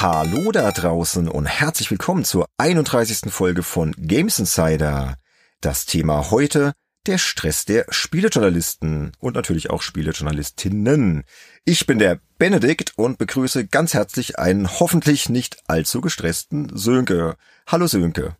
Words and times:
Hallo 0.00 0.52
da 0.52 0.70
draußen 0.70 1.26
und 1.26 1.46
herzlich 1.46 1.90
willkommen 1.90 2.24
zur 2.24 2.46
31. 2.56 3.32
Folge 3.32 3.64
von 3.64 3.96
Games 3.98 4.38
Insider. 4.38 5.16
Das 5.60 5.86
Thema 5.86 6.30
heute 6.30 6.74
der 7.08 7.18
Stress 7.18 7.64
der 7.64 7.84
Spielejournalisten 7.88 9.10
und 9.18 9.34
natürlich 9.34 9.70
auch 9.70 9.82
Spielejournalistinnen. 9.82 11.24
Ich 11.64 11.86
bin 11.86 11.98
der 11.98 12.20
Benedikt 12.38 12.92
und 12.96 13.18
begrüße 13.18 13.66
ganz 13.66 13.92
herzlich 13.92 14.38
einen 14.38 14.68
hoffentlich 14.78 15.30
nicht 15.30 15.64
allzu 15.66 16.00
gestressten 16.00 16.70
Sönke. 16.76 17.34
Hallo 17.66 17.88
Sönke. 17.88 18.36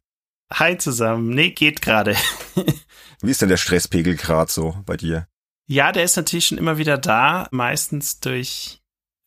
Hi 0.53 0.79
zusammen. 0.79 1.31
Nee, 1.31 1.51
geht 1.51 1.83
gerade. 1.83 2.15
Wie 3.21 3.33
ist 3.33 3.43
denn 3.43 3.49
der 3.49 3.57
Stresspegel 3.57 4.15
gerade 4.15 4.53
so 4.53 4.77
bei 4.87 4.97
dir? 4.97 5.27
Ja, 5.67 5.91
der 5.91 6.05
ist 6.05 6.17
natürlich 6.17 6.47
schon 6.47 6.59
immer 6.59 6.79
wieder 6.79 6.99
da, 6.99 7.49
meistens 7.51 8.21
durch 8.21 8.78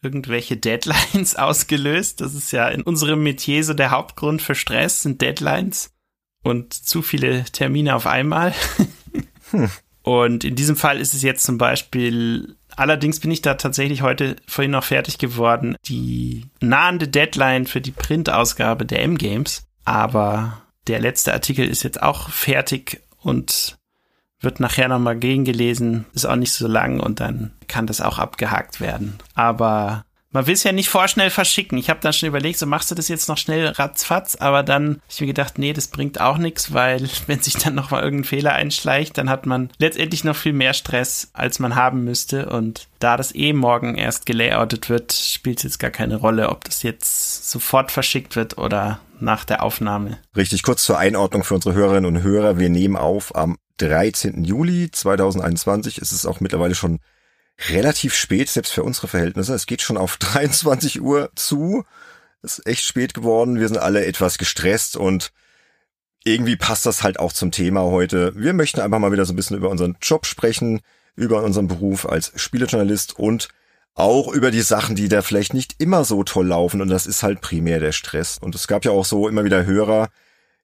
irgendwelche 0.02 0.58
Deadlines 0.58 1.36
ausgelöst. 1.38 2.22
Das 2.22 2.34
ist 2.34 2.52
ja 2.52 2.68
in 2.68 2.82
unserem 2.82 3.24
Metier 3.24 3.64
so 3.64 3.74
der 3.74 3.92
Hauptgrund 3.92 4.42
für 4.42 4.56
Stress, 4.56 5.04
sind 5.04 5.22
Deadlines 5.22 5.94
und 6.44 6.74
zu 6.74 7.02
viele 7.02 7.44
Termine 7.46 7.96
auf 7.96 8.08
einmal. 8.08 8.54
hm. 9.52 9.70
Und 10.04 10.44
in 10.44 10.56
diesem 10.56 10.76
Fall 10.76 11.00
ist 11.00 11.14
es 11.14 11.22
jetzt 11.22 11.44
zum 11.44 11.60
Beispiel, 11.60 12.56
allerdings 12.76 13.20
bin 13.20 13.30
ich 13.30 13.42
da 13.42 13.54
tatsächlich 13.54 14.02
heute 14.02 14.36
vorhin 14.48 14.72
noch 14.72 14.84
fertig 14.84 15.20
geworden, 15.20 15.76
die 15.86 16.48
nahende 16.60 17.08
Deadline 17.08 17.68
für 17.68 17.82
die 17.82 17.92
Printausgabe 17.92 18.86
der 18.86 19.04
M-Games. 19.04 19.68
Aber 19.86 20.64
der 20.88 21.00
letzte 21.00 21.34
Artikel 21.34 21.68
ist 21.68 21.84
jetzt 21.84 22.02
auch 22.02 22.30
fertig 22.30 23.02
und 23.22 23.78
wird 24.42 24.60
nachher 24.60 24.88
nochmal 24.88 25.16
gegengelesen, 25.16 26.06
ist 26.14 26.26
auch 26.26 26.36
nicht 26.36 26.54
so 26.54 26.68
lang 26.68 27.00
und 27.00 27.20
dann 27.20 27.52
kann 27.68 27.88
das 27.88 28.02
auch 28.02 28.20
abgehakt 28.20 28.82
werden. 28.82 29.18
Aber 29.36 30.04
man 30.34 30.48
will 30.48 30.54
es 30.54 30.64
ja 30.64 30.72
nicht 30.72 30.90
vorschnell 30.90 31.30
verschicken. 31.30 31.78
Ich 31.78 31.90
habe 31.90 32.00
dann 32.02 32.14
schon 32.14 32.30
überlegt, 32.30 32.58
so 32.58 32.66
machst 32.66 32.90
du 32.90 32.96
das 32.96 33.10
jetzt 33.10 33.28
noch 33.28 33.38
schnell 33.38 33.68
ratzfatz, 33.68 34.36
aber 34.36 34.64
dann 34.64 34.92
habe 34.92 35.02
ich 35.10 35.22
mir 35.22 35.28
gedacht, 35.28 35.58
nee, 35.58 35.74
das 35.74 35.88
bringt 35.88 36.22
auch 36.22 36.38
nichts, 36.38 36.74
weil 36.74 37.10
wenn 37.28 37.42
sich 37.42 37.56
dann 37.56 37.76
nochmal 37.76 38.04
irgendein 38.04 38.30
Fehler 38.30 38.54
einschleicht, 38.54 39.18
dann 39.18 39.30
hat 39.30 39.46
man 39.46 39.70
letztendlich 39.78 40.24
noch 40.24 40.36
viel 40.36 40.54
mehr 40.54 40.74
Stress, 40.74 41.30
als 41.34 41.60
man 41.60 41.76
haben 41.76 42.04
müsste. 42.06 42.50
Und 42.50 42.88
da 43.00 43.18
das 43.18 43.36
eh 43.36 43.54
morgen 43.54 43.96
erst 43.96 44.26
gelayoutet 44.26 44.90
wird, 44.90 45.12
spielt 45.12 45.58
es 45.58 45.64
jetzt 45.64 45.80
gar 45.80 45.92
keine 45.92 46.16
Rolle, 46.16 46.50
ob 46.50 46.64
das 46.64 46.84
jetzt 46.84 47.50
sofort 47.50 47.92
verschickt 47.92 48.36
wird 48.36 48.58
oder 48.58 49.00
nach 49.20 49.46
der 49.46 49.62
Aufnahme. 49.64 50.18
Richtig, 50.36 50.64
kurz 50.64 50.84
zur 50.84 50.98
Einordnung 50.98 51.44
für 51.44 51.56
unsere 51.56 51.76
Hörerinnen 51.76 52.16
und 52.16 52.24
Hörer. 52.24 52.58
Wir 52.58 52.70
nehmen 52.70 52.96
auf 52.96 53.36
am 53.36 53.58
13. 53.78 54.44
Juli 54.44 54.92
2021. 54.92 55.98
Es 55.98 56.12
ist 56.12 56.26
auch 56.26 56.40
mittlerweile 56.40 56.76
schon 56.76 57.00
relativ 57.70 58.14
spät, 58.14 58.50
selbst 58.50 58.74
für 58.74 58.84
unsere 58.84 59.08
Verhältnisse. 59.08 59.54
Es 59.54 59.66
geht 59.66 59.82
schon 59.82 59.98
auf 59.98 60.18
23 60.20 61.02
Uhr 61.02 61.32
zu. 61.36 61.84
Es 62.42 62.60
ist 62.60 62.68
echt 62.68 62.84
spät 62.84 63.14
geworden. 63.14 63.60
Wir 63.60 63.68
sind 63.68 63.78
alle 63.78 64.06
etwas 64.06 64.38
gestresst 64.38 64.98
und 64.98 65.32
irgendwie 66.24 66.56
passt 66.56 66.86
das 66.86 67.04
halt 67.04 67.20
auch 67.20 67.34
zum 67.34 67.52
Thema 67.52 67.82
heute. 67.82 68.34
Wir 68.36 68.54
möchten 68.54 68.80
einfach 68.80 69.00
mal 69.00 69.12
wieder 69.12 69.26
so 69.26 69.34
ein 69.34 69.36
bisschen 69.36 69.58
über 69.58 69.70
unseren 69.70 69.98
Job 70.02 70.26
sprechen, 70.26 70.82
über 71.16 71.44
unseren 71.44 71.68
Beruf 71.68 72.08
als 72.08 72.32
Spielejournalist 72.36 73.18
und 73.18 73.50
auch 73.94 74.32
über 74.32 74.52
die 74.52 74.62
Sachen, 74.62 74.96
die 74.96 75.10
da 75.10 75.22
vielleicht 75.22 75.54
nicht 75.54 75.76
immer 75.80 76.06
so 76.06 76.24
toll 76.24 76.48
laufen. 76.48 76.82
Und 76.82 76.90
das 76.90 77.06
ist 77.06 77.24
halt 77.24 77.42
primär 77.42 77.80
der 77.80 77.92
Stress. 77.92 78.38
Und 78.40 78.56
es 78.56 78.68
gab 78.68 78.86
ja 78.86 78.92
auch 78.92 79.06
so 79.06 79.28
immer 79.28 79.44
wieder 79.44 79.66
Hörer, 79.66 80.10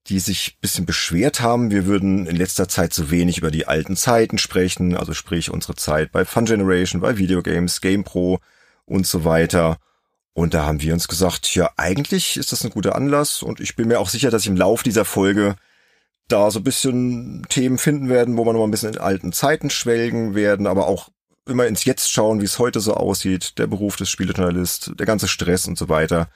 die 0.09 0.19
sich 0.19 0.58
bisschen 0.59 0.86
beschwert 0.86 1.41
haben, 1.41 1.72
wir 1.72 1.86
würden 1.86 2.25
in 2.25 2.36
letzter 2.36 2.67
Zeit 2.67 2.94
zu 2.94 3.11
wenig 3.11 3.38
über 3.38 3.52
die 3.52 3.67
alten 3.67 3.95
Zeiten 3.95 4.38
sprechen, 4.38 4.95
also 4.95 5.14
sprich 5.14 5.52
unsere 5.52 5.75
Zeit 5.75 6.11
bei 6.11 6.25
Fun 6.25 6.45
Generation, 6.45 7.02
bei 7.02 7.17
Videogames, 7.17 7.81
GamePro 7.81 8.39
und 8.86 9.05
so 9.05 9.25
weiter. 9.25 9.77
Und 10.33 10.53
da 10.53 10.66
haben 10.66 10.81
wir 10.81 10.94
uns 10.94 11.08
gesagt, 11.08 11.53
ja, 11.55 11.72
eigentlich 11.77 12.37
ist 12.37 12.52
das 12.52 12.64
ein 12.64 12.70
guter 12.70 12.95
Anlass 12.95 13.42
und 13.42 13.59
ich 13.59 13.76
bin 13.76 13.87
mir 13.87 13.99
auch 13.99 14.09
sicher, 14.09 14.30
dass 14.30 14.43
ich 14.43 14.49
im 14.49 14.55
Lauf 14.55 14.83
dieser 14.83 15.04
Folge 15.04 15.55
da 16.27 16.52
so 16.52 16.60
ein 16.60 16.64
bisschen 16.64 17.45
Themen 17.49 17.77
finden 17.77 18.10
werden, 18.10 18.37
wo 18.37 18.45
wir 18.45 18.54
noch 18.54 18.60
mal 18.60 18.67
ein 18.67 18.71
bisschen 18.71 18.93
in 18.93 18.99
alten 18.99 19.31
Zeiten 19.33 19.70
schwelgen 19.70 20.36
werden, 20.36 20.67
aber 20.67 20.87
auch 20.87 21.10
immer 21.48 21.67
ins 21.67 21.86
Jetzt 21.86 22.11
schauen, 22.11 22.42
wie 22.42 22.45
es 22.45 22.60
heute 22.60 22.80
so 22.80 22.93
aussieht, 22.93 23.58
der 23.58 23.67
Beruf 23.67 23.95
des 23.95 24.10
Spielejournalist, 24.10 24.92
der 24.99 25.05
ganze 25.05 25.27
Stress 25.27 25.67
und 25.67 25.77
so 25.77 25.89
weiter. 25.89 26.30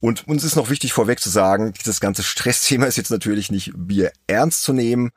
Und 0.00 0.26
uns 0.26 0.44
ist 0.44 0.56
noch 0.56 0.70
wichtig 0.70 0.92
vorweg 0.92 1.20
zu 1.20 1.28
sagen, 1.28 1.74
dieses 1.74 2.00
ganze 2.00 2.22
Stressthema 2.22 2.86
ist 2.86 2.96
jetzt 2.96 3.10
natürlich 3.10 3.50
nicht 3.50 3.72
Bier 3.76 4.12
ernst 4.26 4.62
zu 4.62 4.72
nehmen. 4.72 5.10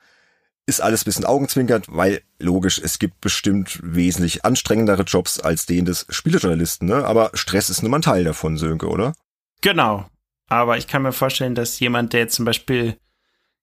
Ist 0.66 0.82
alles 0.82 1.04
bisschen 1.04 1.26
augenzwinkert, 1.26 1.88
weil 1.90 2.22
logisch, 2.40 2.80
es 2.82 3.00
gibt 3.00 3.20
bestimmt 3.22 3.80
wesentlich 3.84 4.46
anstrengendere 4.46 5.04
Jobs 5.04 5.40
als 5.40 5.66
den 5.66 5.86
des 5.86 6.06
Spielejournalisten, 6.10 6.88
ne? 6.88 7.06
Aber 7.06 7.32
Stress 7.34 7.70
ist 7.70 7.82
nur 7.82 7.92
mal 7.92 7.98
ein 7.98 8.04
Teil 8.04 8.24
davon, 8.24 8.58
Sönke, 8.58 8.88
oder? 8.88 9.14
Genau. 9.62 10.06
Aber 10.48 10.78
ich 10.78 10.88
kann 10.88 11.02
mir 11.02 11.12
vorstellen, 11.12 11.56
dass 11.56 11.80
jemand, 11.80 12.14
der 12.14 12.30
zum 12.30 12.46
Beispiel, 12.46 12.98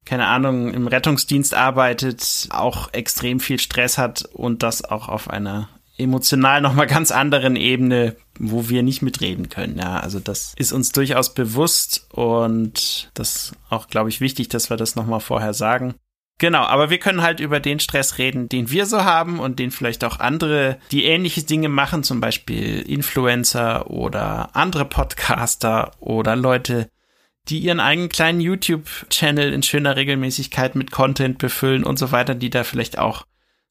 keine 0.04 0.26
Ahnung, 0.26 0.72
im 0.74 0.88
Rettungsdienst 0.88 1.54
arbeitet, 1.54 2.48
auch 2.50 2.92
extrem 2.92 3.40
viel 3.40 3.60
Stress 3.60 3.96
hat 3.96 4.24
und 4.32 4.62
das 4.62 4.84
auch 4.84 5.08
auf 5.08 5.30
einer 5.30 5.68
emotional 5.96 6.60
nochmal 6.60 6.86
ganz 6.86 7.10
anderen 7.10 7.56
Ebene, 7.56 8.16
wo 8.40 8.68
wir 8.68 8.82
nicht 8.82 9.02
mitreden 9.02 9.48
können. 9.48 9.78
Ja, 9.78 10.00
also 10.00 10.18
das 10.18 10.54
ist 10.56 10.72
uns 10.72 10.90
durchaus 10.92 11.34
bewusst 11.34 12.06
und 12.12 13.10
das 13.14 13.52
auch, 13.68 13.88
glaube 13.88 14.08
ich, 14.08 14.20
wichtig, 14.20 14.48
dass 14.48 14.70
wir 14.70 14.76
das 14.76 14.96
nochmal 14.96 15.20
vorher 15.20 15.52
sagen. 15.54 15.94
Genau, 16.38 16.62
aber 16.62 16.88
wir 16.88 16.98
können 16.98 17.20
halt 17.20 17.38
über 17.38 17.60
den 17.60 17.80
Stress 17.80 18.16
reden, 18.16 18.48
den 18.48 18.70
wir 18.70 18.86
so 18.86 19.04
haben 19.04 19.40
und 19.40 19.58
den 19.58 19.70
vielleicht 19.70 20.04
auch 20.04 20.20
andere, 20.20 20.78
die 20.90 21.04
ähnliche 21.04 21.42
Dinge 21.42 21.68
machen, 21.68 22.02
zum 22.02 22.22
Beispiel 22.22 22.80
Influencer 22.80 23.90
oder 23.90 24.56
andere 24.56 24.86
Podcaster 24.86 25.90
oder 26.00 26.36
Leute, 26.36 26.88
die 27.50 27.58
ihren 27.58 27.78
eigenen 27.78 28.08
kleinen 28.08 28.40
YouTube-Channel 28.40 29.52
in 29.52 29.62
schöner 29.62 29.96
Regelmäßigkeit 29.96 30.76
mit 30.76 30.90
Content 30.90 31.36
befüllen 31.36 31.84
und 31.84 31.98
so 31.98 32.10
weiter, 32.10 32.34
die 32.34 32.48
da 32.48 32.64
vielleicht 32.64 32.98
auch 32.98 33.26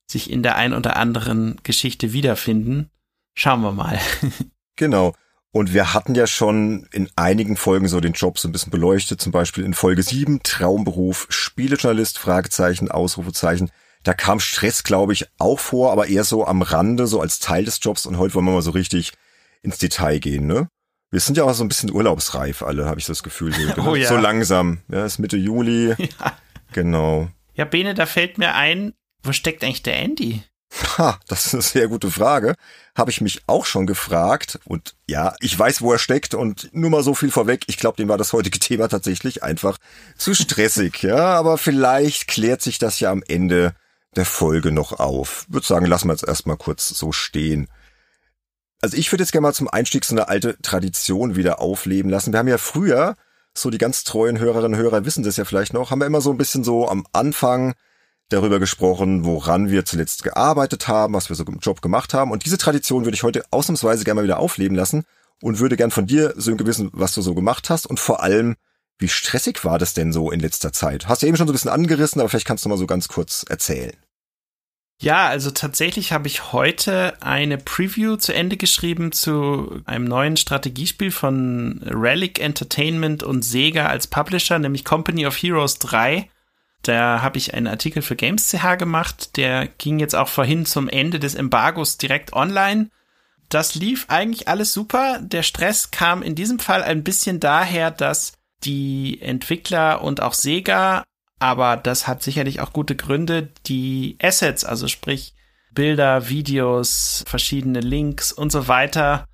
sich 0.06 0.30
in 0.30 0.44
der 0.44 0.56
ein 0.56 0.74
oder 0.75 0.96
anderen 0.96 1.57
Geschichte 1.63 2.13
wiederfinden. 2.13 2.91
Schauen 3.34 3.62
wir 3.62 3.72
mal. 3.72 4.00
genau. 4.80 5.14
Und 5.52 5.74
wir 5.74 5.94
hatten 5.94 6.16
ja 6.16 6.28
schon 6.28 6.88
in 6.92 7.10
einigen 7.16 7.58
Folgen 7.58 7.88
so 7.88 8.00
den 8.00 8.14
Job 8.14 8.38
so 8.40 8.48
ein 8.48 8.52
bisschen 8.52 8.72
beleuchtet, 8.72 9.20
zum 9.20 9.32
Beispiel 9.32 9.64
in 9.64 9.74
Folge 9.74 10.04
7, 10.04 10.42
Traumberuf, 10.44 11.28
Spielejournalist, 11.30 12.20
Fragezeichen, 12.20 12.90
Ausrufezeichen. 12.90 13.72
Da 14.04 14.14
kam 14.14 14.40
Stress, 14.40 14.84
glaube 14.84 15.14
ich, 15.14 15.26
auch 15.40 15.60
vor, 15.60 15.92
aber 15.92 16.08
eher 16.08 16.24
so 16.24 16.46
am 16.46 16.62
Rande, 16.62 17.08
so 17.08 17.20
als 17.20 17.40
Teil 17.40 17.66
des 17.66 17.80
Jobs. 17.82 18.06
Und 18.06 18.18
heute 18.18 18.36
wollen 18.36 18.46
wir 18.46 18.54
mal 18.54 18.62
so 18.62 18.72
richtig 18.72 19.14
ins 19.62 19.78
Detail 19.78 20.20
gehen, 20.20 20.48
ne? 20.48 20.70
Wir 21.12 21.20
sind 21.20 21.38
ja 21.38 21.44
auch 21.44 21.54
so 21.54 21.64
ein 21.64 21.68
bisschen 21.68 21.92
urlaubsreif 21.92 22.62
alle, 22.62 22.86
habe 22.86 23.00
ich 23.00 23.08
das 23.08 23.24
Gefühl. 23.24 23.52
So, 23.52 23.82
oh, 23.90 23.96
ja. 23.96 24.08
so 24.08 24.18
langsam. 24.18 24.82
Ja, 24.90 25.06
ist 25.06 25.20
Mitte 25.20 25.38
Juli. 25.38 25.96
Ja. 26.20 26.38
Genau. 26.72 27.30
Ja, 27.56 27.66
Bene, 27.66 27.96
da 27.96 28.06
fällt 28.06 28.38
mir 28.38 28.54
ein, 28.54 28.94
wo 29.24 29.32
steckt 29.32 29.64
eigentlich 29.64 29.82
der 29.82 29.98
Andy? 29.98 30.44
Ha, 30.97 31.19
das 31.28 31.47
ist 31.47 31.53
eine 31.53 31.63
sehr 31.63 31.88
gute 31.88 32.12
Frage. 32.12 32.56
Habe 32.96 33.09
ich 33.09 33.22
mich 33.22 33.41
auch 33.47 33.66
schon 33.66 33.88
gefragt. 33.88 34.59
Und 34.66 34.96
ja, 35.07 35.35
ich 35.40 35.57
weiß, 35.57 35.81
wo 35.81 35.91
er 35.91 36.00
steckt. 36.00 36.35
Und 36.35 36.69
nur 36.74 36.90
mal 36.90 37.03
so 37.03 37.16
viel 37.16 37.31
vorweg. 37.31 37.63
Ich 37.68 37.78
glaube, 37.78 37.97
dem 37.97 38.09
war 38.09 38.18
das 38.18 38.34
heutige 38.34 38.59
Thema 38.59 38.88
tatsächlich 38.88 39.44
einfach 39.44 39.78
zu 40.18 40.35
stressig. 40.35 41.02
ja, 41.02 41.18
aber 41.18 41.57
vielleicht 41.57 42.28
klärt 42.28 42.62
sich 42.62 42.78
das 42.78 43.00
ja 43.00 43.12
am 43.12 43.24
Ende 43.28 43.74
der 44.16 44.25
Folge 44.25 44.72
noch 44.72 45.00
auf. 45.00 45.46
Würde 45.50 45.66
sagen, 45.66 45.85
lassen 45.85 46.07
wir 46.07 46.13
jetzt 46.13 46.28
erstmal 46.28 46.57
kurz 46.57 46.88
so 46.90 47.12
stehen. 47.12 47.68
Also 48.81 48.96
ich 48.96 49.12
würde 49.12 49.24
jetzt 49.24 49.31
gerne 49.31 49.47
mal 49.47 49.53
zum 49.53 49.68
Einstieg 49.68 50.06
so 50.06 50.13
eine 50.16 50.30
alte 50.30 50.57
Tradition 50.62 51.36
wieder 51.36 51.59
aufleben 51.59 52.09
lassen. 52.09 52.31
Wir 52.31 52.40
haben 52.40 52.47
ja 52.47 52.57
früher, 52.57 53.16
so 53.53 53.69
die 53.69 53.78
ganz 53.78 54.03
treuen 54.03 54.40
Hörerinnen 54.40 54.75
und 54.75 54.80
Hörer 54.80 55.06
wissen 55.06 55.24
das 55.24 55.38
ja 55.38 55.46
vielleicht 55.46 55.74
noch, 55.74 55.91
haben 55.91 56.00
wir 56.00 56.06
immer 56.06 56.22
so 56.22 56.31
ein 56.31 56.38
bisschen 56.38 56.63
so 56.63 56.88
am 56.88 57.06
Anfang 57.12 57.75
darüber 58.30 58.60
gesprochen, 58.60 59.26
woran 59.26 59.70
wir 59.70 59.86
zuletzt 59.86 60.24
gearbeitet 60.24 60.88
haben, 60.88 61.14
was 61.14 61.30
wir 61.30 61.36
so 61.36 61.44
im 61.46 61.60
Job 61.60 61.81
gemacht 61.81 62.14
haben. 62.14 62.31
Und 62.31 62.46
diese 62.46 62.58
Tradition 62.58 63.06
würde 63.06 63.16
ich 63.16 63.24
heute 63.24 63.44
ausnahmsweise 63.52 64.04
gerne 64.04 64.22
mal 64.22 64.24
wieder 64.24 64.40
aufleben 64.40 64.76
lassen 64.76 65.04
und 65.42 65.60
würde 65.60 65.78
gern 65.78 65.92
von 65.92 66.08
dir, 66.08 66.34
Sönke, 66.38 66.66
wissen, 66.66 66.90
was 66.94 67.14
du 67.14 67.22
so 67.22 67.34
gemacht 67.34 67.70
hast 67.70 67.88
und 67.88 68.00
vor 68.00 68.24
allem, 68.24 68.56
wie 68.98 69.08
stressig 69.08 69.64
war 69.64 69.80
das 69.80 69.94
denn 69.94 70.12
so 70.12 70.31
in 70.31 70.40
letzter 70.40 70.74
Zeit? 70.74 71.08
Hast 71.08 71.22
du 71.22 71.28
eben 71.28 71.38
schon 71.38 71.48
so 71.48 71.54
ein 71.54 71.56
bisschen 71.56 71.72
angerissen, 71.72 72.20
aber 72.20 72.30
vielleicht 72.30 72.48
kannst 72.48 72.66
du 72.66 72.70
mal 72.70 72.78
so 72.78 72.88
ganz 72.88 73.08
kurz 73.08 73.46
erzählen. 73.48 73.96
Ja, 75.02 75.28
also 75.28 75.50
tatsächlich 75.52 76.12
habe 76.12 76.28
ich 76.28 76.52
heute 76.52 77.14
eine 77.22 77.58
Preview 77.58 78.18
zu 78.18 78.34
Ende 78.34 78.58
geschrieben 78.58 79.14
zu 79.14 79.82
einem 79.86 80.04
neuen 80.04 80.36
Strategiespiel 80.36 81.12
von 81.12 81.82
Relic 81.86 82.40
Entertainment 82.42 83.24
und 83.24 83.44
Sega 83.44 83.86
als 83.86 84.08
Publisher, 84.08 84.60
nämlich 84.60 84.84
Company 84.84 85.25
of 85.25 85.38
Heroes 85.38 85.80
3. 85.80 86.30
Da 86.84 87.22
habe 87.22 87.38
ich 87.38 87.54
einen 87.54 87.68
Artikel 87.68 88.02
für 88.02 88.16
Games.ch 88.16 88.78
gemacht, 88.78 89.36
der 89.38 89.68
ging 89.68 90.00
jetzt 90.00 90.16
auch 90.16 90.30
vorhin 90.30 90.66
zum 90.66 90.88
Ende 90.88 91.20
des 91.20 91.36
Embargos 91.36 91.98
direkt 91.98 92.34
online. 92.34 92.90
Das 93.50 93.76
lief 93.76 94.06
eigentlich 94.10 94.48
alles 94.48 94.74
super. 94.74 95.20
Der 95.22 95.44
Stress 95.44 95.92
kam 95.92 96.22
in 96.22 96.36
diesem 96.36 96.60
Fall 96.60 96.84
ein 96.84 97.04
bisschen 97.04 97.40
daher, 97.40 97.92
dass 97.92 98.34
die 98.64 99.22
Entwickler 99.22 100.02
und 100.02 100.22
auch 100.22 100.34
Sega, 100.34 101.04
aber 101.40 101.78
das 101.78 102.08
hat 102.08 102.22
sicherlich 102.22 102.60
auch 102.60 102.74
gute 102.74 102.96
Gründe, 102.96 103.50
die 103.66 104.18
Assets, 104.22 104.66
also 104.66 104.88
sprich 104.88 105.34
Bilder, 105.72 106.30
Videos, 106.30 107.24
verschiedene 107.28 107.80
Links 107.80 108.32
und 108.32 108.52
so 108.52 108.68
weiter 108.68 109.25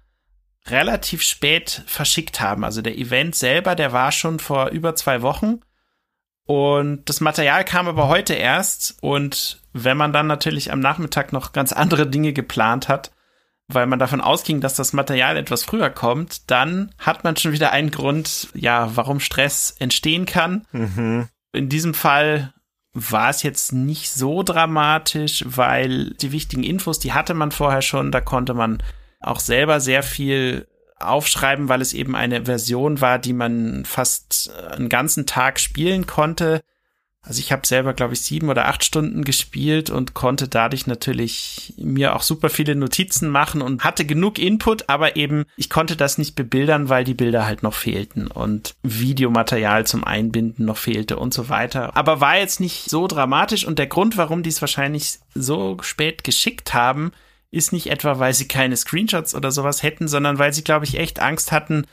relativ 0.67 1.21
spät 1.21 1.83
verschickt 1.85 2.39
haben. 2.41 2.63
Also 2.63 2.81
der 2.81 2.97
Event 2.97 3.35
selber, 3.35 3.75
der 3.75 3.93
war 3.93 4.11
schon 4.11 4.39
vor 4.39 4.69
über 4.69 4.95
zwei 4.95 5.21
Wochen. 5.21 5.59
Und 6.45 7.09
das 7.09 7.21
Material 7.21 7.63
kam 7.65 7.87
aber 7.87 8.07
heute 8.07 8.33
erst. 8.33 8.97
Und 9.01 9.61
wenn 9.73 9.97
man 9.97 10.13
dann 10.13 10.27
natürlich 10.27 10.71
am 10.71 10.79
Nachmittag 10.79 11.33
noch 11.33 11.53
ganz 11.53 11.73
andere 11.73 12.07
Dinge 12.07 12.33
geplant 12.33 12.87
hat, 12.87 13.11
weil 13.67 13.87
man 13.87 13.97
davon 13.97 14.21
ausging, 14.21 14.61
dass 14.61 14.75
das 14.75 14.93
Material 14.93 15.37
etwas 15.37 15.63
früher 15.63 15.89
kommt, 15.89 16.51
dann 16.51 16.93
hat 16.99 17.23
man 17.23 17.35
schon 17.35 17.51
wieder 17.51 17.71
einen 17.71 17.89
Grund, 17.89 18.49
ja, 18.53 18.95
warum 18.95 19.19
Stress 19.19 19.75
entstehen 19.79 20.25
kann. 20.27 20.67
Mhm. 20.71 21.29
In 21.51 21.69
diesem 21.69 21.95
Fall 21.95 22.53
war 22.93 23.29
es 23.29 23.43
jetzt 23.43 23.73
nicht 23.73 24.11
so 24.11 24.43
dramatisch, 24.43 25.43
weil 25.47 26.11
die 26.11 26.31
wichtigen 26.31 26.63
Infos, 26.63 26.99
die 26.99 27.13
hatte 27.13 27.33
man 27.33 27.51
vorher 27.51 27.81
schon, 27.81 28.11
da 28.11 28.21
konnte 28.21 28.53
man 28.53 28.83
auch 29.19 29.39
selber 29.39 29.79
sehr 29.79 30.03
viel 30.03 30.67
aufschreiben, 30.99 31.69
weil 31.69 31.81
es 31.81 31.93
eben 31.93 32.15
eine 32.15 32.45
Version 32.45 33.01
war, 33.01 33.19
die 33.19 33.33
man 33.33 33.85
fast 33.85 34.51
einen 34.71 34.89
ganzen 34.89 35.25
Tag 35.25 35.59
spielen 35.59 36.07
konnte. 36.07 36.61
Also 37.27 37.39
ich 37.39 37.51
habe 37.51 37.65
selber, 37.65 37.93
glaube 37.93 38.13
ich, 38.13 38.21
sieben 38.21 38.49
oder 38.49 38.67
acht 38.67 38.83
Stunden 38.83 39.23
gespielt 39.23 39.89
und 39.89 40.13
konnte 40.13 40.47
dadurch 40.47 40.85
natürlich 40.85 41.73
mir 41.77 42.15
auch 42.15 42.21
super 42.21 42.49
viele 42.49 42.75
Notizen 42.75 43.29
machen 43.29 43.63
und 43.63 43.83
hatte 43.83 44.05
genug 44.05 44.37
Input, 44.37 44.89
aber 44.89 45.15
eben 45.15 45.45
ich 45.57 45.71
konnte 45.71 45.95
das 45.95 46.19
nicht 46.19 46.35
bebildern, 46.35 46.87
weil 46.87 47.03
die 47.03 47.15
Bilder 47.15 47.47
halt 47.47 47.63
noch 47.63 47.73
fehlten 47.73 48.27
und 48.27 48.75
Videomaterial 48.83 49.87
zum 49.87 50.03
Einbinden 50.03 50.65
noch 50.65 50.77
fehlte 50.77 51.17
und 51.17 51.33
so 51.33 51.49
weiter. 51.49 51.97
Aber 51.97 52.21
war 52.21 52.37
jetzt 52.37 52.59
nicht 52.59 52.91
so 52.91 53.07
dramatisch 53.07 53.65
und 53.65 53.79
der 53.79 53.87
Grund, 53.87 54.17
warum 54.17 54.43
die 54.43 54.49
es 54.49 54.61
wahrscheinlich 54.61 55.17
so 55.33 55.77
spät 55.81 56.23
geschickt 56.23 56.75
haben, 56.75 57.11
ist 57.55 57.71
nicht 57.71 57.87
etwa, 57.87 58.19
weil 58.19 58.33
sie 58.33 58.47
keine 58.47 58.75
Screenshots 58.75 59.33
oder 59.33 59.51
sowas 59.51 59.81
hätten, 59.81 60.07
sondern 60.07 60.37
weil 60.37 60.53
sie, 60.53 60.63
glaube 60.63 60.85
ich, 60.85 60.99
echt 60.99 61.19
Angst 61.19 61.51
hatten, 61.51 61.85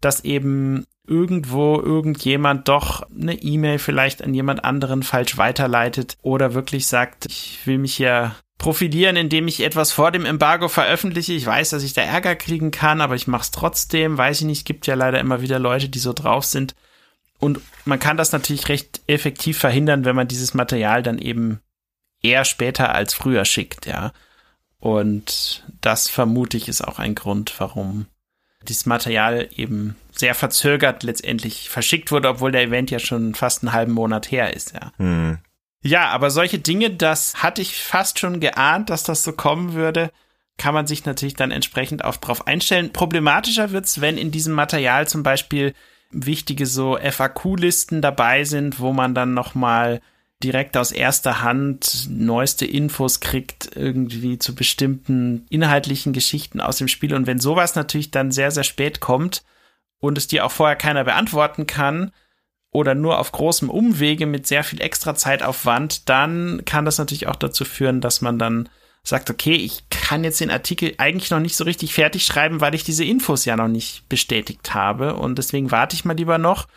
dass 0.00 0.24
eben 0.24 0.86
irgendwo 1.06 1.80
irgendjemand 1.80 2.68
doch 2.68 3.08
eine 3.10 3.34
E-Mail 3.34 3.78
vielleicht 3.78 4.22
an 4.22 4.34
jemand 4.34 4.64
anderen 4.64 5.02
falsch 5.02 5.38
weiterleitet 5.38 6.18
oder 6.22 6.54
wirklich 6.54 6.86
sagt, 6.86 7.26
ich 7.26 7.60
will 7.64 7.78
mich 7.78 7.94
hier 7.94 8.34
profilieren, 8.58 9.16
indem 9.16 9.48
ich 9.48 9.62
etwas 9.62 9.92
vor 9.92 10.10
dem 10.10 10.24
Embargo 10.26 10.68
veröffentliche. 10.68 11.32
Ich 11.32 11.46
weiß, 11.46 11.70
dass 11.70 11.82
ich 11.82 11.92
da 11.92 12.02
Ärger 12.02 12.36
kriegen 12.36 12.70
kann, 12.70 13.00
aber 13.00 13.14
ich 13.14 13.26
mache 13.26 13.42
es 13.42 13.50
trotzdem. 13.50 14.18
Weiß 14.18 14.40
ich 14.40 14.46
nicht, 14.46 14.66
gibt 14.66 14.86
ja 14.86 14.94
leider 14.94 15.20
immer 15.20 15.40
wieder 15.40 15.58
Leute, 15.58 15.88
die 15.88 15.98
so 15.98 16.12
drauf 16.12 16.44
sind. 16.44 16.74
Und 17.38 17.60
man 17.84 17.98
kann 17.98 18.16
das 18.16 18.32
natürlich 18.32 18.68
recht 18.68 19.02
effektiv 19.06 19.58
verhindern, 19.58 20.04
wenn 20.04 20.16
man 20.16 20.28
dieses 20.28 20.54
Material 20.54 21.02
dann 21.02 21.18
eben 21.18 21.60
eher 22.22 22.44
später 22.44 22.94
als 22.94 23.14
früher 23.14 23.44
schickt, 23.44 23.86
ja. 23.86 24.12
Und 24.78 25.64
das 25.80 26.08
vermute 26.08 26.56
ich 26.56 26.68
ist 26.68 26.82
auch 26.82 26.98
ein 26.98 27.14
Grund, 27.14 27.54
warum 27.58 28.06
dieses 28.62 28.86
Material 28.86 29.48
eben 29.54 29.96
sehr 30.12 30.34
verzögert 30.34 31.02
letztendlich 31.02 31.68
verschickt 31.68 32.10
wurde, 32.10 32.28
obwohl 32.28 32.52
der 32.52 32.62
Event 32.62 32.90
ja 32.90 32.98
schon 32.98 33.34
fast 33.34 33.62
einen 33.62 33.72
halben 33.72 33.92
Monat 33.92 34.30
her 34.30 34.54
ist, 34.54 34.74
ja. 34.74 34.92
Hm. 34.96 35.38
Ja, 35.82 36.08
aber 36.08 36.30
solche 36.30 36.58
Dinge, 36.58 36.90
das 36.90 37.42
hatte 37.42 37.62
ich 37.62 37.76
fast 37.76 38.18
schon 38.18 38.40
geahnt, 38.40 38.90
dass 38.90 39.04
das 39.04 39.22
so 39.22 39.32
kommen 39.32 39.74
würde, 39.74 40.10
kann 40.58 40.74
man 40.74 40.86
sich 40.86 41.04
natürlich 41.04 41.34
dann 41.34 41.50
entsprechend 41.50 42.04
auch 42.04 42.16
drauf 42.16 42.46
einstellen. 42.46 42.92
Problematischer 42.92 43.70
wird's, 43.70 44.00
wenn 44.00 44.18
in 44.18 44.30
diesem 44.30 44.54
Material 44.54 45.06
zum 45.06 45.22
Beispiel 45.22 45.74
wichtige 46.10 46.66
so 46.66 46.98
FAQ-Listen 46.98 48.00
dabei 48.00 48.44
sind, 48.44 48.80
wo 48.80 48.92
man 48.92 49.14
dann 49.14 49.34
nochmal 49.34 50.00
direkt 50.42 50.76
aus 50.76 50.92
erster 50.92 51.42
Hand 51.42 52.08
neueste 52.10 52.66
Infos 52.66 53.20
kriegt, 53.20 53.70
irgendwie 53.74 54.38
zu 54.38 54.54
bestimmten 54.54 55.46
inhaltlichen 55.48 56.12
Geschichten 56.12 56.60
aus 56.60 56.76
dem 56.76 56.88
Spiel. 56.88 57.14
Und 57.14 57.26
wenn 57.26 57.40
sowas 57.40 57.74
natürlich 57.74 58.10
dann 58.10 58.30
sehr, 58.30 58.50
sehr 58.50 58.64
spät 58.64 59.00
kommt 59.00 59.44
und 59.98 60.18
es 60.18 60.28
dir 60.28 60.44
auch 60.44 60.52
vorher 60.52 60.76
keiner 60.76 61.04
beantworten 61.04 61.66
kann, 61.66 62.12
oder 62.76 62.94
nur 62.94 63.18
auf 63.18 63.32
großem 63.32 63.70
Umwege 63.70 64.26
mit 64.26 64.46
sehr 64.46 64.62
viel 64.62 64.82
extra 64.82 65.14
Zeitaufwand, 65.14 66.10
dann 66.10 66.62
kann 66.66 66.84
das 66.84 66.98
natürlich 66.98 67.26
auch 67.26 67.36
dazu 67.36 67.64
führen, 67.64 68.02
dass 68.02 68.20
man 68.20 68.38
dann 68.38 68.68
sagt, 69.02 69.30
okay, 69.30 69.54
ich 69.54 69.88
kann 69.88 70.24
jetzt 70.24 70.40
den 70.42 70.50
Artikel 70.50 70.92
eigentlich 70.98 71.30
noch 71.30 71.40
nicht 71.40 71.56
so 71.56 71.64
richtig 71.64 71.94
fertig 71.94 72.26
schreiben, 72.26 72.60
weil 72.60 72.74
ich 72.74 72.84
diese 72.84 73.04
Infos 73.04 73.46
ja 73.46 73.56
noch 73.56 73.68
nicht 73.68 74.06
bestätigt 74.10 74.74
habe 74.74 75.14
und 75.14 75.38
deswegen 75.38 75.70
warte 75.70 75.94
ich 75.94 76.04
mal 76.04 76.16
lieber 76.16 76.36
noch 76.36 76.68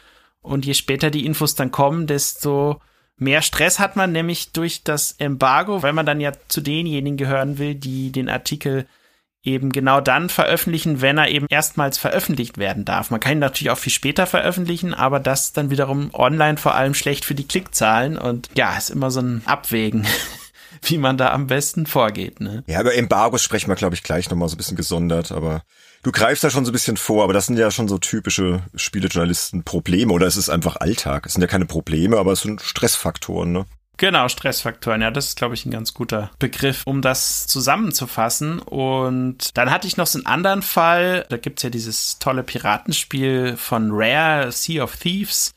und 0.41 0.65
je 0.65 0.73
später 0.73 1.09
die 1.09 1.25
Infos 1.25 1.55
dann 1.55 1.71
kommen, 1.71 2.07
desto 2.07 2.79
Mehr 3.19 3.41
Stress 3.41 3.79
hat 3.79 3.95
man 3.95 4.11
nämlich 4.11 4.51
durch 4.51 4.83
das 4.83 5.13
Embargo, 5.19 5.83
weil 5.83 5.93
man 5.93 6.05
dann 6.05 6.21
ja 6.21 6.31
zu 6.47 6.61
denjenigen 6.61 7.17
gehören 7.17 7.57
will, 7.57 7.75
die 7.75 8.11
den 8.11 8.29
Artikel 8.29 8.87
eben 9.43 9.71
genau 9.71 10.01
dann 10.01 10.29
veröffentlichen, 10.29 11.01
wenn 11.01 11.17
er 11.17 11.29
eben 11.29 11.47
erstmals 11.49 11.97
veröffentlicht 11.97 12.57
werden 12.57 12.85
darf. 12.85 13.09
Man 13.09 13.19
kann 13.19 13.33
ihn 13.33 13.39
natürlich 13.39 13.71
auch 13.71 13.77
viel 13.77 13.93
später 13.93 14.25
veröffentlichen, 14.25 14.93
aber 14.93 15.19
das 15.19 15.53
dann 15.53 15.69
wiederum 15.69 16.13
online 16.13 16.57
vor 16.57 16.75
allem 16.75 16.93
schlecht 16.93 17.25
für 17.25 17.35
die 17.35 17.47
Klickzahlen 17.47 18.17
und 18.17 18.49
ja, 18.55 18.77
ist 18.77 18.89
immer 18.89 19.11
so 19.11 19.21
ein 19.21 19.41
Abwägen. 19.45 20.05
wie 20.81 20.97
man 20.97 21.17
da 21.17 21.31
am 21.31 21.47
besten 21.47 21.85
vorgeht. 21.85 22.39
Ne? 22.39 22.63
Ja, 22.67 22.79
über 22.79 22.95
Embargos 22.95 23.43
sprechen 23.43 23.69
wir, 23.69 23.75
glaube 23.75 23.95
ich, 23.95 24.03
gleich 24.03 24.29
nochmal 24.29 24.47
so 24.47 24.55
ein 24.55 24.57
bisschen 24.57 24.77
gesondert, 24.77 25.31
aber 25.31 25.63
du 26.03 26.11
greifst 26.11 26.43
da 26.43 26.49
schon 26.49 26.65
so 26.65 26.71
ein 26.71 26.73
bisschen 26.73 26.97
vor, 26.97 27.23
aber 27.23 27.33
das 27.33 27.45
sind 27.47 27.57
ja 27.57 27.71
schon 27.71 27.87
so 27.87 27.97
typische 27.97 28.63
Spielejournalisten-Probleme 28.75 30.11
oder 30.13 30.27
es 30.27 30.37
ist 30.37 30.49
einfach 30.49 30.77
Alltag. 30.77 31.25
Es 31.25 31.33
sind 31.33 31.41
ja 31.41 31.47
keine 31.47 31.65
Probleme, 31.65 32.17
aber 32.17 32.31
es 32.31 32.41
sind 32.41 32.61
Stressfaktoren, 32.61 33.51
ne? 33.51 33.65
Genau, 33.99 34.29
Stressfaktoren. 34.29 35.01
Ja, 35.01 35.11
das 35.11 35.27
ist, 35.27 35.35
glaube 35.35 35.55
ich, 35.55 35.65
ein 35.65 35.71
ganz 35.71 35.93
guter 35.93 36.31
Begriff, 36.39 36.83
um 36.85 37.01
das 37.01 37.47
zusammenzufassen. 37.47 38.59
Und 38.59 39.57
dann 39.57 39.69
hatte 39.71 39.87
ich 39.87 39.97
noch 39.97 40.07
so 40.07 40.17
einen 40.17 40.25
anderen 40.25 40.61
Fall. 40.61 41.25
Da 41.27 41.35
gibt's 41.35 41.63
ja 41.63 41.69
dieses 41.69 42.17
tolle 42.17 42.43
Piratenspiel 42.43 43.57
von 43.57 43.89
Rare, 43.91 44.53
Sea 44.53 44.85
of 44.85 44.95
Thieves. 44.95 45.51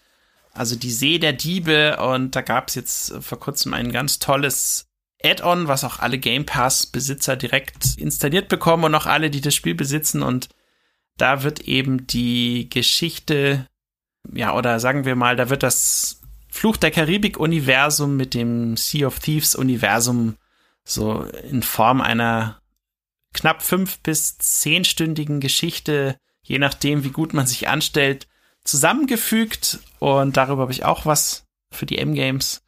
Also 0.54 0.74
die 0.74 0.90
See 0.90 1.20
der 1.20 1.34
Diebe. 1.34 1.98
Und 1.98 2.34
da 2.34 2.40
gab's 2.40 2.74
jetzt 2.74 3.14
vor 3.20 3.38
kurzem 3.38 3.74
ein 3.74 3.92
ganz 3.92 4.18
tolles 4.18 4.88
Add-on, 5.24 5.68
was 5.68 5.84
auch 5.84 5.98
alle 5.98 6.18
Game 6.18 6.46
Pass-Besitzer 6.46 7.36
direkt 7.36 7.96
installiert 7.96 8.48
bekommen 8.48 8.84
und 8.84 8.94
auch 8.94 9.06
alle, 9.06 9.30
die 9.30 9.40
das 9.40 9.54
Spiel 9.54 9.74
besitzen. 9.74 10.22
Und 10.22 10.48
da 11.16 11.42
wird 11.42 11.60
eben 11.60 12.06
die 12.06 12.68
Geschichte, 12.68 13.66
ja, 14.32 14.54
oder 14.54 14.80
sagen 14.80 15.04
wir 15.04 15.16
mal, 15.16 15.36
da 15.36 15.50
wird 15.50 15.62
das 15.62 16.20
Fluch 16.48 16.76
der 16.76 16.90
Karibik-Universum 16.90 18.16
mit 18.16 18.34
dem 18.34 18.76
Sea 18.76 19.06
of 19.06 19.20
Thieves-Universum 19.20 20.36
so 20.84 21.22
in 21.22 21.62
Form 21.62 22.00
einer 22.00 22.60
knapp 23.32 23.62
fünf 23.62 23.98
bis 24.00 24.36
zehnstündigen 24.38 25.40
Geschichte, 25.40 26.16
je 26.42 26.58
nachdem, 26.58 27.04
wie 27.04 27.10
gut 27.10 27.32
man 27.32 27.46
sich 27.46 27.68
anstellt, 27.68 28.26
zusammengefügt. 28.64 29.78
Und 29.98 30.36
darüber 30.36 30.62
habe 30.62 30.72
ich 30.72 30.84
auch 30.84 31.06
was 31.06 31.46
für 31.70 31.86
die 31.86 31.98
M-Games 31.98 32.61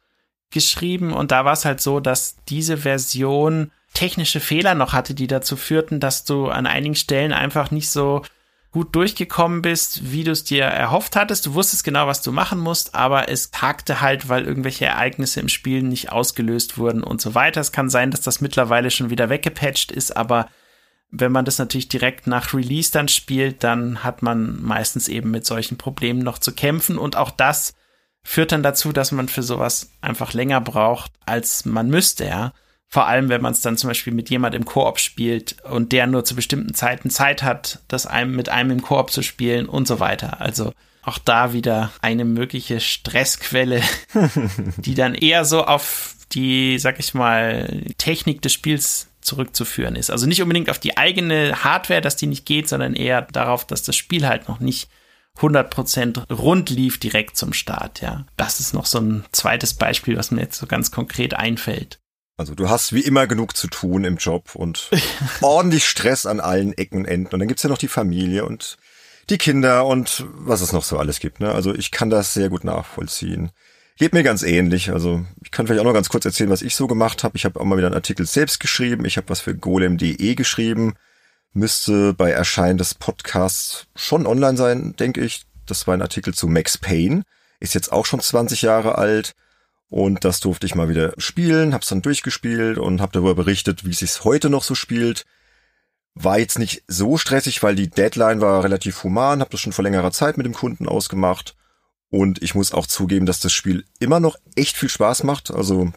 geschrieben 0.55 1.13
und 1.13 1.31
da 1.31 1.45
war 1.45 1.53
es 1.53 1.65
halt 1.65 1.81
so, 1.81 1.99
dass 1.99 2.37
diese 2.47 2.77
Version 2.77 3.71
technische 3.93 4.39
Fehler 4.39 4.73
noch 4.73 4.93
hatte, 4.93 5.13
die 5.13 5.27
dazu 5.27 5.55
führten, 5.55 5.99
dass 5.99 6.23
du 6.23 6.47
an 6.47 6.65
einigen 6.65 6.95
Stellen 6.95 7.33
einfach 7.33 7.69
nicht 7.71 7.89
so 7.89 8.23
gut 8.71 8.95
durchgekommen 8.95 9.61
bist, 9.61 10.11
wie 10.11 10.23
du 10.23 10.31
es 10.31 10.43
dir 10.43 10.63
erhofft 10.63 11.15
hattest. 11.15 11.45
Du 11.45 11.53
wusstest 11.53 11.83
genau, 11.83 12.07
was 12.07 12.21
du 12.21 12.31
machen 12.31 12.59
musst, 12.59 12.95
aber 12.95 13.29
es 13.29 13.51
hakte 13.55 14.01
halt, 14.01 14.27
weil 14.27 14.43
irgendwelche 14.45 14.85
Ereignisse 14.85 15.39
im 15.39 15.47
Spiel 15.47 15.81
nicht 15.81 16.11
ausgelöst 16.11 16.77
wurden 16.77 17.03
und 17.03 17.21
so 17.21 17.35
weiter. 17.35 17.61
Es 17.61 17.71
kann 17.71 17.89
sein, 17.89 18.11
dass 18.11 18.21
das 18.21 18.41
mittlerweile 18.41 18.91
schon 18.91 19.09
wieder 19.09 19.29
weggepatcht 19.29 19.91
ist, 19.91 20.17
aber 20.17 20.49
wenn 21.09 21.31
man 21.31 21.45
das 21.45 21.57
natürlich 21.57 21.87
direkt 21.87 22.27
nach 22.27 22.53
Release 22.53 22.91
dann 22.91 23.07
spielt, 23.07 23.63
dann 23.63 24.03
hat 24.03 24.21
man 24.21 24.61
meistens 24.61 25.07
eben 25.07 25.31
mit 25.31 25.45
solchen 25.45 25.77
Problemen 25.77 26.19
noch 26.19 26.39
zu 26.39 26.51
kämpfen 26.51 26.97
und 26.97 27.15
auch 27.15 27.31
das 27.31 27.75
führt 28.25 28.51
dann 28.51 28.63
dazu, 28.63 28.91
dass 28.91 29.11
man 29.11 29.29
für 29.29 29.43
sowas 29.43 29.91
einfach 30.01 30.33
länger 30.33 30.59
braucht, 30.59 31.11
als 31.25 31.63
man 31.63 31.89
müsste, 31.89 32.25
ja. 32.25 32.53
Vor 32.87 33.07
allem, 33.07 33.29
wenn 33.29 33.41
man 33.41 33.53
es 33.53 33.61
dann 33.61 33.77
zum 33.77 33.89
Beispiel 33.89 34.13
mit 34.13 34.29
jemand 34.29 34.55
im 34.55 34.65
Koop 34.65 34.99
spielt 34.99 35.57
und 35.63 35.91
der 35.91 36.07
nur 36.07 36.25
zu 36.25 36.35
bestimmten 36.35 36.73
Zeiten 36.73 37.09
Zeit 37.09 37.43
hat, 37.43 37.79
das 37.87 38.05
einem 38.05 38.35
mit 38.35 38.49
einem 38.49 38.71
im 38.71 38.81
Koop 38.81 39.11
zu 39.11 39.21
spielen 39.21 39.67
und 39.67 39.87
so 39.87 39.99
weiter. 39.99 40.41
Also 40.41 40.71
auch 41.03 41.17
da 41.19 41.53
wieder 41.53 41.91
eine 42.01 42.25
mögliche 42.25 42.79
Stressquelle, 42.79 43.81
die 44.77 44.95
dann 44.95 45.13
eher 45.13 45.45
so 45.45 45.63
auf 45.63 46.15
die, 46.31 46.79
sag 46.79 46.99
ich 46.99 47.13
mal, 47.13 47.83
Technik 47.97 48.41
des 48.41 48.53
Spiels 48.53 49.07
zurückzuführen 49.21 49.95
ist. 49.95 50.09
Also 50.09 50.25
nicht 50.25 50.41
unbedingt 50.41 50.69
auf 50.69 50.79
die 50.79 50.97
eigene 50.97 51.63
Hardware, 51.63 52.01
dass 52.01 52.15
die 52.15 52.27
nicht 52.27 52.45
geht, 52.45 52.67
sondern 52.69 52.95
eher 52.95 53.21
darauf, 53.21 53.65
dass 53.65 53.83
das 53.83 53.95
Spiel 53.95 54.27
halt 54.27 54.47
noch 54.47 54.59
nicht 54.59 54.89
100% 55.39 56.31
rund 56.33 56.69
lief 56.69 56.99
direkt 56.99 57.37
zum 57.37 57.53
Start, 57.53 58.01
ja. 58.01 58.25
Das 58.37 58.59
ist 58.59 58.73
noch 58.73 58.85
so 58.85 58.99
ein 58.99 59.25
zweites 59.31 59.73
Beispiel, 59.73 60.17
was 60.17 60.31
mir 60.31 60.41
jetzt 60.41 60.59
so 60.59 60.65
ganz 60.65 60.91
konkret 60.91 61.33
einfällt. 61.33 61.99
Also 62.37 62.53
du 62.53 62.69
hast 62.69 62.93
wie 62.93 63.01
immer 63.01 63.27
genug 63.27 63.55
zu 63.55 63.67
tun 63.67 64.03
im 64.03 64.17
Job 64.17 64.55
und 64.55 64.89
ordentlich 65.41 65.87
Stress 65.87 66.25
an 66.25 66.39
allen 66.39 66.73
Ecken 66.73 66.99
und 66.99 67.05
Enden. 67.05 67.33
Und 67.33 67.39
dann 67.39 67.47
gibt's 67.47 67.63
ja 67.63 67.69
noch 67.69 67.77
die 67.77 67.87
Familie 67.87 68.45
und 68.45 68.77
die 69.29 69.37
Kinder 69.37 69.85
und 69.85 70.25
was 70.33 70.61
es 70.61 70.73
noch 70.73 70.83
so 70.83 70.97
alles 70.97 71.19
gibt. 71.19 71.39
Ne? 71.39 71.51
Also 71.51 71.73
ich 71.73 71.91
kann 71.91 72.09
das 72.09 72.33
sehr 72.33 72.49
gut 72.49 72.63
nachvollziehen. 72.63 73.51
Geht 73.97 74.13
mir 74.13 74.23
ganz 74.23 74.43
ähnlich. 74.43 74.91
Also 74.91 75.25
ich 75.41 75.51
kann 75.51 75.65
vielleicht 75.65 75.79
auch 75.79 75.85
noch 75.85 75.93
ganz 75.93 76.09
kurz 76.09 76.25
erzählen, 76.25 76.49
was 76.49 76.61
ich 76.61 76.75
so 76.75 76.87
gemacht 76.87 77.23
habe. 77.23 77.37
Ich 77.37 77.45
habe 77.45 77.59
auch 77.59 77.65
mal 77.65 77.77
wieder 77.77 77.87
einen 77.87 77.95
Artikel 77.95 78.25
selbst 78.25 78.59
geschrieben. 78.59 79.05
Ich 79.05 79.15
habe 79.15 79.29
was 79.29 79.39
für 79.39 79.55
golem.de 79.55 80.35
geschrieben 80.35 80.95
müsste 81.55 82.13
bei 82.13 82.31
Erscheinen 82.31 82.77
des 82.77 82.93
Podcasts 82.93 83.87
schon 83.95 84.27
online 84.27 84.57
sein, 84.57 84.95
denke 84.97 85.21
ich. 85.21 85.45
Das 85.65 85.87
war 85.87 85.93
ein 85.95 86.01
Artikel 86.01 86.33
zu 86.33 86.47
Max 86.47 86.77
Payne, 86.77 87.23
ist 87.59 87.73
jetzt 87.73 87.91
auch 87.91 88.05
schon 88.05 88.19
20 88.19 88.61
Jahre 88.61 88.97
alt 88.97 89.33
und 89.89 90.25
das 90.25 90.39
durfte 90.41 90.67
ich 90.67 90.75
mal 90.75 90.89
wieder 90.89 91.13
spielen, 91.17 91.73
hab's 91.73 91.87
dann 91.87 92.01
durchgespielt 92.01 92.77
und 92.77 93.01
hab 93.01 93.13
darüber 93.13 93.33
berichtet, 93.33 93.85
wie 93.85 93.91
es 93.91 93.99
sich 93.99 94.23
heute 94.23 94.49
noch 94.49 94.63
so 94.63 94.75
spielt. 94.75 95.25
War 96.13 96.37
jetzt 96.37 96.59
nicht 96.59 96.83
so 96.87 97.17
stressig, 97.17 97.63
weil 97.63 97.75
die 97.75 97.89
Deadline 97.89 98.41
war 98.41 98.63
relativ 98.63 99.03
human, 99.03 99.41
hab 99.41 99.49
das 99.49 99.61
schon 99.61 99.73
vor 99.73 99.83
längerer 99.83 100.11
Zeit 100.11 100.37
mit 100.37 100.45
dem 100.45 100.53
Kunden 100.53 100.87
ausgemacht 100.87 101.55
und 102.09 102.41
ich 102.43 102.53
muss 102.53 102.73
auch 102.73 102.85
zugeben, 102.85 103.25
dass 103.25 103.39
das 103.39 103.53
Spiel 103.53 103.85
immer 103.99 104.19
noch 104.19 104.37
echt 104.55 104.77
viel 104.77 104.89
Spaß 104.89 105.23
macht. 105.23 105.51
Also 105.51 105.91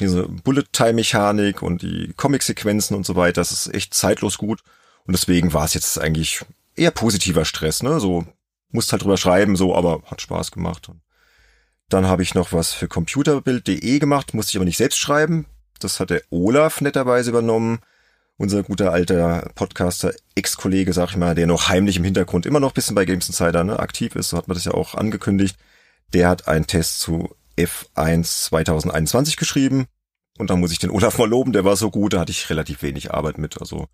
diese 0.00 0.28
Bullet-Time-Mechanik 0.28 1.62
und 1.62 1.82
die 1.82 2.12
Comic-Sequenzen 2.16 2.96
und 2.96 3.06
so 3.06 3.16
weiter, 3.16 3.40
das 3.40 3.52
ist 3.52 3.74
echt 3.74 3.94
zeitlos 3.94 4.38
gut. 4.38 4.60
Und 5.06 5.12
deswegen 5.12 5.52
war 5.52 5.64
es 5.64 5.74
jetzt 5.74 5.98
eigentlich 5.98 6.44
eher 6.76 6.90
positiver 6.90 7.44
Stress, 7.44 7.82
ne? 7.82 8.00
So, 8.00 8.26
musst 8.70 8.92
halt 8.92 9.02
drüber 9.02 9.16
schreiben, 9.16 9.56
so, 9.56 9.74
aber 9.74 10.02
hat 10.06 10.20
Spaß 10.20 10.50
gemacht. 10.50 10.90
Dann 11.88 12.06
habe 12.06 12.22
ich 12.22 12.34
noch 12.34 12.52
was 12.52 12.72
für 12.72 12.88
computerbild.de 12.88 13.98
gemacht, 13.98 14.34
musste 14.34 14.50
ich 14.50 14.56
aber 14.56 14.64
nicht 14.64 14.78
selbst 14.78 14.98
schreiben. 14.98 15.46
Das 15.78 16.00
hat 16.00 16.10
der 16.10 16.22
Olaf 16.30 16.80
netterweise 16.80 17.30
übernommen. 17.30 17.80
Unser 18.36 18.64
guter 18.64 18.92
alter 18.92 19.48
Podcaster, 19.54 20.12
Ex-Kollege, 20.34 20.92
sag 20.92 21.10
ich 21.10 21.16
mal, 21.16 21.36
der 21.36 21.46
noch 21.46 21.68
heimlich 21.68 21.98
im 21.98 22.04
Hintergrund 22.04 22.46
immer 22.46 22.58
noch 22.58 22.72
bisschen 22.72 22.96
bei 22.96 23.04
Games 23.04 23.28
Insider 23.28 23.62
ne, 23.62 23.78
aktiv 23.78 24.16
ist, 24.16 24.30
so 24.30 24.36
hat 24.36 24.48
man 24.48 24.56
das 24.56 24.64
ja 24.64 24.72
auch 24.72 24.96
angekündigt. 24.96 25.56
Der 26.12 26.28
hat 26.28 26.48
einen 26.48 26.66
Test 26.66 26.98
zu 26.98 27.36
F1 27.56 28.46
2021 28.46 29.36
geschrieben. 29.36 29.86
Und 30.36 30.50
da 30.50 30.56
muss 30.56 30.72
ich 30.72 30.80
den 30.80 30.90
Olaf 30.90 31.16
mal 31.18 31.28
loben, 31.28 31.52
der 31.52 31.64
war 31.64 31.76
so 31.76 31.92
gut, 31.92 32.12
da 32.12 32.20
hatte 32.20 32.32
ich 32.32 32.50
relativ 32.50 32.82
wenig 32.82 33.14
Arbeit 33.14 33.38
mit. 33.38 33.60
Also 33.60 33.86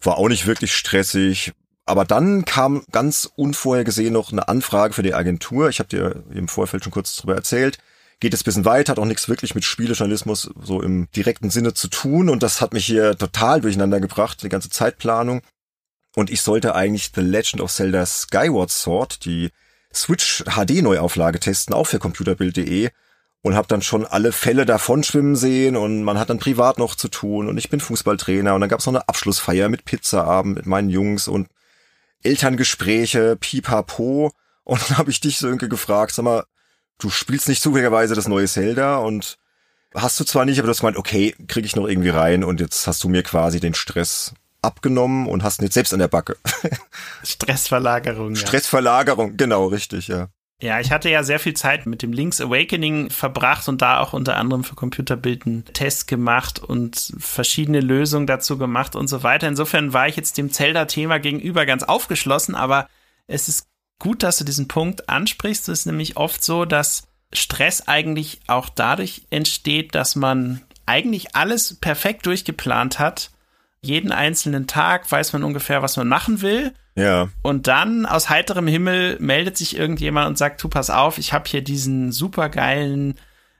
war 0.00 0.18
auch 0.18 0.28
nicht 0.28 0.46
wirklich 0.46 0.74
stressig. 0.74 1.52
Aber 1.86 2.04
dann 2.04 2.44
kam 2.44 2.84
ganz 2.92 3.30
unvorhergesehen 3.36 4.12
noch 4.12 4.32
eine 4.32 4.48
Anfrage 4.48 4.94
für 4.94 5.02
die 5.02 5.14
Agentur. 5.14 5.68
Ich 5.68 5.78
habe 5.78 5.88
dir 5.88 6.22
im 6.32 6.48
Vorfeld 6.48 6.84
schon 6.84 6.92
kurz 6.92 7.16
drüber 7.16 7.34
erzählt. 7.34 7.78
Geht 8.20 8.34
es 8.34 8.44
bisschen 8.44 8.66
weiter, 8.66 8.92
hat 8.92 8.98
auch 8.98 9.06
nichts 9.06 9.28
wirklich 9.28 9.54
mit 9.54 9.64
Spielejournalismus 9.64 10.50
so 10.62 10.82
im 10.82 11.10
direkten 11.16 11.50
Sinne 11.50 11.74
zu 11.74 11.88
tun. 11.88 12.28
Und 12.28 12.42
das 12.42 12.60
hat 12.60 12.74
mich 12.74 12.86
hier 12.86 13.16
total 13.16 13.60
durcheinander 13.60 13.98
gebracht, 13.98 14.42
die 14.42 14.48
ganze 14.48 14.70
Zeitplanung. 14.70 15.42
Und 16.14 16.30
ich 16.30 16.42
sollte 16.42 16.74
eigentlich 16.74 17.12
The 17.14 17.22
Legend 17.22 17.62
of 17.62 17.72
Zelda 17.72 18.04
Skyward 18.04 18.70
Sword, 18.70 19.24
die 19.24 19.50
Switch 19.92 20.44
HD 20.44 20.82
Neuauflage 20.82 21.40
testen, 21.40 21.74
auch 21.74 21.86
für 21.86 21.98
computerbild.de 21.98 22.90
und 23.42 23.54
habe 23.54 23.68
dann 23.68 23.82
schon 23.82 24.06
alle 24.06 24.32
Fälle 24.32 24.66
davon 24.66 25.02
schwimmen 25.02 25.36
sehen 25.36 25.76
und 25.76 26.02
man 26.02 26.18
hat 26.18 26.30
dann 26.30 26.38
privat 26.38 26.78
noch 26.78 26.94
zu 26.94 27.08
tun 27.08 27.48
und 27.48 27.56
ich 27.58 27.70
bin 27.70 27.80
Fußballtrainer 27.80 28.54
und 28.54 28.60
dann 28.60 28.68
gab 28.68 28.80
es 28.80 28.86
noch 28.86 28.94
eine 28.94 29.08
Abschlussfeier 29.08 29.68
mit 29.68 29.84
Pizzaabend 29.84 30.56
mit 30.56 30.66
meinen 30.66 30.90
Jungs 30.90 31.28
und 31.28 31.48
Elterngespräche, 32.22 33.36
pipapo 33.36 34.32
und 34.64 34.90
dann 34.90 34.98
habe 34.98 35.10
ich 35.10 35.20
dich 35.20 35.38
so 35.38 35.46
irgendwie 35.46 35.68
gefragt, 35.68 36.12
sag 36.12 36.24
mal, 36.24 36.44
du 36.98 37.08
spielst 37.08 37.48
nicht 37.48 37.62
zufälligerweise 37.62 38.14
das 38.14 38.28
neue 38.28 38.46
Zelda 38.46 38.98
und 38.98 39.38
hast 39.94 40.20
du 40.20 40.24
zwar 40.24 40.44
nicht, 40.44 40.58
aber 40.58 40.66
du 40.66 40.70
hast 40.70 40.80
gemeint, 40.80 40.98
okay, 40.98 41.34
krieg 41.48 41.64
ich 41.64 41.76
noch 41.76 41.88
irgendwie 41.88 42.10
rein 42.10 42.44
und 42.44 42.60
jetzt 42.60 42.86
hast 42.86 43.02
du 43.02 43.08
mir 43.08 43.22
quasi 43.22 43.58
den 43.58 43.74
Stress 43.74 44.34
abgenommen 44.62 45.26
und 45.26 45.42
hast 45.42 45.60
ihn 45.60 45.64
jetzt 45.64 45.74
selbst 45.74 45.94
an 45.94 45.98
der 45.98 46.08
Backe. 46.08 46.36
Stressverlagerung. 47.24 48.36
Stressverlagerung, 48.36 49.30
ja. 49.30 49.36
genau, 49.36 49.66
richtig, 49.66 50.08
ja. 50.08 50.28
Ja, 50.62 50.78
ich 50.78 50.92
hatte 50.92 51.08
ja 51.08 51.22
sehr 51.22 51.40
viel 51.40 51.54
Zeit 51.54 51.86
mit 51.86 52.02
dem 52.02 52.12
Link's 52.12 52.40
Awakening 52.40 53.08
verbracht 53.08 53.66
und 53.68 53.80
da 53.80 54.00
auch 54.00 54.12
unter 54.12 54.36
anderem 54.36 54.62
für 54.62 54.74
Computerbild 54.74 55.46
einen 55.46 55.64
Test 55.64 56.06
gemacht 56.06 56.58
und 56.58 57.14
verschiedene 57.18 57.80
Lösungen 57.80 58.26
dazu 58.26 58.58
gemacht 58.58 58.94
und 58.94 59.08
so 59.08 59.22
weiter. 59.22 59.48
Insofern 59.48 59.94
war 59.94 60.06
ich 60.06 60.16
jetzt 60.16 60.36
dem 60.36 60.52
Zelda-Thema 60.52 61.18
gegenüber 61.18 61.64
ganz 61.64 61.82
aufgeschlossen, 61.82 62.54
aber 62.54 62.88
es 63.26 63.48
ist 63.48 63.68
gut, 63.98 64.22
dass 64.22 64.36
du 64.36 64.44
diesen 64.44 64.68
Punkt 64.68 65.08
ansprichst. 65.08 65.68
Es 65.70 65.80
ist 65.80 65.86
nämlich 65.86 66.18
oft 66.18 66.44
so, 66.44 66.66
dass 66.66 67.08
Stress 67.32 67.88
eigentlich 67.88 68.40
auch 68.46 68.68
dadurch 68.68 69.22
entsteht, 69.30 69.94
dass 69.94 70.14
man 70.14 70.60
eigentlich 70.84 71.36
alles 71.36 71.78
perfekt 71.80 72.26
durchgeplant 72.26 72.98
hat 72.98 73.30
jeden 73.82 74.12
einzelnen 74.12 74.66
Tag 74.66 75.10
weiß 75.10 75.32
man 75.32 75.44
ungefähr, 75.44 75.82
was 75.82 75.96
man 75.96 76.08
machen 76.08 76.42
will. 76.42 76.72
Ja. 76.96 77.28
Und 77.42 77.66
dann 77.66 78.04
aus 78.04 78.28
heiterem 78.28 78.66
Himmel 78.66 79.16
meldet 79.20 79.56
sich 79.56 79.76
irgendjemand 79.76 80.28
und 80.28 80.38
sagt, 80.38 80.62
du 80.62 80.68
pass 80.68 80.90
auf, 80.90 81.18
ich 81.18 81.32
habe 81.32 81.48
hier 81.48 81.62
diesen 81.62 82.12
supergeilen 82.12 83.14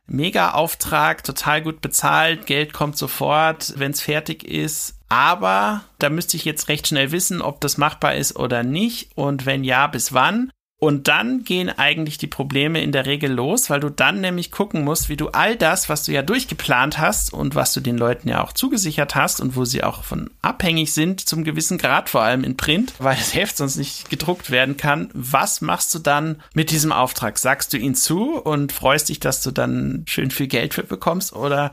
Mega-Auftrag, 0.07 1.23
total 1.23 1.63
gut 1.63 1.81
bezahlt, 1.81 2.47
Geld 2.47 2.73
kommt 2.73 2.99
sofort, 2.99 3.75
wenn 3.77 3.93
es 3.93 4.01
fertig 4.01 4.45
ist. 4.45 4.97
Aber 5.09 5.83
da 5.99 6.11
müsste 6.11 6.37
ich 6.37 6.45
jetzt 6.45 6.69
recht 6.69 6.89
schnell 6.89 7.13
wissen, 7.13 7.41
ob 7.41 7.61
das 7.61 7.79
machbar 7.79 8.17
ist 8.17 8.37
oder 8.37 8.63
nicht 8.63 9.17
und 9.17 9.47
wenn 9.47 9.65
ja, 9.65 9.87
bis 9.87 10.13
wann. 10.13 10.53
Und 10.81 11.09
dann 11.09 11.45
gehen 11.45 11.69
eigentlich 11.69 12.17
die 12.17 12.27
Probleme 12.27 12.81
in 12.81 12.91
der 12.91 13.05
Regel 13.05 13.31
los, 13.31 13.69
weil 13.69 13.81
du 13.81 13.91
dann 13.91 14.23
nämlich 14.23 14.51
gucken 14.51 14.83
musst, 14.83 15.11
wie 15.11 15.17
du 15.19 15.29
all 15.29 15.55
das, 15.55 15.91
was 15.91 16.05
du 16.05 16.13
ja 16.13 16.23
durchgeplant 16.23 16.99
hast 16.99 17.35
und 17.35 17.55
was 17.55 17.75
du 17.75 17.81
den 17.81 17.99
Leuten 17.99 18.31
ja 18.31 18.43
auch 18.43 18.55
zugesichert 18.55 19.15
hast 19.15 19.43
und 19.43 19.57
wo 19.57 19.67
sie 19.67 19.85
auch 19.85 20.05
von 20.05 20.31
abhängig 20.41 20.95
sind, 20.95 21.21
zum 21.21 21.45
gewissen 21.45 21.77
Grad, 21.77 22.09
vor 22.09 22.23
allem 22.23 22.45
in 22.45 22.57
Print, 22.57 22.95
weil 22.99 23.15
das 23.15 23.35
Heft 23.35 23.59
sonst 23.59 23.77
nicht 23.77 24.09
gedruckt 24.09 24.51
werden 24.51 24.79
kann. 24.79 25.11
Was 25.13 25.61
machst 25.61 25.95
du 25.95 25.99
dann 25.99 26.43
mit 26.55 26.71
diesem 26.71 26.93
Auftrag? 26.93 27.37
Sagst 27.37 27.75
du 27.75 27.77
ihn 27.77 27.95
zu 27.95 28.37
und 28.37 28.73
freust 28.73 29.11
dich, 29.11 29.21
dass 29.21 29.43
du 29.43 29.51
dann 29.51 30.05
schön 30.07 30.31
viel 30.31 30.47
Geld 30.47 30.73
für 30.73 30.83
bekommst 30.83 31.35
oder 31.35 31.73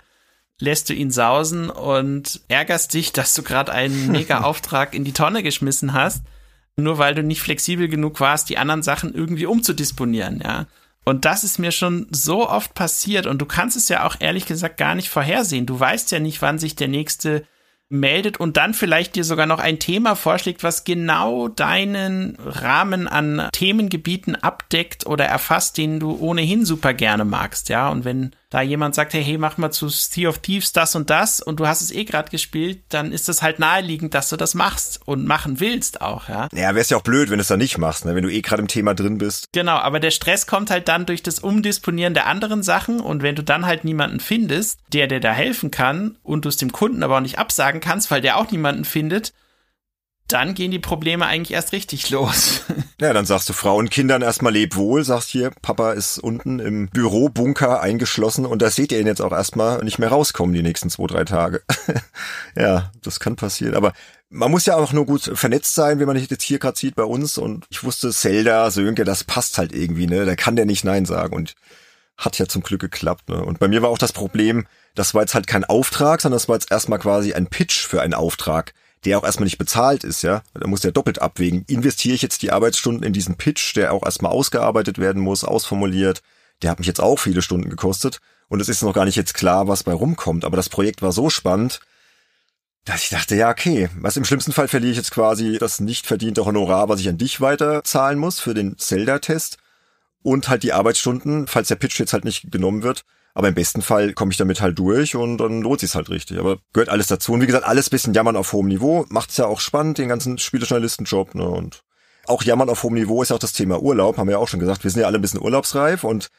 lässt 0.60 0.90
du 0.90 0.94
ihn 0.94 1.12
sausen 1.12 1.70
und 1.70 2.42
ärgerst 2.50 2.94
dich, 2.94 3.14
dass 3.14 3.34
du 3.34 3.42
gerade 3.42 3.72
einen 3.72 4.08
Mega-Auftrag 4.12 4.94
in 4.94 5.06
die 5.06 5.14
Tonne 5.14 5.44
geschmissen 5.44 5.94
hast? 5.94 6.24
Nur 6.78 6.98
weil 6.98 7.16
du 7.16 7.24
nicht 7.24 7.42
flexibel 7.42 7.88
genug 7.88 8.20
warst, 8.20 8.50
die 8.50 8.58
anderen 8.58 8.84
Sachen 8.84 9.14
irgendwie 9.14 9.46
umzudisponieren, 9.46 10.42
ja. 10.44 10.68
Und 11.04 11.24
das 11.24 11.46
ist 11.46 11.58
mir 11.58 11.72
schon 11.72 12.08
so 12.12 12.50
oft 12.50 12.74
passiert 12.74 13.28
und 13.28 13.42
du 13.42 13.46
kannst 13.46 13.78
es 13.78 13.88
ja 13.88 14.06
auch 14.06 14.18
ehrlich 14.20 14.46
gesagt 14.46 14.78
gar 14.78 14.94
nicht 14.94 15.10
vorhersehen. 15.10 15.66
Du 15.66 15.80
weißt 15.80 16.12
ja 16.12 16.20
nicht, 16.20 16.42
wann 16.42 16.60
sich 16.60 16.76
der 16.76 16.90
nächste 16.90 17.46
meldet 17.90 18.40
und 18.40 18.58
dann 18.58 18.74
vielleicht 18.74 19.16
dir 19.16 19.24
sogar 19.24 19.46
noch 19.46 19.60
ein 19.60 19.80
Thema 19.80 20.16
vorschlägt, 20.16 20.64
was 20.64 20.84
genau 20.84 21.48
deinen 21.48 22.36
Rahmen 22.46 23.08
an 23.08 23.48
Themengebieten 23.54 24.36
abdeckt 24.36 25.06
oder 25.06 25.26
erfasst, 25.26 25.78
den 25.78 26.02
du 26.02 26.18
ohnehin 26.20 26.66
super 26.66 26.94
gerne 26.94 27.24
magst, 27.24 27.70
ja. 27.70 27.90
Und 27.90 28.04
wenn 28.04 28.32
da 28.50 28.62
jemand 28.62 28.96
sagt, 28.96 29.14
hey, 29.14 29.24
hey, 29.24 29.38
mach 29.38 29.58
mal 29.58 29.72
zu 29.72 29.90
Sea 29.90 30.30
of 30.30 30.40
Thieves 30.40 30.72
das 30.72 30.96
und 30.96 31.10
das 31.10 31.42
und 31.42 31.60
du 31.60 31.68
hast 31.68 31.82
es 31.82 31.92
eh 31.92 32.06
gerade 32.06 32.30
gespielt, 32.30 32.82
dann 32.90 33.12
ist 33.12 33.28
es 33.28 33.42
halt 33.42 33.60
naheliegend, 33.60 34.14
dass 34.14 34.30
du 34.30 34.38
das 34.38 34.56
machst 34.56 35.02
und 35.06 35.26
machen 35.26 35.60
willst 35.60 36.02
auch, 36.02 36.30
ja. 36.30 36.48
Ja, 36.54 36.74
wär's 36.74 36.90
ja 36.90 36.98
auch 36.98 37.02
blöd, 37.02 37.30
wenn 37.30 37.40
du 37.40 37.42
es 37.42 37.50
dann 37.50 37.60
nicht 37.60 37.78
machst, 37.78 38.06
ne? 38.06 38.16
wenn 38.16 38.24
du 38.24 38.32
eh 38.32 38.42
gerade 38.42 38.62
im 38.62 38.68
Thema 38.68 38.94
drin 38.94 39.18
bist. 39.18 39.48
Genau, 39.52 39.76
aber 39.76 40.00
der 40.00 40.12
Stress 40.12 40.48
kommt 40.48 40.72
halt 40.72 40.88
dann 40.88 41.06
durch 41.06 41.24
das 41.24 41.40
Umdisponieren 41.40 42.14
der 42.14 42.28
anderen 42.28 42.64
Sachen 42.64 43.02
und 43.02 43.22
wenn 43.22 43.36
du 43.36 43.44
dann 43.44 43.66
halt 43.66 43.84
niemanden 43.84 44.20
findest, 44.20 44.80
der 44.94 45.08
dir 45.08 45.20
da 45.20 45.34
helfen 45.34 45.72
kann 45.72 46.16
und 46.24 46.46
du 46.46 46.50
es 46.50 46.58
dem 46.58 46.72
Kunden 46.72 47.04
aber 47.04 47.18
auch 47.18 47.22
nicht 47.22 47.40
absagen 47.40 47.82
kannst, 47.82 48.12
weil 48.12 48.22
der 48.22 48.38
auch 48.38 48.50
niemanden 48.52 48.86
findet, 48.86 49.34
dann 50.28 50.54
gehen 50.54 50.72
die 50.72 50.80
Probleme 50.80 51.26
eigentlich 51.26 51.54
erst 51.54 51.72
richtig 51.72 52.10
los. 52.10 52.62
Ja, 53.00 53.14
dann 53.14 53.28
sagst 53.28 53.48
du 53.48 53.54
Frauen 53.54 53.86
und 53.86 53.92
Kindern 53.92 54.24
erstmal 54.24 54.54
leb 54.54 54.76
wohl, 54.76 55.04
sagst 55.04 55.30
hier, 55.30 55.52
Papa 55.62 55.92
ist 55.92 56.18
unten 56.18 56.58
im 56.58 56.88
Bürobunker 56.90 57.80
eingeschlossen 57.80 58.48
und 58.48 58.60
da 58.64 58.72
seht 58.72 58.92
ihr 58.92 59.00
ihn 59.00 59.06
jetzt 59.06 59.22
auch 59.22 59.34
erstmal 59.34 59.84
nicht 59.84 60.00
mehr 60.00 60.10
rauskommen 60.10 60.56
die 60.56 60.64
nächsten 60.64 60.90
zwei, 60.90 61.06
drei 61.06 61.24
Tage. 61.24 61.62
ja, 62.56 62.92
das 63.04 63.20
kann 63.20 63.36
passieren. 63.36 63.76
Aber 63.76 63.94
man 64.30 64.50
muss 64.50 64.66
ja 64.66 64.78
auch 64.78 64.94
nur 64.94 65.06
gut 65.06 65.32
vernetzt 65.36 65.76
sein, 65.76 66.00
wenn 66.00 66.08
man 66.08 66.18
jetzt 66.18 66.42
hier 66.42 66.58
gerade 66.58 66.78
sieht 66.78 66.96
bei 66.96 67.04
uns 67.04 67.38
und 67.38 67.68
ich 67.70 67.84
wusste, 67.84 68.12
Zelda, 68.12 68.72
Sönke, 68.72 69.04
das 69.04 69.24
passt 69.24 69.60
halt 69.60 69.74
irgendwie, 69.74 70.08
ne? 70.08 70.26
Da 70.26 70.36
kann 70.36 70.56
der 70.56 70.66
nicht 70.66 70.84
Nein 70.84 71.06
sagen 71.06 71.36
und 71.36 71.54
hat 72.18 72.40
ja 72.40 72.48
zum 72.48 72.64
Glück 72.64 72.82
geklappt, 72.82 73.30
ne? 73.30 73.46
Und 73.46 73.60
bei 73.60 73.68
mir 73.68 73.84
war 73.84 73.90
auch 73.90 74.00
das 74.00 74.12
Problem, 74.12 74.66
das 74.96 75.14
war 75.14 75.22
jetzt 75.22 75.36
halt 75.36 75.46
kein 75.46 75.66
Auftrag, 75.66 76.22
sondern 76.22 76.38
das 76.38 76.50
war 76.50 76.56
jetzt 76.56 76.72
erstmal 76.72 76.98
quasi 76.98 77.34
ein 77.34 77.46
Pitch 77.46 77.86
für 77.86 78.02
einen 78.02 78.16
Auftrag 78.16 78.74
der 79.06 79.18
auch 79.18 79.24
erstmal 79.24 79.46
nicht 79.46 79.58
bezahlt 79.58 80.04
ist, 80.04 80.22
ja. 80.24 80.42
Da 80.54 80.68
muss 80.68 80.82
der 80.82 80.92
doppelt 80.92 81.22
abwägen. 81.22 81.64
Investiere 81.68 82.16
ich 82.16 82.22
jetzt 82.22 82.42
die 82.42 82.52
Arbeitsstunden 82.52 83.04
in 83.04 83.14
diesen 83.14 83.36
Pitch, 83.36 83.76
der 83.76 83.94
auch 83.94 84.04
erstmal 84.04 84.32
ausgearbeitet 84.32 84.98
werden 84.98 85.22
muss, 85.22 85.44
ausformuliert. 85.44 86.22
Der 86.62 86.72
hat 86.72 86.80
mich 86.80 86.88
jetzt 86.88 87.02
auch 87.02 87.20
viele 87.20 87.42
Stunden 87.42 87.70
gekostet. 87.70 88.20
Und 88.50 88.62
es 88.62 88.70
ist 88.70 88.82
noch 88.82 88.94
gar 88.94 89.06
nicht 89.06 89.16
jetzt 89.16 89.34
klar, 89.34 89.68
was 89.68 89.84
bei 89.84 89.94
rumkommt. 89.94 90.46
Aber 90.46 90.58
das 90.58 90.70
Projekt 90.70 91.02
war 91.02 91.12
so 91.12 91.30
spannend, 91.30 91.80
dass 92.86 93.04
ich 93.04 93.10
dachte, 93.10 93.36
ja, 93.36 93.50
okay, 93.50 93.90
was 94.00 94.16
im 94.16 94.24
schlimmsten 94.24 94.54
Fall 94.54 94.70
verliere 94.70 94.92
ich 94.92 94.98
jetzt 94.98 95.12
quasi 95.12 95.58
das 95.60 95.82
nicht 95.82 96.08
verdiente 96.08 96.46
Honorar, 96.46 96.88
was 96.88 97.02
ich 97.02 97.10
an 97.10 97.18
dich 97.18 97.42
weiter 97.42 97.84
zahlen 97.84 98.18
muss 98.18 98.40
für 98.40 98.54
den 98.54 98.78
Zelda-Test 98.78 99.58
und 100.24 100.48
halt 100.48 100.64
die 100.64 100.72
Arbeitsstunden, 100.72 101.48
falls 101.48 101.68
der 101.68 101.76
Pitch 101.76 102.00
jetzt 102.00 102.14
halt 102.14 102.24
nicht 102.24 102.50
genommen 102.50 102.84
wird. 102.84 103.04
Aber 103.38 103.50
im 103.50 103.54
besten 103.54 103.84
Fall 103.84 104.14
komme 104.14 104.32
ich 104.32 104.38
damit 104.38 104.62
halt 104.62 104.80
durch 104.80 105.16
und 105.16 105.38
dann 105.38 105.62
lohnt 105.62 105.82
sich's 105.82 105.94
halt 105.94 106.10
richtig. 106.10 106.40
Aber 106.40 106.58
gehört 106.74 106.90
alles 106.90 107.06
dazu. 107.06 107.34
Und 107.34 107.42
wie 107.42 107.46
gesagt, 107.46 107.66
alles 107.66 107.88
bisschen 107.88 108.16
jammern 108.16 108.36
auf 108.36 108.52
hohem 108.52 108.68
Niveau. 108.68 109.06
Macht's 109.10 109.38
ja 109.38 109.46
auch 109.46 109.60
spannend, 109.60 110.00
den 110.00 110.10
ganzen 110.10 110.40
Spielejournalistenjob. 110.40 111.36
Ne? 111.36 111.48
Und 111.48 111.84
auch 112.26 112.42
jammern 112.42 112.68
auf 112.68 112.82
hohem 112.82 112.96
Niveau 112.96 113.22
ist 113.22 113.32
auch 113.32 113.38
das 113.38 113.54
Thema 113.54 113.80
Urlaub, 113.80 114.18
haben 114.18 114.26
wir 114.26 114.32
ja 114.32 114.38
auch 114.40 114.48
schon 114.48 114.60
gesagt. 114.60 114.84
Wir 114.84 114.90
sind 114.90 115.02
ja 115.02 115.06
alle 115.06 115.20
ein 115.20 115.22
bisschen 115.22 115.40
urlaubsreif 115.40 116.04
und 116.04 116.30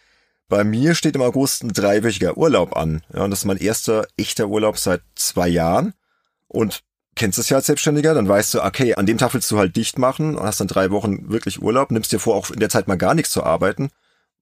bei 0.49 0.65
mir 0.65 0.97
steht 0.97 1.15
im 1.15 1.23
August 1.23 1.63
ein 1.63 1.73
dreiwöchiger 1.73 2.37
Urlaub 2.37 2.77
an. 2.77 3.03
Ja, 3.15 3.23
und 3.23 3.31
das 3.31 3.41
ist 3.41 3.45
mein 3.45 3.59
erster 3.59 4.09
echter 4.17 4.49
Urlaub 4.49 4.77
seit 4.77 5.03
zwei 5.15 5.47
Jahren. 5.47 5.95
Und 6.49 6.81
kennst 7.15 7.39
es 7.39 7.49
ja 7.49 7.59
als 7.59 7.67
Selbstständiger, 7.67 8.13
dann 8.13 8.29
weißt 8.29 8.55
du, 8.55 8.65
okay, 8.65 8.97
an 8.97 9.07
dem 9.07 9.19
Tag 9.19 9.35
willst 9.35 9.53
du 9.53 9.59
halt 9.59 9.77
dicht 9.77 10.01
machen 10.01 10.37
und 10.37 10.43
hast 10.43 10.59
dann 10.59 10.67
drei 10.67 10.91
Wochen 10.91 11.31
wirklich 11.31 11.63
Urlaub, 11.63 11.93
nimmst 11.93 12.11
dir 12.11 12.19
vor, 12.19 12.35
auch 12.35 12.51
in 12.51 12.59
der 12.59 12.71
Zeit 12.71 12.89
mal 12.89 12.99
gar 12.99 13.15
nichts 13.15 13.31
zu 13.31 13.45
arbeiten. 13.45 13.91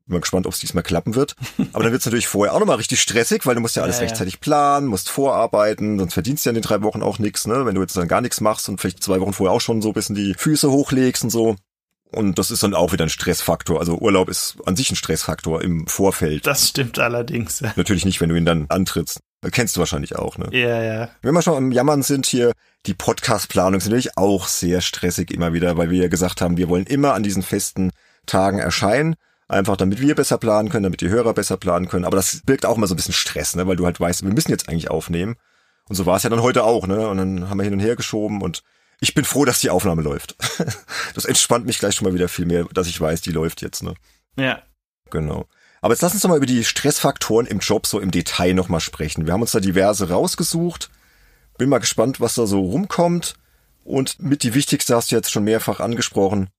Bin 0.07 0.15
mal 0.15 0.21
gespannt, 0.21 0.47
ob 0.47 0.53
es 0.53 0.61
diesmal 0.61 0.85
klappen 0.85 1.15
wird. 1.17 1.35
Aber 1.73 1.83
dann 1.83 1.93
wird 1.93 2.01
es 2.01 2.07
natürlich 2.07 2.29
vorher 2.29 2.55
auch 2.55 2.61
nochmal 2.61 2.77
richtig 2.77 3.01
stressig, 3.01 3.45
weil 3.45 3.57
du 3.57 3.61
musst 3.61 3.75
ja 3.75 3.83
alles 3.83 3.97
ja, 3.97 4.03
rechtzeitig 4.03 4.35
ja. 4.35 4.41
planen, 4.41 4.87
musst 4.87 5.09
vorarbeiten, 5.09 5.99
sonst 5.99 6.15
verdienst 6.15 6.45
du 6.45 6.49
ja 6.49 6.51
in 6.53 6.55
den 6.55 6.63
drei 6.63 6.83
Wochen 6.83 7.03
auch 7.03 7.19
nichts, 7.19 7.47
ne? 7.47 7.67
Wenn 7.67 7.75
du 7.75 7.81
jetzt 7.81 7.97
dann 7.97 8.07
gar 8.07 8.21
nichts 8.21 8.41
machst 8.41 8.69
und 8.69 8.81
vielleicht 8.81 9.03
zwei 9.03 9.21
Wochen 9.21 9.33
vorher 9.33 9.53
auch 9.53 9.61
schon 9.61 9.83
so 9.83 9.89
ein 9.89 9.95
bisschen 9.95 10.15
die 10.15 10.35
Füße 10.35 10.71
hochlegst 10.71 11.25
und 11.25 11.31
so. 11.31 11.57
Und 12.13 12.39
das 12.39 12.53
ist 12.53 12.63
dann 12.63 12.75
auch 12.75 12.93
wieder 12.93 13.05
ein 13.05 13.11
Stressfaktor. 13.11 13.81
Also 13.81 13.99
Urlaub 13.99 14.29
ist 14.29 14.57
an 14.65 14.77
sich 14.77 14.91
ein 14.91 14.97
Stressfaktor 14.97 15.63
im 15.63 15.87
Vorfeld. 15.89 16.47
Das 16.47 16.69
stimmt 16.69 16.99
allerdings. 16.99 17.61
Ja. 17.61 17.73
Natürlich 17.75 18.05
nicht, 18.05 18.21
wenn 18.21 18.29
du 18.29 18.37
ihn 18.37 18.47
dann 18.47 18.67
antrittst. 18.69 19.21
Kennst 19.51 19.77
du 19.77 19.81
wahrscheinlich 19.81 20.17
auch, 20.17 20.39
ne? 20.39 20.49
Ja, 20.53 20.83
ja. 20.83 21.09
Wenn 21.23 21.35
wir 21.35 21.43
schon 21.43 21.57
am 21.57 21.73
Jammern 21.73 22.03
sind 22.03 22.27
hier, 22.27 22.53
die 22.87 22.95
Podcast-Planung 22.95 23.79
ist 23.79 23.87
natürlich 23.87 24.17
auch 24.17 24.47
sehr 24.47 24.81
stressig 24.81 25.31
immer 25.31 25.53
wieder, 25.53 25.77
weil 25.77 25.91
wir 25.91 26.03
ja 26.03 26.09
gesagt 26.09 26.41
haben, 26.41 26.57
wir 26.57 26.69
wollen 26.69 26.87
immer 26.87 27.15
an 27.15 27.23
diesen 27.23 27.43
festen 27.43 27.91
Tagen 28.27 28.59
erscheinen. 28.59 29.17
Einfach 29.49 29.77
damit 29.77 30.01
wir 30.01 30.15
besser 30.15 30.39
planen 30.39 30.71
können, 30.71 30.83
damit 30.83 31.01
die 31.01 31.09
Hörer 31.09 31.33
besser 31.33 31.57
planen 31.57 31.89
können. 31.89 32.05
Aber 32.05 32.17
das 32.17 32.43
birgt 32.45 32.67
auch 32.67 32.77
immer 32.77 32.89
so 32.89 32.95
ein 32.95 32.97
bisschen 32.97 33.15
Stress, 33.15 33.55
ne? 33.55 33.67
Weil 33.67 33.77
du 33.77 33.85
halt 33.85 34.01
weißt, 34.01 34.25
wir 34.25 34.33
müssen 34.33 34.51
jetzt 34.51 34.69
eigentlich 34.69 34.91
aufnehmen. 34.91 35.37
Und 35.89 35.95
so 35.95 36.05
war 36.05 36.17
es 36.17 36.25
ja 36.25 36.31
dann 36.31 36.43
heute 36.43 36.65
auch, 36.65 36.87
ne? 36.87 37.09
Und 37.09 37.19
dann 37.19 37.49
haben 37.49 37.59
wir 37.59 37.65
hin 37.65 37.73
und 37.73 37.81
her 37.81 37.95
geschoben 37.95 38.43
und 38.43 38.63
ich 39.01 39.15
bin 39.15 39.25
froh, 39.25 39.45
dass 39.45 39.61
die 39.61 39.71
Aufnahme 39.71 40.03
läuft. 40.03 40.37
Das 41.15 41.25
entspannt 41.25 41.65
mich 41.65 41.79
gleich 41.79 41.95
schon 41.95 42.07
mal 42.07 42.13
wieder 42.13 42.29
viel 42.29 42.45
mehr, 42.45 42.65
dass 42.75 42.89
ich 42.89 43.01
weiß, 43.01 43.23
die 43.23 43.31
läuft 43.31 43.63
jetzt, 43.63 43.83
ne? 43.83 43.95
Ja. 44.37 44.61
Genau. 45.11 45.47
Aber 45.81 45.95
jetzt 45.95 46.03
lass 46.03 46.13
uns 46.13 46.21
doch 46.21 46.29
mal 46.29 46.37
über 46.37 46.47
die 46.47 46.65
Stressfaktoren 46.65 47.47
im 47.47 47.61
Job 47.61 47.87
so 47.87 48.01
im 48.01 48.11
Detail 48.11 48.53
nochmal 48.53 48.81
sprechen. 48.81 49.25
Wir 49.25 49.33
haben 49.33 49.41
uns 49.41 49.53
da 49.53 49.61
diverse 49.61 50.11
rausgesucht. 50.11 50.91
Bin 51.57 51.71
mal 51.71 51.79
gespannt, 51.79 52.21
was 52.21 52.35
da 52.35 52.47
so 52.47 52.61
rumkommt. 52.61 53.35
Und 53.83 54.21
mit 54.21 54.43
die 54.43 54.53
wichtigste 54.53 54.95
hast 54.95 55.11
du 55.11 55.17
jetzt 55.17 55.31
schon 55.31 55.45
mehrfach 55.45 55.81
angesprochen. 55.81 56.51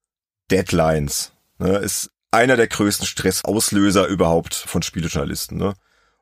Deadlines. 0.50 1.34
Ne, 1.60 1.78
ist 1.78 2.10
einer 2.32 2.56
der 2.56 2.68
größten 2.68 3.08
Stressauslöser 3.08 4.08
überhaupt 4.08 4.56
von 4.56 4.82
Spielejournalisten. 4.82 5.58
Ne? 5.58 5.74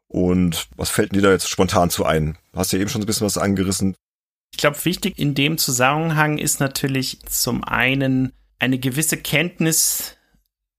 Und 0.07 0.67
was 0.75 0.89
fällt 0.89 1.15
dir 1.15 1.21
da 1.21 1.31
jetzt 1.31 1.49
spontan 1.49 1.89
zu 1.89 2.05
ein? 2.05 2.37
Hast 2.55 2.73
ja 2.73 2.79
eben 2.79 2.89
schon 2.89 3.01
ein 3.01 3.07
bisschen 3.07 3.25
was 3.25 3.37
angerissen. 3.37 3.95
Ich 4.51 4.57
glaube, 4.59 4.83
wichtig 4.85 5.17
in 5.19 5.35
dem 5.35 5.57
Zusammenhang 5.57 6.37
ist 6.37 6.59
natürlich 6.59 7.19
zum 7.27 7.63
einen 7.63 8.31
eine 8.59 8.79
gewisse 8.79 9.17
Kenntnis 9.17 10.15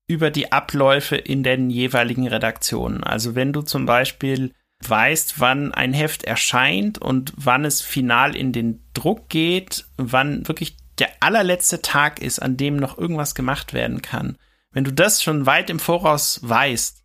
über 0.09 0.31
die 0.31 0.53
Abläufe 0.53 1.17
in 1.17 1.43
den 1.43 1.69
jeweiligen 1.69 2.27
Redaktionen. 2.29 3.03
Also 3.03 3.35
wenn 3.35 3.53
du 3.53 3.63
zum 3.63 3.87
Beispiel 3.87 4.53
weißt, 4.87 5.41
wann 5.41 5.73
ein 5.73 5.93
Heft 5.93 6.25
erscheint 6.25 6.99
und 6.99 7.33
wann 7.37 7.65
es 7.65 7.83
final 7.83 8.37
in 8.37 8.53
den 8.53 8.85
Druck 8.95 9.29
geht, 9.29 9.87
wann 9.97 10.47
wirklich 10.47 10.77
der 10.99 11.11
allerletzte 11.21 11.83
Tag 11.83 12.23
ist, 12.23 12.39
an 12.39 12.57
dem 12.57 12.77
noch 12.77 12.97
irgendwas 12.97 13.35
gemacht 13.35 13.75
werden 13.75 14.01
kann. 14.01 14.37
Wenn 14.77 14.85
du 14.85 14.93
das 14.93 15.23
schon 15.23 15.47
weit 15.47 15.71
im 15.71 15.79
Voraus 15.79 16.39
weißt, 16.43 17.03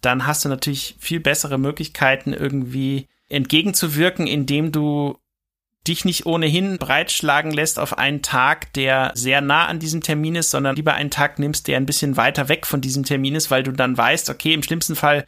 dann 0.00 0.26
hast 0.26 0.44
du 0.44 0.48
natürlich 0.48 0.96
viel 0.98 1.20
bessere 1.20 1.58
Möglichkeiten 1.58 2.32
irgendwie 2.32 3.06
entgegenzuwirken, 3.28 4.26
indem 4.26 4.72
du 4.72 5.16
dich 5.86 6.04
nicht 6.04 6.26
ohnehin 6.26 6.76
breitschlagen 6.76 7.52
lässt 7.52 7.78
auf 7.78 7.98
einen 7.98 8.22
Tag, 8.22 8.72
der 8.72 9.12
sehr 9.14 9.42
nah 9.42 9.66
an 9.66 9.78
diesem 9.78 10.00
Termin 10.00 10.34
ist, 10.34 10.50
sondern 10.50 10.74
lieber 10.74 10.94
einen 10.94 11.12
Tag 11.12 11.38
nimmst, 11.38 11.68
der 11.68 11.76
ein 11.76 11.86
bisschen 11.86 12.16
weiter 12.16 12.48
weg 12.48 12.66
von 12.66 12.80
diesem 12.80 13.04
Termin 13.04 13.36
ist, 13.36 13.48
weil 13.48 13.62
du 13.62 13.70
dann 13.70 13.96
weißt, 13.96 14.28
okay, 14.28 14.52
im 14.52 14.64
schlimmsten 14.64 14.96
Fall 14.96 15.24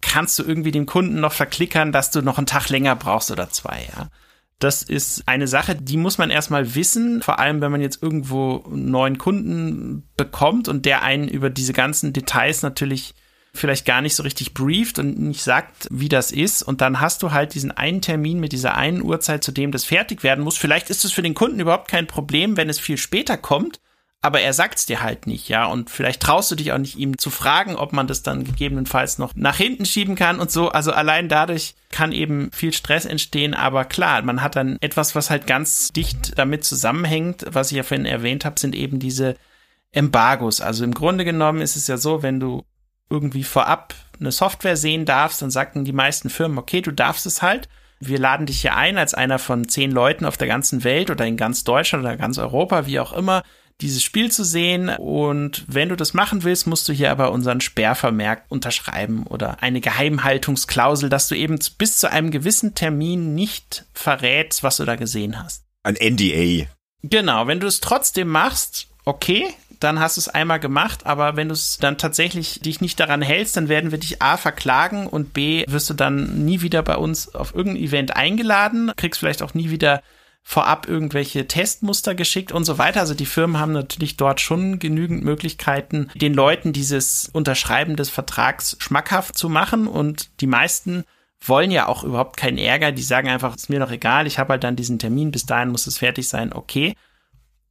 kannst 0.00 0.36
du 0.40 0.42
irgendwie 0.42 0.72
dem 0.72 0.84
Kunden 0.84 1.20
noch 1.20 1.32
verklickern, 1.32 1.92
dass 1.92 2.10
du 2.10 2.22
noch 2.22 2.38
einen 2.38 2.48
Tag 2.48 2.70
länger 2.70 2.96
brauchst 2.96 3.30
oder 3.30 3.50
zwei, 3.50 3.86
ja. 3.96 4.08
Das 4.64 4.82
ist 4.82 5.24
eine 5.26 5.46
Sache, 5.46 5.74
die 5.74 5.98
muss 5.98 6.16
man 6.16 6.30
erstmal 6.30 6.74
wissen, 6.74 7.20
vor 7.20 7.38
allem 7.38 7.60
wenn 7.60 7.70
man 7.70 7.82
jetzt 7.82 8.02
irgendwo 8.02 8.64
einen 8.64 8.90
neuen 8.90 9.18
Kunden 9.18 10.08
bekommt 10.16 10.68
und 10.68 10.86
der 10.86 11.02
einen 11.02 11.28
über 11.28 11.50
diese 11.50 11.74
ganzen 11.74 12.14
Details 12.14 12.62
natürlich 12.62 13.12
vielleicht 13.52 13.84
gar 13.84 14.00
nicht 14.00 14.16
so 14.16 14.22
richtig 14.22 14.54
brieft 14.54 14.98
und 14.98 15.18
nicht 15.18 15.42
sagt, 15.42 15.86
wie 15.90 16.08
das 16.08 16.32
ist. 16.32 16.62
Und 16.62 16.80
dann 16.80 17.02
hast 17.02 17.22
du 17.22 17.30
halt 17.30 17.52
diesen 17.52 17.72
einen 17.72 18.00
Termin 18.00 18.40
mit 18.40 18.52
dieser 18.52 18.74
einen 18.74 19.02
Uhrzeit, 19.02 19.44
zu 19.44 19.52
dem 19.52 19.70
das 19.70 19.84
fertig 19.84 20.22
werden 20.22 20.42
muss. 20.42 20.56
Vielleicht 20.56 20.88
ist 20.88 21.04
es 21.04 21.12
für 21.12 21.20
den 21.20 21.34
Kunden 21.34 21.60
überhaupt 21.60 21.88
kein 21.88 22.06
Problem, 22.06 22.56
wenn 22.56 22.70
es 22.70 22.80
viel 22.80 22.96
später 22.96 23.36
kommt, 23.36 23.80
aber 24.24 24.40
er 24.40 24.54
sagt's 24.54 24.86
dir 24.86 25.02
halt 25.02 25.26
nicht, 25.26 25.50
ja. 25.50 25.66
Und 25.66 25.90
vielleicht 25.90 26.22
traust 26.22 26.50
du 26.50 26.54
dich 26.54 26.72
auch 26.72 26.78
nicht, 26.78 26.96
ihm 26.96 27.18
zu 27.18 27.28
fragen, 27.28 27.76
ob 27.76 27.92
man 27.92 28.06
das 28.06 28.22
dann 28.22 28.44
gegebenenfalls 28.44 29.18
noch 29.18 29.34
nach 29.34 29.56
hinten 29.56 29.84
schieben 29.84 30.14
kann 30.14 30.40
und 30.40 30.50
so. 30.50 30.70
Also 30.70 30.92
allein 30.92 31.28
dadurch 31.28 31.74
kann 31.90 32.10
eben 32.10 32.50
viel 32.50 32.72
Stress 32.72 33.04
entstehen. 33.04 33.52
Aber 33.52 33.84
klar, 33.84 34.22
man 34.22 34.40
hat 34.40 34.56
dann 34.56 34.78
etwas, 34.80 35.14
was 35.14 35.28
halt 35.28 35.46
ganz 35.46 35.92
dicht 35.92 36.38
damit 36.38 36.64
zusammenhängt. 36.64 37.44
Was 37.50 37.70
ich 37.70 37.76
ja 37.76 37.82
vorhin 37.82 38.06
erwähnt 38.06 38.46
habe, 38.46 38.58
sind 38.58 38.74
eben 38.74 38.98
diese 38.98 39.36
Embargos. 39.92 40.62
Also 40.62 40.84
im 40.84 40.94
Grunde 40.94 41.26
genommen 41.26 41.60
ist 41.60 41.76
es 41.76 41.86
ja 41.86 41.98
so, 41.98 42.22
wenn 42.22 42.40
du 42.40 42.64
irgendwie 43.10 43.44
vorab 43.44 43.94
eine 44.18 44.32
Software 44.32 44.78
sehen 44.78 45.04
darfst, 45.04 45.42
dann 45.42 45.50
sagten 45.50 45.84
die 45.84 45.92
meisten 45.92 46.30
Firmen, 46.30 46.56
okay, 46.56 46.80
du 46.80 46.92
darfst 46.92 47.26
es 47.26 47.42
halt. 47.42 47.68
Wir 48.00 48.18
laden 48.18 48.46
dich 48.46 48.62
hier 48.62 48.74
ein 48.74 48.96
als 48.96 49.12
einer 49.12 49.38
von 49.38 49.68
zehn 49.68 49.90
Leuten 49.90 50.24
auf 50.24 50.38
der 50.38 50.48
ganzen 50.48 50.82
Welt 50.82 51.10
oder 51.10 51.26
in 51.26 51.36
ganz 51.36 51.62
Deutschland 51.64 52.04
oder 52.04 52.16
ganz 52.16 52.38
Europa, 52.38 52.86
wie 52.86 53.00
auch 53.00 53.12
immer, 53.12 53.42
dieses 53.80 54.02
Spiel 54.02 54.30
zu 54.30 54.44
sehen. 54.44 54.88
Und 54.88 55.64
wenn 55.66 55.88
du 55.88 55.96
das 55.96 56.14
machen 56.14 56.44
willst, 56.44 56.66
musst 56.66 56.88
du 56.88 56.92
hier 56.92 57.10
aber 57.10 57.32
unseren 57.32 57.60
Sperrvermerk 57.60 58.44
unterschreiben 58.48 59.26
oder 59.26 59.62
eine 59.62 59.80
Geheimhaltungsklausel, 59.80 61.08
dass 61.08 61.28
du 61.28 61.34
eben 61.34 61.58
bis 61.78 61.98
zu 61.98 62.10
einem 62.10 62.30
gewissen 62.30 62.74
Termin 62.74 63.34
nicht 63.34 63.84
verrätst, 63.92 64.62
was 64.62 64.76
du 64.76 64.84
da 64.84 64.96
gesehen 64.96 65.42
hast. 65.42 65.64
Ein 65.82 65.96
NDA. 66.00 66.66
Genau, 67.02 67.46
wenn 67.46 67.60
du 67.60 67.66
es 67.66 67.80
trotzdem 67.80 68.28
machst, 68.28 68.88
okay, 69.04 69.46
dann 69.80 70.00
hast 70.00 70.16
du 70.16 70.20
es 70.20 70.28
einmal 70.28 70.60
gemacht, 70.60 71.04
aber 71.04 71.36
wenn 71.36 71.48
du 71.48 71.52
es 71.52 71.76
dann 71.78 71.98
tatsächlich 71.98 72.60
dich 72.60 72.80
nicht 72.80 72.98
daran 72.98 73.20
hältst, 73.20 73.56
dann 73.56 73.68
werden 73.68 73.90
wir 73.90 73.98
dich 73.98 74.22
A 74.22 74.38
verklagen 74.38 75.06
und 75.06 75.34
B 75.34 75.64
wirst 75.68 75.90
du 75.90 75.94
dann 75.94 76.44
nie 76.44 76.62
wieder 76.62 76.82
bei 76.82 76.96
uns 76.96 77.34
auf 77.34 77.54
irgendein 77.54 77.82
Event 77.82 78.16
eingeladen, 78.16 78.92
kriegst 78.96 79.20
vielleicht 79.20 79.42
auch 79.42 79.52
nie 79.52 79.68
wieder 79.68 80.02
vorab 80.46 80.86
irgendwelche 80.86 81.48
Testmuster 81.48 82.14
geschickt 82.14 82.52
und 82.52 82.64
so 82.64 82.76
weiter. 82.76 83.00
Also 83.00 83.14
die 83.14 83.26
Firmen 83.26 83.58
haben 83.58 83.72
natürlich 83.72 84.16
dort 84.16 84.40
schon 84.40 84.78
genügend 84.78 85.24
Möglichkeiten, 85.24 86.10
den 86.14 86.34
Leuten 86.34 86.72
dieses 86.72 87.30
Unterschreiben 87.32 87.96
des 87.96 88.10
Vertrags 88.10 88.76
schmackhaft 88.78 89.36
zu 89.36 89.48
machen 89.48 89.88
und 89.88 90.28
die 90.40 90.46
meisten 90.46 91.04
wollen 91.40 91.70
ja 91.70 91.86
auch 91.88 92.04
überhaupt 92.04 92.36
keinen 92.36 92.58
Ärger. 92.58 92.92
Die 92.92 93.02
sagen 93.02 93.28
einfach, 93.28 93.56
ist 93.56 93.70
mir 93.70 93.80
doch 93.80 93.90
egal, 93.90 94.26
ich 94.26 94.38
habe 94.38 94.52
halt 94.52 94.64
dann 94.64 94.76
diesen 94.76 94.98
Termin, 94.98 95.30
bis 95.30 95.46
dahin 95.46 95.70
muss 95.70 95.86
es 95.86 95.98
fertig 95.98 96.28
sein, 96.28 96.52
okay. 96.52 96.94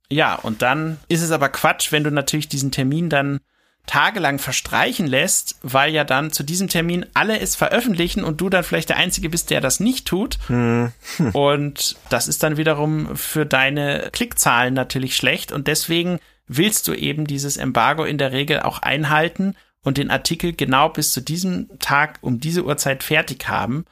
Ja, 0.09 0.35
und 0.35 0.61
dann 0.61 0.99
ist 1.07 1.21
es 1.21 1.31
aber 1.31 1.49
Quatsch, 1.49 1.91
wenn 1.91 2.03
du 2.03 2.11
natürlich 2.11 2.49
diesen 2.49 2.71
Termin 2.71 3.09
dann 3.09 3.39
tagelang 3.85 4.39
verstreichen 4.39 5.07
lässt, 5.07 5.57
weil 5.61 5.93
ja 5.93 6.03
dann 6.03 6.31
zu 6.31 6.43
diesem 6.43 6.69
Termin 6.69 7.05
alle 7.13 7.39
es 7.39 7.55
veröffentlichen 7.55 8.23
und 8.23 8.39
du 8.39 8.49
dann 8.49 8.63
vielleicht 8.63 8.89
der 8.89 8.97
Einzige 8.97 9.29
bist, 9.29 9.49
der 9.49 9.61
das 9.61 9.79
nicht 9.79 10.07
tut. 10.07 10.39
Hm. 10.47 10.91
Und 11.33 11.97
das 12.09 12.27
ist 12.27 12.43
dann 12.43 12.57
wiederum 12.57 13.15
für 13.15 13.45
deine 13.45 14.09
Klickzahlen 14.13 14.73
natürlich 14.73 15.15
schlecht 15.15 15.51
und 15.51 15.67
deswegen 15.67 16.19
willst 16.47 16.87
du 16.87 16.93
eben 16.93 17.27
dieses 17.27 17.57
Embargo 17.57 18.03
in 18.03 18.17
der 18.17 18.31
Regel 18.31 18.61
auch 18.61 18.79
einhalten 18.79 19.55
und 19.83 19.97
den 19.97 20.11
Artikel 20.11 20.53
genau 20.53 20.89
bis 20.89 21.11
zu 21.11 21.21
diesem 21.21 21.67
Tag 21.79 22.19
um 22.21 22.39
diese 22.39 22.63
Uhrzeit 22.63 23.03
fertig 23.03 23.47
haben 23.47 23.85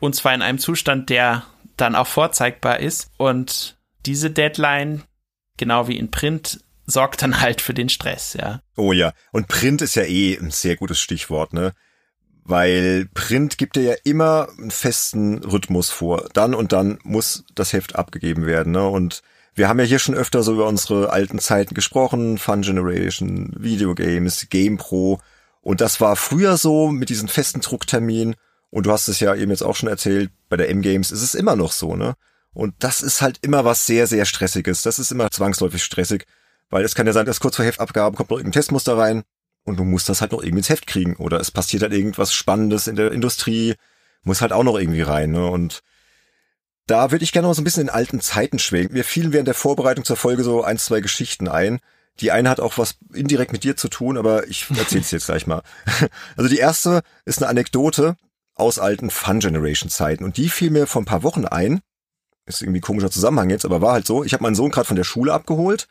und 0.00 0.14
zwar 0.14 0.34
in 0.34 0.42
einem 0.42 0.58
Zustand, 0.58 1.08
der 1.08 1.44
dann 1.76 1.94
auch 1.94 2.06
vorzeigbar 2.06 2.80
ist 2.80 3.10
und 3.16 3.78
diese 4.06 4.30
Deadline 4.30 5.02
genau 5.56 5.88
wie 5.88 5.98
in 5.98 6.10
Print, 6.10 6.60
sorgt 6.90 7.22
dann 7.22 7.40
halt 7.40 7.60
für 7.60 7.74
den 7.74 7.88
Stress, 7.88 8.34
ja. 8.34 8.60
Oh 8.76 8.92
ja. 8.92 9.12
Und 9.32 9.48
Print 9.48 9.82
ist 9.82 9.94
ja 9.94 10.04
eh 10.04 10.38
ein 10.38 10.50
sehr 10.50 10.76
gutes 10.76 11.00
Stichwort, 11.00 11.52
ne? 11.52 11.72
Weil 12.44 13.06
Print 13.14 13.58
gibt 13.58 13.76
dir 13.76 13.82
ja 13.82 13.94
immer 14.04 14.48
einen 14.58 14.70
festen 14.70 15.44
Rhythmus 15.44 15.90
vor. 15.90 16.28
Dann 16.32 16.54
und 16.54 16.72
dann 16.72 16.98
muss 17.02 17.44
das 17.54 17.72
Heft 17.72 17.96
abgegeben 17.96 18.46
werden, 18.46 18.72
ne? 18.72 18.86
Und 18.86 19.22
wir 19.54 19.68
haben 19.68 19.78
ja 19.78 19.84
hier 19.84 19.98
schon 19.98 20.14
öfter 20.14 20.42
so 20.42 20.54
über 20.54 20.66
unsere 20.66 21.10
alten 21.10 21.38
Zeiten 21.38 21.74
gesprochen, 21.74 22.38
Fun 22.38 22.62
Generation, 22.62 23.52
Videogames, 23.58 24.48
GamePro. 24.48 25.20
Und 25.60 25.80
das 25.80 26.00
war 26.00 26.16
früher 26.16 26.56
so 26.56 26.88
mit 26.88 27.08
diesen 27.08 27.28
festen 27.28 27.60
Druckterminen. 27.60 28.36
Und 28.70 28.86
du 28.86 28.92
hast 28.92 29.08
es 29.08 29.20
ja 29.20 29.34
eben 29.34 29.50
jetzt 29.50 29.62
auch 29.62 29.76
schon 29.76 29.88
erzählt, 29.88 30.30
bei 30.48 30.56
der 30.56 30.70
M-Games 30.70 31.10
ist 31.10 31.22
es 31.22 31.34
immer 31.34 31.56
noch 31.56 31.72
so, 31.72 31.96
ne? 31.96 32.14
Und 32.52 32.74
das 32.78 33.00
ist 33.00 33.22
halt 33.22 33.38
immer 33.42 33.64
was 33.64 33.86
sehr, 33.86 34.06
sehr 34.06 34.24
Stressiges. 34.24 34.82
Das 34.82 34.98
ist 34.98 35.12
immer 35.12 35.30
zwangsläufig 35.30 35.82
stressig, 35.82 36.24
weil 36.70 36.84
es 36.84 36.94
kann 36.94 37.06
ja 37.06 37.12
sein, 37.12 37.26
dass 37.26 37.40
kurz 37.40 37.56
vor 37.56 37.64
Heftabgabe 37.64 38.16
kommt 38.16 38.30
noch 38.30 38.38
irgendein 38.38 38.60
Testmuster 38.60 38.96
rein 38.96 39.22
und 39.64 39.78
du 39.78 39.84
musst 39.84 40.08
das 40.08 40.20
halt 40.20 40.32
noch 40.32 40.42
irgendwie 40.42 40.58
ins 40.60 40.68
Heft 40.68 40.86
kriegen. 40.86 41.16
Oder 41.16 41.40
es 41.40 41.50
passiert 41.50 41.82
halt 41.82 41.92
irgendwas 41.92 42.32
Spannendes 42.32 42.86
in 42.86 42.96
der 42.96 43.12
Industrie, 43.12 43.74
muss 44.22 44.40
halt 44.40 44.52
auch 44.52 44.64
noch 44.64 44.78
irgendwie 44.78 45.02
rein. 45.02 45.32
Ne? 45.32 45.46
Und 45.46 45.82
da 46.86 47.10
würde 47.10 47.24
ich 47.24 47.32
gerne 47.32 47.48
noch 47.48 47.54
so 47.54 47.60
ein 47.60 47.64
bisschen 47.64 47.84
in 47.84 47.90
alten 47.90 48.20
Zeiten 48.20 48.58
schwingen. 48.58 48.92
Mir 48.92 49.04
fielen 49.04 49.32
während 49.32 49.48
der 49.48 49.54
Vorbereitung 49.54 50.04
zur 50.04 50.16
Folge 50.16 50.42
so 50.42 50.64
ein, 50.64 50.78
zwei 50.78 51.00
Geschichten 51.00 51.48
ein. 51.48 51.80
Die 52.20 52.32
eine 52.32 52.50
hat 52.50 52.60
auch 52.60 52.78
was 52.78 52.96
indirekt 53.12 53.52
mit 53.52 53.64
dir 53.64 53.76
zu 53.76 53.88
tun, 53.88 54.18
aber 54.18 54.48
ich 54.48 54.68
erzähle 54.70 55.00
es 55.02 55.10
jetzt 55.10 55.26
gleich 55.26 55.46
mal. 55.46 55.62
Also 56.36 56.50
die 56.50 56.58
erste 56.58 57.02
ist 57.24 57.38
eine 57.38 57.48
Anekdote 57.48 58.16
aus 58.54 58.78
alten 58.78 59.10
Fun 59.10 59.40
Generation 59.40 59.88
Zeiten 59.88 60.24
und 60.24 60.36
die 60.36 60.50
fiel 60.50 60.70
mir 60.70 60.86
vor 60.86 61.00
ein 61.00 61.06
paar 61.06 61.22
Wochen 61.22 61.46
ein 61.46 61.80
Ist 62.44 62.60
irgendwie 62.62 62.80
komischer 62.80 63.10
Zusammenhang 63.10 63.48
jetzt, 63.50 63.64
aber 63.64 63.80
war 63.80 63.92
halt 63.92 64.06
so. 64.06 64.24
Ich 64.24 64.32
habe 64.32 64.42
meinen 64.42 64.54
Sohn 64.54 64.70
gerade 64.70 64.86
von 64.86 64.96
der 64.96 65.04
Schule 65.04 65.32
abgeholt. 65.32 65.86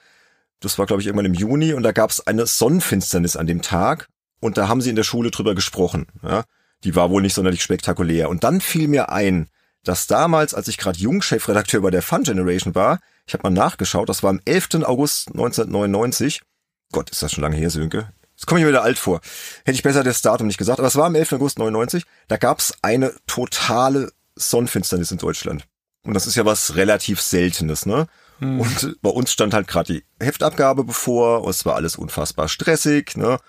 Das 0.59 0.77
war, 0.77 0.85
glaube 0.85 1.01
ich, 1.01 1.07
irgendwann 1.07 1.25
im 1.25 1.33
Juni 1.33 1.73
und 1.73 1.83
da 1.83 1.91
gab 1.91 2.09
es 2.09 2.25
eine 2.25 2.45
Sonnenfinsternis 2.45 3.35
an 3.35 3.47
dem 3.47 3.61
Tag 3.61 4.07
und 4.39 4.57
da 4.57 4.67
haben 4.67 4.81
sie 4.81 4.89
in 4.89 4.95
der 4.95 5.03
Schule 5.03 5.31
drüber 5.31 5.55
gesprochen. 5.55 6.07
Ja? 6.23 6.43
Die 6.83 6.95
war 6.95 7.09
wohl 7.09 7.21
nicht 7.21 7.33
sonderlich 7.33 7.63
spektakulär. 7.63 8.29
Und 8.29 8.43
dann 8.43 8.61
fiel 8.61 8.87
mir 8.87 9.09
ein, 9.09 9.47
dass 9.83 10.07
damals, 10.07 10.53
als 10.53 10.67
ich 10.67 10.77
gerade 10.77 10.99
Jungchefredakteur 10.99 11.81
bei 11.81 11.91
der 11.91 12.01
Fun 12.01 12.23
Generation 12.23 12.75
war, 12.75 12.99
ich 13.25 13.33
habe 13.33 13.43
mal 13.43 13.51
nachgeschaut, 13.51 14.09
das 14.09 14.23
war 14.23 14.29
am 14.29 14.41
11. 14.45 14.83
August 14.83 15.29
1999. 15.29 16.41
Gott, 16.91 17.09
ist 17.09 17.21
das 17.21 17.31
schon 17.31 17.43
lange 17.43 17.55
her, 17.55 17.69
Sönke. 17.69 18.11
Jetzt 18.35 18.47
komme 18.47 18.59
ich 18.59 18.63
mir 18.63 18.71
wieder 18.71 18.83
alt 18.83 18.97
vor. 18.97 19.21
Hätte 19.65 19.75
ich 19.75 19.83
besser 19.83 20.03
das 20.03 20.21
Datum 20.21 20.47
nicht 20.47 20.57
gesagt, 20.57 20.79
aber 20.79 20.87
es 20.87 20.95
war 20.95 21.05
am 21.05 21.15
11. 21.15 21.33
August 21.33 21.59
99. 21.59 22.05
Da 22.27 22.37
gab 22.37 22.59
es 22.59 22.73
eine 22.81 23.13
totale 23.27 24.11
Sonnenfinsternis 24.35 25.11
in 25.11 25.17
Deutschland. 25.17 25.65
Und 26.03 26.13
das 26.13 26.25
ist 26.25 26.35
ja 26.35 26.45
was 26.45 26.75
relativ 26.75 27.21
Seltenes, 27.21 27.85
ne? 27.85 28.07
Hm. 28.39 28.59
Und 28.59 28.97
bei 29.01 29.09
uns 29.09 29.31
stand 29.31 29.53
halt 29.53 29.67
gerade 29.67 29.93
die 29.93 30.03
Heftabgabe 30.23 30.83
bevor, 30.83 31.43
und 31.43 31.49
es 31.49 31.65
war 31.65 31.75
alles 31.75 31.95
unfassbar 31.95 32.47
stressig, 32.47 33.15
ne? 33.15 33.39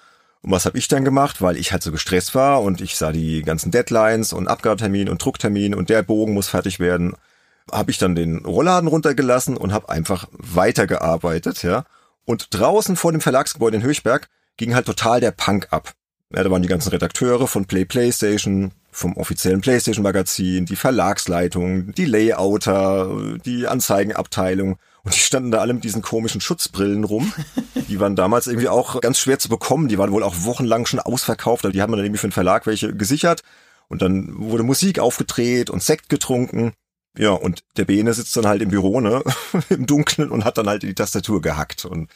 Und 0.42 0.52
was 0.52 0.64
habe 0.64 0.78
ich 0.78 0.88
dann 0.88 1.04
gemacht? 1.04 1.42
Weil 1.42 1.56
ich 1.56 1.72
halt 1.72 1.82
so 1.82 1.92
gestresst 1.92 2.34
war 2.34 2.62
und 2.62 2.80
ich 2.80 2.96
sah 2.96 3.12
die 3.12 3.42
ganzen 3.42 3.70
Deadlines 3.70 4.32
und 4.32 4.48
Abgabetermin 4.48 5.08
und 5.08 5.22
Drucktermin 5.22 5.74
und 5.74 5.90
der 5.90 6.02
Bogen 6.02 6.32
muss 6.32 6.48
fertig 6.48 6.80
werden, 6.80 7.14
habe 7.70 7.90
ich 7.90 7.98
dann 7.98 8.14
den 8.14 8.44
Rollladen 8.44 8.88
runtergelassen 8.88 9.56
und 9.56 9.72
habe 9.72 9.90
einfach 9.90 10.28
weitergearbeitet, 10.32 11.62
ja. 11.62 11.84
Und 12.24 12.48
draußen 12.50 12.96
vor 12.96 13.12
dem 13.12 13.20
Verlagsgebäude 13.20 13.76
in 13.76 13.82
Höchberg 13.82 14.28
ging 14.56 14.74
halt 14.74 14.86
total 14.86 15.20
der 15.20 15.32
Punk 15.32 15.68
ab. 15.70 15.92
Ja, 16.34 16.44
da 16.44 16.50
waren 16.50 16.62
die 16.62 16.68
ganzen 16.68 16.90
Redakteure 16.90 17.46
von 17.46 17.66
Play 17.66 17.84
PlayStation, 17.84 18.72
vom 18.92 19.16
offiziellen 19.16 19.60
PlayStation 19.60 20.02
Magazin, 20.02 20.66
die 20.66 20.76
Verlagsleitung, 20.76 21.92
die 21.94 22.06
Layouter, 22.06 23.38
die 23.44 23.66
Anzeigenabteilung 23.66 24.78
und 25.02 25.14
die 25.14 25.20
standen 25.20 25.50
da 25.50 25.58
alle 25.58 25.72
mit 25.72 25.84
diesen 25.84 26.02
komischen 26.02 26.40
Schutzbrillen 26.40 27.04
rum. 27.04 27.32
Die 27.88 27.98
waren 27.98 28.16
damals 28.16 28.46
irgendwie 28.46 28.68
auch 28.68 29.00
ganz 29.00 29.18
schwer 29.18 29.38
zu 29.38 29.48
bekommen. 29.48 29.88
Die 29.88 29.98
waren 29.98 30.12
wohl 30.12 30.22
auch 30.22 30.44
wochenlang 30.44 30.86
schon 30.86 31.00
ausverkauft. 31.00 31.64
Also 31.64 31.72
die 31.72 31.82
haben 31.82 31.90
dann 31.90 32.04
irgendwie 32.04 32.18
für 32.18 32.28
den 32.28 32.32
Verlag 32.32 32.66
welche 32.66 32.94
gesichert. 32.94 33.42
Und 33.88 34.02
dann 34.02 34.28
wurde 34.38 34.62
Musik 34.62 34.98
aufgedreht 35.00 35.70
und 35.70 35.82
Sekt 35.82 36.08
getrunken. 36.08 36.72
Ja, 37.18 37.30
und 37.30 37.64
der 37.76 37.86
Bene 37.86 38.14
sitzt 38.14 38.36
dann 38.36 38.46
halt 38.46 38.62
im 38.62 38.68
Büro, 38.68 39.00
ne, 39.00 39.24
im 39.70 39.86
Dunkeln 39.86 40.30
und 40.30 40.44
hat 40.44 40.58
dann 40.58 40.68
halt 40.68 40.84
in 40.84 40.90
die 40.90 40.94
Tastatur 40.94 41.42
gehackt. 41.42 41.84
Und 41.84 42.10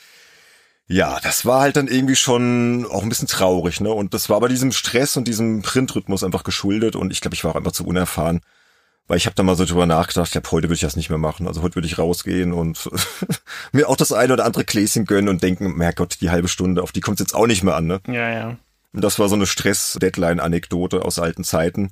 ja, 0.87 1.19
das 1.23 1.47
war 1.47 1.63
halt 1.63 1.77
dann 1.77 1.89
irgendwie 1.89 2.17
schon 2.17 2.87
auch 2.91 3.03
ein 3.03 3.09
bisschen 3.09 3.29
traurig, 3.29 3.81
ne? 3.81 3.91
Und 3.91 4.13
das 4.13 4.29
war 4.29 4.41
bei 4.41 4.49
diesem 4.49 4.73
Stress 4.73 5.17
und 5.17 5.27
diesem 5.27 5.63
Printrhythmus 5.63 6.25
einfach 6.25 6.45
geschuldet 6.45 6.95
und 6.95 7.11
ich 7.11 7.21
glaube, 7.21 7.35
ich 7.35 7.45
war 7.45 7.53
auch 7.53 7.57
einfach 7.57 7.73
zu 7.73 7.87
unerfahren. 7.87 8.41
Weil 9.07 9.19
ich 9.19 9.27
habe 9.27 9.35
da 9.35 9.43
mal 9.43 9.55
so 9.55 9.67
drüber 9.67 9.85
nachgedacht, 9.85 10.29
ich 10.29 10.33
glaube, 10.33 10.51
heute 10.51 10.69
würde 10.69 10.77
ich 10.77 10.81
das 10.81 10.97
nicht 10.97 11.11
mehr 11.11 11.19
machen. 11.19 11.47
Also 11.47 11.61
heute 11.61 11.75
würde 11.75 11.87
ich 11.87 11.99
rausgehen 11.99 12.55
und 12.55 12.89
mir 13.73 13.89
auch 13.89 13.97
das 13.97 14.13
eine 14.13 14.33
oder 14.33 14.47
andere 14.47 14.65
Gläschen 14.65 15.05
gönnen 15.05 15.29
und 15.29 15.43
denken, 15.43 15.79
Gott, 15.95 16.19
die 16.23 16.31
halbe 16.31 16.49
Stunde, 16.49 16.83
auf 16.83 16.93
die 16.93 17.03
kommt 17.03 17.21
jetzt 17.21 17.35
auch 17.35 17.47
nicht 17.47 17.63
mehr 17.63 17.77
an, 17.77 17.87
ne? 17.87 18.01
Ja, 18.07 18.31
ja. 18.31 18.57
Und 18.95 19.05
das 19.05 19.19
war 19.19 19.29
so 19.29 19.35
eine 19.35 19.47
Stress-Deadline-Anekdote 19.47 21.05
aus 21.05 21.19
alten 21.19 21.45
Zeiten. 21.45 21.91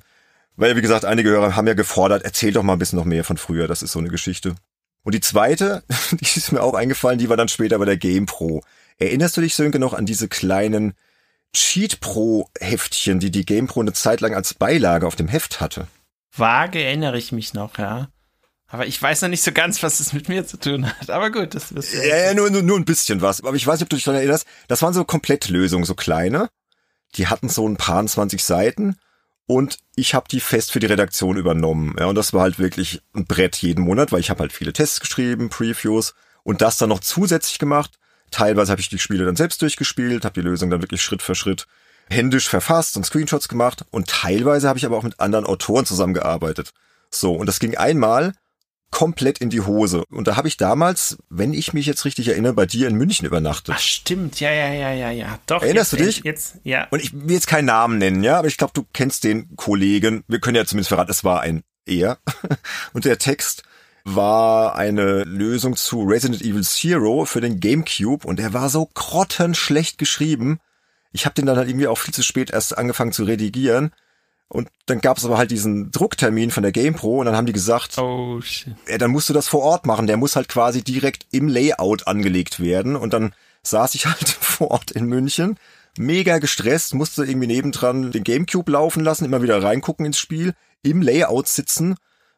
Weil, 0.55 0.75
wie 0.75 0.81
gesagt, 0.81 1.05
einige 1.05 1.29
Hörer 1.29 1.55
haben 1.55 1.67
ja 1.67 1.73
gefordert, 1.73 2.23
erzähl 2.23 2.53
doch 2.53 2.63
mal 2.63 2.73
ein 2.73 2.79
bisschen 2.79 2.97
noch 2.97 3.05
mehr 3.05 3.23
von 3.23 3.37
früher, 3.37 3.67
das 3.67 3.81
ist 3.81 3.91
so 3.91 3.99
eine 3.99 4.09
Geschichte. 4.09 4.55
Und 5.03 5.13
die 5.13 5.21
zweite, 5.21 5.83
die 6.11 6.25
ist 6.25 6.51
mir 6.51 6.61
auch 6.61 6.73
eingefallen, 6.73 7.19
die 7.19 7.29
war 7.29 7.37
dann 7.37 7.47
später 7.47 7.77
bei 7.77 7.85
der 7.85 7.97
Game 7.97 8.25
Pro. 8.25 8.63
Erinnerst 8.97 9.37
du 9.37 9.41
dich, 9.41 9.55
Sönke, 9.55 9.79
noch 9.79 9.93
an 9.93 10.05
diese 10.05 10.27
kleinen 10.27 10.93
Cheat 11.53 11.99
Pro 11.99 12.49
Heftchen, 12.59 13.19
die 13.19 13.31
die 13.31 13.45
Game 13.45 13.67
Pro 13.67 13.81
eine 13.81 13.93
Zeit 13.93 14.21
lang 14.21 14.33
als 14.33 14.53
Beilage 14.53 15.05
auf 15.05 15.15
dem 15.15 15.27
Heft 15.27 15.61
hatte? 15.61 15.87
Vage 16.31 16.83
erinnere 16.83 17.17
ich 17.17 17.31
mich 17.31 17.53
noch, 17.53 17.77
ja. 17.77 18.09
Aber 18.67 18.87
ich 18.87 18.99
weiß 18.99 19.21
noch 19.21 19.29
nicht 19.29 19.43
so 19.43 19.51
ganz, 19.51 19.83
was 19.83 19.99
das 19.99 20.13
mit 20.13 20.29
mir 20.29 20.47
zu 20.47 20.59
tun 20.59 20.87
hat. 20.87 21.11
Aber 21.11 21.29
gut, 21.29 21.53
das 21.53 21.75
wirst 21.75 21.93
du. 21.93 21.97
Ja, 21.97 22.17
ja 22.17 22.33
nur, 22.33 22.49
nur, 22.49 22.63
nur 22.63 22.79
ein 22.79 22.85
bisschen 22.85 23.21
was. 23.21 23.43
Aber 23.43 23.55
ich 23.55 23.67
weiß 23.67 23.75
nicht, 23.75 23.83
ob 23.83 23.89
du 23.89 23.95
dich 23.95 24.05
daran 24.05 24.19
erinnerst. 24.19 24.47
Das 24.67 24.81
waren 24.81 24.95
so 24.95 25.05
Komplettlösungen, 25.05 25.85
so 25.85 25.93
kleine. 25.93 26.49
Die 27.15 27.27
hatten 27.27 27.49
so 27.49 27.69
ein 27.69 27.77
paar 27.77 28.03
20 28.03 28.43
Seiten. 28.43 28.97
Und 29.45 29.77
ich 29.95 30.15
habe 30.15 30.27
die 30.27 30.39
fest 30.39 30.71
für 30.71 30.79
die 30.79 30.87
Redaktion 30.87 31.37
übernommen. 31.37 31.95
Ja, 31.99 32.07
und 32.07 32.15
das 32.15 32.33
war 32.33 32.41
halt 32.41 32.57
wirklich 32.57 33.03
ein 33.13 33.25
Brett 33.25 33.57
jeden 33.57 33.83
Monat, 33.83 34.11
weil 34.11 34.21
ich 34.21 34.31
habe 34.31 34.39
halt 34.39 34.53
viele 34.53 34.73
Tests 34.73 34.99
geschrieben, 34.99 35.49
Previews 35.49 36.15
und 36.41 36.61
das 36.61 36.77
dann 36.77 36.89
noch 36.89 37.01
zusätzlich 37.01 37.59
gemacht. 37.59 37.99
Teilweise 38.33 38.71
habe 38.71 38.81
ich 38.81 38.89
die 38.89 38.99
Spiele 38.99 39.25
dann 39.25 39.35
selbst 39.35 39.61
durchgespielt, 39.61 40.25
habe 40.25 40.33
die 40.33 40.47
Lösung 40.47 40.69
dann 40.69 40.81
wirklich 40.81 41.01
Schritt 41.01 41.21
für 41.21 41.35
Schritt 41.35 41.67
händisch 42.09 42.49
verfasst 42.49 42.97
und 42.97 43.05
Screenshots 43.05 43.47
gemacht 43.47 43.85
und 43.91 44.09
teilweise 44.09 44.67
habe 44.67 44.77
ich 44.77 44.85
aber 44.85 44.97
auch 44.97 45.03
mit 45.03 45.19
anderen 45.19 45.45
Autoren 45.45 45.85
zusammengearbeitet. 45.85 46.71
So, 47.11 47.33
und 47.33 47.45
das 47.45 47.59
ging 47.59 47.77
einmal 47.77 48.33
komplett 48.91 49.39
in 49.39 49.49
die 49.49 49.61
Hose. 49.61 50.03
Und 50.11 50.27
da 50.27 50.35
habe 50.35 50.47
ich 50.47 50.57
damals, 50.57 51.17
wenn 51.29 51.53
ich 51.53 51.73
mich 51.73 51.85
jetzt 51.85 52.05
richtig 52.05 52.27
erinnere, 52.27 52.53
bei 52.53 52.65
dir 52.65 52.87
in 52.87 52.95
München 52.95 53.25
übernachtet. 53.25 53.73
Ach 53.75 53.81
stimmt, 53.81 54.39
ja, 54.39 54.51
ja, 54.51 54.71
ja, 54.71 54.93
ja, 54.93 55.11
ja. 55.11 55.39
Doch. 55.47 55.63
Erinnerst 55.63 55.93
jetzt, 55.93 56.01
du 56.01 56.05
dich? 56.05 56.23
Jetzt, 56.23 56.55
ja. 56.63 56.87
Und 56.91 57.01
ich 57.01 57.11
will 57.13 57.31
jetzt 57.31 57.47
keinen 57.47 57.65
Namen 57.65 57.97
nennen, 57.97 58.23
ja, 58.23 58.37
aber 58.37 58.47
ich 58.47 58.57
glaube, 58.57 58.73
du 58.75 58.85
kennst 58.93 59.23
den 59.23 59.55
Kollegen. 59.55 60.23
Wir 60.27 60.39
können 60.39 60.55
ja 60.55 60.65
zumindest 60.65 60.89
verraten, 60.89 61.09
es 61.11 61.23
war 61.23 61.41
ein 61.41 61.63
er. 61.85 62.19
Und 62.93 63.05
der 63.05 63.17
Text 63.17 63.63
war 64.05 64.75
eine 64.75 65.23
Lösung 65.23 65.75
zu 65.75 66.03
Resident 66.03 66.41
Evil 66.41 66.63
Zero 66.63 67.25
für 67.25 67.41
den 67.41 67.59
GameCube 67.59 68.27
und 68.27 68.37
der 68.37 68.53
war 68.53 68.69
so 68.69 68.89
grottenschlecht 68.93 69.97
geschrieben. 69.97 70.59
Ich 71.13 71.25
habe 71.25 71.35
den 71.35 71.45
dann 71.45 71.57
halt 71.57 71.69
irgendwie 71.69 71.87
auch 71.87 71.97
viel 71.97 72.13
zu 72.13 72.23
spät 72.23 72.51
erst 72.51 72.77
angefangen 72.77 73.13
zu 73.13 73.23
redigieren. 73.23 73.91
Und 74.49 74.69
dann 74.85 75.01
gab 75.01 75.17
es 75.17 75.25
aber 75.25 75.37
halt 75.37 75.51
diesen 75.51 75.91
Drucktermin 75.91 76.51
von 76.51 76.61
der 76.61 76.71
GamePro 76.71 77.19
und 77.19 77.25
dann 77.25 77.35
haben 77.35 77.47
die 77.47 77.53
gesagt, 77.53 77.97
oh, 77.97 78.39
shit. 78.41 78.75
Ja, 78.87 78.99
dann 78.99 79.09
musst 79.09 79.29
du 79.29 79.33
das 79.33 79.47
vor 79.47 79.61
Ort 79.61 79.87
machen. 79.87 80.05
Der 80.05 80.17
muss 80.17 80.35
halt 80.35 80.47
quasi 80.47 80.83
direkt 80.83 81.25
im 81.31 81.47
Layout 81.47 82.07
angelegt 82.07 82.59
werden. 82.59 82.95
Und 82.95 83.13
dann 83.13 83.33
saß 83.63 83.95
ich 83.95 84.05
halt 84.05 84.29
vor 84.29 84.69
Ort 84.69 84.91
in 84.91 85.05
München, 85.05 85.57
mega 85.97 86.37
gestresst, 86.37 86.93
musste 86.93 87.23
irgendwie 87.25 87.47
nebendran 87.47 88.11
den 88.11 88.23
Gamecube 88.23 88.71
laufen 88.71 89.03
lassen, 89.03 89.25
immer 89.25 89.41
wieder 89.41 89.63
reingucken 89.63 90.05
ins 90.05 90.19
Spiel, 90.19 90.53
im 90.83 91.01
Layout 91.01 91.47
sitzen. 91.47 91.95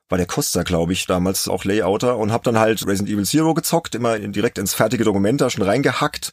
War 0.10 0.18
der 0.18 0.28
Costa, 0.28 0.64
glaube 0.64 0.94
ich, 0.94 1.08
damals 1.08 1.48
auch 1.48 1.64
Layouter 1.64 2.18
und 2.18 2.32
hab 2.32 2.44
dann 2.44 2.60
halt 2.60 2.86
Resident 2.86 3.10
Evil 3.10 3.26
Zero 3.26 3.54
gezockt, 3.54 3.96
immer 3.96 4.20
direkt 4.20 4.58
ins 4.58 4.74
fertige 4.74 5.04
Dokument 5.04 5.42
da 5.42 5.50
schon 5.50 5.64
reingehackt 5.64 6.32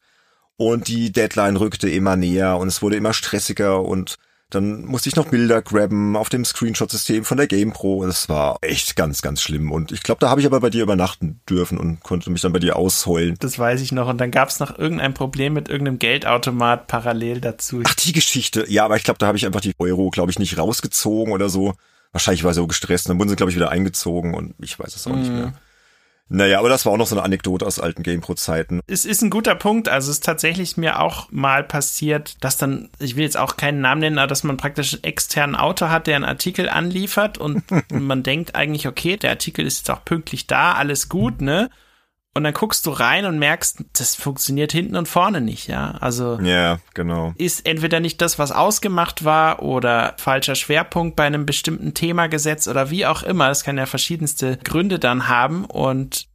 und 0.57 0.89
die 0.89 1.13
Deadline 1.13 1.57
rückte 1.57 1.89
immer 1.89 2.17
näher 2.17 2.59
und 2.59 2.69
es 2.69 2.83
wurde 2.83 2.97
immer 2.97 3.15
stressiger 3.15 3.83
und 3.83 4.17
dann 4.51 4.85
musste 4.85 5.09
ich 5.09 5.17
noch 5.17 5.29
Bilder 5.29 5.63
grabben 5.63 6.15
auf 6.15 6.29
dem 6.29 6.45
Screenshot-System 6.45 7.25
von 7.25 7.39
der 7.39 7.47
GamePro. 7.47 8.05
Das 8.05 8.29
war 8.29 8.59
echt 8.61 8.97
ganz, 8.97 9.23
ganz 9.23 9.41
schlimm. 9.41 9.73
Und 9.73 9.93
ich 9.93 10.03
glaube, 10.03 10.19
da 10.21 10.29
habe 10.29 10.41
ich 10.41 10.47
aber 10.47 10.61
bei 10.61 10.69
dir 10.69 10.83
übernachten 10.83 11.41
dürfen 11.49 11.79
und 11.79 12.03
konnte 12.03 12.31
mich 12.31 12.43
dann 12.43 12.53
bei 12.53 12.59
dir 12.59 12.77
ausheulen. 12.77 13.37
Das 13.41 13.59
weiß 13.59 13.81
ich 13.81 13.93
noch. 13.93 14.09
Und 14.09 14.19
dann 14.19 14.31
gab 14.31 14.51
es 14.51 14.61
noch 14.61 14.79
irgendein 14.79 15.15
Problem 15.15 15.55
mit 15.55 15.71
irgendeinem 15.71 15.99
Geldautomat 15.99 16.87
parallel 16.87 17.41
dazu. 17.41 17.81
Ach, 17.85 17.95
die 17.95 18.13
Geschichte. 18.13 18.67
Ja, 18.69 18.85
aber 18.85 18.97
ich 18.97 19.05
glaube, 19.05 19.19
da 19.19 19.27
habe 19.27 19.39
ich 19.39 19.47
einfach 19.47 19.63
die 19.63 19.73
Euro, 19.79 20.11
glaube 20.11 20.31
ich, 20.31 20.39
nicht 20.39 20.59
rausgezogen 20.59 21.33
oder 21.33 21.49
so. 21.49 21.73
Wahrscheinlich 22.13 22.45
war 22.45 22.51
ich 22.51 22.57
so 22.57 22.67
gestresst. 22.67 23.09
Dann 23.09 23.19
wurden 23.19 23.31
sie, 23.31 23.37
glaube 23.37 23.51
ich, 23.51 23.57
wieder 23.57 23.71
eingezogen 23.71 24.35
und 24.35 24.55
ich 24.61 24.79
weiß 24.79 24.95
es 24.95 25.07
auch 25.07 25.13
mm. 25.13 25.19
nicht 25.19 25.33
mehr. 25.33 25.55
Naja, 26.35 26.61
aber 26.61 26.71
das 26.71 26.87
war 26.87 26.93
auch 26.93 26.97
noch 26.97 27.07
so 27.07 27.15
eine 27.15 27.25
Anekdote 27.25 27.67
aus 27.67 27.79
alten 27.79 28.03
GamePro-Zeiten. 28.03 28.81
Es 28.87 29.05
ist 29.05 29.21
ein 29.21 29.29
guter 29.29 29.55
Punkt. 29.55 29.91
Also 29.91 30.11
es 30.11 30.17
ist 30.17 30.25
tatsächlich 30.25 30.79
mir 30.79 30.99
auch 30.99 31.31
mal 31.31 31.63
passiert, 31.63 32.43
dass 32.43 32.57
dann, 32.57 32.89
ich 32.99 33.17
will 33.17 33.25
jetzt 33.25 33.37
auch 33.37 33.59
keinen 33.59 33.83
Namen 33.83 34.01
nennen, 34.01 34.19
aber 34.19 34.29
dass 34.29 34.43
man 34.43 34.57
praktisch 34.57 34.95
einen 34.95 35.05
externen 35.05 35.57
Autor 35.57 35.91
hat, 35.91 36.07
der 36.07 36.17
einen 36.17 36.25
Artikel 36.25 36.71
anliefert 36.71 37.37
und 37.37 37.65
man 37.93 38.23
denkt 38.23 38.55
eigentlich, 38.55 38.89
okay, 38.89 39.19
der 39.19 39.31
Artikel 39.31 39.67
ist 39.67 39.81
jetzt 39.81 39.91
auch 39.91 40.07
pünktlich 40.07 40.47
da, 40.47 40.73
alles 40.73 41.11
gut, 41.11 41.43
ne? 41.43 41.69
Und 42.35 42.45
dann 42.45 42.55
guckst 42.55 42.87
du 42.87 42.91
rein 42.91 43.27
und 43.27 43.39
merkst, 43.39 43.85
das 43.93 44.15
funktioniert 44.15 44.73
hinten 44.73 44.97
und 44.97 45.07
vorne 45.07 45.43
nicht, 45.43 45.69
ja. 45.69 45.93
Also 46.01 46.39
ja, 46.41 46.79
genau. 46.95 47.35
ist 47.37 47.67
entweder 47.67 48.01
nicht 48.01 48.23
das, 48.23 48.39
was 48.39 48.53
ausgemacht 48.53 49.25
war, 49.25 49.63
oder 49.63 50.15
falscher 50.17 50.55
Schwerpunkt 50.55 51.15
bei 51.15 51.25
einem 51.25 51.45
bestimmten 51.45 51.93
Thema 51.93 52.29
gesetzt 52.29 52.69
oder 52.69 52.89
wie 52.89 53.05
auch 53.05 53.23
immer. 53.23 53.49
Das 53.49 53.65
kann 53.65 53.77
ja 53.77 53.85
verschiedenste 53.85 54.59
Gründe 54.65 54.99
dann 54.99 55.29
haben 55.29 55.67
und 55.67 56.27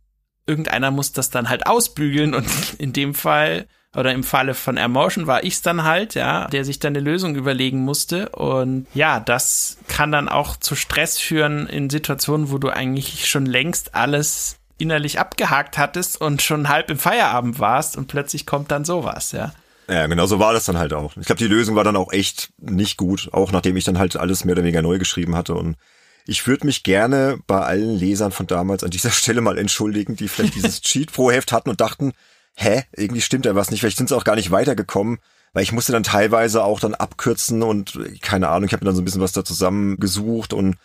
irgendeiner 0.46 0.92
muss 0.92 1.14
das 1.14 1.32
dann 1.32 1.50
halt 1.50 1.66
ausbügeln 1.66 2.36
und 2.36 2.48
in 2.78 2.94
dem 2.94 3.16
Fall 3.16 3.68
oder 3.96 4.14
im 4.14 4.24
Falle 4.24 4.54
von 4.54 4.78
Emotion 4.78 5.26
war 5.26 5.44
ich's 5.44 5.64
dann 5.64 5.84
halt, 5.84 6.14
ja, 6.14 6.48
der 6.48 6.64
sich 6.64 6.78
dann 6.78 6.92
eine 6.92 7.00
Lösung 7.00 7.36
überlegen 7.36 7.80
musste. 7.80 8.30
Und 8.30 8.86
ja, 8.94 9.20
das 9.20 9.78
kann 9.88 10.12
dann 10.12 10.30
auch 10.30 10.58
zu 10.58 10.76
Stress 10.76 11.18
führen 11.18 11.66
in 11.68 11.90
Situationen, 11.90 12.52
wo 12.52 12.60
du 12.60 12.70
eigentlich 12.70 13.28
schon 13.28 13.48
längst 13.48 13.96
alles 13.96 14.57
innerlich 14.78 15.20
abgehakt 15.20 15.78
hattest 15.78 16.20
und 16.20 16.42
schon 16.42 16.70
halb 16.70 16.90
im 16.90 17.00
Feierabend 17.00 17.60
warst 17.60 17.98
und 17.98 18.08
plötzlich 18.08 18.46
kommt 18.46 18.72
dann 18.72 18.86
sowas, 18.86 19.32
ja. 19.32 19.54
Ja, 19.90 20.06
genau 20.08 20.26
so 20.26 20.40
war 20.40 20.52
das 20.54 20.66
dann 20.66 20.78
halt 20.78 20.92
auch. 20.94 21.16
Ich 21.16 21.26
glaube, 21.26 21.40
die 21.40 21.48
Lösung 21.48 21.76
war 21.76 21.86
dann 21.86 21.96
auch 21.96 22.12
echt 22.12 22.50
nicht 22.58 22.98
gut, 22.98 23.30
auch 23.32 23.52
nachdem 23.52 23.78
ich 23.78 23.86
dann 23.86 23.98
halt 23.98 24.18
alles 24.18 24.44
mehr 24.44 24.54
oder 24.54 24.64
weniger 24.64 24.82
neu 24.82 25.00
geschrieben 25.00 25.36
hatte 25.36 25.56
und 25.56 25.78
ich 26.26 26.46
würde 26.46 26.66
mich 26.66 26.84
gerne 26.84 27.40
bei 27.48 27.62
allen 27.62 27.96
Lesern 27.98 28.34
von 28.34 28.48
damals 28.48 28.84
an 28.84 28.92
dieser 28.92 29.12
Stelle 29.12 29.42
mal 29.42 29.58
entschuldigen, 29.58 30.16
die 30.16 30.28
vielleicht 30.28 30.56
dieses 30.56 30.82
Cheat 30.82 31.12
Pro 31.12 31.32
Heft 31.32 31.52
hatten 31.52 31.70
und 31.70 31.82
dachten, 31.82 32.14
hä, 32.56 32.84
irgendwie 32.96 33.22
stimmt 33.22 33.46
da 33.46 33.56
was 33.56 33.72
nicht, 33.72 33.80
vielleicht 33.80 33.98
sind 33.98 34.10
sie 34.10 34.16
auch 34.16 34.26
gar 34.26 34.36
nicht 34.36 34.52
weitergekommen, 34.52 35.20
weil 35.54 35.64
ich 35.64 35.72
musste 35.72 35.94
dann 35.94 36.04
teilweise 36.04 36.64
auch 36.64 36.80
dann 36.80 36.94
abkürzen 36.94 37.64
und 37.64 37.98
keine 38.22 38.50
Ahnung, 38.50 38.68
ich 38.68 38.74
habe 38.74 38.84
mir 38.84 38.90
dann 38.90 38.96
so 38.96 39.02
ein 39.02 39.06
bisschen 39.06 39.22
was 39.22 39.32
da 39.32 39.46
zusammengesucht 39.46 40.54
und 40.54 40.76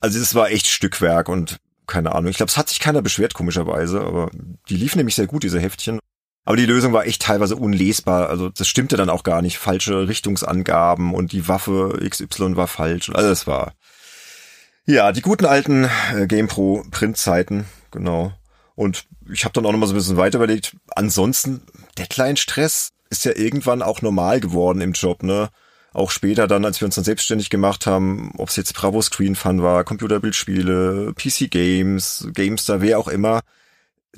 also 0.00 0.18
es 0.18 0.34
war 0.34 0.50
echt 0.50 0.66
Stückwerk 0.66 1.28
und 1.28 1.60
keine 1.90 2.14
Ahnung. 2.14 2.30
Ich 2.30 2.38
glaube, 2.38 2.50
es 2.50 2.56
hat 2.56 2.68
sich 2.68 2.80
keiner 2.80 3.02
beschwert, 3.02 3.34
komischerweise, 3.34 4.00
aber 4.00 4.30
die 4.68 4.76
liefen 4.76 4.98
nämlich 4.98 5.16
sehr 5.16 5.26
gut, 5.26 5.42
diese 5.42 5.60
Heftchen. 5.60 5.98
Aber 6.46 6.56
die 6.56 6.66
Lösung 6.66 6.92
war 6.92 7.04
echt 7.04 7.22
teilweise 7.22 7.56
unlesbar. 7.56 8.30
Also 8.30 8.48
das 8.48 8.66
stimmte 8.66 8.96
dann 8.96 9.10
auch 9.10 9.24
gar 9.24 9.42
nicht. 9.42 9.58
Falsche 9.58 10.08
Richtungsangaben 10.08 11.14
und 11.14 11.32
die 11.32 11.48
Waffe 11.48 12.00
XY 12.08 12.56
war 12.56 12.66
falsch. 12.66 13.10
Also 13.10 13.28
es 13.28 13.46
war 13.46 13.74
ja 14.86 15.12
die 15.12 15.20
guten 15.20 15.44
alten 15.44 15.88
äh, 16.14 16.26
GamePro 16.26 16.84
Printzeiten, 16.90 17.66
genau. 17.90 18.32
Und 18.74 19.06
ich 19.30 19.44
habe 19.44 19.52
dann 19.52 19.66
auch 19.66 19.72
noch 19.72 19.78
mal 19.78 19.86
so 19.86 19.92
ein 19.92 19.96
bisschen 19.96 20.16
weiter 20.16 20.38
überlegt. 20.38 20.76
Ansonsten 20.96 21.62
Deadline-Stress 21.98 22.90
ist 23.10 23.24
ja 23.24 23.36
irgendwann 23.36 23.82
auch 23.82 24.00
normal 24.00 24.40
geworden 24.40 24.80
im 24.80 24.92
Job, 24.92 25.22
ne? 25.22 25.50
Auch 25.92 26.10
später 26.10 26.46
dann, 26.46 26.64
als 26.64 26.80
wir 26.80 26.86
uns 26.86 26.94
dann 26.94 27.04
selbstständig 27.04 27.50
gemacht 27.50 27.86
haben, 27.86 28.32
ob 28.38 28.48
es 28.48 28.56
jetzt 28.56 28.74
Bravo 28.74 29.02
Screen 29.02 29.34
Fun 29.34 29.62
war, 29.62 29.84
Computerbildspiele, 29.84 31.14
PC 31.14 31.50
Games, 31.50 32.28
Gamestar, 32.32 32.80
wer 32.80 32.98
auch 32.98 33.08
immer 33.08 33.40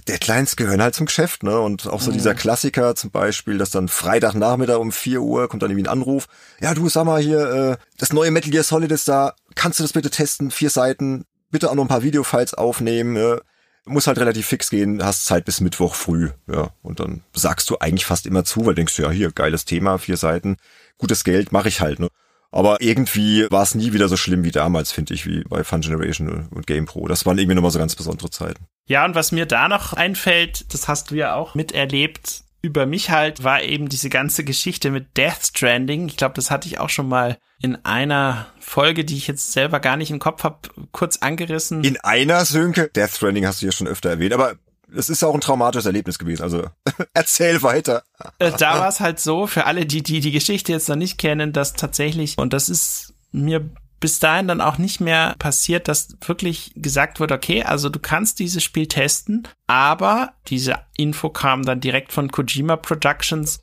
Deadlines 0.09 0.57
gehören 0.57 0.83
halt 0.83 0.95
zum 0.95 1.07
Geschäft, 1.07 1.43
ne? 1.43 1.61
Und 1.61 1.87
auch 1.87 2.01
so 2.01 2.11
mhm. 2.11 2.15
dieser 2.15 2.35
Klassiker 2.35 2.95
zum 2.95 3.11
Beispiel, 3.11 3.59
dass 3.59 3.71
dann 3.71 3.89
Freitagnachmittag 3.89 4.79
um 4.79 4.91
vier 4.91 5.21
Uhr 5.21 5.49
kommt 5.49 5.63
dann 5.63 5.71
irgendwie 5.71 5.87
ein 5.87 5.93
Anruf. 5.93 6.29
Ja, 6.61 6.75
du 6.75 6.89
sag 6.89 7.05
mal 7.05 7.21
hier, 7.21 7.41
äh, 7.41 7.77
das 7.99 8.13
neue 8.13 8.31
Metal 8.31 8.51
Gear 8.51 8.65
Solid 8.65 8.91
ist 8.91 9.07
da. 9.09 9.35
Kannst 9.55 9.79
du 9.79 9.85
das 9.85 9.93
bitte 9.93 10.11
testen? 10.11 10.51
Vier 10.51 10.71
Seiten. 10.71 11.25
Bitte 11.51 11.71
auch 11.71 11.75
noch 11.75 11.85
ein 11.85 11.89
paar 11.89 12.03
Videofiles 12.03 12.55
aufnehmen. 12.55 13.17
Äh, 13.17 13.39
muss 13.85 14.07
halt 14.07 14.19
relativ 14.19 14.47
fix 14.47 14.71
gehen. 14.71 15.03
Hast 15.05 15.27
Zeit 15.27 15.45
bis 15.45 15.61
Mittwoch 15.61 15.95
früh. 15.95 16.31
Ja, 16.47 16.71
und 16.83 17.01
dann 17.01 17.23
sagst 17.33 17.69
du 17.71 17.79
eigentlich 17.79 18.07
fast 18.07 18.27
immer 18.27 18.45
zu, 18.45 18.65
weil 18.67 18.75
denkst 18.75 18.97
du 18.97 19.03
ja 19.03 19.11
hier 19.11 19.33
geiles 19.33 19.65
Thema, 19.65 19.99
vier 19.99 20.17
Seiten, 20.17 20.57
gutes 20.99 21.25
Geld, 21.25 21.53
mache 21.53 21.69
ich 21.69 21.81
halt. 21.81 21.99
Ne? 21.99 22.09
Aber 22.51 22.83
irgendwie 22.83 23.47
war 23.51 23.63
es 23.63 23.75
nie 23.75 23.93
wieder 23.93 24.09
so 24.09 24.17
schlimm 24.17 24.45
wie 24.45 24.51
damals, 24.51 24.93
finde 24.93 25.15
ich, 25.15 25.27
wie 25.27 25.43
bei 25.45 25.65
Fun 25.65 25.81
Generation 25.81 26.49
und 26.51 26.67
GamePro. 26.67 27.09
Das 27.09 27.25
waren 27.25 27.39
irgendwie 27.39 27.55
nochmal 27.55 27.71
so 27.71 27.79
ganz 27.79 27.97
besondere 27.97 28.31
Zeiten. 28.31 28.67
Ja, 28.87 29.05
und 29.05 29.15
was 29.15 29.33
mir 29.33 29.47
da 29.47 29.69
noch 29.69 29.95
einfällt, 29.95 30.73
das 30.73 30.87
hast 30.87 31.11
du 31.11 31.15
ja 31.15 31.35
auch 31.35 31.55
miterlebt, 31.55 32.45
über 32.61 32.87
mich 32.87 33.11
halt, 33.11 33.43
war 33.43 33.63
eben 33.63 33.89
diese 33.89 34.09
ganze 34.09 34.45
Geschichte 34.45 34.91
mit 34.91 35.17
Death 35.17 35.47
Stranding. 35.47 36.09
Ich 36.09 36.17
glaube, 36.17 36.35
das 36.35 36.51
hatte 36.51 36.69
ich 36.69 36.79
auch 36.79 36.91
schon 36.91 37.09
mal 37.09 37.39
in 37.63 37.85
einer 37.85 38.49
Folge, 38.59 39.05
die 39.05 39.17
ich 39.17 39.29
jetzt 39.29 39.53
selber 39.53 39.81
gar 39.81 39.97
nicht 39.97 40.11
im 40.11 40.19
Kopf 40.19 40.43
habe, 40.45 40.69
kurz 40.91 41.19
angerissen. 41.19 41.85
In 41.85 41.99
einer, 42.01 42.45
Sönke? 42.45 42.91
Death 42.95 43.13
Stranding 43.17 43.47
hast 43.47 43.63
du 43.63 43.67
ja 43.67 43.73
schon 43.73 43.87
öfter 43.87 44.11
erwähnt, 44.11 44.33
aber 44.33 44.57
es 44.95 45.09
ist 45.09 45.23
auch 45.23 45.33
ein 45.33 45.41
traumatisches 45.41 45.87
Erlebnis 45.87 46.19
gewesen. 46.19 46.43
Also 46.43 46.67
erzähl 47.15 47.63
weiter. 47.63 48.03
Äh, 48.39 48.51
da 48.59 48.81
war 48.81 48.89
es 48.89 49.01
halt 49.01 49.21
so, 49.21 49.47
für 49.47 49.65
alle, 49.65 49.87
die, 49.87 50.03
die 50.03 50.21
die 50.21 50.33
Geschichte 50.33 50.73
jetzt 50.73 50.89
noch 50.89 50.97
nicht 50.97 51.19
kennen, 51.19 51.53
dass 51.53 51.75
tatsächlich, 51.75 52.37
und 52.37 52.53
das 52.53 52.69
ist 52.69 53.15
mir 53.31 53.71
bis 54.01 54.19
dahin 54.19 54.49
dann 54.49 54.61
auch 54.61 54.79
nicht 54.79 55.01
mehr 55.01 55.37
passiert, 55.39 55.87
dass 55.87 56.17
wirklich 56.27 56.73
gesagt 56.75 57.21
wird, 57.21 57.31
okay, 57.31 57.63
also 57.63 57.89
du 57.89 58.01
kannst 58.01 58.41
dieses 58.41 58.65
Spiel 58.65 58.89
testen, 58.89 59.47
aber 59.69 60.33
diese 60.49 60.75
Info 60.97 61.31
kam 61.31 61.63
dann 61.63 61.81
direkt 61.81 62.13
von 62.13 62.33
Kojima 62.33 62.75
Productions. 62.75 63.61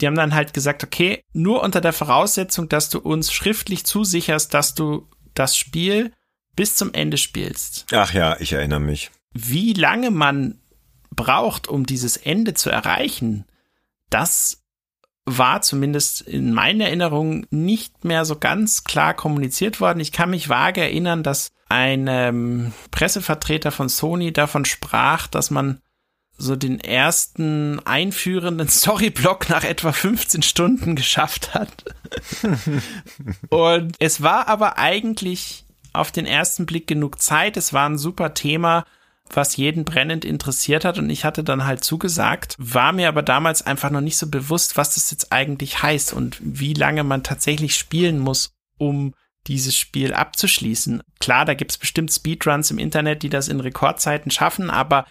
Die 0.00 0.06
haben 0.06 0.14
dann 0.14 0.34
halt 0.34 0.52
gesagt, 0.52 0.84
okay, 0.84 1.22
nur 1.32 1.62
unter 1.62 1.80
der 1.80 1.92
Voraussetzung, 1.92 2.68
dass 2.68 2.90
du 2.90 2.98
uns 2.98 3.32
schriftlich 3.32 3.84
zusicherst, 3.84 4.52
dass 4.52 4.74
du 4.74 5.08
das 5.34 5.56
Spiel 5.56 6.12
bis 6.54 6.76
zum 6.76 6.92
Ende 6.92 7.16
spielst. 7.16 7.86
Ach 7.92 8.12
ja, 8.12 8.36
ich 8.40 8.52
erinnere 8.52 8.80
mich. 8.80 9.10
Wie 9.32 9.72
lange 9.72 10.10
man 10.10 10.60
braucht, 11.10 11.68
um 11.68 11.86
dieses 11.86 12.16
Ende 12.16 12.54
zu 12.54 12.70
erreichen, 12.70 13.44
das 14.10 14.62
war 15.24 15.60
zumindest 15.60 16.22
in 16.22 16.52
meinen 16.52 16.80
Erinnerungen 16.80 17.46
nicht 17.50 18.04
mehr 18.04 18.24
so 18.24 18.38
ganz 18.38 18.84
klar 18.84 19.12
kommuniziert 19.12 19.80
worden. 19.80 20.00
Ich 20.00 20.12
kann 20.12 20.30
mich 20.30 20.48
vage 20.48 20.80
erinnern, 20.80 21.24
dass 21.24 21.50
ein 21.68 22.06
ähm, 22.08 22.72
Pressevertreter 22.92 23.72
von 23.72 23.88
Sony 23.88 24.32
davon 24.32 24.64
sprach, 24.64 25.26
dass 25.26 25.50
man 25.50 25.80
so 26.38 26.56
den 26.56 26.80
ersten 26.80 27.84
einführenden 27.86 28.68
Storyblock 28.70 29.48
nach 29.48 29.64
etwa 29.64 29.92
15 29.92 30.42
Stunden 30.42 30.96
geschafft 30.96 31.54
hat. 31.54 31.84
Und 33.48 33.96
es 33.98 34.22
war 34.22 34.48
aber 34.48 34.78
eigentlich 34.78 35.64
auf 35.92 36.12
den 36.12 36.26
ersten 36.26 36.66
Blick 36.66 36.86
genug 36.86 37.20
Zeit. 37.20 37.56
Es 37.56 37.72
war 37.72 37.88
ein 37.88 37.98
super 37.98 38.34
Thema 38.34 38.84
was 39.30 39.56
jeden 39.56 39.84
brennend 39.84 40.24
interessiert 40.24 40.84
hat 40.84 40.98
und 40.98 41.10
ich 41.10 41.24
hatte 41.24 41.42
dann 41.42 41.64
halt 41.64 41.82
zugesagt, 41.82 42.54
war 42.58 42.92
mir 42.92 43.08
aber 43.08 43.22
damals 43.22 43.62
einfach 43.62 43.90
noch 43.90 44.00
nicht 44.00 44.18
so 44.18 44.28
bewusst, 44.28 44.76
was 44.76 44.94
das 44.94 45.10
jetzt 45.10 45.32
eigentlich 45.32 45.82
heißt 45.82 46.12
und 46.12 46.38
wie 46.40 46.74
lange 46.74 47.04
man 47.04 47.22
tatsächlich 47.22 47.74
spielen 47.74 48.18
muss, 48.18 48.52
um 48.78 49.14
dieses 49.46 49.76
Spiel 49.76 50.12
abzuschließen. 50.12 51.02
Klar, 51.20 51.44
da 51.44 51.54
gibt's 51.54 51.78
bestimmt 51.78 52.12
Speedruns 52.12 52.70
im 52.70 52.78
Internet, 52.78 53.22
die 53.22 53.28
das 53.28 53.48
in 53.48 53.60
Rekordzeiten 53.60 54.30
schaffen, 54.30 54.70
aber 54.70 55.06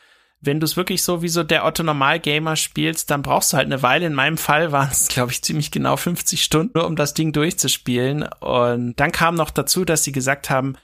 wenn 0.45 0.59
du 0.59 0.65
es 0.65 0.77
wirklich 0.77 1.03
so 1.03 1.21
wie 1.21 1.27
so 1.27 1.43
der 1.43 1.65
Otto 1.65 1.83
Normal-Gamer 1.83 2.55
spielst, 2.55 3.11
dann 3.11 3.21
brauchst 3.21 3.53
du 3.53 3.57
halt 3.57 3.65
eine 3.65 3.81
Weile. 3.81 4.05
In 4.05 4.13
meinem 4.13 4.37
Fall 4.37 4.71
waren 4.71 4.89
es, 4.91 5.07
glaube 5.09 5.31
ich, 5.31 5.41
ziemlich 5.41 5.71
genau 5.71 5.97
50 5.97 6.43
Stunden, 6.43 6.71
nur 6.75 6.85
um 6.85 6.95
das 6.95 7.13
Ding 7.13 7.33
durchzuspielen. 7.33 8.23
Und 8.39 8.99
dann 8.99 9.11
kam 9.11 9.35
noch 9.35 9.51
dazu, 9.51 9.85
dass 9.85 10.03
sie 10.03 10.11
gesagt 10.11 10.49
haben, 10.49 10.75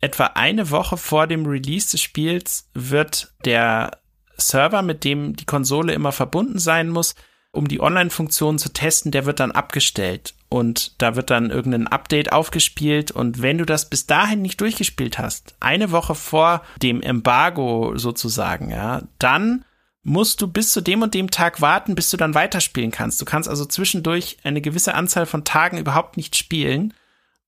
etwa 0.00 0.26
eine 0.34 0.70
Woche 0.70 0.96
vor 0.96 1.26
dem 1.26 1.46
Release 1.46 1.90
des 1.90 2.02
Spiels 2.02 2.68
wird 2.74 3.32
der 3.44 3.98
Server, 4.36 4.82
mit 4.82 5.04
dem 5.04 5.34
die 5.36 5.46
Konsole 5.46 5.94
immer 5.94 6.12
verbunden 6.12 6.58
sein 6.58 6.90
muss, 6.90 7.14
um 7.52 7.68
die 7.68 7.80
Online-Funktion 7.80 8.58
zu 8.58 8.72
testen, 8.72 9.10
der 9.10 9.24
wird 9.24 9.40
dann 9.40 9.52
abgestellt 9.52 10.34
und 10.48 11.00
da 11.02 11.16
wird 11.16 11.30
dann 11.30 11.50
irgendein 11.50 11.88
Update 11.88 12.32
aufgespielt 12.32 13.10
und 13.10 13.42
wenn 13.42 13.58
du 13.58 13.64
das 13.64 13.88
bis 13.90 14.06
dahin 14.06 14.42
nicht 14.42 14.60
durchgespielt 14.60 15.18
hast, 15.18 15.56
eine 15.60 15.90
Woche 15.90 16.14
vor 16.14 16.62
dem 16.82 17.02
Embargo 17.02 17.96
sozusagen, 17.96 18.70
ja, 18.70 19.02
dann 19.18 19.64
musst 20.02 20.40
du 20.40 20.46
bis 20.46 20.70
zu 20.70 20.80
dem 20.80 21.02
und 21.02 21.14
dem 21.14 21.32
Tag 21.32 21.60
warten, 21.60 21.96
bis 21.96 22.10
du 22.10 22.16
dann 22.16 22.34
weiterspielen 22.34 22.92
kannst. 22.92 23.20
Du 23.20 23.24
kannst 23.24 23.48
also 23.48 23.64
zwischendurch 23.64 24.36
eine 24.44 24.60
gewisse 24.60 24.94
Anzahl 24.94 25.26
von 25.26 25.42
Tagen 25.42 25.78
überhaupt 25.78 26.16
nicht 26.16 26.36
spielen 26.36 26.94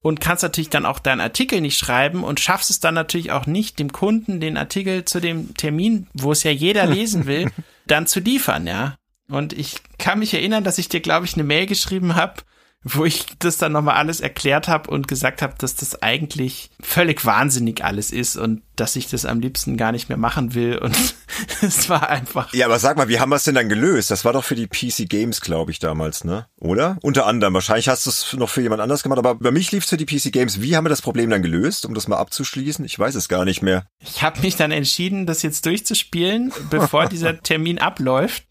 und 0.00 0.20
kannst 0.20 0.42
natürlich 0.42 0.68
dann 0.68 0.84
auch 0.84 0.98
deinen 0.98 1.20
Artikel 1.20 1.61
nicht 1.61 1.78
schreiben 1.78 2.24
und 2.24 2.40
schaffst 2.40 2.70
es 2.70 2.80
dann 2.80 2.94
natürlich 2.94 3.30
auch 3.30 3.46
nicht, 3.46 3.78
dem 3.78 3.92
Kunden 3.92 4.40
den 4.40 4.56
Artikel 4.56 5.04
zu 5.04 5.20
dem 5.20 5.54
Termin, 5.54 6.08
wo 6.14 6.32
es 6.32 6.42
ja 6.42 6.50
jeder 6.50 6.87
lesen 6.92 7.26
will, 7.26 7.50
dann 7.87 8.08
zu 8.08 8.18
liefern, 8.18 8.66
ja. 8.66 8.96
Und 9.30 9.52
ich 9.52 9.76
kann 9.98 10.18
mich 10.18 10.34
erinnern, 10.34 10.64
dass 10.64 10.78
ich 10.78 10.88
dir, 10.88 11.00
glaube 11.00 11.26
ich, 11.26 11.34
eine 11.34 11.44
Mail 11.44 11.66
geschrieben 11.66 12.16
habe, 12.16 12.42
wo 12.84 13.04
ich 13.04 13.26
das 13.40 13.58
dann 13.58 13.72
nochmal 13.72 13.96
alles 13.96 14.20
erklärt 14.20 14.68
habe 14.68 14.90
und 14.90 15.08
gesagt 15.08 15.42
habe, 15.42 15.54
dass 15.58 15.74
das 15.74 16.00
eigentlich 16.00 16.70
völlig 16.80 17.24
wahnsinnig 17.24 17.84
alles 17.84 18.12
ist 18.12 18.36
und 18.36 18.62
dass 18.76 18.94
ich 18.94 19.08
das 19.08 19.24
am 19.24 19.40
liebsten 19.40 19.76
gar 19.76 19.90
nicht 19.90 20.08
mehr 20.08 20.16
machen 20.16 20.54
will. 20.54 20.78
Und 20.78 20.96
es 21.60 21.88
war 21.88 22.08
einfach. 22.08 22.52
Ja, 22.54 22.66
aber 22.66 22.78
sag 22.78 22.96
mal, 22.96 23.08
wie 23.08 23.18
haben 23.18 23.30
wir 23.30 23.36
es 23.36 23.44
denn 23.44 23.56
dann 23.56 23.68
gelöst? 23.68 24.12
Das 24.12 24.24
war 24.24 24.32
doch 24.32 24.44
für 24.44 24.54
die 24.54 24.68
PC 24.68 25.08
Games, 25.08 25.40
glaube 25.40 25.72
ich, 25.72 25.80
damals, 25.80 26.22
ne? 26.22 26.46
Oder? 26.60 26.98
Unter 27.02 27.26
anderem. 27.26 27.54
Wahrscheinlich 27.54 27.88
hast 27.88 28.06
du 28.06 28.10
es 28.10 28.32
noch 28.34 28.48
für 28.48 28.62
jemand 28.62 28.80
anders 28.80 29.02
gemacht, 29.02 29.18
aber 29.18 29.34
bei 29.34 29.50
mich 29.50 29.72
lief 29.72 29.82
es 29.82 29.90
für 29.90 29.96
die 29.96 30.06
PC 30.06 30.32
Games. 30.32 30.62
Wie 30.62 30.76
haben 30.76 30.84
wir 30.84 30.90
das 30.90 31.02
Problem 31.02 31.30
dann 31.30 31.42
gelöst, 31.42 31.84
um 31.84 31.94
das 31.94 32.06
mal 32.06 32.18
abzuschließen? 32.18 32.84
Ich 32.84 32.96
weiß 32.96 33.16
es 33.16 33.28
gar 33.28 33.44
nicht 33.44 33.60
mehr. 33.60 33.86
Ich 33.98 34.22
habe 34.22 34.40
mich 34.40 34.54
dann 34.54 34.70
entschieden, 34.70 35.26
das 35.26 35.42
jetzt 35.42 35.66
durchzuspielen, 35.66 36.52
bevor 36.70 37.06
dieser 37.08 37.42
Termin 37.42 37.78
abläuft 37.78 38.47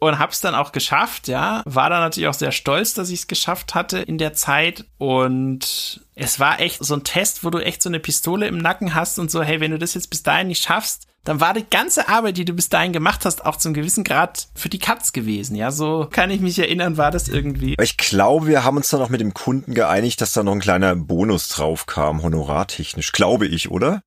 und 0.00 0.18
hab's 0.18 0.40
dann 0.40 0.54
auch 0.54 0.72
geschafft, 0.72 1.28
ja. 1.28 1.62
War 1.66 1.90
dann 1.90 2.00
natürlich 2.00 2.28
auch 2.28 2.34
sehr 2.34 2.52
stolz, 2.52 2.94
dass 2.94 3.10
ich 3.10 3.20
es 3.20 3.26
geschafft 3.28 3.74
hatte 3.74 3.98
in 3.98 4.18
der 4.18 4.32
Zeit 4.32 4.86
und 4.98 6.00
es 6.14 6.40
war 6.40 6.60
echt 6.60 6.84
so 6.84 6.94
ein 6.94 7.04
Test, 7.04 7.44
wo 7.44 7.50
du 7.50 7.58
echt 7.58 7.82
so 7.82 7.88
eine 7.88 8.00
Pistole 8.00 8.48
im 8.48 8.58
Nacken 8.58 8.94
hast 8.94 9.18
und 9.18 9.30
so, 9.30 9.42
hey, 9.42 9.60
wenn 9.60 9.70
du 9.70 9.78
das 9.78 9.94
jetzt 9.94 10.08
bis 10.08 10.22
dahin 10.22 10.48
nicht 10.48 10.62
schaffst, 10.62 11.06
dann 11.24 11.38
war 11.40 11.52
die 11.52 11.68
ganze 11.68 12.08
Arbeit, 12.08 12.38
die 12.38 12.46
du 12.46 12.54
bis 12.54 12.70
dahin 12.70 12.94
gemacht 12.94 13.26
hast, 13.26 13.44
auch 13.44 13.56
zum 13.56 13.74
gewissen 13.74 14.04
Grad 14.04 14.48
für 14.54 14.70
die 14.70 14.78
Katz 14.78 15.12
gewesen. 15.12 15.54
Ja, 15.54 15.70
so 15.70 16.08
kann 16.10 16.30
ich 16.30 16.40
mich 16.40 16.58
erinnern, 16.58 16.96
war 16.96 17.10
das 17.10 17.28
irgendwie. 17.28 17.76
Ich 17.80 17.98
glaube, 17.98 18.46
wir 18.46 18.64
haben 18.64 18.78
uns 18.78 18.88
dann 18.88 19.02
auch 19.02 19.10
mit 19.10 19.20
dem 19.20 19.34
Kunden 19.34 19.74
geeinigt, 19.74 20.22
dass 20.22 20.32
da 20.32 20.42
noch 20.42 20.52
ein 20.52 20.60
kleiner 20.60 20.96
Bonus 20.96 21.48
drauf 21.48 21.84
kam, 21.84 22.22
honorartechnisch. 22.22 23.12
Glaube 23.12 23.46
ich, 23.46 23.70
oder? 23.70 24.02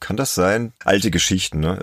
Kann 0.00 0.16
das 0.16 0.34
sein? 0.34 0.72
Alte 0.84 1.10
Geschichten, 1.10 1.60
ne? 1.60 1.80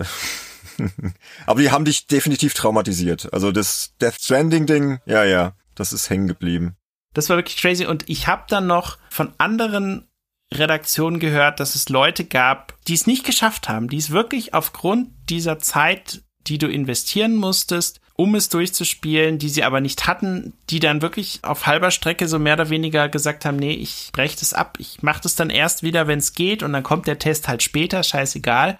Aber 1.45 1.61
die 1.61 1.71
haben 1.71 1.85
dich 1.85 2.07
definitiv 2.07 2.53
traumatisiert. 2.53 3.33
Also 3.33 3.51
das 3.51 3.93
Death 4.01 4.21
Stranding 4.21 4.65
Ding, 4.65 4.99
ja, 5.05 5.23
ja, 5.23 5.53
das 5.75 5.93
ist 5.93 6.09
hängen 6.09 6.27
geblieben. 6.27 6.75
Das 7.13 7.29
war 7.29 7.37
wirklich 7.37 7.57
crazy. 7.57 7.85
Und 7.85 8.09
ich 8.09 8.27
habe 8.27 8.43
dann 8.47 8.67
noch 8.67 8.97
von 9.09 9.33
anderen 9.37 10.07
Redaktionen 10.53 11.19
gehört, 11.19 11.59
dass 11.59 11.75
es 11.75 11.89
Leute 11.89 12.25
gab, 12.25 12.75
die 12.87 12.93
es 12.93 13.07
nicht 13.07 13.25
geschafft 13.25 13.69
haben, 13.69 13.89
die 13.89 13.97
es 13.97 14.11
wirklich 14.11 14.53
aufgrund 14.53 15.09
dieser 15.29 15.59
Zeit, 15.59 16.23
die 16.47 16.57
du 16.57 16.67
investieren 16.67 17.35
musstest, 17.35 18.01
um 18.15 18.35
es 18.35 18.49
durchzuspielen, 18.49 19.39
die 19.39 19.49
sie 19.49 19.63
aber 19.63 19.79
nicht 19.79 20.07
hatten, 20.07 20.53
die 20.69 20.79
dann 20.79 21.01
wirklich 21.01 21.39
auf 21.43 21.65
halber 21.65 21.89
Strecke 21.91 22.27
so 22.27 22.37
mehr 22.37 22.55
oder 22.55 22.69
weniger 22.69 23.07
gesagt 23.09 23.45
haben, 23.45 23.55
nee, 23.55 23.73
ich 23.73 24.09
breche 24.11 24.37
das 24.39 24.53
ab, 24.53 24.77
ich 24.79 25.01
mache 25.01 25.21
das 25.21 25.35
dann 25.35 25.49
erst 25.49 25.83
wieder, 25.83 26.07
wenn 26.07 26.19
es 26.19 26.33
geht 26.33 26.63
und 26.63 26.73
dann 26.73 26.83
kommt 26.83 27.07
der 27.07 27.19
Test 27.19 27.47
halt 27.47 27.63
später, 27.63 28.03
scheißegal 28.03 28.77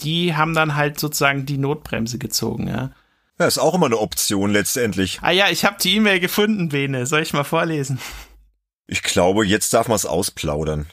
die 0.00 0.34
haben 0.34 0.54
dann 0.54 0.74
halt 0.74 0.98
sozusagen 0.98 1.46
die 1.46 1.58
Notbremse 1.58 2.18
gezogen, 2.18 2.68
ja. 2.68 2.90
Ja, 3.38 3.46
ist 3.46 3.58
auch 3.58 3.74
immer 3.74 3.86
eine 3.86 3.98
Option 3.98 4.52
letztendlich. 4.52 5.18
Ah 5.22 5.30
ja, 5.30 5.48
ich 5.48 5.64
habe 5.64 5.76
die 5.80 5.96
E-Mail 5.96 6.20
gefunden, 6.20 6.68
Bene. 6.68 7.06
Soll 7.06 7.22
ich 7.22 7.32
mal 7.32 7.44
vorlesen? 7.44 7.98
Ich 8.86 9.02
glaube, 9.02 9.46
jetzt 9.46 9.72
darf 9.72 9.88
man 9.88 9.96
es 9.96 10.06
ausplaudern. 10.06 10.86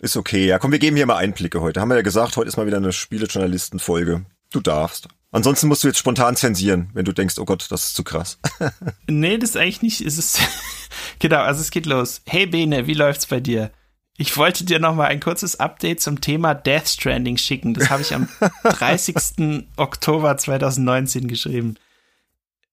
Ist 0.00 0.16
okay. 0.16 0.46
Ja, 0.46 0.58
komm, 0.58 0.72
wir 0.72 0.78
geben 0.78 0.96
hier 0.96 1.06
mal 1.06 1.16
Einblicke 1.16 1.60
heute. 1.60 1.80
Haben 1.80 1.88
wir 1.88 1.96
ja 1.96 2.02
gesagt, 2.02 2.36
heute 2.36 2.48
ist 2.48 2.56
mal 2.56 2.66
wieder 2.66 2.78
eine 2.78 2.92
Spielejournalisten-Folge. 2.92 4.24
Du 4.50 4.60
darfst. 4.60 5.08
Ansonsten 5.32 5.68
musst 5.68 5.84
du 5.84 5.88
jetzt 5.88 5.98
spontan 5.98 6.36
zensieren, 6.36 6.90
wenn 6.94 7.04
du 7.04 7.12
denkst, 7.12 7.38
oh 7.38 7.44
Gott, 7.44 7.66
das 7.70 7.84
ist 7.84 7.96
zu 7.96 8.04
krass. 8.04 8.38
nee, 9.06 9.38
das 9.38 9.50
ist 9.50 9.56
eigentlich 9.56 9.82
nicht. 9.82 10.00
Es 10.00 10.18
ist 10.18 10.40
genau, 11.18 11.40
also 11.40 11.60
es 11.60 11.70
geht 11.70 11.86
los. 11.86 12.22
Hey 12.26 12.46
Bene, 12.46 12.86
wie 12.86 12.94
läuft's 12.94 13.26
bei 13.26 13.40
dir? 13.40 13.70
Ich 14.18 14.36
wollte 14.36 14.64
dir 14.64 14.78
noch 14.78 14.94
mal 14.94 15.08
ein 15.08 15.20
kurzes 15.20 15.60
Update 15.60 16.00
zum 16.00 16.20
Thema 16.20 16.54
Death 16.54 16.88
Stranding 16.88 17.36
schicken. 17.36 17.74
Das 17.74 17.90
habe 17.90 18.02
ich 18.02 18.14
am 18.14 18.28
30. 18.64 19.66
Oktober 19.76 20.36
2019 20.36 21.28
geschrieben. 21.28 21.76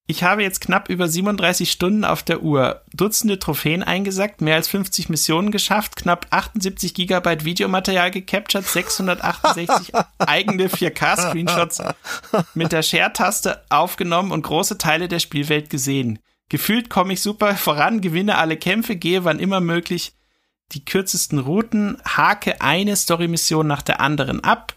Ich 0.06 0.22
habe 0.22 0.42
jetzt 0.42 0.60
knapp 0.60 0.90
über 0.90 1.08
37 1.08 1.70
Stunden 1.70 2.04
auf 2.04 2.22
der 2.22 2.42
Uhr, 2.42 2.82
Dutzende 2.92 3.38
Trophäen 3.38 3.82
eingesackt, 3.82 4.42
mehr 4.42 4.56
als 4.56 4.68
50 4.68 5.08
Missionen 5.08 5.50
geschafft, 5.50 5.96
knapp 5.96 6.26
78 6.28 6.92
Gigabyte 6.92 7.46
Videomaterial 7.46 8.10
gecaptured, 8.10 8.66
668 8.66 9.94
eigene 10.18 10.68
4K-Screenshots 10.68 11.82
mit 12.52 12.72
der 12.72 12.82
Share-Taste 12.82 13.62
aufgenommen 13.70 14.30
und 14.30 14.42
große 14.42 14.76
Teile 14.76 15.08
der 15.08 15.20
Spielwelt 15.20 15.70
gesehen. 15.70 16.18
Gefühlt 16.50 16.90
komme 16.90 17.14
ich 17.14 17.22
super 17.22 17.56
voran, 17.56 18.02
gewinne 18.02 18.36
alle 18.36 18.58
Kämpfe, 18.58 18.96
gehe 18.96 19.24
wann 19.24 19.38
immer 19.38 19.60
möglich 19.60 20.12
die 20.74 20.84
kürzesten 20.84 21.38
Routen, 21.38 21.98
hake 22.04 22.60
eine 22.60 22.96
Story-Mission 22.96 23.66
nach 23.66 23.82
der 23.82 24.00
anderen 24.00 24.42
ab, 24.42 24.74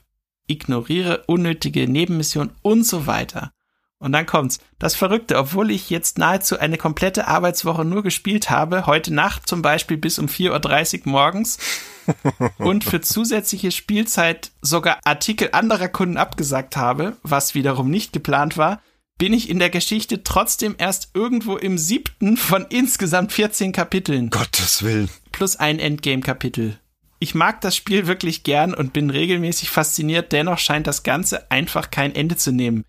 ignoriere 0.48 1.24
unnötige 1.28 1.88
Nebenmissionen 1.88 2.52
und 2.62 2.86
so 2.86 3.08
weiter. 3.08 3.52
Und 4.00 4.12
dann 4.12 4.28
kommt's. 4.28 4.60
Das 4.78 4.96
Verrückte, 4.96 5.38
obwohl 5.38 5.72
ich 5.72 5.90
jetzt 5.90 6.20
nahezu 6.20 6.60
eine 6.60 6.78
komplette 6.78 7.28
Arbeitswoche 7.28 7.84
nur 7.84 8.04
gespielt 8.04 8.52
habe, 8.52 8.86
heute 8.86 9.12
Nacht 9.12 9.48
zum 9.48 9.64
Beispiel 9.64 9.98
bis 9.98 10.20
um 10.20 10.28
4.30 10.28 11.06
Uhr 11.06 11.12
morgens 11.12 11.58
und 12.60 12.84
für 12.84 13.02
zusätzliche 13.02 13.72
Spielzeit 13.72 14.52
sogar 14.62 15.00
Artikel 15.04 15.50
anderer 15.52 15.88
Kunden 15.88 16.18
abgesagt 16.18 16.78
habe, 16.78 17.18
was 17.24 17.56
wiederum 17.56 17.90
nicht 17.90 18.14
geplant 18.14 18.56
war, 18.56 18.82
bin 19.18 19.34
ich 19.34 19.50
in 19.50 19.58
der 19.58 19.72
Geschichte 19.72 20.24
trotzdem 20.24 20.76
erst 20.78 21.10
irgendwo 21.16 21.58
im 21.58 21.80
siebten 21.80 22.38
von 22.38 22.68
insgesamt 22.70 23.32
14 23.32 23.72
Kapiteln. 23.72 24.30
Gottes 24.30 24.84
Willen. 24.84 25.10
Plus 25.38 25.56
ein 25.56 25.78
Endgame-Kapitel. 25.78 26.80
Ich 27.20 27.36
mag 27.36 27.62
das 27.62 27.76
Spiel 27.76 28.08
wirklich 28.08 28.42
gern 28.42 28.74
und 28.74 28.92
bin 28.92 29.12
regelmäßig 29.12 29.70
fasziniert, 29.70 30.32
dennoch 30.32 30.58
scheint 30.58 30.88
das 30.88 31.04
Ganze 31.04 31.52
einfach 31.52 31.92
kein 31.92 32.16
Ende 32.16 32.38
zu 32.38 32.52
nehmen. 32.52 32.86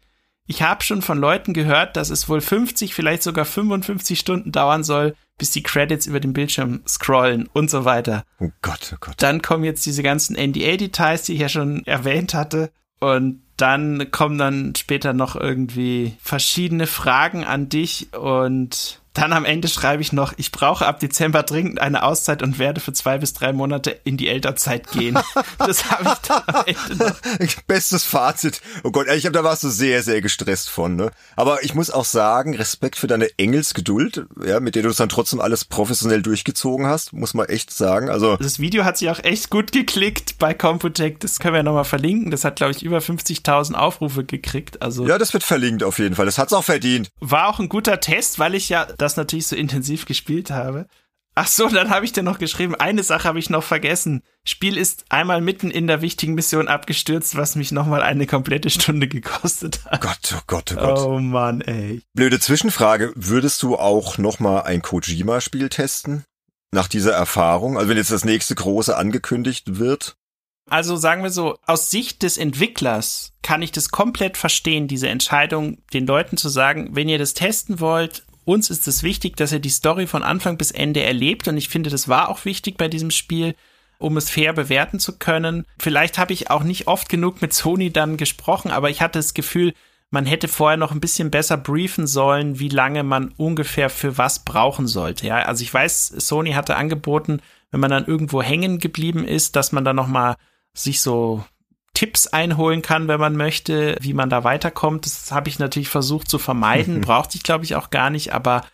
Ich 0.47 0.63
habe 0.63 0.83
schon 0.83 1.03
von 1.03 1.19
Leuten 1.19 1.53
gehört, 1.53 1.99
dass 1.99 2.09
es 2.09 2.27
wohl 2.27 2.41
50, 2.41 2.95
vielleicht 2.95 3.23
sogar 3.23 3.45
55 3.45 4.19
Stunden 4.19 4.51
dauern 4.51 4.83
soll, 4.83 5.15
bis 5.37 5.51
die 5.51 5.63
Credits 5.63 6.07
über 6.07 6.21
den 6.21 6.33
Bildschirm 6.33 6.81
scrollen 6.89 7.51
und 7.53 7.69
so 7.69 7.85
weiter. 7.85 8.25
Oh 8.41 8.49
Gott, 8.63 8.95
oh 8.95 8.99
Gott. 8.99 9.17
Dann 9.19 9.43
kommen 9.43 9.65
jetzt 9.65 9.85
diese 9.85 10.03
ganzen 10.03 10.35
NDA-Details, 10.35 11.25
die 11.25 11.35
ich 11.35 11.41
ja 11.41 11.51
schon 11.51 11.85
erwähnt 11.85 12.33
hatte. 12.33 12.71
Und 12.99 13.43
dann 13.59 14.11
kommen 14.11 14.39
dann 14.39 14.75
später 14.75 15.13
noch 15.13 15.37
irgendwie 15.37 16.17
verschiedene 16.23 16.87
Fragen 16.87 17.45
an 17.45 17.69
dich 17.69 18.15
und 18.15 19.03
dann 19.19 19.33
am 19.33 19.45
Ende 19.45 19.69
schreibe 19.69 20.01
ich 20.01 20.13
noch, 20.13 20.33
ich 20.37 20.53
brauche 20.53 20.87
ab 20.87 21.01
Dezember 21.01 21.43
dringend 21.43 21.81
eine 21.81 22.05
Auszeit 22.05 22.43
und 22.43 22.59
werde 22.59 22.81
für 22.81 22.93
zwei 22.93 23.19
bis 23.19 23.33
drei 23.33 23.53
Monate 23.53 23.91
in 24.05 24.17
die 24.17 24.29
Elternzeit 24.29 24.91
gehen. 24.91 25.19
Das 25.59 25.91
habe 25.91 26.05
ich 26.05 26.29
dann 26.29 26.43
am 26.47 26.65
Ende 26.67 27.05
noch. 27.05 27.63
Bestes 27.67 28.05
Fazit. 28.05 28.61
Oh 28.85 28.91
Gott, 28.91 29.07
ich 29.09 29.23
glaube, 29.23 29.35
da 29.35 29.45
warst 29.45 29.65
du 29.65 29.69
sehr, 29.69 30.03
sehr 30.03 30.21
gestresst 30.21 30.71
von. 30.71 30.97
Ne? 30.97 31.11
Aber 31.37 31.63
ich 31.65 31.75
muss 31.75 31.91
auch 31.91 32.05
sagen, 32.05 32.55
Respekt 32.55 32.97
für 32.97 33.07
deine 33.07 33.29
Engelsgeduld, 33.39 34.27
ja, 34.45 34.61
mit 34.61 34.75
der 34.75 34.85
du 34.85 34.89
es 34.89 34.97
dann 34.97 35.09
trotzdem 35.09 35.41
alles 35.41 35.65
professionell 35.65 36.23
durchgezogen 36.23 36.87
hast, 36.87 37.13
muss 37.13 37.35
man 37.35 37.47
echt 37.47 37.73
sagen. 37.73 38.09
Also 38.09 38.37
das 38.37 38.59
Video 38.59 38.85
hat 38.85 38.99
sich 38.99 39.11
auch 39.11 39.23
echt 39.25 39.51
gut 39.51 39.73
geklickt 39.73 40.39
bei 40.39 40.55
Computec. 40.55 41.21
Das 41.21 41.39
können 41.39 41.55
wir 41.55 41.59
ja 41.59 41.65
nochmal 41.65 41.85
verlinken. 41.85 42.31
Das 42.31 42.45
hat, 42.45 42.57
glaube 42.57 42.73
ich, 42.73 42.83
über 42.83 42.99
50.000 42.99 43.75
Aufrufe 43.75 44.25
gekriegt. 44.25 44.81
Also 44.81 45.07
ja, 45.07 45.19
das 45.19 45.33
wird 45.33 45.45
verlinkt 45.45 45.83
auf 45.83 45.99
jeden 45.99 46.15
Fall. 46.15 46.27
Das 46.27 46.39
hat's 46.39 46.53
auch 46.53 46.65
verdient. 46.65 47.11
War 47.21 47.49
auch 47.49 47.59
ein 47.59 47.69
guter 47.69 48.01
Test, 48.01 48.39
weil 48.39 48.55
ich 48.55 48.69
ja 48.69 48.87
das 48.97 49.08
natürlich 49.17 49.47
so 49.47 49.57
intensiv 49.57 50.05
gespielt 50.05 50.51
habe. 50.51 50.87
Ach 51.41 51.47
so, 51.47 51.69
dann 51.69 51.91
habe 51.91 52.05
ich 52.05 52.13
dir 52.13 52.25
noch 52.25 52.41
geschrieben, 52.41 52.75
eine 52.75 53.05
Sache 53.05 53.29
habe 53.29 53.39
ich 53.39 53.49
noch 53.49 53.63
vergessen. 53.63 54.23
Spiel 54.45 54.77
ist 54.77 55.05
einmal 55.09 55.41
mitten 55.41 55.71
in 55.71 55.87
der 55.87 56.03
wichtigen 56.03 56.35
Mission 56.35 56.67
abgestürzt, 56.67 57.37
was 57.37 57.55
mich 57.55 57.71
nochmal 57.71 58.03
eine 58.03 58.27
komplette 58.27 58.71
Stunde 58.71 59.07
gekostet 59.07 59.85
hat. 59.85 60.01
Gott, 60.01 60.35
oh 60.37 60.41
Gott, 60.49 60.75
oh 60.77 60.81
Gott. 60.81 60.99
Oh 60.99 61.21
Mann, 61.21 61.61
ey. 61.61 62.03
Blöde 62.13 62.41
Zwischenfrage, 62.41 63.13
würdest 63.15 63.63
du 63.63 63.77
auch 63.77 64.19
nochmal 64.19 64.63
ein 64.63 64.83
Kojima-Spiel 64.83 65.69
testen? 65.69 66.25
Nach 66.73 66.89
dieser 66.89 67.13
Erfahrung? 67.13 67.77
Also 67.77 67.89
wenn 67.89 67.97
jetzt 67.97 68.11
das 68.11 68.25
nächste 68.25 68.57
große 68.57 68.97
angekündigt 68.97 69.79
wird? 69.79 70.17
Also 70.69 70.97
sagen 70.97 71.23
wir 71.23 71.31
so, 71.31 71.57
aus 71.67 71.91
Sicht 71.91 72.23
des 72.25 72.37
Entwicklers 72.37 73.33
kann 73.43 73.63
ich 73.63 73.71
das 73.73 73.91
komplett 73.91 74.37
verstehen, 74.37 74.89
diese 74.89 75.09
Entscheidung, 75.09 75.79
den 75.93 76.07
Leuten 76.07 76.37
zu 76.37 76.49
sagen, 76.49 76.97
wenn 76.97 77.09
ihr 77.09 77.19
das 77.19 77.35
testen 77.35 77.81
wollt, 77.81 78.25
uns 78.49 78.71
ist 78.71 78.89
es 78.89 79.03
wichtig, 79.03 79.37
dass 79.37 79.53
er 79.53 79.59
die 79.59 79.69
Story 79.69 80.07
von 80.07 80.23
Anfang 80.23 80.57
bis 80.57 80.71
Ende 80.71 81.03
erlebt 81.03 81.47
und 81.49 81.59
ich 81.59 81.69
finde, 81.69 81.91
das 81.91 82.09
war 82.09 82.31
auch 82.31 82.47
wichtig 82.47 82.79
bei 82.79 82.89
diesem 82.89 83.11
Spiel, 83.11 83.55
um 83.99 84.17
es 84.17 84.31
fair 84.31 84.55
bewerten 84.55 84.99
zu 84.99 85.19
können. 85.19 85.67
Vielleicht 85.79 86.17
habe 86.17 86.33
ich 86.33 86.51
auch 86.51 86.63
nicht 86.63 86.87
oft 86.87 87.11
genug 87.11 87.43
mit 87.43 87.53
Sony 87.53 87.93
dann 87.93 88.17
gesprochen, 88.17 88.71
aber 88.71 88.89
ich 88.89 89.03
hatte 89.03 89.19
das 89.19 89.35
Gefühl, 89.35 89.75
man 90.11 90.25
hätte 90.25 90.49
vorher 90.49 90.79
noch 90.79 90.93
ein 90.93 91.01
bisschen 91.01 91.31
besser 91.31 91.59
briefen 91.59 92.07
sollen, 92.07 92.59
wie 92.59 92.71
lange 92.71 93.03
man 93.03 93.35
ungefähr 93.37 93.91
für 93.91 94.17
was 94.17 94.45
brauchen 94.45 94.87
sollte. 94.87 95.27
Ja, 95.27 95.43
also 95.43 95.63
ich 95.63 95.75
weiß, 95.75 96.07
Sony 96.17 96.53
hatte 96.53 96.77
angeboten, 96.77 97.43
wenn 97.71 97.81
man 97.81 97.91
dann 97.91 98.07
irgendwo 98.07 98.43
hängen 98.43 98.79
geblieben 98.79 99.27
ist, 99.27 99.57
dass 99.57 99.73
man 99.73 99.85
dann 99.85 99.97
noch 99.97 100.07
mal 100.07 100.37
sich 100.73 101.03
so 101.03 101.45
Tipps 101.99 102.29
einholen 102.29 102.81
kann, 102.81 103.09
wenn 103.09 103.19
man 103.19 103.35
möchte, 103.35 103.97
wie 104.01 104.15
man 104.15 104.31
da 104.31 104.45
weiterkommt. 104.45 105.05
Das 105.05 105.33
habe 105.33 105.49
ich 105.49 105.59
natürlich 105.59 105.89
versucht 105.89 106.31
zu 106.31 106.39
vermeiden, 106.39 107.01
brauchte 107.01 107.37
ich 107.37 107.43
glaube 107.43 107.65
ich 107.65 107.75
auch 107.75 107.91
gar 107.91 108.09
nicht, 108.09 108.33
aber 108.33 108.65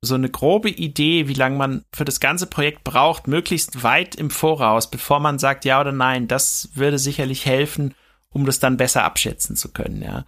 so 0.00 0.16
eine 0.16 0.28
grobe 0.28 0.70
Idee, 0.70 1.28
wie 1.28 1.34
lange 1.34 1.56
man 1.56 1.84
für 1.94 2.04
das 2.04 2.18
ganze 2.18 2.48
Projekt 2.48 2.82
braucht, 2.82 3.28
möglichst 3.28 3.84
weit 3.84 4.16
im 4.16 4.30
Voraus, 4.30 4.90
bevor 4.90 5.20
man 5.20 5.38
sagt 5.38 5.64
ja 5.64 5.80
oder 5.80 5.92
nein, 5.92 6.26
das 6.26 6.70
würde 6.74 6.98
sicherlich 6.98 7.46
helfen, 7.46 7.94
um 8.30 8.44
das 8.46 8.58
dann 8.58 8.76
besser 8.76 9.04
abschätzen 9.04 9.54
zu 9.54 9.68
können, 9.68 10.02
ja. 10.02 10.24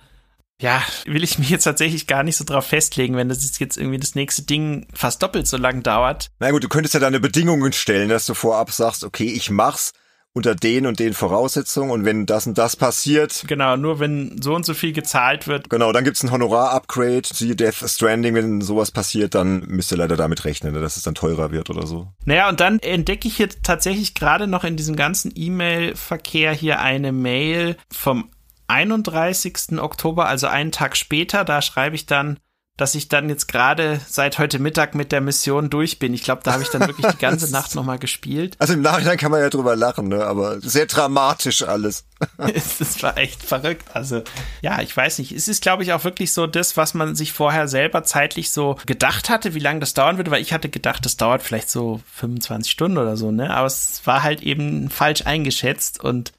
Ja, 0.60 0.80
will 1.06 1.24
ich 1.24 1.40
mich 1.40 1.50
jetzt 1.50 1.64
tatsächlich 1.64 2.06
gar 2.06 2.22
nicht 2.22 2.36
so 2.36 2.44
drauf 2.44 2.66
festlegen, 2.66 3.16
wenn 3.16 3.28
das 3.28 3.58
jetzt 3.58 3.76
irgendwie 3.76 3.98
das 3.98 4.14
nächste 4.14 4.42
Ding 4.42 4.86
fast 4.94 5.24
doppelt 5.24 5.48
so 5.48 5.56
lang 5.56 5.82
dauert. 5.82 6.30
Na 6.38 6.52
gut, 6.52 6.62
du 6.62 6.68
könntest 6.68 6.94
ja 6.94 7.00
deine 7.00 7.18
Bedingungen 7.18 7.72
stellen, 7.72 8.08
dass 8.08 8.26
du 8.26 8.34
vorab 8.34 8.70
sagst, 8.70 9.02
okay, 9.02 9.26
ich 9.26 9.50
mach's, 9.50 9.92
unter 10.34 10.54
den 10.54 10.86
und 10.86 10.98
den 11.00 11.14
Voraussetzungen 11.14 11.90
und 11.90 12.04
wenn 12.04 12.26
das 12.26 12.46
und 12.46 12.56
das 12.56 12.76
passiert. 12.76 13.44
Genau, 13.46 13.76
nur 13.76 13.98
wenn 13.98 14.40
so 14.40 14.54
und 14.54 14.64
so 14.64 14.74
viel 14.74 14.92
gezahlt 14.92 15.48
wird. 15.48 15.68
Genau, 15.68 15.92
dann 15.92 16.04
gibt's 16.04 16.22
ein 16.22 16.30
Honorar-Upgrade. 16.30 17.22
Siehe 17.32 17.56
Death 17.56 17.84
Stranding, 17.86 18.34
wenn 18.34 18.60
sowas 18.60 18.90
passiert, 18.90 19.34
dann 19.34 19.64
müsst 19.66 19.90
ihr 19.90 19.98
leider 19.98 20.16
damit 20.16 20.44
rechnen, 20.44 20.74
ne, 20.74 20.80
dass 20.80 20.96
es 20.96 21.02
dann 21.02 21.14
teurer 21.14 21.50
wird 21.50 21.70
oder 21.70 21.86
so. 21.86 22.08
Naja, 22.24 22.48
und 22.48 22.60
dann 22.60 22.78
entdecke 22.78 23.26
ich 23.26 23.36
hier 23.36 23.48
tatsächlich 23.62 24.14
gerade 24.14 24.46
noch 24.46 24.64
in 24.64 24.76
diesem 24.76 24.96
ganzen 24.96 25.32
E-Mail-Verkehr 25.34 26.52
hier 26.52 26.80
eine 26.80 27.12
Mail 27.12 27.76
vom 27.92 28.30
31. 28.68 29.78
Oktober, 29.78 30.28
also 30.28 30.46
einen 30.46 30.72
Tag 30.72 30.96
später. 30.96 31.44
Da 31.44 31.62
schreibe 31.62 31.96
ich 31.96 32.06
dann, 32.06 32.38
dass 32.78 32.94
ich 32.94 33.08
dann 33.08 33.28
jetzt 33.28 33.48
gerade 33.48 34.00
seit 34.06 34.38
heute 34.38 34.60
Mittag 34.60 34.94
mit 34.94 35.10
der 35.10 35.20
Mission 35.20 35.68
durch 35.68 35.98
bin. 35.98 36.14
Ich 36.14 36.22
glaube, 36.22 36.42
da 36.44 36.52
habe 36.52 36.62
ich 36.62 36.68
dann 36.68 36.86
wirklich 36.86 37.08
die 37.08 37.18
ganze 37.18 37.50
Nacht 37.52 37.74
nochmal 37.74 37.98
gespielt. 37.98 38.54
Also 38.60 38.74
im 38.74 38.82
Nachhinein 38.82 39.18
kann 39.18 39.32
man 39.32 39.40
ja 39.40 39.50
drüber 39.50 39.74
lachen, 39.74 40.06
ne? 40.08 40.24
aber 40.24 40.60
sehr 40.60 40.86
dramatisch 40.86 41.62
alles. 41.62 42.04
es 42.38 43.02
war 43.02 43.18
echt 43.18 43.42
verrückt. 43.42 43.84
Also 43.94 44.22
ja, 44.62 44.80
ich 44.80 44.96
weiß 44.96 45.18
nicht. 45.18 45.32
Es 45.32 45.48
ist, 45.48 45.60
glaube 45.60 45.82
ich, 45.82 45.92
auch 45.92 46.04
wirklich 46.04 46.32
so 46.32 46.46
das, 46.46 46.76
was 46.76 46.94
man 46.94 47.16
sich 47.16 47.32
vorher 47.32 47.66
selber 47.66 48.04
zeitlich 48.04 48.52
so 48.52 48.76
gedacht 48.86 49.28
hatte, 49.28 49.54
wie 49.54 49.60
lange 49.60 49.80
das 49.80 49.94
dauern 49.94 50.16
würde, 50.16 50.30
weil 50.30 50.40
ich 50.40 50.52
hatte 50.52 50.68
gedacht, 50.68 51.04
das 51.04 51.16
dauert 51.16 51.42
vielleicht 51.42 51.70
so 51.70 52.00
25 52.14 52.70
Stunden 52.70 52.98
oder 52.98 53.16
so, 53.16 53.32
ne? 53.32 53.52
Aber 53.54 53.66
es 53.66 54.02
war 54.04 54.22
halt 54.22 54.40
eben 54.40 54.88
falsch 54.88 55.26
eingeschätzt 55.26 56.02
und 56.02 56.32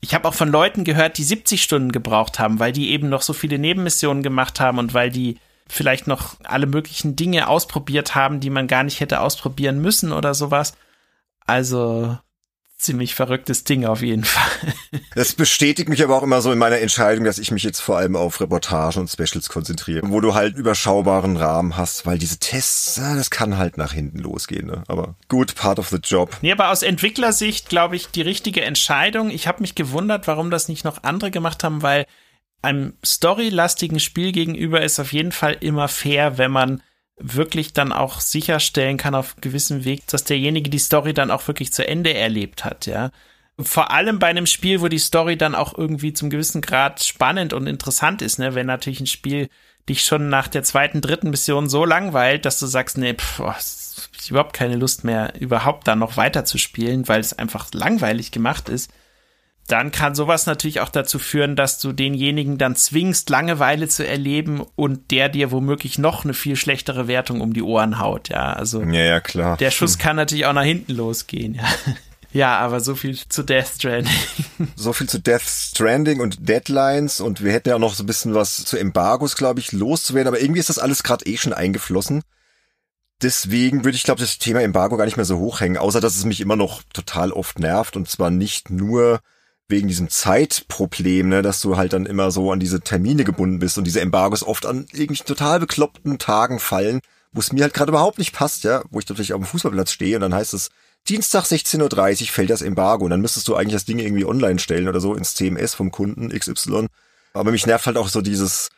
ich 0.00 0.14
habe 0.14 0.28
auch 0.28 0.34
von 0.34 0.48
Leuten 0.48 0.84
gehört, 0.84 1.18
die 1.18 1.24
70 1.24 1.60
Stunden 1.60 1.90
gebraucht 1.90 2.38
haben, 2.38 2.60
weil 2.60 2.70
die 2.70 2.90
eben 2.90 3.08
noch 3.08 3.22
so 3.22 3.32
viele 3.32 3.58
Nebenmissionen 3.58 4.22
gemacht 4.22 4.60
haben 4.60 4.78
und 4.78 4.94
weil 4.94 5.10
die 5.10 5.38
vielleicht 5.68 6.06
noch 6.06 6.36
alle 6.44 6.66
möglichen 6.66 7.16
Dinge 7.16 7.48
ausprobiert 7.48 8.14
haben, 8.14 8.40
die 8.40 8.50
man 8.50 8.66
gar 8.66 8.84
nicht 8.84 9.00
hätte 9.00 9.20
ausprobieren 9.20 9.80
müssen 9.80 10.12
oder 10.12 10.34
sowas. 10.34 10.74
Also 11.46 12.16
ziemlich 12.78 13.14
verrücktes 13.14 13.64
Ding 13.64 13.86
auf 13.86 14.02
jeden 14.02 14.24
Fall. 14.24 14.74
Das 15.14 15.32
bestätigt 15.32 15.88
mich 15.88 16.04
aber 16.04 16.14
auch 16.14 16.22
immer 16.22 16.42
so 16.42 16.52
in 16.52 16.58
meiner 16.58 16.78
Entscheidung, 16.78 17.24
dass 17.24 17.38
ich 17.38 17.50
mich 17.50 17.62
jetzt 17.62 17.80
vor 17.80 17.96
allem 17.96 18.16
auf 18.16 18.38
Reportagen 18.38 19.00
und 19.00 19.08
Specials 19.10 19.48
konzentriere, 19.48 20.02
wo 20.10 20.20
du 20.20 20.34
halt 20.34 20.56
überschaubaren 20.56 21.38
Rahmen 21.38 21.78
hast, 21.78 22.04
weil 22.04 22.18
diese 22.18 22.38
Tests, 22.38 22.96
das 22.96 23.30
kann 23.30 23.56
halt 23.56 23.78
nach 23.78 23.94
hinten 23.94 24.18
losgehen. 24.18 24.66
Ne? 24.66 24.82
Aber 24.88 25.14
gut, 25.28 25.54
part 25.54 25.78
of 25.78 25.88
the 25.88 25.96
job. 25.96 26.36
Nee, 26.42 26.52
aber 26.52 26.70
aus 26.70 26.82
Entwicklersicht 26.82 27.70
glaube 27.70 27.96
ich 27.96 28.08
die 28.08 28.20
richtige 28.20 28.60
Entscheidung. 28.60 29.30
Ich 29.30 29.46
habe 29.46 29.62
mich 29.62 29.74
gewundert, 29.74 30.26
warum 30.26 30.50
das 30.50 30.68
nicht 30.68 30.84
noch 30.84 31.02
andere 31.02 31.30
gemacht 31.30 31.64
haben, 31.64 31.80
weil 31.80 32.04
einem 32.66 32.94
storylastigen 33.04 34.00
Spiel 34.00 34.32
gegenüber 34.32 34.82
ist 34.82 34.98
auf 34.98 35.12
jeden 35.12 35.32
Fall 35.32 35.56
immer 35.60 35.88
fair, 35.88 36.36
wenn 36.36 36.50
man 36.50 36.82
wirklich 37.16 37.72
dann 37.72 37.92
auch 37.92 38.20
sicherstellen 38.20 38.98
kann 38.98 39.14
auf 39.14 39.36
gewissem 39.40 39.84
Weg, 39.84 40.06
dass 40.08 40.24
derjenige 40.24 40.68
die 40.68 40.78
Story 40.78 41.14
dann 41.14 41.30
auch 41.30 41.46
wirklich 41.48 41.72
zu 41.72 41.86
Ende 41.86 42.12
erlebt 42.12 42.64
hat, 42.64 42.86
ja. 42.86 43.10
Vor 43.58 43.90
allem 43.90 44.18
bei 44.18 44.26
einem 44.26 44.44
Spiel, 44.44 44.82
wo 44.82 44.88
die 44.88 44.98
Story 44.98 45.38
dann 45.38 45.54
auch 45.54 45.78
irgendwie 45.78 46.12
zum 46.12 46.28
gewissen 46.28 46.60
Grad 46.60 47.02
spannend 47.02 47.54
und 47.54 47.66
interessant 47.66 48.20
ist, 48.20 48.38
ne, 48.38 48.54
wenn 48.54 48.66
natürlich 48.66 49.00
ein 49.00 49.06
Spiel 49.06 49.48
dich 49.88 50.04
schon 50.04 50.28
nach 50.28 50.48
der 50.48 50.62
zweiten, 50.62 51.00
dritten 51.00 51.30
Mission 51.30 51.70
so 51.70 51.86
langweilt, 51.86 52.44
dass 52.44 52.58
du 52.58 52.66
sagst, 52.66 52.98
nee, 52.98 53.14
pff, 53.14 53.40
oh, 53.40 53.54
ich 54.20 54.30
überhaupt 54.30 54.52
keine 54.52 54.76
Lust 54.76 55.04
mehr, 55.04 55.32
überhaupt 55.40 55.88
da 55.88 55.96
noch 55.96 56.18
weiter 56.18 56.44
zu 56.44 56.58
spielen, 56.58 57.08
weil 57.08 57.20
es 57.20 57.38
einfach 57.38 57.68
langweilig 57.72 58.30
gemacht 58.30 58.68
ist 58.68 58.90
dann 59.66 59.90
kann 59.90 60.14
sowas 60.14 60.46
natürlich 60.46 60.80
auch 60.80 60.88
dazu 60.88 61.18
führen, 61.18 61.56
dass 61.56 61.78
du 61.78 61.92
denjenigen 61.92 62.58
dann 62.58 62.76
zwingst, 62.76 63.30
Langeweile 63.30 63.88
zu 63.88 64.06
erleben 64.06 64.64
und 64.76 65.10
der 65.10 65.28
dir 65.28 65.50
womöglich 65.50 65.98
noch 65.98 66.24
eine 66.24 66.34
viel 66.34 66.56
schlechtere 66.56 67.08
Wertung 67.08 67.40
um 67.40 67.52
die 67.52 67.62
Ohren 67.62 67.98
haut, 67.98 68.28
ja. 68.28 68.52
Also 68.52 68.82
ja, 68.82 69.02
ja, 69.02 69.20
klar. 69.20 69.56
der 69.56 69.70
Schuss 69.70 69.98
kann 69.98 70.16
natürlich 70.16 70.46
auch 70.46 70.52
nach 70.52 70.62
hinten 70.62 70.92
losgehen, 70.92 71.54
ja. 71.54 71.64
Ja, 72.32 72.58
aber 72.58 72.80
so 72.80 72.94
viel 72.94 73.16
zu 73.16 73.42
Death 73.44 73.68
Stranding. 73.76 74.12
So 74.76 74.92
viel 74.92 75.08
zu 75.08 75.18
Death 75.18 75.40
Stranding 75.40 76.20
und 76.20 76.46
Deadlines 76.46 77.20
und 77.20 77.42
wir 77.42 77.50
hätten 77.50 77.70
ja 77.70 77.76
auch 77.76 77.80
noch 77.80 77.94
so 77.94 78.02
ein 78.02 78.06
bisschen 78.06 78.34
was 78.34 78.56
zu 78.64 78.76
Embargos, 78.76 79.36
glaube 79.36 79.60
ich, 79.60 79.72
loszuwerden, 79.72 80.28
aber 80.28 80.40
irgendwie 80.40 80.60
ist 80.60 80.68
das 80.68 80.78
alles 80.78 81.02
gerade 81.02 81.24
eh 81.24 81.38
schon 81.38 81.54
eingeflossen. 81.54 82.22
Deswegen 83.22 83.84
würde 83.84 83.96
ich, 83.96 84.02
glaube 84.02 84.20
das 84.20 84.36
Thema 84.36 84.60
Embargo 84.60 84.98
gar 84.98 85.06
nicht 85.06 85.16
mehr 85.16 85.24
so 85.24 85.38
hochhängen, 85.38 85.78
außer 85.78 86.02
dass 86.02 86.16
es 86.16 86.26
mich 86.26 86.42
immer 86.42 86.56
noch 86.56 86.82
total 86.92 87.32
oft 87.32 87.58
nervt 87.58 87.96
und 87.96 88.10
zwar 88.10 88.30
nicht 88.30 88.68
nur 88.68 89.20
wegen 89.68 89.88
diesem 89.88 90.08
Zeitproblem, 90.08 91.28
ne, 91.28 91.42
dass 91.42 91.60
du 91.60 91.76
halt 91.76 91.92
dann 91.92 92.06
immer 92.06 92.30
so 92.30 92.52
an 92.52 92.60
diese 92.60 92.80
Termine 92.80 93.24
gebunden 93.24 93.58
bist 93.58 93.78
und 93.78 93.84
diese 93.84 94.00
Embargos 94.00 94.44
oft 94.44 94.64
an 94.64 94.86
irgendwie 94.92 95.24
total 95.24 95.60
bekloppten 95.60 96.18
Tagen 96.18 96.60
fallen, 96.60 97.00
wo 97.32 97.40
es 97.40 97.52
mir 97.52 97.62
halt 97.62 97.74
gerade 97.74 97.90
überhaupt 97.90 98.18
nicht 98.18 98.32
passt, 98.32 98.64
ja, 98.64 98.82
wo 98.90 99.00
ich 99.00 99.08
natürlich 99.08 99.32
auf 99.32 99.40
dem 99.40 99.46
Fußballplatz 99.46 99.90
stehe 99.90 100.16
und 100.16 100.22
dann 100.22 100.34
heißt 100.34 100.54
es, 100.54 100.70
Dienstag 101.08 101.44
16.30 101.44 102.22
Uhr 102.22 102.28
fällt 102.28 102.50
das 102.50 102.62
Embargo 102.62 103.04
und 103.04 103.10
dann 103.10 103.20
müsstest 103.20 103.46
du 103.48 103.54
eigentlich 103.54 103.74
das 103.74 103.84
Ding 103.84 103.98
irgendwie 103.98 104.24
online 104.24 104.58
stellen 104.58 104.88
oder 104.88 105.00
so 105.00 105.14
ins 105.14 105.34
CMS 105.34 105.74
vom 105.74 105.92
Kunden 105.92 106.30
XY. 106.30 106.86
Aber 107.32 107.52
mich 107.52 107.66
nervt 107.66 107.86
halt 107.86 107.96
auch 107.96 108.08
so 108.08 108.22
dieses 108.22 108.70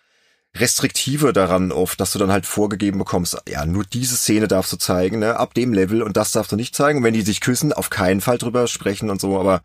Restriktive 0.56 1.32
daran 1.32 1.72
oft, 1.72 2.00
dass 2.00 2.12
du 2.12 2.18
dann 2.18 2.32
halt 2.32 2.44
vorgegeben 2.44 2.98
bekommst, 2.98 3.38
ja, 3.48 3.64
nur 3.64 3.84
diese 3.84 4.16
Szene 4.16 4.48
darfst 4.48 4.72
du 4.72 4.76
zeigen, 4.76 5.20
ne, 5.20 5.36
ab 5.36 5.54
dem 5.54 5.72
Level 5.72 6.02
und 6.02 6.16
das 6.16 6.32
darfst 6.32 6.52
du 6.52 6.56
nicht 6.56 6.74
zeigen. 6.74 6.98
Und 6.98 7.04
wenn 7.04 7.14
die 7.14 7.22
sich 7.22 7.40
küssen, 7.40 7.72
auf 7.72 7.90
keinen 7.90 8.20
Fall 8.20 8.38
drüber 8.38 8.66
sprechen 8.66 9.10
und 9.10 9.20
so, 9.20 9.38
aber 9.38 9.62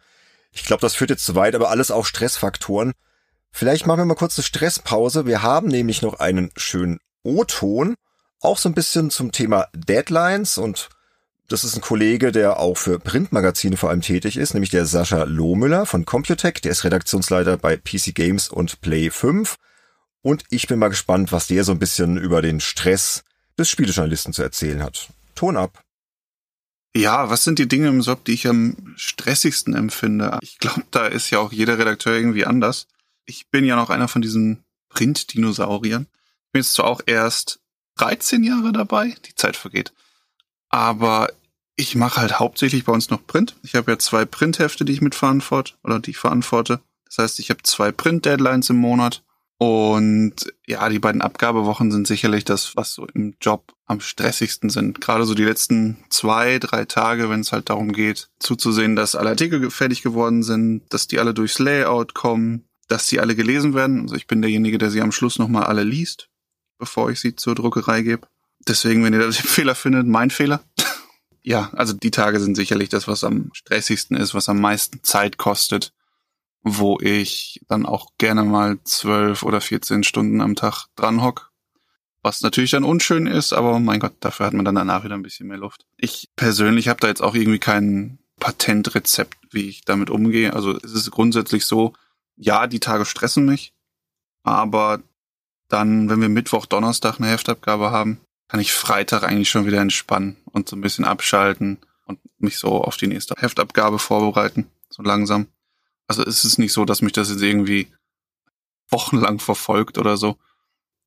ich 0.53 0.63
glaube, 0.63 0.81
das 0.81 0.95
führt 0.95 1.09
jetzt 1.09 1.25
zu 1.25 1.35
weit, 1.35 1.55
aber 1.55 1.69
alles 1.69 1.91
auch 1.91 2.05
Stressfaktoren. 2.05 2.93
Vielleicht 3.51 3.85
machen 3.85 3.99
wir 3.99 4.05
mal 4.05 4.15
kurz 4.15 4.37
eine 4.37 4.43
Stresspause. 4.43 5.25
Wir 5.25 5.43
haben 5.43 5.67
nämlich 5.67 6.01
noch 6.01 6.19
einen 6.19 6.51
schönen 6.55 6.99
O-Ton, 7.23 7.95
auch 8.39 8.57
so 8.57 8.69
ein 8.69 8.75
bisschen 8.75 9.09
zum 9.09 9.31
Thema 9.31 9.67
Deadlines 9.73 10.57
und 10.57 10.89
das 11.49 11.63
ist 11.63 11.75
ein 11.75 11.81
Kollege, 11.81 12.31
der 12.31 12.59
auch 12.59 12.77
für 12.77 12.99
Printmagazine 12.99 13.77
vor 13.77 13.89
allem 13.89 14.01
tätig 14.01 14.37
ist, 14.37 14.53
nämlich 14.53 14.69
der 14.69 14.85
Sascha 14.85 15.23
Lohmüller 15.23 15.85
von 15.85 16.05
Computec. 16.05 16.61
Der 16.61 16.71
ist 16.71 16.83
Redaktionsleiter 16.83 17.57
bei 17.57 17.75
PC 17.75 18.15
Games 18.15 18.47
und 18.47 18.81
Play 18.81 19.09
5. 19.09 19.57
Und 20.21 20.45
ich 20.49 20.67
bin 20.67 20.79
mal 20.79 20.87
gespannt, 20.87 21.31
was 21.31 21.47
der 21.47 21.65
so 21.65 21.73
ein 21.73 21.79
bisschen 21.79 22.17
über 22.17 22.41
den 22.41 22.61
Stress 22.61 23.23
des 23.59 23.69
Spielejournalisten 23.69 24.33
zu 24.33 24.41
erzählen 24.41 24.81
hat. 24.81 25.09
Ton 25.35 25.57
ab. 25.57 25.82
Ja, 26.95 27.29
was 27.29 27.43
sind 27.43 27.57
die 27.57 27.67
Dinge 27.67 27.87
im 27.87 28.01
Job, 28.01 28.23
die 28.25 28.33
ich 28.33 28.47
am 28.47 28.93
stressigsten 28.95 29.73
empfinde? 29.73 30.37
Ich 30.41 30.59
glaube, 30.59 30.83
da 30.91 31.07
ist 31.07 31.31
ja 31.31 31.39
auch 31.39 31.51
jeder 31.51 31.77
Redakteur 31.77 32.13
irgendwie 32.13 32.45
anders. 32.45 32.87
Ich 33.25 33.47
bin 33.49 33.65
ja 33.65 33.75
noch 33.75 33.89
einer 33.89 34.07
von 34.07 34.21
diesen 34.21 34.63
Print-Dinosauriern. 34.89 36.07
Ich 36.45 36.51
bin 36.51 36.61
jetzt 36.61 36.73
zwar 36.73 36.85
auch 36.85 37.01
erst 37.05 37.59
13 37.97 38.43
Jahre 38.43 38.71
dabei, 38.71 39.15
die 39.25 39.33
Zeit 39.33 39.55
vergeht. 39.55 39.91
Aber 40.69 41.29
ich 41.75 41.95
mache 41.95 42.21
halt 42.21 42.39
hauptsächlich 42.39 42.85
bei 42.85 42.93
uns 42.93 43.09
noch 43.09 43.25
Print. 43.25 43.55
Ich 43.63 43.73
habe 43.73 43.91
ja 43.91 43.99
zwei 43.99 44.25
Printhefte, 44.25 44.85
die 44.85 44.93
ich 44.93 45.01
mitverantworte 45.01 45.73
oder 45.83 45.99
die 45.99 46.11
ich 46.11 46.17
verantworte. 46.17 46.79
Das 47.05 47.17
heißt, 47.17 47.39
ich 47.39 47.49
habe 47.49 47.63
zwei 47.63 47.91
Print-Deadlines 47.91 48.69
im 48.69 48.77
Monat 48.77 49.23
und 49.63 50.33
ja, 50.67 50.89
die 50.89 50.99
beiden 50.99 51.21
Abgabewochen 51.21 51.89
sind 51.89 52.05
sicherlich 52.05 52.43
das, 52.43 52.75
was 52.75 52.93
so 52.93 53.07
im 53.13 53.35
Job 53.39 53.73
am 53.85 54.01
stressigsten 54.01 54.69
sind. 54.69 54.99
Gerade 54.99 55.23
so 55.23 55.35
die 55.35 55.45
letzten 55.45 56.03
zwei, 56.09 56.59
drei 56.59 56.83
Tage, 56.83 57.29
wenn 57.29 57.39
es 57.39 57.53
halt 57.53 57.69
darum 57.69 57.93
geht, 57.93 58.29
zuzusehen, 58.39 58.97
dass 58.97 59.15
alle 59.15 59.29
Artikel 59.29 59.71
fertig 59.71 60.01
geworden 60.01 60.43
sind, 60.43 60.81
dass 60.89 61.07
die 61.07 61.17
alle 61.17 61.33
durchs 61.33 61.59
Layout 61.59 62.13
kommen, 62.13 62.65
dass 62.89 63.07
sie 63.07 63.21
alle 63.21 63.37
gelesen 63.37 63.73
werden. 63.73 64.01
Also 64.01 64.15
ich 64.15 64.27
bin 64.27 64.41
derjenige, 64.41 64.77
der 64.77 64.89
sie 64.89 64.99
am 64.99 65.13
Schluss 65.13 65.39
nochmal 65.39 65.63
alle 65.63 65.85
liest, 65.85 66.27
bevor 66.77 67.09
ich 67.09 67.21
sie 67.21 67.37
zur 67.37 67.55
Druckerei 67.55 68.01
gebe. 68.01 68.27
Deswegen, 68.67 69.01
wenn 69.05 69.13
ihr 69.13 69.19
da 69.19 69.25
den 69.27 69.33
Fehler 69.33 69.75
findet, 69.75 70.07
mein 70.07 70.29
Fehler. 70.29 70.61
ja, 71.41 71.69
also 71.71 71.93
die 71.93 72.11
Tage 72.11 72.41
sind 72.41 72.55
sicherlich 72.55 72.89
das, 72.89 73.07
was 73.07 73.23
am 73.23 73.51
stressigsten 73.53 74.17
ist, 74.17 74.33
was 74.33 74.49
am 74.49 74.59
meisten 74.59 75.03
Zeit 75.03 75.37
kostet 75.37 75.93
wo 76.63 76.97
ich 77.01 77.61
dann 77.67 77.85
auch 77.85 78.09
gerne 78.17 78.43
mal 78.43 78.79
zwölf 78.83 79.43
oder 79.43 79.61
14 79.61 80.03
Stunden 80.03 80.41
am 80.41 80.55
Tag 80.55 80.87
dran 80.95 81.21
hock. 81.21 81.51
Was 82.21 82.41
natürlich 82.41 82.71
dann 82.71 82.85
unschön 82.85 83.27
ist, 83.27 83.51
aber 83.51 83.79
mein 83.79 83.99
Gott, 83.99 84.13
dafür 84.21 84.45
hat 84.45 84.53
man 84.53 84.63
dann 84.63 84.75
danach 84.75 85.03
wieder 85.03 85.15
ein 85.15 85.23
bisschen 85.23 85.47
mehr 85.47 85.57
Luft. 85.57 85.85
Ich 85.97 86.29
persönlich 86.37 86.87
habe 86.87 87.01
da 87.01 87.07
jetzt 87.07 87.21
auch 87.21 87.35
irgendwie 87.35 87.59
kein 87.59 88.17
Patentrezept, 88.39 89.37
wie 89.51 89.67
ich 89.67 89.83
damit 89.83 90.09
umgehe. 90.09 90.53
Also 90.53 90.77
es 90.77 90.93
ist 90.93 91.11
grundsätzlich 91.11 91.65
so, 91.65 91.93
ja, 92.37 92.67
die 92.67 92.79
Tage 92.79 93.05
stressen 93.05 93.45
mich, 93.45 93.73
aber 94.43 95.01
dann, 95.67 96.09
wenn 96.09 96.21
wir 96.21 96.29
Mittwoch, 96.29 96.65
Donnerstag 96.65 97.19
eine 97.19 97.29
Heftabgabe 97.29 97.91
haben, 97.91 98.21
kann 98.47 98.59
ich 98.59 98.71
Freitag 98.71 99.23
eigentlich 99.23 99.49
schon 99.49 99.65
wieder 99.65 99.81
entspannen 99.81 100.37
und 100.45 100.69
so 100.69 100.75
ein 100.75 100.81
bisschen 100.81 101.05
abschalten 101.05 101.79
und 102.05 102.19
mich 102.37 102.57
so 102.57 102.83
auf 102.83 102.95
die 102.95 103.07
nächste 103.07 103.35
Heftabgabe 103.37 103.99
vorbereiten, 103.99 104.67
so 104.89 105.03
langsam. 105.03 105.47
Also 106.07 106.23
es 106.23 106.43
ist 106.43 106.57
nicht 106.57 106.73
so, 106.73 106.85
dass 106.85 107.01
mich 107.01 107.13
das 107.13 107.29
jetzt 107.29 107.41
irgendwie 107.41 107.87
wochenlang 108.89 109.39
verfolgt 109.39 109.97
oder 109.97 110.17
so. 110.17 110.37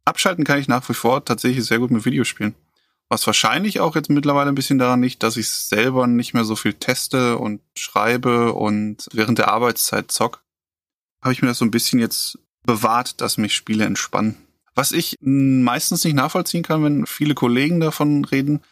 Abschalten 0.05 0.45
kann 0.45 0.59
ich 0.59 0.69
nach 0.69 0.89
wie 0.89 0.95
vor 0.95 1.25
tatsächlich 1.25 1.65
sehr 1.65 1.79
gut 1.79 1.91
mit 1.91 2.05
Videospielen. 2.05 2.55
Was 3.09 3.27
wahrscheinlich 3.27 3.79
auch 3.81 3.95
jetzt 3.95 4.11
mittlerweile 4.11 4.49
ein 4.49 4.57
bisschen 4.57 4.79
daran 4.79 5.03
liegt, 5.03 5.23
dass 5.23 5.37
ich 5.37 5.49
selber 5.49 6.07
nicht 6.07 6.35
mehr 6.35 6.45
so 6.45 6.57
viel 6.57 6.75
teste 6.75 7.39
und 7.39 7.61
schreibe 7.77 8.53
und 8.53 9.09
während 9.13 9.39
der 9.39 9.49
Arbeitszeit 9.49 10.11
zock, 10.11 10.43
habe 11.23 11.33
ich 11.33 11.41
mir 11.41 11.49
das 11.49 11.59
so 11.59 11.65
ein 11.65 11.71
bisschen 11.71 12.01
jetzt 12.01 12.39
bewahrt, 12.65 13.21
dass 13.21 13.39
mich 13.39 13.55
Spiele 13.55 13.85
entspannen. 13.85 14.37
Was 14.75 14.93
ich 14.93 15.17
meistens 15.21 16.05
nicht 16.05 16.15
nachvollziehen 16.15 16.63
kann, 16.63 16.83
wenn 16.85 17.07
viele 17.07 17.35
Kollegen 17.35 17.81
davon 17.81 18.25
reden, 18.25 18.63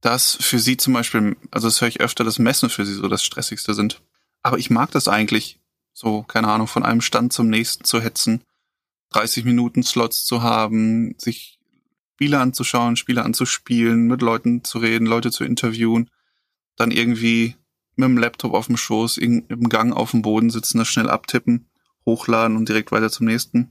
dass 0.00 0.36
für 0.40 0.58
sie 0.58 0.76
zum 0.76 0.94
Beispiel, 0.94 1.36
also 1.50 1.68
das 1.68 1.80
höre 1.80 1.88
ich 1.88 2.00
öfter, 2.00 2.24
dass 2.24 2.38
Messen 2.38 2.70
für 2.70 2.86
sie 2.86 2.94
so 2.94 3.08
das 3.08 3.24
Stressigste 3.24 3.74
sind. 3.74 4.00
Aber 4.42 4.58
ich 4.58 4.70
mag 4.70 4.90
das 4.90 5.08
eigentlich, 5.08 5.60
so, 5.92 6.22
keine 6.22 6.48
Ahnung, 6.48 6.66
von 6.66 6.84
einem 6.84 7.00
Stand 7.00 7.32
zum 7.32 7.48
nächsten 7.48 7.84
zu 7.84 8.00
hetzen, 8.00 8.42
30 9.10 9.44
Minuten 9.44 9.82
Slots 9.82 10.24
zu 10.24 10.42
haben, 10.42 11.14
sich 11.18 11.58
Spiele 12.14 12.38
anzuschauen, 12.38 12.96
Spiele 12.96 13.24
anzuspielen, 13.24 14.06
mit 14.06 14.22
Leuten 14.22 14.64
zu 14.64 14.78
reden, 14.78 15.06
Leute 15.06 15.30
zu 15.30 15.44
interviewen, 15.44 16.08
dann 16.76 16.90
irgendwie 16.90 17.56
mit 17.96 18.08
dem 18.08 18.18
Laptop 18.18 18.54
auf 18.54 18.66
dem 18.66 18.76
Schoß, 18.76 19.18
im 19.18 19.68
Gang 19.68 19.94
auf 19.94 20.12
dem 20.12 20.22
Boden 20.22 20.50
sitzen, 20.50 20.78
das 20.78 20.88
schnell 20.88 21.10
abtippen, 21.10 21.68
hochladen 22.06 22.56
und 22.56 22.68
direkt 22.68 22.92
weiter 22.92 23.10
zum 23.10 23.26
nächsten. 23.26 23.70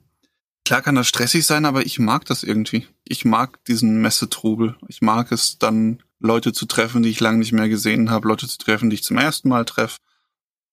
Klar 0.66 0.82
kann 0.82 0.96
das 0.96 1.08
stressig 1.08 1.46
sein, 1.46 1.66
aber 1.66 1.86
ich 1.86 1.98
mag 1.98 2.26
das 2.26 2.44
irgendwie. 2.44 2.88
Ich 3.04 3.26
mag 3.26 3.64
diesen 3.66 4.02
Messetrubel. 4.02 4.78
Ich 4.88 5.02
mag 5.02 5.32
es 5.32 5.58
dann, 5.58 6.04
Leute 6.20 6.54
zu 6.54 6.68
treffen, 6.68 7.02
die 7.02 7.10
ich 7.10 7.20
lange 7.20 7.40
nicht 7.40 7.52
mehr 7.52 7.68
gesehen 7.68 8.12
habe, 8.12 8.28
Leute 8.28 8.48
zu 8.48 8.60
treffen, 8.60 8.90
die 8.90 8.96
ich 8.96 9.04
zum 9.04 9.18
ersten 9.18 9.50
Mal 9.50 9.66
treffe, 9.66 9.98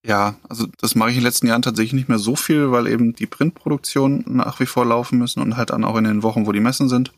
ja, 0.05 0.37
also 0.49 0.67
das 0.79 0.95
mache 0.95 1.11
ich 1.11 1.17
in 1.17 1.21
den 1.21 1.27
letzten 1.27 1.49
Jahren 1.49 1.63
tatsächlich 1.63 1.93
nicht 1.93 2.09
mehr 2.09 2.19
so 2.19 2.37
viel, 2.37 2.71
weil 2.71 2.87
eben 2.87 3.15
die 3.15 3.27
Printproduktionen 3.27 4.25
nach 4.27 4.61
wie 4.61 4.67
vor 4.67 4.85
laufen 4.85 5.19
müssen 5.19 5.43
und 5.43 5.57
halt 5.57 5.71
dann 5.71 5.85
auch 5.85 5.97
in 5.97 6.05
den 6.05 6.23
Wochen, 6.23 6.47
wo 6.47 6.53
die 6.53 6.61
Messen 6.61 6.89
sind. 6.89 7.13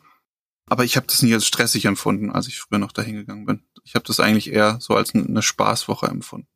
Aber 0.67 0.85
ich 0.85 0.97
habe 0.97 1.07
das 1.07 1.23
nie 1.23 1.35
als 1.35 1.47
stressig 1.47 1.85
empfunden, 1.85 2.31
als 2.31 2.47
ich 2.47 2.61
früher 2.61 2.79
noch 2.79 2.93
dahin 2.93 3.17
gegangen 3.17 3.45
bin. 3.45 3.63
Ich 3.85 3.95
habe 3.95 4.05
das 4.07 4.21
eigentlich 4.21 4.53
eher 4.53 4.79
so 4.81 4.95
als 4.95 5.15
eine 5.15 5.43
Spaßwoche 5.43 6.07
empfunden. 6.07 6.49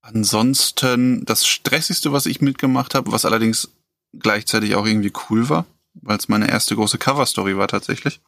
Ansonsten 0.00 1.24
das 1.26 1.46
Stressigste, 1.46 2.12
was 2.12 2.26
ich 2.26 2.40
mitgemacht 2.40 2.94
habe, 2.94 3.12
was 3.12 3.24
allerdings 3.24 3.70
gleichzeitig 4.14 4.74
auch 4.74 4.86
irgendwie 4.86 5.12
cool 5.28 5.48
war, 5.48 5.66
weil 5.92 6.16
es 6.16 6.28
meine 6.28 6.48
erste 6.48 6.74
große 6.76 6.98
Coverstory 6.98 7.56
war 7.56 7.68
tatsächlich. 7.68 8.20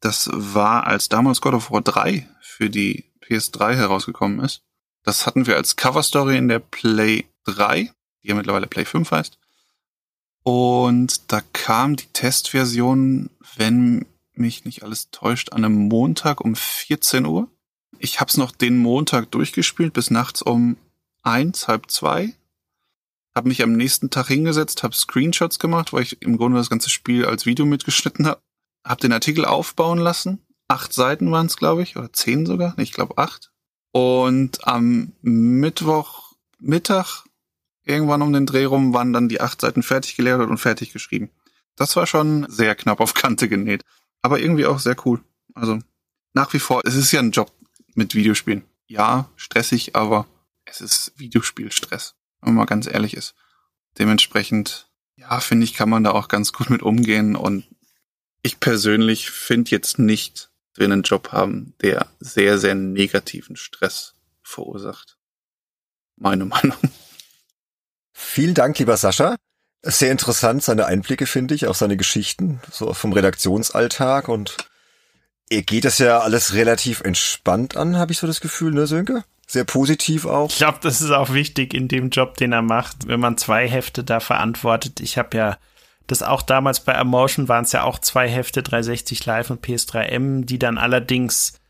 Das 0.00 0.28
war, 0.32 0.86
als 0.86 1.08
damals 1.08 1.40
God 1.40 1.54
of 1.54 1.70
War 1.70 1.80
3 1.80 2.28
für 2.42 2.68
die 2.68 3.10
PS3 3.22 3.74
herausgekommen 3.74 4.40
ist 4.40 4.62
das 5.04 5.26
hatten 5.26 5.46
wir 5.46 5.56
als 5.56 5.76
Coverstory 5.76 6.36
in 6.36 6.48
der 6.48 6.58
Play 6.58 7.24
3, 7.44 7.92
die 8.22 8.28
ja 8.28 8.34
mittlerweile 8.34 8.66
Play 8.66 8.84
5 8.84 9.10
heißt. 9.10 9.38
Und 10.42 11.32
da 11.32 11.40
kam 11.52 11.96
die 11.96 12.06
Testversion, 12.12 13.30
wenn 13.56 14.06
mich 14.34 14.64
nicht 14.64 14.82
alles 14.82 15.10
täuscht, 15.10 15.52
an 15.52 15.64
einem 15.64 15.88
Montag 15.88 16.40
um 16.40 16.56
14 16.56 17.24
Uhr. 17.24 17.48
Ich 17.98 18.20
hab's 18.20 18.36
noch 18.36 18.50
den 18.50 18.76
Montag 18.76 19.30
durchgespielt 19.30 19.92
bis 19.92 20.10
nachts 20.10 20.42
um 20.42 20.76
eins, 21.22 21.68
halb 21.68 21.90
zwei. 21.90 22.34
Hab 23.34 23.46
mich 23.46 23.62
am 23.62 23.72
nächsten 23.72 24.10
Tag 24.10 24.28
hingesetzt, 24.28 24.82
hab 24.82 24.94
Screenshots 24.94 25.58
gemacht, 25.58 25.92
weil 25.92 26.02
ich 26.02 26.20
im 26.22 26.36
Grunde 26.36 26.58
das 26.58 26.70
ganze 26.70 26.90
Spiel 26.90 27.24
als 27.24 27.46
Video 27.46 27.64
mitgeschnitten 27.64 28.26
hab. 28.26 28.42
Hab 28.84 29.00
den 29.00 29.12
Artikel 29.12 29.44
aufbauen 29.44 29.98
lassen 29.98 30.44
acht 30.68 30.92
Seiten 30.92 31.30
waren 31.30 31.46
es, 31.46 31.56
glaube 31.56 31.82
ich, 31.82 31.96
oder 31.96 32.12
zehn 32.12 32.46
sogar, 32.46 32.78
ich 32.78 32.92
glaube 32.92 33.18
acht. 33.18 33.52
Und 33.96 34.66
am 34.66 35.12
Mittwoch 35.22 36.32
Mittag, 36.58 37.22
irgendwann 37.84 38.22
um 38.22 38.32
den 38.32 38.44
Dreh 38.44 38.64
rum, 38.64 38.92
waren 38.92 39.12
dann 39.12 39.28
die 39.28 39.40
acht 39.40 39.60
Seiten 39.60 39.84
fertig 39.84 40.16
geleert 40.16 40.40
und 40.40 40.58
fertig 40.58 40.92
geschrieben. 40.92 41.30
Das 41.76 41.94
war 41.94 42.04
schon 42.08 42.44
sehr 42.50 42.74
knapp 42.74 42.98
auf 42.98 43.14
Kante 43.14 43.48
genäht. 43.48 43.84
Aber 44.20 44.40
irgendwie 44.40 44.66
auch 44.66 44.80
sehr 44.80 44.96
cool. 45.06 45.22
Also 45.54 45.78
nach 46.32 46.52
wie 46.54 46.58
vor, 46.58 46.80
es 46.84 46.96
ist 46.96 47.12
ja 47.12 47.20
ein 47.20 47.30
Job 47.30 47.52
mit 47.94 48.16
Videospielen. 48.16 48.64
Ja, 48.88 49.30
stressig, 49.36 49.94
aber 49.94 50.26
es 50.64 50.80
ist 50.80 51.12
Videospielstress, 51.16 52.16
wenn 52.40 52.54
man 52.54 52.64
mal 52.64 52.66
ganz 52.66 52.88
ehrlich 52.88 53.14
ist. 53.14 53.36
Dementsprechend, 53.96 54.90
ja, 55.14 55.38
finde 55.38 55.62
ich, 55.62 55.74
kann 55.74 55.88
man 55.88 56.02
da 56.02 56.10
auch 56.10 56.26
ganz 56.26 56.52
gut 56.52 56.68
mit 56.68 56.82
umgehen 56.82 57.36
und 57.36 57.64
ich 58.42 58.58
persönlich 58.58 59.30
finde 59.30 59.70
jetzt 59.70 60.00
nicht, 60.00 60.50
einen 60.78 61.02
Job 61.02 61.32
haben, 61.32 61.74
der 61.82 62.08
sehr, 62.18 62.58
sehr 62.58 62.74
negativen 62.74 63.56
Stress 63.56 64.14
verursacht. 64.42 65.16
Meine 66.16 66.44
Meinung. 66.44 66.76
Vielen 68.12 68.54
Dank, 68.54 68.78
lieber 68.78 68.96
Sascha. 68.96 69.36
Sehr 69.82 70.10
interessant, 70.10 70.62
seine 70.62 70.86
Einblicke, 70.86 71.26
finde 71.26 71.54
ich, 71.54 71.66
auch 71.66 71.74
seine 71.74 71.96
Geschichten, 71.96 72.60
so 72.70 72.94
vom 72.94 73.12
Redaktionsalltag 73.12 74.28
und 74.28 74.56
er 75.50 75.62
geht 75.62 75.84
das 75.84 75.98
ja 75.98 76.20
alles 76.20 76.54
relativ 76.54 77.02
entspannt 77.02 77.76
an, 77.76 77.98
habe 77.98 78.12
ich 78.12 78.18
so 78.18 78.26
das 78.26 78.40
Gefühl, 78.40 78.72
ne, 78.72 78.86
Sönke? 78.86 79.24
Sehr 79.46 79.64
positiv 79.64 80.24
auch. 80.24 80.48
Ich 80.48 80.56
glaube, 80.56 80.78
das 80.80 81.02
ist 81.02 81.10
auch 81.10 81.34
wichtig 81.34 81.74
in 81.74 81.86
dem 81.86 82.08
Job, 82.08 82.38
den 82.38 82.52
er 82.52 82.62
macht, 82.62 83.06
wenn 83.06 83.20
man 83.20 83.36
zwei 83.36 83.68
Hefte 83.68 84.02
da 84.02 84.20
verantwortet. 84.20 85.00
Ich 85.00 85.18
habe 85.18 85.36
ja 85.36 85.58
das 86.06 86.22
auch 86.22 86.42
damals 86.42 86.80
bei 86.80 86.92
Emotion 86.92 87.48
waren 87.48 87.64
es 87.64 87.72
ja 87.72 87.82
auch 87.84 87.98
zwei 87.98 88.28
Hefte, 88.28 88.62
360 88.62 89.24
Live 89.24 89.50
und 89.50 89.64
PS3M, 89.64 90.44
die 90.44 90.58
dann 90.58 90.78
allerdings 90.78 91.60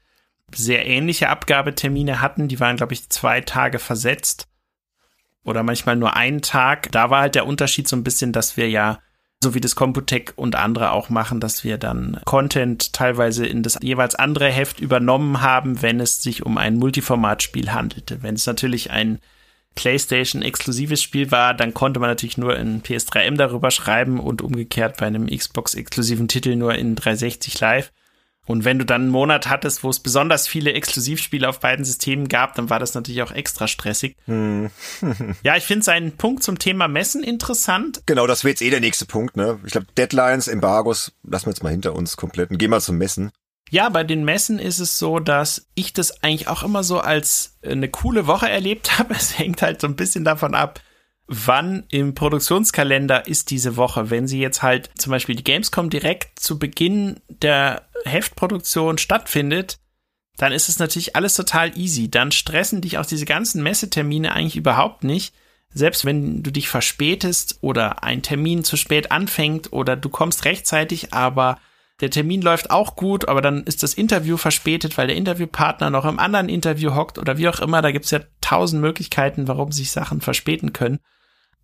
sehr 0.52 0.86
ähnliche 0.86 1.28
Abgabetermine 1.28 2.20
hatten. 2.20 2.48
Die 2.48 2.60
waren, 2.60 2.76
glaube 2.76 2.94
ich, 2.94 3.08
zwei 3.10 3.40
Tage 3.40 3.78
versetzt 3.78 4.48
oder 5.44 5.62
manchmal 5.62 5.96
nur 5.96 6.16
einen 6.16 6.42
Tag. 6.42 6.90
Da 6.92 7.10
war 7.10 7.22
halt 7.22 7.34
der 7.34 7.46
Unterschied 7.46 7.86
so 7.86 7.96
ein 7.96 8.04
bisschen, 8.04 8.32
dass 8.32 8.56
wir 8.56 8.68
ja, 8.68 8.98
so 9.42 9.54
wie 9.54 9.60
das 9.60 9.76
Computec 9.76 10.32
und 10.36 10.56
andere 10.56 10.92
auch 10.92 11.10
machen, 11.10 11.38
dass 11.38 11.64
wir 11.64 11.76
dann 11.76 12.20
Content 12.24 12.92
teilweise 12.92 13.46
in 13.46 13.62
das 13.62 13.78
jeweils 13.82 14.14
andere 14.14 14.48
Heft 14.48 14.80
übernommen 14.80 15.42
haben, 15.42 15.82
wenn 15.82 16.00
es 16.00 16.22
sich 16.22 16.44
um 16.44 16.56
ein 16.56 16.76
Multiformatspiel 16.76 17.72
handelte. 17.72 18.22
Wenn 18.22 18.34
es 18.34 18.46
natürlich 18.46 18.90
ein 18.90 19.20
PlayStation-exklusives 19.74 21.02
Spiel 21.02 21.30
war, 21.30 21.54
dann 21.54 21.74
konnte 21.74 22.00
man 22.00 22.10
natürlich 22.10 22.38
nur 22.38 22.56
in 22.56 22.82
PS3M 22.82 23.36
darüber 23.36 23.70
schreiben 23.70 24.20
und 24.20 24.42
umgekehrt 24.42 24.98
bei 24.98 25.06
einem 25.06 25.26
Xbox-exklusiven 25.26 26.28
Titel 26.28 26.56
nur 26.56 26.74
in 26.74 26.94
360 26.94 27.58
Live. 27.60 27.92
Und 28.46 28.64
wenn 28.64 28.78
du 28.78 28.84
dann 28.84 29.02
einen 29.02 29.10
Monat 29.10 29.48
hattest, 29.48 29.84
wo 29.84 29.90
es 29.90 30.00
besonders 30.00 30.46
viele 30.46 30.74
Exklusivspiele 30.74 31.48
auf 31.48 31.60
beiden 31.60 31.84
Systemen 31.84 32.28
gab, 32.28 32.54
dann 32.54 32.68
war 32.68 32.78
das 32.78 32.94
natürlich 32.94 33.22
auch 33.22 33.32
extra 33.32 33.66
stressig. 33.66 34.16
Hm. 34.26 34.70
ja, 35.42 35.56
ich 35.56 35.64
finde 35.64 35.84
seinen 35.84 36.12
Punkt 36.12 36.42
zum 36.42 36.58
Thema 36.58 36.86
Messen 36.86 37.22
interessant. 37.22 38.02
Genau, 38.04 38.26
das 38.26 38.44
wäre 38.44 38.50
jetzt 38.50 38.62
eh 38.62 38.70
der 38.70 38.80
nächste 38.80 39.06
Punkt, 39.06 39.36
ne? 39.36 39.58
Ich 39.64 39.72
glaube, 39.72 39.86
Deadlines, 39.96 40.48
Embargos, 40.48 41.12
lassen 41.22 41.46
wir 41.46 41.52
jetzt 41.52 41.62
mal 41.62 41.70
hinter 41.70 41.94
uns 41.94 42.16
komplett 42.16 42.50
und 42.50 42.58
gehen 42.58 42.70
mal 42.70 42.80
zum 42.80 42.98
Messen. 42.98 43.32
Ja, 43.70 43.88
bei 43.88 44.04
den 44.04 44.24
Messen 44.24 44.58
ist 44.58 44.78
es 44.78 44.98
so, 44.98 45.18
dass 45.18 45.68
ich 45.74 45.92
das 45.92 46.22
eigentlich 46.22 46.48
auch 46.48 46.62
immer 46.62 46.84
so 46.84 47.00
als 47.00 47.58
eine 47.62 47.88
coole 47.88 48.26
Woche 48.26 48.48
erlebt 48.48 48.98
habe. 48.98 49.14
Es 49.14 49.38
hängt 49.38 49.62
halt 49.62 49.80
so 49.80 49.86
ein 49.86 49.96
bisschen 49.96 50.24
davon 50.24 50.54
ab, 50.54 50.80
wann 51.26 51.84
im 51.90 52.14
Produktionskalender 52.14 53.26
ist 53.26 53.50
diese 53.50 53.76
Woche. 53.76 54.10
Wenn 54.10 54.28
sie 54.28 54.40
jetzt 54.40 54.62
halt 54.62 54.90
zum 54.98 55.10
Beispiel 55.10 55.36
die 55.36 55.44
Gamescom 55.44 55.90
direkt 55.90 56.38
zu 56.38 56.58
Beginn 56.58 57.20
der 57.28 57.88
Heftproduktion 58.04 58.98
stattfindet, 58.98 59.78
dann 60.36 60.52
ist 60.52 60.68
es 60.68 60.78
natürlich 60.78 61.16
alles 61.16 61.34
total 61.34 61.76
easy. 61.78 62.10
Dann 62.10 62.32
stressen 62.32 62.80
dich 62.80 62.98
auch 62.98 63.06
diese 63.06 63.24
ganzen 63.24 63.62
Messetermine 63.62 64.32
eigentlich 64.32 64.56
überhaupt 64.56 65.04
nicht. 65.04 65.34
Selbst 65.72 66.04
wenn 66.04 66.42
du 66.42 66.50
dich 66.52 66.68
verspätest 66.68 67.58
oder 67.60 68.04
ein 68.04 68.22
Termin 68.22 68.62
zu 68.62 68.76
spät 68.76 69.10
anfängt 69.10 69.72
oder 69.72 69.96
du 69.96 70.08
kommst 70.08 70.44
rechtzeitig, 70.44 71.12
aber 71.12 71.58
der 72.04 72.10
Termin 72.10 72.42
läuft 72.42 72.70
auch 72.70 72.96
gut, 72.96 73.28
aber 73.28 73.40
dann 73.40 73.64
ist 73.64 73.82
das 73.82 73.94
Interview 73.94 74.36
verspätet, 74.36 74.98
weil 74.98 75.06
der 75.06 75.16
Interviewpartner 75.16 75.88
noch 75.88 76.04
im 76.04 76.18
anderen 76.18 76.50
Interview 76.50 76.94
hockt 76.94 77.18
oder 77.18 77.38
wie 77.38 77.48
auch 77.48 77.60
immer. 77.60 77.80
Da 77.80 77.92
gibt's 77.92 78.10
ja 78.10 78.20
tausend 78.42 78.82
Möglichkeiten, 78.82 79.48
warum 79.48 79.72
sich 79.72 79.90
Sachen 79.90 80.20
verspäten 80.20 80.74
können. 80.74 80.98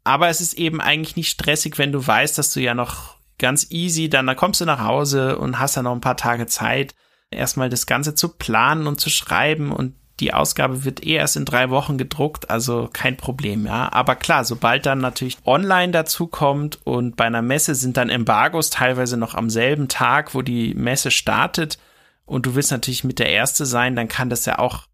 Aber 0.02 0.28
es 0.28 0.40
ist 0.40 0.54
eben 0.54 0.80
eigentlich 0.80 1.14
nicht 1.14 1.28
stressig, 1.28 1.76
wenn 1.76 1.92
du 1.92 2.06
weißt, 2.06 2.38
dass 2.38 2.54
du 2.54 2.60
ja 2.60 2.72
noch 2.72 3.16
ganz 3.38 3.70
easy, 3.70 4.08
dann 4.08 4.26
da 4.26 4.34
kommst 4.34 4.62
du 4.62 4.64
nach 4.64 4.82
Hause 4.82 5.36
und 5.36 5.58
hast 5.58 5.76
dann 5.76 5.84
noch 5.84 5.92
ein 5.92 6.00
paar 6.00 6.16
Tage 6.16 6.46
Zeit, 6.46 6.94
erstmal 7.30 7.68
das 7.68 7.84
Ganze 7.84 8.14
zu 8.14 8.30
planen 8.30 8.86
und 8.86 8.98
zu 8.98 9.10
schreiben 9.10 9.72
und 9.72 9.94
die 10.20 10.34
Ausgabe 10.34 10.84
wird 10.84 11.04
eh 11.04 11.14
erst 11.14 11.36
in 11.36 11.44
drei 11.44 11.70
Wochen 11.70 11.98
gedruckt, 11.98 12.50
also 12.50 12.88
kein 12.92 13.16
Problem, 13.16 13.66
ja. 13.66 13.90
Aber 13.92 14.14
klar, 14.14 14.44
sobald 14.44 14.86
dann 14.86 14.98
natürlich 14.98 15.38
online 15.44 15.92
dazu 15.92 16.26
kommt 16.26 16.78
und 16.84 17.16
bei 17.16 17.24
einer 17.24 17.42
Messe 17.42 17.74
sind 17.74 17.96
dann 17.96 18.10
Embargos 18.10 18.70
teilweise 18.70 19.16
noch 19.16 19.34
am 19.34 19.50
selben 19.50 19.88
Tag, 19.88 20.34
wo 20.34 20.42
die 20.42 20.74
Messe 20.74 21.10
startet 21.10 21.78
und 22.26 22.46
du 22.46 22.54
willst 22.54 22.70
natürlich 22.70 23.04
mit 23.04 23.18
der 23.18 23.30
Erste 23.30 23.66
sein, 23.66 23.96
dann 23.96 24.08
kann 24.08 24.30
das 24.30 24.46
ja 24.46 24.58
auch 24.58 24.86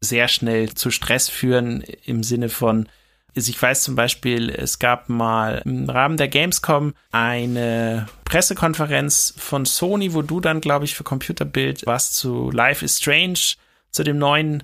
sehr 0.00 0.28
schnell 0.28 0.74
zu 0.74 0.90
Stress 0.90 1.28
führen 1.28 1.82
im 2.04 2.22
Sinne 2.22 2.48
von, 2.48 2.88
ich 3.34 3.60
weiß 3.60 3.82
zum 3.82 3.96
Beispiel, 3.96 4.50
es 4.50 4.78
gab 4.78 5.08
mal 5.08 5.62
im 5.64 5.90
Rahmen 5.90 6.16
der 6.16 6.28
Gamescom 6.28 6.94
eine 7.10 8.06
Pressekonferenz 8.24 9.34
von 9.36 9.64
Sony, 9.64 10.14
wo 10.14 10.22
du 10.22 10.40
dann, 10.40 10.60
glaube 10.60 10.84
ich, 10.84 10.94
für 10.94 11.04
Computerbild 11.04 11.86
was 11.86 12.12
zu 12.12 12.50
Life 12.50 12.84
is 12.84 12.98
Strange, 12.98 13.56
zu 13.90 14.04
dem 14.04 14.18
neuen 14.18 14.62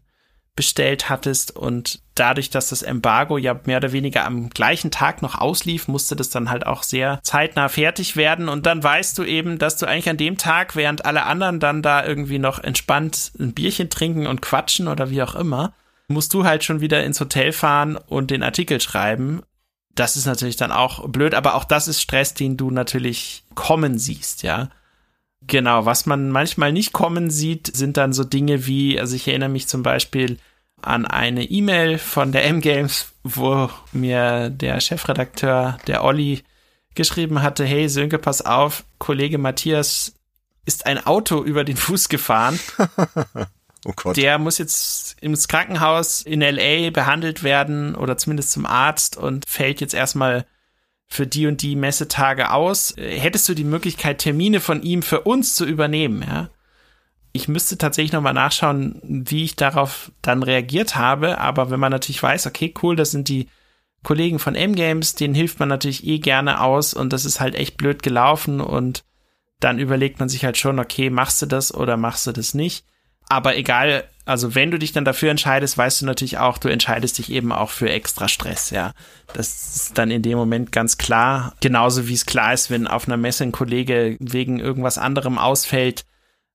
bestellt 0.57 1.09
hattest 1.09 1.57
und 1.57 2.01
dadurch, 2.15 2.51
dass 2.51 2.69
das 2.69 2.83
Embargo 2.83 3.39
ja 3.39 3.59
mehr 3.65 3.79
oder 3.79 3.93
weniger 3.93 4.25
am 4.27 4.51
gleichen 4.51 4.91
Tag 4.91 5.23
noch 5.23 5.41
auslief, 5.41 5.89
musste 5.89 6.17
das 6.17 6.29
dann 6.29 6.51
halt 6.51 6.67
auch 6.67 6.83
sehr 6.83 7.21
zeitnah 7.23 7.69
fertig 7.69 8.17
werden 8.17 8.49
und 8.49 8.67
dann 8.67 8.83
weißt 8.83 9.17
du 9.17 9.25
eben, 9.25 9.59
dass 9.59 9.77
du 9.77 9.87
eigentlich 9.87 10.09
an 10.09 10.17
dem 10.17 10.37
Tag, 10.37 10.77
während 10.77 11.05
alle 11.05 11.25
anderen 11.25 11.61
dann 11.61 11.83
da 11.83 12.05
irgendwie 12.05 12.39
noch 12.39 12.59
entspannt 12.59 13.33
ein 13.39 13.55
Bierchen 13.55 13.91
trinken 13.91 14.27
und 14.27 14.43
quatschen 14.43 14.89
oder 14.89 15.11
wie 15.11 15.23
auch 15.23 15.35
immer, 15.35 15.73
musst 16.09 16.35
du 16.35 16.45
halt 16.45 16.65
schon 16.65 16.81
wieder 16.81 17.05
ins 17.05 17.21
Hotel 17.21 17.53
fahren 17.53 17.97
und 17.97 18.31
den 18.31 18.43
Artikel 18.43 18.81
schreiben. 18.81 19.43
Das 19.95 20.17
ist 20.17 20.27
natürlich 20.27 20.57
dann 20.57 20.73
auch 20.73 21.09
blöd, 21.09 21.35
aber 21.35 21.55
auch 21.55 21.65
das 21.65 21.89
ist 21.89 22.01
Stress, 22.01 22.35
den 22.35 22.57
du 22.57 22.71
natürlich 22.71 23.45
kommen 23.55 23.99
siehst, 23.99 24.43
ja. 24.43 24.69
Genau, 25.47 25.87
was 25.87 26.07
man 26.07 26.31
manchmal 26.31 26.73
nicht 26.73 26.93
kommen 26.93 27.31
sieht, 27.31 27.75
sind 27.75 27.97
dann 27.97 28.13
so 28.13 28.25
Dinge 28.25 28.67
wie, 28.67 29.01
also 29.01 29.17
ich 29.17 29.27
erinnere 29.27 29.49
mich 29.49 29.69
zum 29.69 29.83
Beispiel 29.83 30.39
an 30.83 31.07
eine 31.07 31.45
E-Mail 31.45 31.99
von 31.99 32.33
der 32.33 32.45
M-Games, 32.47 33.13
wo 33.23 33.71
mir 33.93 34.51
der 34.51 34.81
Chefredakteur, 34.81 35.79
der 35.87 36.05
Olli, 36.05 36.43
geschrieben 36.95 37.43
hatte, 37.43 37.65
hey 37.65 37.89
Sönke, 37.89 38.19
pass 38.19 38.43
auf, 38.43 38.85
Kollege 38.99 39.39
Matthias 39.39 40.15
ist 40.67 40.87
ein 40.87 41.05
Auto 41.07 41.43
über 41.43 41.65
den 41.65 41.77
Fuß 41.77 42.09
gefahren. 42.09 42.59
Oh 43.87 43.93
Gott. 43.97 44.17
Der 44.17 44.39
muss 44.39 44.59
jetzt 44.59 45.17
ins 45.23 45.49
Krankenhaus 45.49 46.21
in 46.21 46.43
LA 46.43 46.91
behandelt 46.91 47.43
werden 47.43 47.95
oder 47.95 48.19
zumindest 48.19 48.53
zum 48.53 48.67
Arzt 48.67 49.17
und 49.17 49.49
fällt 49.49 49.81
jetzt 49.81 49.95
erstmal 49.95 50.45
für 51.11 51.27
die 51.27 51.47
und 51.47 51.61
die 51.61 51.77
Messetage 51.77 52.53
aus. 52.53 52.95
Hättest 52.97 53.49
du 53.49 53.55
die 53.55 53.65
Möglichkeit, 53.65 54.19
Termine 54.19 54.61
von 54.61 54.83
ihm 54.83 55.03
für 55.03 55.23
uns 55.23 55.55
zu 55.55 55.67
übernehmen, 55.67 56.25
ja? 56.27 56.49
Ich 57.33 57.47
müsste 57.47 57.79
tatsächlich 57.79 58.13
nochmal 58.13 58.35
nachschauen, 58.35 59.01
wie 59.05 59.45
ich 59.45 59.55
darauf 59.55 60.11
dann 60.21 60.43
reagiert 60.43 60.97
habe, 60.97 61.39
aber 61.39 61.71
wenn 61.71 61.79
man 61.79 61.93
natürlich 61.93 62.21
weiß, 62.21 62.49
okay, 62.49 62.75
cool, 62.83 62.97
das 62.97 63.13
sind 63.13 63.29
die 63.29 63.49
Kollegen 64.03 64.41
von 64.41 64.57
M-Games, 64.57 65.15
denen 65.15 65.35
hilft 65.35 65.61
man 65.61 65.69
natürlich 65.69 66.05
eh 66.05 66.19
gerne 66.19 66.61
aus 66.61 66.93
und 66.93 67.13
das 67.13 67.25
ist 67.25 67.39
halt 67.39 67.55
echt 67.55 67.77
blöd 67.77 68.03
gelaufen 68.03 68.61
und 68.61 69.05
dann 69.61 69.79
überlegt 69.79 70.19
man 70.19 70.29
sich 70.29 70.45
halt 70.45 70.57
schon, 70.57 70.81
okay, 70.81 71.09
machst 71.09 71.41
du 71.41 71.47
das 71.47 71.73
oder 71.73 71.97
machst 71.97 72.27
du 72.27 72.33
das 72.33 72.53
nicht? 72.55 72.85
Aber 73.29 73.57
egal, 73.57 74.05
also 74.31 74.55
wenn 74.55 74.71
du 74.71 74.79
dich 74.79 74.93
dann 74.93 75.05
dafür 75.05 75.31
entscheidest, 75.31 75.77
weißt 75.77 76.03
du 76.03 76.07
natürlich 76.07 76.39
auch, 76.39 76.59
du 76.59 76.69
entscheidest 76.69 77.19
dich 77.19 77.33
eben 77.33 77.53
auch 77.53 77.71
für 77.71 77.91
extra 77.91 78.29
Stress, 78.29 78.71
ja. 78.71 78.93
Das 79.35 79.75
ist 79.75 79.99
dann 79.99 80.11
in 80.11 80.23
dem 80.23 80.39
Moment 80.39 80.71
ganz 80.71 80.99
klar. 80.99 81.55
Genauso 81.61 82.07
wie 82.07 82.15
es 82.15 82.27
klar 82.27 82.55
ist, 82.55 82.71
wenn 82.71 82.87
auf 82.87 83.09
einer 83.09 83.17
Messe 83.17 83.43
ein 83.43 83.53
Kollege 83.53 84.17
wegen 84.21 84.61
irgendwas 84.61 84.99
anderem 84.99 85.37
ausfällt, 85.37 86.05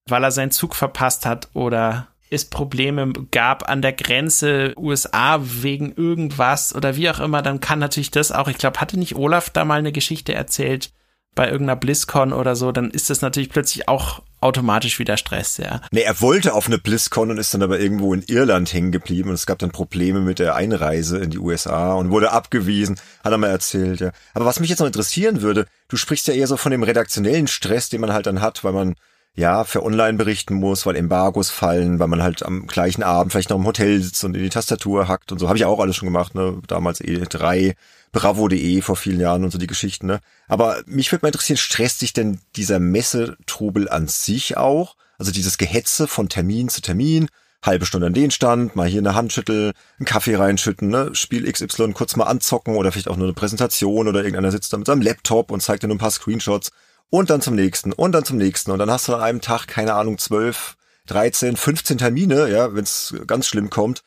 weil 0.08 0.24
er 0.24 0.32
seinen 0.32 0.52
Zug 0.52 0.74
verpasst 0.74 1.26
hat 1.26 1.50
oder 1.54 2.08
es 2.30 2.46
Probleme 2.46 3.12
gab 3.32 3.70
an 3.70 3.82
der 3.82 3.94
Grenze 3.94 4.74
USA 4.78 5.40
wegen 5.42 5.94
irgendwas 5.96 6.74
oder 6.74 6.96
wie 6.96 7.10
auch 7.10 7.20
immer, 7.20 7.42
dann 7.42 7.60
kann 7.60 7.80
natürlich 7.80 8.12
das 8.12 8.32
auch, 8.32 8.48
ich 8.48 8.58
glaube, 8.58 8.80
hatte 8.80 8.98
nicht 8.98 9.16
Olaf 9.16 9.50
da 9.50 9.66
mal 9.66 9.80
eine 9.80 9.92
Geschichte 9.92 10.34
erzählt 10.34 10.92
bei 11.36 11.52
irgendeiner 11.52 11.76
BlizzCon 11.76 12.34
oder 12.34 12.56
so, 12.56 12.72
dann 12.72 12.90
ist 12.90 13.10
das 13.10 13.22
natürlich 13.22 13.50
plötzlich 13.50 13.88
auch 13.88 14.22
automatisch 14.42 15.00
wieder 15.00 15.18
Stress, 15.18 15.58
ja. 15.58 15.82
Nee, 15.92 16.02
er 16.02 16.22
wollte 16.22 16.54
auf 16.54 16.68
eine 16.68 16.78
BlizzCon 16.78 17.32
und 17.32 17.38
ist 17.38 17.54
dann 17.54 17.64
aber 17.64 17.80
irgendwo 17.80 18.14
in 18.14 18.22
Irland 18.22 18.72
hängen 18.74 18.92
geblieben 18.92 19.30
und 19.30 19.36
es 19.36 19.46
gab 19.46 19.60
dann 19.60 19.72
Probleme 19.72 20.22
mit 20.22 20.40
der 20.40 20.56
Einreise 20.56 21.18
in 21.18 21.32
die 21.32 21.40
USA 21.40 21.94
und 21.94 22.12
wurde 22.12 22.32
abgewiesen, 22.32 23.00
hat 23.24 23.32
er 23.32 23.38
mal 23.38 23.50
erzählt, 23.50 24.00
ja. 24.00 24.12
Aber 24.34 24.46
was 24.46 24.60
mich 24.60 24.70
jetzt 24.70 24.80
noch 24.80 24.88
interessieren 24.88 25.42
würde, 25.42 25.66
du 25.90 25.98
sprichst 25.98 26.28
ja 26.28 26.34
eher 26.34 26.48
so 26.48 26.58
von 26.58 26.72
dem 26.72 26.84
redaktionellen 26.84 27.48
Stress, 27.48 27.90
den 27.90 28.02
man 28.02 28.14
halt 28.14 28.28
dann 28.28 28.42
hat, 28.42 28.64
weil 28.64 28.74
man 28.74 28.96
ja, 29.38 29.66
für 29.66 29.84
online 29.84 30.18
berichten 30.18 30.54
muss, 30.54 30.86
weil 30.86 30.96
Embargos 30.96 31.50
fallen, 31.50 32.00
weil 32.00 32.08
man 32.08 32.24
halt 32.24 32.44
am 32.44 32.68
gleichen 32.68 33.04
Abend 33.04 33.34
vielleicht 33.34 33.50
noch 33.50 33.58
im 33.58 33.66
Hotel 33.66 34.02
sitzt 34.02 34.24
und 34.24 34.36
in 34.36 34.44
die 34.44 34.50
Tastatur 34.50 35.10
hackt 35.10 35.32
und 35.32 35.40
so. 35.40 35.50
Habe 35.50 35.58
ich 35.58 35.66
auch 35.66 35.80
alles 35.80 35.98
schon 35.98 36.08
gemacht, 36.08 36.36
ne? 36.36 36.62
Damals 36.68 37.02
E3, 37.02 37.76
bravo.de 38.16 38.82
vor 38.82 38.96
vielen 38.96 39.20
Jahren 39.20 39.44
und 39.44 39.52
so 39.52 39.58
die 39.58 39.68
Geschichten, 39.68 40.08
ne? 40.08 40.22
Aber 40.48 40.82
mich 40.86 41.12
würde 41.12 41.24
mal 41.24 41.28
interessieren, 41.28 41.58
stresst 41.58 42.00
sich 42.00 42.14
denn 42.14 42.40
dieser 42.56 42.80
Messetrubel 42.80 43.90
an 43.90 44.08
sich 44.08 44.56
auch? 44.56 44.96
Also 45.18 45.34
dieses 45.34 45.58
Gehetze 45.58 46.08
von 46.08 46.30
Termin 46.30 46.70
zu 46.70 46.82
Termin, 46.82 47.28
halbe 47.62 47.86
Stunde 47.86 48.08
an 48.08 48.14
den 48.14 48.32
Stand, 48.32 48.74
mal 48.78 48.88
hier 48.88 49.02
eine 49.02 49.16
Handschüttel, 49.16 49.74
einen 50.00 50.06
Kaffee 50.06 50.36
reinschütten, 50.36 50.88
ne, 50.88 51.14
Spiel 51.14 51.52
XY 51.52 51.92
kurz 51.92 52.16
mal 52.16 52.24
anzocken 52.24 52.78
oder 52.78 52.94
vielleicht 52.94 53.10
auch 53.10 53.18
nur 53.18 53.28
eine 53.28 53.34
Präsentation 53.34 54.08
oder 54.08 54.20
irgendeiner 54.20 54.52
sitzt 54.52 54.72
da 54.72 54.78
mit 54.78 54.88
seinem 54.88 55.02
Laptop 55.02 55.52
und 55.52 55.62
zeigt 55.62 55.84
dir 55.84 55.88
nur 55.88 55.96
ein 55.96 56.00
paar 56.00 56.12
Screenshots 56.12 56.72
und 57.10 57.30
dann 57.30 57.42
zum 57.42 57.56
nächsten 57.56 57.92
und 57.92 58.14
dann 58.14 58.24
zum 58.24 58.38
nächsten 58.38 58.72
und 58.72 58.80
dann 58.80 58.90
hast 58.90 59.10
du 59.10 59.14
an 59.14 59.22
einem 59.22 59.42
Tag, 59.42 59.68
keine 59.68 59.94
Ahnung, 59.94 60.20
zwölf, 60.20 60.78
13, 61.08 61.58
15 61.58 61.98
Termine, 61.98 62.50
ja, 62.50 62.74
wenn 62.74 62.84
es 62.84 63.14
ganz 63.28 63.46
schlimm 63.48 63.70
kommt. 63.70 64.04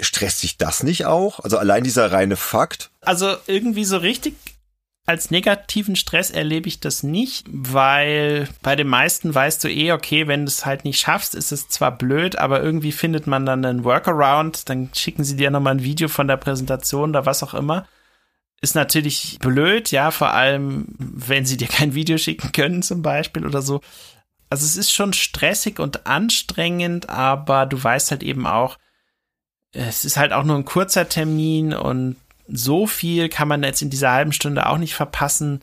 Stresst 0.00 0.40
sich 0.40 0.58
das 0.58 0.82
nicht 0.82 1.06
auch? 1.06 1.40
Also 1.40 1.58
allein 1.58 1.84
dieser 1.84 2.10
reine 2.10 2.36
Fakt? 2.36 2.90
Also 3.00 3.36
irgendwie 3.46 3.84
so 3.84 3.96
richtig 3.96 4.34
als 5.06 5.30
negativen 5.30 5.96
Stress 5.96 6.30
erlebe 6.30 6.66
ich 6.66 6.80
das 6.80 7.02
nicht, 7.02 7.46
weil 7.50 8.48
bei 8.62 8.74
den 8.74 8.88
meisten 8.88 9.34
weißt 9.34 9.62
du 9.62 9.68
eh, 9.68 9.92
okay, 9.92 10.26
wenn 10.28 10.46
du 10.46 10.48
es 10.48 10.64
halt 10.64 10.84
nicht 10.84 10.98
schaffst, 10.98 11.34
ist 11.34 11.52
es 11.52 11.68
zwar 11.68 11.96
blöd, 11.96 12.36
aber 12.36 12.62
irgendwie 12.62 12.92
findet 12.92 13.26
man 13.26 13.44
dann 13.44 13.64
einen 13.64 13.84
Workaround, 13.84 14.68
dann 14.70 14.90
schicken 14.94 15.22
sie 15.22 15.36
dir 15.36 15.50
nochmal 15.50 15.74
ein 15.74 15.84
Video 15.84 16.08
von 16.08 16.26
der 16.26 16.38
Präsentation 16.38 17.10
oder 17.10 17.26
was 17.26 17.42
auch 17.42 17.52
immer. 17.52 17.86
Ist 18.62 18.74
natürlich 18.74 19.38
blöd, 19.40 19.90
ja, 19.90 20.10
vor 20.10 20.30
allem, 20.30 20.86
wenn 20.98 21.44
sie 21.44 21.58
dir 21.58 21.68
kein 21.68 21.94
Video 21.94 22.16
schicken 22.16 22.52
können 22.52 22.82
zum 22.82 23.02
Beispiel 23.02 23.44
oder 23.44 23.60
so. 23.60 23.82
Also 24.48 24.64
es 24.64 24.78
ist 24.78 24.92
schon 24.92 25.12
stressig 25.12 25.80
und 25.80 26.06
anstrengend, 26.06 27.10
aber 27.10 27.66
du 27.66 27.82
weißt 27.82 28.10
halt 28.10 28.22
eben 28.22 28.46
auch, 28.46 28.78
es 29.74 30.04
ist 30.04 30.16
halt 30.16 30.32
auch 30.32 30.44
nur 30.44 30.56
ein 30.56 30.64
kurzer 30.64 31.08
Termin 31.08 31.74
und 31.74 32.16
so 32.46 32.86
viel 32.86 33.28
kann 33.28 33.48
man 33.48 33.62
jetzt 33.62 33.82
in 33.82 33.90
dieser 33.90 34.12
halben 34.12 34.32
Stunde 34.32 34.66
auch 34.66 34.78
nicht 34.78 34.94
verpassen. 34.94 35.60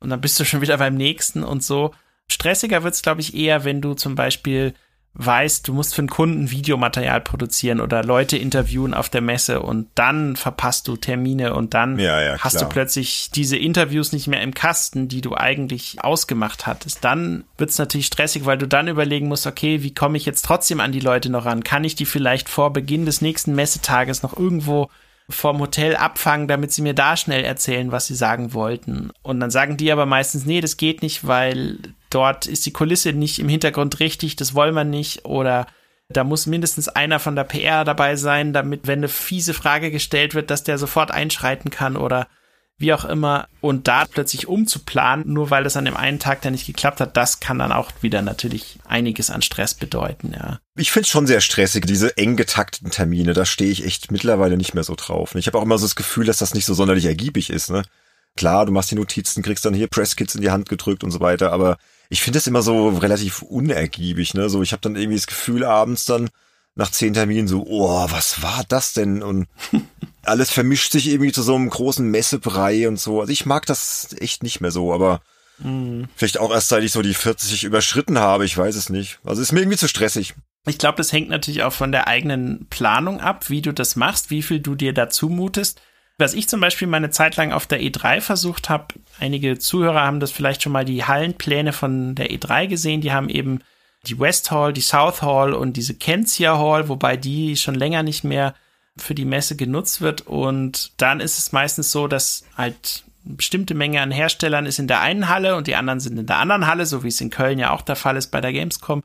Und 0.00 0.10
dann 0.10 0.20
bist 0.20 0.38
du 0.40 0.44
schon 0.44 0.60
wieder 0.60 0.78
beim 0.78 0.94
nächsten 0.94 1.44
und 1.44 1.62
so. 1.62 1.92
Stressiger 2.28 2.82
wird's, 2.82 3.02
glaube 3.02 3.20
ich, 3.20 3.34
eher, 3.34 3.64
wenn 3.64 3.80
du 3.80 3.94
zum 3.94 4.14
Beispiel 4.14 4.74
weißt, 5.14 5.68
du 5.68 5.74
musst 5.74 5.94
für 5.94 6.00
einen 6.00 6.08
Kunden 6.08 6.50
Videomaterial 6.50 7.20
produzieren 7.20 7.80
oder 7.80 8.02
Leute 8.02 8.38
interviewen 8.38 8.94
auf 8.94 9.10
der 9.10 9.20
Messe 9.20 9.60
und 9.60 9.88
dann 9.94 10.36
verpasst 10.36 10.88
du 10.88 10.96
Termine 10.96 11.54
und 11.54 11.74
dann 11.74 11.98
ja, 11.98 12.22
ja, 12.22 12.38
hast 12.38 12.60
du 12.60 12.66
plötzlich 12.66 13.30
diese 13.30 13.58
Interviews 13.58 14.12
nicht 14.12 14.26
mehr 14.26 14.42
im 14.42 14.54
Kasten, 14.54 15.08
die 15.08 15.20
du 15.20 15.36
eigentlich 15.36 16.02
ausgemacht 16.02 16.66
hattest. 16.66 17.04
Dann 17.04 17.44
wird's 17.58 17.78
natürlich 17.78 18.06
stressig, 18.06 18.46
weil 18.46 18.56
du 18.56 18.66
dann 18.66 18.88
überlegen 18.88 19.28
musst, 19.28 19.46
okay, 19.46 19.82
wie 19.82 19.94
komme 19.94 20.16
ich 20.16 20.24
jetzt 20.24 20.46
trotzdem 20.46 20.80
an 20.80 20.92
die 20.92 21.00
Leute 21.00 21.30
noch 21.30 21.44
ran? 21.44 21.62
Kann 21.62 21.84
ich 21.84 21.94
die 21.94 22.06
vielleicht 22.06 22.48
vor 22.48 22.72
Beginn 22.72 23.04
des 23.04 23.20
nächsten 23.20 23.54
Messetages 23.54 24.22
noch 24.22 24.36
irgendwo 24.36 24.88
vom 25.32 25.58
Hotel 25.60 25.96
abfangen, 25.96 26.48
damit 26.48 26.72
sie 26.72 26.82
mir 26.82 26.94
da 26.94 27.16
schnell 27.16 27.44
erzählen, 27.44 27.92
was 27.92 28.06
sie 28.06 28.14
sagen 28.14 28.54
wollten. 28.54 29.10
Und 29.22 29.40
dann 29.40 29.50
sagen 29.50 29.76
die 29.76 29.90
aber 29.92 30.06
meistens, 30.06 30.46
nee, 30.46 30.60
das 30.60 30.76
geht 30.76 31.02
nicht, 31.02 31.26
weil 31.26 31.78
dort 32.10 32.46
ist 32.46 32.66
die 32.66 32.72
Kulisse 32.72 33.12
nicht 33.12 33.38
im 33.38 33.48
Hintergrund 33.48 34.00
richtig, 34.00 34.36
das 34.36 34.54
wollen 34.54 34.74
wir 34.74 34.84
nicht. 34.84 35.24
Oder 35.24 35.66
da 36.08 36.24
muss 36.24 36.46
mindestens 36.46 36.88
einer 36.88 37.18
von 37.18 37.36
der 37.36 37.44
PR 37.44 37.84
dabei 37.84 38.16
sein, 38.16 38.52
damit, 38.52 38.86
wenn 38.86 39.00
eine 39.00 39.08
fiese 39.08 39.54
Frage 39.54 39.90
gestellt 39.90 40.34
wird, 40.34 40.50
dass 40.50 40.64
der 40.64 40.78
sofort 40.78 41.10
einschreiten 41.10 41.70
kann 41.70 41.96
oder 41.96 42.28
wie 42.82 42.92
auch 42.92 43.06
immer. 43.06 43.48
Und 43.62 43.88
da 43.88 44.04
plötzlich 44.04 44.46
umzuplanen, 44.46 45.32
nur 45.32 45.48
weil 45.50 45.64
das 45.64 45.78
an 45.78 45.86
dem 45.86 45.96
einen 45.96 46.18
Tag 46.18 46.42
dann 46.42 46.52
nicht 46.52 46.66
geklappt 46.66 47.00
hat, 47.00 47.16
das 47.16 47.40
kann 47.40 47.58
dann 47.58 47.72
auch 47.72 47.90
wieder 48.02 48.20
natürlich 48.20 48.78
einiges 48.86 49.30
an 49.30 49.40
Stress 49.40 49.72
bedeuten, 49.72 50.34
ja. 50.34 50.58
Ich 50.76 50.92
finde 50.92 51.04
es 51.04 51.10
schon 51.10 51.26
sehr 51.26 51.40
stressig, 51.40 51.86
diese 51.86 52.16
eng 52.16 52.36
getakteten 52.36 52.90
Termine. 52.90 53.32
Da 53.32 53.44
stehe 53.46 53.70
ich 53.70 53.84
echt 53.84 54.10
mittlerweile 54.10 54.56
nicht 54.56 54.74
mehr 54.74 54.84
so 54.84 54.94
drauf. 54.94 55.34
Ich 55.34 55.46
habe 55.46 55.58
auch 55.58 55.62
immer 55.62 55.78
so 55.78 55.86
das 55.86 55.96
Gefühl, 55.96 56.26
dass 56.26 56.38
das 56.38 56.54
nicht 56.54 56.66
so 56.66 56.74
sonderlich 56.74 57.06
ergiebig 57.06 57.50
ist, 57.50 57.70
ne? 57.70 57.82
Klar, 58.36 58.64
du 58.64 58.72
machst 58.72 58.90
die 58.90 58.94
Notizen, 58.94 59.42
kriegst 59.42 59.64
dann 59.64 59.74
hier 59.74 59.88
Presskits 59.88 60.34
in 60.34 60.40
die 60.40 60.50
Hand 60.50 60.68
gedrückt 60.68 61.04
und 61.04 61.10
so 61.10 61.20
weiter, 61.20 61.52
aber 61.52 61.76
ich 62.08 62.22
finde 62.22 62.38
es 62.38 62.46
immer 62.46 62.62
so 62.62 62.88
relativ 62.88 63.42
unergiebig, 63.42 64.34
ne? 64.34 64.48
So, 64.48 64.62
ich 64.62 64.72
habe 64.72 64.80
dann 64.80 64.96
irgendwie 64.96 65.18
das 65.18 65.26
Gefühl 65.26 65.64
abends 65.64 66.06
dann 66.06 66.30
nach 66.74 66.90
zehn 66.90 67.14
Terminen 67.14 67.48
so, 67.48 67.66
oh, 67.68 68.06
was 68.10 68.42
war 68.42 68.64
das 68.68 68.92
denn? 68.92 69.22
Und 69.22 69.46
alles 70.22 70.50
vermischt 70.50 70.92
sich 70.92 71.08
irgendwie 71.08 71.32
zu 71.32 71.42
so 71.42 71.54
einem 71.54 71.68
großen 71.68 72.08
Messebrei 72.10 72.88
und 72.88 72.98
so. 72.98 73.20
Also 73.20 73.32
ich 73.32 73.46
mag 73.46 73.66
das 73.66 74.14
echt 74.18 74.42
nicht 74.42 74.60
mehr 74.60 74.70
so, 74.70 74.92
aber 74.92 75.20
mhm. 75.58 76.08
vielleicht 76.16 76.38
auch 76.38 76.50
erst 76.50 76.68
seit 76.68 76.82
ich 76.82 76.92
so 76.92 77.02
die 77.02 77.14
40 77.14 77.64
überschritten 77.64 78.18
habe, 78.18 78.44
ich 78.44 78.56
weiß 78.56 78.76
es 78.76 78.88
nicht. 78.88 79.18
Also 79.24 79.42
ist 79.42 79.52
mir 79.52 79.60
irgendwie 79.60 79.78
zu 79.78 79.88
stressig. 79.88 80.34
Ich 80.66 80.78
glaube, 80.78 80.96
das 80.96 81.12
hängt 81.12 81.28
natürlich 81.28 81.64
auch 81.64 81.72
von 81.72 81.92
der 81.92 82.06
eigenen 82.06 82.66
Planung 82.70 83.20
ab, 83.20 83.50
wie 83.50 83.62
du 83.62 83.72
das 83.72 83.96
machst, 83.96 84.30
wie 84.30 84.42
viel 84.42 84.60
du 84.60 84.74
dir 84.74 84.94
dazu 84.94 85.28
mutest. 85.28 85.80
Was 86.18 86.34
ich 86.34 86.48
zum 86.48 86.60
Beispiel 86.60 86.86
meine 86.86 87.10
Zeit 87.10 87.36
lang 87.36 87.52
auf 87.52 87.66
der 87.66 87.80
E3 87.80 88.20
versucht 88.20 88.68
habe, 88.68 88.94
einige 89.18 89.58
Zuhörer 89.58 90.02
haben 90.02 90.20
das 90.20 90.30
vielleicht 90.30 90.62
schon 90.62 90.72
mal 90.72 90.84
die 90.84 91.04
Hallenpläne 91.04 91.72
von 91.72 92.14
der 92.14 92.30
E3 92.30 92.68
gesehen, 92.68 93.00
die 93.00 93.12
haben 93.12 93.28
eben 93.28 93.60
die 94.06 94.18
West 94.18 94.50
Hall, 94.50 94.72
die 94.72 94.80
South 94.80 95.22
Hall 95.22 95.54
und 95.54 95.76
diese 95.76 95.94
Kensia 95.94 96.58
Hall, 96.58 96.88
wobei 96.88 97.16
die 97.16 97.56
schon 97.56 97.74
länger 97.74 98.02
nicht 98.02 98.24
mehr 98.24 98.54
für 98.96 99.14
die 99.14 99.24
Messe 99.24 99.56
genutzt 99.56 100.00
wird. 100.00 100.22
Und 100.22 100.92
dann 101.00 101.20
ist 101.20 101.38
es 101.38 101.52
meistens 101.52 101.92
so, 101.92 102.08
dass 102.08 102.44
halt 102.56 103.04
eine 103.24 103.36
bestimmte 103.36 103.74
Menge 103.74 104.00
an 104.00 104.10
Herstellern 104.10 104.66
ist 104.66 104.78
in 104.78 104.88
der 104.88 105.00
einen 105.00 105.28
Halle 105.28 105.56
und 105.56 105.66
die 105.66 105.76
anderen 105.76 106.00
sind 106.00 106.18
in 106.18 106.26
der 106.26 106.38
anderen 106.38 106.66
Halle, 106.66 106.86
so 106.86 107.04
wie 107.04 107.08
es 107.08 107.20
in 107.20 107.30
Köln 107.30 107.58
ja 107.58 107.70
auch 107.70 107.82
der 107.82 107.96
Fall 107.96 108.16
ist 108.16 108.28
bei 108.28 108.40
der 108.40 108.52
Gamescom. 108.52 109.02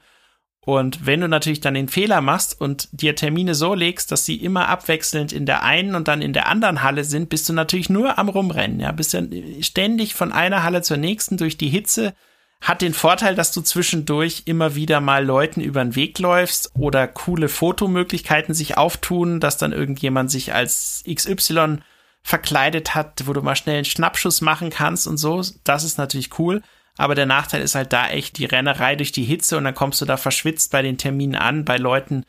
Und 0.62 1.06
wenn 1.06 1.22
du 1.22 1.30
natürlich 1.30 1.62
dann 1.62 1.76
den 1.76 1.88
Fehler 1.88 2.20
machst 2.20 2.60
und 2.60 2.90
dir 2.92 3.16
Termine 3.16 3.56
so 3.56 3.74
legst, 3.74 4.12
dass 4.12 4.26
sie 4.26 4.36
immer 4.36 4.68
abwechselnd 4.68 5.32
in 5.32 5.46
der 5.46 5.64
einen 5.64 5.96
und 5.96 6.10
dann 6.10 6.22
in 6.22 6.34
der 6.34 6.48
anderen 6.48 6.84
Halle 6.84 7.06
sind, 7.06 7.30
bist 7.30 7.48
du 7.48 7.54
natürlich 7.54 7.90
nur 7.90 8.18
am 8.18 8.28
Rumrennen, 8.28 8.82
ja, 8.82 8.92
bist 8.92 9.14
ja 9.14 9.22
ständig 9.62 10.14
von 10.14 10.34
einer 10.34 10.64
Halle 10.64 10.82
zur 10.82 10.98
nächsten 10.98 11.38
durch 11.38 11.58
die 11.58 11.70
Hitze 11.70 12.14
hat 12.62 12.82
den 12.82 12.94
Vorteil, 12.94 13.36
dass 13.36 13.52
du 13.52 13.62
zwischendurch 13.62 14.44
immer 14.46 14.76
wieder 14.76 15.00
mal 15.00 15.24
Leuten 15.24 15.62
über 15.62 15.84
den 15.84 15.96
Weg 15.96 16.20
läufst 16.20 16.72
oder 16.74 17.08
coole 17.08 17.50
Fotomöglichkeiten 17.50 18.54
sich 18.54 18.78
auftun, 18.78 19.40
dass 19.40 19.58
dann 19.58 19.74
irgendjemand 19.74 20.32
sich 20.32 20.54
als 20.54 21.04
XY 21.08 21.78
verkleidet 22.24 22.96
hat, 22.96 23.24
wo 23.26 23.34
du 23.34 23.42
mal 23.42 23.56
schnell 23.56 23.78
einen 23.78 23.86
Schnappschuss 23.86 24.42
machen 24.42 24.70
kannst 24.70 25.08
und 25.08 25.18
so. 25.18 25.42
Das 25.64 25.84
ist 25.84 25.98
natürlich 25.98 26.38
cool. 26.40 26.62
Aber 26.98 27.14
der 27.14 27.28
Nachteil 27.28 27.62
ist 27.62 27.76
halt 27.76 27.94
da 27.94 28.10
echt 28.10 28.38
die 28.38 28.46
Rennerei 28.46 28.96
durch 28.96 29.12
die 29.12 29.24
Hitze 29.24 29.58
und 29.58 29.64
dann 29.64 29.76
kommst 29.76 30.02
du 30.02 30.06
da 30.06 30.18
verschwitzt 30.18 30.72
bei 30.72 30.82
den 30.82 30.98
Terminen 30.98 31.36
an, 31.36 31.64
bei 31.64 31.78
Leuten, 31.78 32.26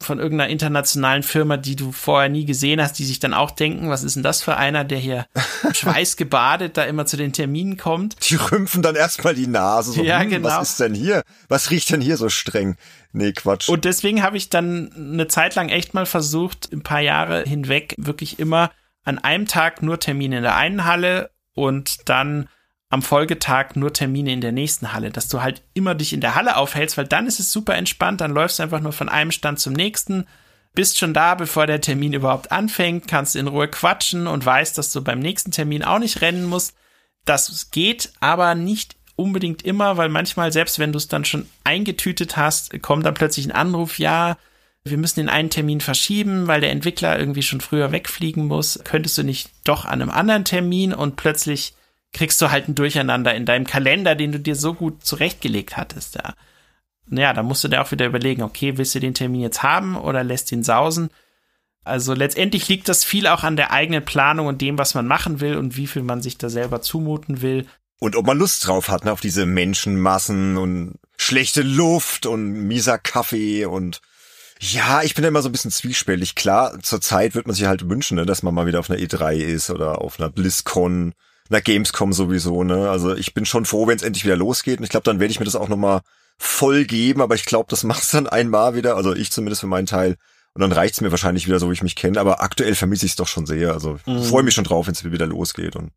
von 0.00 0.18
irgendeiner 0.18 0.50
internationalen 0.50 1.22
Firma, 1.22 1.56
die 1.56 1.74
du 1.74 1.90
vorher 1.90 2.28
nie 2.28 2.44
gesehen 2.44 2.80
hast, 2.80 2.98
die 2.98 3.04
sich 3.04 3.18
dann 3.18 3.34
auch 3.34 3.50
denken, 3.50 3.90
was 3.90 4.04
ist 4.04 4.14
denn 4.14 4.22
das 4.22 4.42
für 4.42 4.56
einer, 4.56 4.84
der 4.84 4.98
hier 4.98 5.26
schweißgebadet 5.72 6.76
da 6.76 6.84
immer 6.84 7.04
zu 7.04 7.16
den 7.16 7.32
Terminen 7.32 7.76
kommt. 7.76 8.16
Die 8.28 8.36
rümpfen 8.36 8.82
dann 8.82 8.94
erstmal 8.94 9.34
die 9.34 9.48
Nase. 9.48 9.92
So, 9.92 10.02
ja, 10.02 10.20
hm, 10.20 10.30
genau. 10.30 10.48
Was 10.48 10.70
ist 10.70 10.80
denn 10.80 10.94
hier? 10.94 11.22
Was 11.48 11.70
riecht 11.70 11.90
denn 11.90 12.00
hier 12.00 12.16
so 12.16 12.28
streng? 12.28 12.76
Nee, 13.12 13.32
Quatsch. 13.32 13.68
Und 13.68 13.84
deswegen 13.84 14.22
habe 14.22 14.36
ich 14.36 14.50
dann 14.50 14.92
eine 14.94 15.26
Zeit 15.26 15.54
lang 15.56 15.68
echt 15.68 15.94
mal 15.94 16.06
versucht, 16.06 16.72
ein 16.72 16.82
paar 16.82 17.00
Jahre 17.00 17.42
hinweg 17.42 17.94
wirklich 17.98 18.38
immer 18.38 18.70
an 19.04 19.18
einem 19.18 19.46
Tag 19.46 19.82
nur 19.82 19.98
Termine 19.98 20.36
in 20.36 20.42
der 20.42 20.56
einen 20.56 20.84
Halle 20.84 21.30
und 21.54 22.08
dann 22.08 22.48
am 22.90 23.02
Folgetag 23.02 23.74
nur 23.74 23.92
Termine 23.92 24.32
in 24.32 24.40
der 24.40 24.52
nächsten 24.52 24.92
Halle, 24.92 25.10
dass 25.10 25.28
du 25.28 25.42
halt 25.42 25.62
immer 25.74 25.94
dich 25.94 26.12
in 26.12 26.20
der 26.20 26.34
Halle 26.34 26.56
aufhältst, 26.56 26.96
weil 26.96 27.06
dann 27.06 27.26
ist 27.26 27.40
es 27.40 27.52
super 27.52 27.74
entspannt, 27.74 28.20
dann 28.20 28.32
läufst 28.32 28.58
du 28.58 28.62
einfach 28.62 28.80
nur 28.80 28.92
von 28.92 29.08
einem 29.08 29.30
Stand 29.30 29.60
zum 29.60 29.74
nächsten, 29.74 30.26
bist 30.74 30.98
schon 30.98 31.12
da, 31.12 31.34
bevor 31.34 31.66
der 31.66 31.80
Termin 31.80 32.12
überhaupt 32.12 32.50
anfängt, 32.52 33.08
kannst 33.08 33.36
in 33.36 33.48
Ruhe 33.48 33.68
quatschen 33.68 34.26
und 34.26 34.44
weißt, 34.44 34.78
dass 34.78 34.92
du 34.92 35.02
beim 35.02 35.18
nächsten 35.18 35.50
Termin 35.50 35.82
auch 35.82 35.98
nicht 35.98 36.20
rennen 36.20 36.46
musst. 36.46 36.74
Das 37.24 37.70
geht 37.70 38.12
aber 38.20 38.54
nicht 38.54 38.96
unbedingt 39.16 39.62
immer, 39.62 39.96
weil 39.96 40.08
manchmal, 40.08 40.52
selbst 40.52 40.78
wenn 40.78 40.92
du 40.92 40.98
es 40.98 41.08
dann 41.08 41.24
schon 41.24 41.48
eingetütet 41.64 42.36
hast, 42.36 42.80
kommt 42.80 43.04
dann 43.04 43.14
plötzlich 43.14 43.46
ein 43.46 43.52
Anruf, 43.52 43.98
ja, 43.98 44.38
wir 44.84 44.96
müssen 44.96 45.20
den 45.20 45.28
einen 45.28 45.50
Termin 45.50 45.80
verschieben, 45.80 46.46
weil 46.46 46.60
der 46.60 46.70
Entwickler 46.70 47.18
irgendwie 47.18 47.42
schon 47.42 47.60
früher 47.60 47.92
wegfliegen 47.92 48.46
muss. 48.46 48.78
Könntest 48.84 49.18
du 49.18 49.22
nicht 49.22 49.50
doch 49.64 49.84
an 49.84 50.00
einem 50.00 50.10
anderen 50.10 50.44
Termin 50.44 50.94
und 50.94 51.16
plötzlich 51.16 51.74
kriegst 52.12 52.40
du 52.40 52.50
halt 52.50 52.68
ein 52.68 52.74
Durcheinander 52.74 53.34
in 53.34 53.46
deinem 53.46 53.66
Kalender, 53.66 54.14
den 54.14 54.32
du 54.32 54.40
dir 54.40 54.56
so 54.56 54.74
gut 54.74 55.04
zurechtgelegt 55.04 55.76
hattest, 55.76 56.16
ja. 56.16 56.34
Naja, 57.10 57.32
da 57.32 57.42
musst 57.42 57.64
du 57.64 57.68
dir 57.68 57.80
auch 57.80 57.90
wieder 57.90 58.06
überlegen, 58.06 58.42
okay, 58.42 58.76
willst 58.76 58.94
du 58.94 59.00
den 59.00 59.14
Termin 59.14 59.40
jetzt 59.40 59.62
haben 59.62 59.96
oder 59.96 60.22
lässt 60.24 60.52
ihn 60.52 60.62
sausen? 60.62 61.10
Also 61.84 62.12
letztendlich 62.12 62.68
liegt 62.68 62.88
das 62.88 63.02
viel 63.02 63.26
auch 63.26 63.44
an 63.44 63.56
der 63.56 63.70
eigenen 63.72 64.04
Planung 64.04 64.46
und 64.46 64.60
dem, 64.60 64.76
was 64.76 64.94
man 64.94 65.06
machen 65.06 65.40
will 65.40 65.56
und 65.56 65.76
wie 65.76 65.86
viel 65.86 66.02
man 66.02 66.20
sich 66.20 66.36
da 66.36 66.50
selber 66.50 66.82
zumuten 66.82 67.40
will. 67.40 67.66
Und 67.98 68.14
ob 68.14 68.26
man 68.26 68.38
Lust 68.38 68.66
drauf 68.66 68.90
hat, 68.90 69.04
ne, 69.04 69.12
auf 69.12 69.22
diese 69.22 69.46
Menschenmassen 69.46 70.58
und 70.58 70.98
schlechte 71.16 71.62
Luft 71.62 72.26
und 72.26 72.52
mieser 72.52 72.98
Kaffee 72.98 73.64
und 73.64 74.00
ja, 74.60 75.02
ich 75.02 75.14
bin 75.14 75.22
da 75.22 75.28
immer 75.28 75.42
so 75.42 75.48
ein 75.48 75.52
bisschen 75.52 75.70
zwiespältig. 75.70 76.34
Klar, 76.34 76.80
zur 76.82 77.00
Zeit 77.00 77.36
wird 77.36 77.46
man 77.46 77.54
sich 77.54 77.66
halt 77.66 77.88
wünschen, 77.88 78.16
ne, 78.16 78.26
dass 78.26 78.42
man 78.42 78.54
mal 78.54 78.66
wieder 78.66 78.80
auf 78.80 78.90
einer 78.90 78.98
E3 78.98 79.36
ist 79.36 79.70
oder 79.70 80.00
auf 80.00 80.20
einer 80.20 80.30
BlizzCon 80.30 81.14
na 81.48 81.60
Gamescom 81.60 82.12
sowieso, 82.12 82.64
ne? 82.64 82.90
Also 82.90 83.14
ich 83.14 83.34
bin 83.34 83.46
schon 83.46 83.64
froh, 83.64 83.86
wenn 83.86 83.96
es 83.96 84.02
endlich 84.02 84.24
wieder 84.24 84.36
losgeht. 84.36 84.78
Und 84.78 84.84
ich 84.84 84.90
glaube, 84.90 85.04
dann 85.04 85.20
werde 85.20 85.30
ich 85.30 85.38
mir 85.38 85.46
das 85.46 85.56
auch 85.56 85.68
nochmal 85.68 86.00
voll 86.38 86.84
geben, 86.84 87.20
aber 87.20 87.34
ich 87.34 87.44
glaube, 87.44 87.66
das 87.68 87.84
machst 87.84 88.14
dann 88.14 88.28
einmal 88.28 88.74
wieder, 88.74 88.96
also 88.96 89.14
ich 89.14 89.32
zumindest 89.32 89.60
für 89.60 89.66
meinen 89.66 89.86
Teil. 89.86 90.16
Und 90.54 90.62
dann 90.62 90.72
reicht's 90.72 91.00
mir 91.00 91.10
wahrscheinlich 91.10 91.46
wieder 91.46 91.60
so, 91.60 91.68
wie 91.68 91.74
ich 91.74 91.82
mich 91.82 91.96
kenne. 91.96 92.18
Aber 92.18 92.42
aktuell 92.42 92.74
vermisse 92.74 93.06
ich 93.06 93.12
es 93.12 93.16
doch 93.16 93.28
schon 93.28 93.46
sehr. 93.46 93.72
Also 93.72 93.98
mhm. 94.06 94.22
freue 94.24 94.42
mich 94.42 94.54
schon 94.54 94.64
drauf, 94.64 94.86
wenn 94.86 94.94
es 94.94 95.04
wieder 95.04 95.26
losgeht. 95.26 95.76
Und 95.76 95.92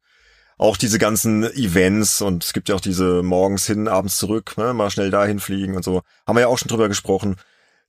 auch 0.62 0.78
diese 0.78 1.00
ganzen 1.00 1.44
Events 1.44 2.22
und 2.22 2.44
es 2.44 2.54
gibt 2.54 2.70
ja 2.70 2.76
auch 2.76 2.82
diese 2.82 3.24
morgens 3.24 3.66
hin, 3.66 3.88
abends 3.88 4.18
zurück, 4.18 4.56
ne, 4.58 4.76
mal 4.76 4.92
schnell 4.92 5.10
dahin 5.10 5.40
fliegen 5.40 5.76
und 5.76 5.84
so. 5.84 6.04
Haben 6.28 6.36
wir 6.36 6.42
ja 6.42 6.48
auch 6.48 6.60
schon 6.60 6.68
drüber 6.68 6.88
gesprochen. 6.88 7.38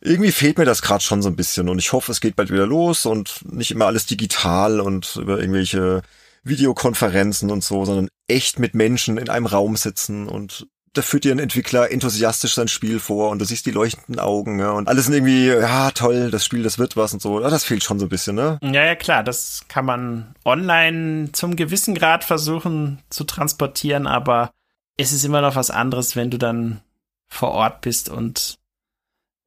Irgendwie 0.00 0.32
fehlt 0.32 0.56
mir 0.56 0.64
das 0.64 0.80
gerade 0.80 1.04
schon 1.04 1.20
so 1.20 1.28
ein 1.28 1.36
bisschen 1.36 1.68
und 1.68 1.78
ich 1.78 1.92
hoffe, 1.92 2.10
es 2.10 2.22
geht 2.22 2.34
bald 2.34 2.50
wieder 2.50 2.66
los 2.66 3.04
und 3.04 3.40
nicht 3.52 3.70
immer 3.70 3.86
alles 3.86 4.06
digital 4.06 4.80
und 4.80 5.16
über 5.16 5.38
irgendwelche 5.38 6.00
Videokonferenzen 6.44 7.50
und 7.50 7.62
so, 7.62 7.84
sondern 7.84 8.08
echt 8.26 8.58
mit 8.58 8.74
Menschen 8.74 9.18
in 9.18 9.28
einem 9.28 9.46
Raum 9.46 9.76
sitzen 9.76 10.28
und 10.28 10.66
da 10.94 11.00
führt 11.00 11.24
dir 11.24 11.32
ein 11.32 11.38
Entwickler 11.38 11.90
enthusiastisch 11.90 12.54
sein 12.54 12.68
Spiel 12.68 12.98
vor 12.98 13.30
und 13.30 13.38
du 13.38 13.46
siehst 13.46 13.64
die 13.64 13.70
leuchtenden 13.70 14.20
Augen 14.20 14.58
ja, 14.58 14.72
und 14.72 14.88
alles 14.88 15.06
sind 15.06 15.14
irgendwie, 15.14 15.46
ja 15.46 15.90
toll, 15.92 16.30
das 16.30 16.44
Spiel, 16.44 16.62
das 16.62 16.78
wird 16.78 16.96
was 16.96 17.14
und 17.14 17.22
so. 17.22 17.40
Das 17.40 17.64
fehlt 17.64 17.82
schon 17.82 17.98
so 17.98 18.06
ein 18.06 18.10
bisschen, 18.10 18.36
ne? 18.36 18.58
Ja, 18.62 18.84
ja, 18.84 18.94
klar, 18.94 19.24
das 19.24 19.64
kann 19.68 19.86
man 19.86 20.34
online 20.44 21.32
zum 21.32 21.56
gewissen 21.56 21.94
Grad 21.94 22.24
versuchen 22.24 22.98
zu 23.08 23.24
transportieren, 23.24 24.06
aber 24.06 24.50
es 24.98 25.12
ist 25.12 25.24
immer 25.24 25.40
noch 25.40 25.56
was 25.56 25.70
anderes, 25.70 26.14
wenn 26.14 26.30
du 26.30 26.36
dann 26.36 26.82
vor 27.28 27.52
Ort 27.52 27.80
bist 27.80 28.10
und 28.10 28.58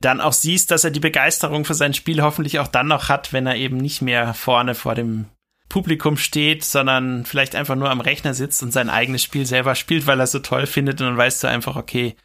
dann 0.02 0.22
auch 0.22 0.34
siehst, 0.34 0.72
dass 0.72 0.84
er 0.84 0.92
die 0.92 1.00
Begeisterung 1.00 1.64
für 1.64 1.76
sein 1.76 1.94
Spiel 1.94 2.24
hoffentlich 2.24 2.60
auch 2.60 2.68
dann 2.68 2.88
noch 2.88 3.08
hat, 3.08 3.34
wenn 3.34 3.46
er 3.46 3.56
eben 3.56 3.78
nicht 3.78 4.02
mehr 4.02 4.34
vorne 4.34 4.74
vor 4.74 4.96
dem 4.96 5.26
Publikum 5.70 6.18
steht, 6.18 6.64
sondern 6.64 7.26
vielleicht 7.26 7.56
einfach 7.56 7.76
nur 7.76 7.90
am 7.90 8.02
Rechner 8.02 8.34
sitzt 8.34 8.62
und 8.64 8.72
sein 8.72 8.90
eigenes 8.90 9.24
Spiel 9.24 9.46
selber 9.46 9.76
spielt, 9.76 10.08
weil 10.08 10.20
er 10.20 10.26
es 10.26 10.32
so 10.32 10.40
toll 10.40 10.68
findet 10.68 11.02
und 11.02 11.08
dann 11.08 11.18
weißt 11.18 11.44
du 11.44 11.48
einfach, 11.48 11.76
okay, 11.76 12.16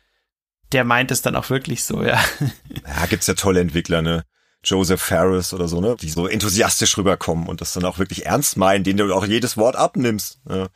der 0.72 0.84
meint 0.84 1.10
es 1.10 1.22
dann 1.22 1.36
auch 1.36 1.50
wirklich 1.50 1.84
so, 1.84 2.02
ja. 2.02 2.22
Ja, 2.86 3.06
gibt's 3.06 3.26
ja 3.26 3.34
tolle 3.34 3.60
Entwickler, 3.60 4.02
ne? 4.02 4.24
Joseph 4.62 5.00
Ferris 5.00 5.54
oder 5.54 5.68
so, 5.68 5.80
ne? 5.80 5.96
Die 6.00 6.10
so 6.10 6.26
enthusiastisch 6.26 6.96
rüberkommen 6.98 7.48
und 7.48 7.60
das 7.60 7.72
dann 7.72 7.84
auch 7.84 7.98
wirklich 7.98 8.26
ernst 8.26 8.56
meinen, 8.56 8.84
denen 8.84 8.98
du 8.98 9.14
auch 9.14 9.26
jedes 9.26 9.56
Wort 9.56 9.74
abnimmst. 9.76 10.38
Ja. 10.48 10.68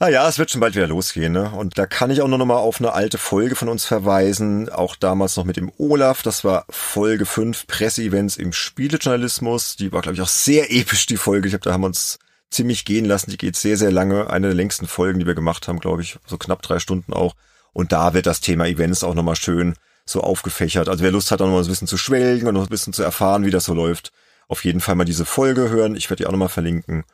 Naja, 0.00 0.28
es 0.28 0.38
wird 0.38 0.52
schon 0.52 0.60
bald 0.60 0.76
wieder 0.76 0.86
losgehen, 0.86 1.32
ne? 1.32 1.50
Und 1.50 1.76
da 1.76 1.84
kann 1.84 2.12
ich 2.12 2.22
auch 2.22 2.28
noch 2.28 2.38
mal 2.44 2.54
auf 2.54 2.80
eine 2.80 2.92
alte 2.92 3.18
Folge 3.18 3.56
von 3.56 3.68
uns 3.68 3.84
verweisen, 3.84 4.68
auch 4.68 4.94
damals 4.94 5.36
noch 5.36 5.44
mit 5.44 5.56
dem 5.56 5.72
Olaf, 5.76 6.22
das 6.22 6.44
war 6.44 6.66
Folge 6.70 7.26
5 7.26 7.66
Presseevents 7.66 8.36
im 8.36 8.52
Spielejournalismus. 8.52 9.74
Die 9.74 9.90
war, 9.90 10.02
glaube 10.02 10.14
ich, 10.14 10.22
auch 10.22 10.28
sehr 10.28 10.70
episch, 10.70 11.06
die 11.06 11.16
Folge. 11.16 11.48
Ich 11.48 11.52
glaube, 11.52 11.64
da 11.64 11.72
haben 11.72 11.80
wir 11.80 11.88
uns 11.88 12.20
ziemlich 12.48 12.84
gehen 12.84 13.06
lassen. 13.06 13.32
Die 13.32 13.38
geht 13.38 13.56
sehr, 13.56 13.76
sehr 13.76 13.90
lange. 13.90 14.30
Eine 14.30 14.46
der 14.46 14.54
längsten 14.54 14.86
Folgen, 14.86 15.18
die 15.18 15.26
wir 15.26 15.34
gemacht 15.34 15.66
haben, 15.66 15.80
glaube 15.80 16.02
ich, 16.02 16.16
so 16.26 16.38
knapp 16.38 16.62
drei 16.62 16.78
Stunden 16.78 17.12
auch. 17.12 17.34
Und 17.72 17.90
da 17.90 18.14
wird 18.14 18.26
das 18.26 18.40
Thema 18.40 18.66
Events 18.68 19.02
auch 19.02 19.14
nochmal 19.14 19.36
schön 19.36 19.74
so 20.04 20.20
aufgefächert. 20.20 20.88
Also 20.88 21.02
wer 21.02 21.10
Lust 21.10 21.32
hat, 21.32 21.42
auch 21.42 21.46
nochmal 21.46 21.64
ein 21.64 21.68
bisschen 21.68 21.88
zu 21.88 21.98
schwelgen 21.98 22.46
und 22.46 22.54
noch 22.54 22.62
ein 22.62 22.70
bisschen 22.70 22.92
zu 22.92 23.02
erfahren, 23.02 23.44
wie 23.44 23.50
das 23.50 23.64
so 23.64 23.74
läuft, 23.74 24.12
auf 24.46 24.64
jeden 24.64 24.80
Fall 24.80 24.94
mal 24.94 25.04
diese 25.04 25.24
Folge 25.24 25.70
hören. 25.70 25.96
Ich 25.96 26.08
werde 26.08 26.22
die 26.22 26.26
auch 26.28 26.32
nochmal 26.32 26.48
verlinken. 26.48 27.04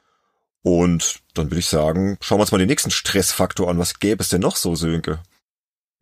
Und 0.64 1.20
dann 1.34 1.50
würde 1.50 1.60
ich 1.60 1.66
sagen, 1.66 2.16
schauen 2.22 2.38
wir 2.38 2.42
uns 2.42 2.50
mal 2.50 2.58
den 2.58 2.68
nächsten 2.68 2.90
Stressfaktor 2.90 3.68
an. 3.68 3.78
Was 3.78 4.00
gäbe 4.00 4.22
es 4.22 4.30
denn 4.30 4.40
noch 4.40 4.56
so, 4.56 4.74
Sönke? 4.74 5.20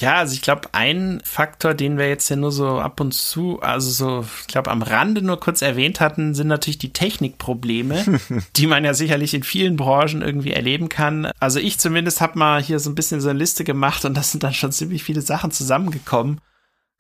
Ja, 0.01 0.15
also 0.15 0.35
ich 0.35 0.43
glaube, 0.43 0.69
ein 0.73 1.21
Faktor, 1.25 1.75
den 1.75 1.99
wir 1.99 2.09
jetzt 2.09 2.29
ja 2.29 2.37
nur 2.37 2.53
so 2.53 2.79
ab 2.79 3.01
und 3.01 3.13
zu, 3.13 3.61
also 3.61 3.91
so, 3.91 4.27
ich 4.41 4.47
glaube, 4.47 4.71
am 4.71 4.83
Rande 4.83 5.21
nur 5.21 5.39
kurz 5.39 5.63
erwähnt 5.63 6.01
hatten, 6.01 6.35
sind 6.35 6.47
natürlich 6.47 6.79
die 6.79 6.93
Technikprobleme, 6.93 8.21
die 8.57 8.67
man 8.69 8.85
ja 8.85 8.95
sicherlich 8.95 9.35
in 9.35 9.43
vielen 9.43 9.77
Branchen 9.77 10.23
irgendwie 10.23 10.53
erleben 10.53 10.89
kann. 10.89 11.31
Also 11.41 11.59
ich 11.59 11.79
zumindest 11.79 12.21
habe 12.21 12.39
mal 12.39 12.63
hier 12.63 12.79
so 12.79 12.91
ein 12.91 12.95
bisschen 12.95 13.21
so 13.21 13.31
eine 13.31 13.39
Liste 13.39 13.65
gemacht 13.65 14.05
und 14.05 14.17
das 14.17 14.31
sind 14.31 14.45
dann 14.45 14.55
schon 14.55 14.73
ziemlich 14.73 15.03
viele 15.03 15.23
Sachen 15.23 15.51
zusammengekommen. 15.51 16.41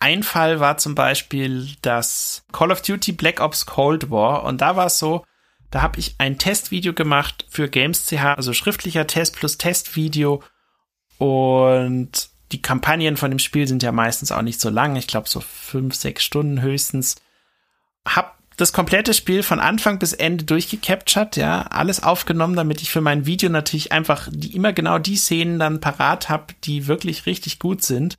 Ein 0.01 0.25
Fall 0.25 0.59
war 0.59 0.79
zum 0.79 0.97
Beispiel 0.97 1.69
das 1.81 2.45
Call 2.53 2.73
of 2.73 2.83
Duty 2.83 3.13
Black 3.13 3.41
Ops 3.41 3.67
Cold 3.67 4.11
War 4.11 4.43
und 4.45 4.61
da 4.61 4.75
war 4.75 4.87
es 4.87 4.99
so, 4.99 5.25
da 5.73 5.81
habe 5.81 5.99
ich 5.99 6.15
ein 6.19 6.39
Testvideo 6.39 6.93
gemacht 6.93 7.47
für 7.49 7.69
Games.ch, 7.69 8.23
also 8.23 8.53
schriftlicher 8.53 9.07
Test 9.07 9.35
plus 9.35 9.59
Testvideo. 9.59 10.43
Und 11.17 12.29
die 12.53 12.61
Kampagnen 12.61 13.17
von 13.17 13.31
dem 13.31 13.39
Spiel 13.39 13.67
sind 13.67 13.83
ja 13.83 13.91
meistens 13.91 14.33
auch 14.33 14.43
nicht 14.43 14.61
so 14.61 14.69
lang. 14.69 14.97
Ich 14.97 15.07
glaube 15.07 15.31
so 15.31 15.41
fünf, 15.41 15.95
sechs 15.95 16.25
Stunden 16.25 16.61
höchstens. 16.61 17.17
Hab 18.07 18.39
das 18.59 18.75
komplette 18.75 19.15
Spiel 19.15 19.43
von 19.43 19.61
Anfang 19.61 19.99
bis 19.99 20.13
Ende 20.13 20.45
durchgecaptured, 20.45 21.37
ja, 21.37 21.63
alles 21.63 22.03
aufgenommen, 22.03 22.55
damit 22.55 22.83
ich 22.83 22.91
für 22.91 23.01
mein 23.01 23.25
Video 23.25 23.49
natürlich 23.49 23.93
einfach 23.93 24.29
die 24.31 24.55
immer 24.55 24.75
genau 24.75 24.99
die 24.99 25.17
Szenen 25.17 25.59
dann 25.59 25.81
parat 25.81 26.29
habe, 26.29 26.53
die 26.65 26.87
wirklich 26.87 27.25
richtig 27.25 27.59
gut 27.59 27.83
sind. 27.83 28.19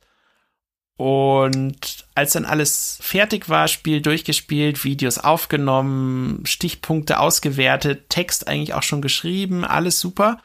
Und 0.96 2.04
als 2.14 2.32
dann 2.32 2.44
alles 2.44 2.98
fertig 3.00 3.48
war, 3.48 3.66
Spiel 3.66 4.00
durchgespielt, 4.00 4.84
Videos 4.84 5.18
aufgenommen, 5.18 6.42
Stichpunkte 6.46 7.18
ausgewertet, 7.18 8.08
Text 8.10 8.46
eigentlich 8.46 8.74
auch 8.74 8.84
schon 8.84 9.02
geschrieben, 9.02 9.64
alles 9.64 9.98
super. 9.98 10.38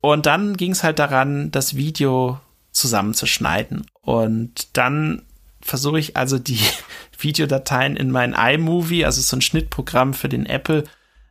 Und 0.00 0.26
dann 0.26 0.56
ging 0.56 0.72
es 0.72 0.82
halt 0.82 0.98
daran, 0.98 1.50
das 1.52 1.76
Video 1.76 2.40
zusammenzuschneiden. 2.72 3.86
Und 4.02 4.76
dann 4.76 5.22
versuche 5.60 5.98
ich 5.98 6.16
also 6.16 6.38
die 6.38 6.60
Videodateien 7.18 7.96
in 7.96 8.10
mein 8.10 8.34
iMovie, 8.34 9.04
also 9.04 9.20
so 9.20 9.36
ein 9.36 9.42
Schnittprogramm 9.42 10.12
für 10.12 10.28
den 10.28 10.46
Apple, 10.46 10.84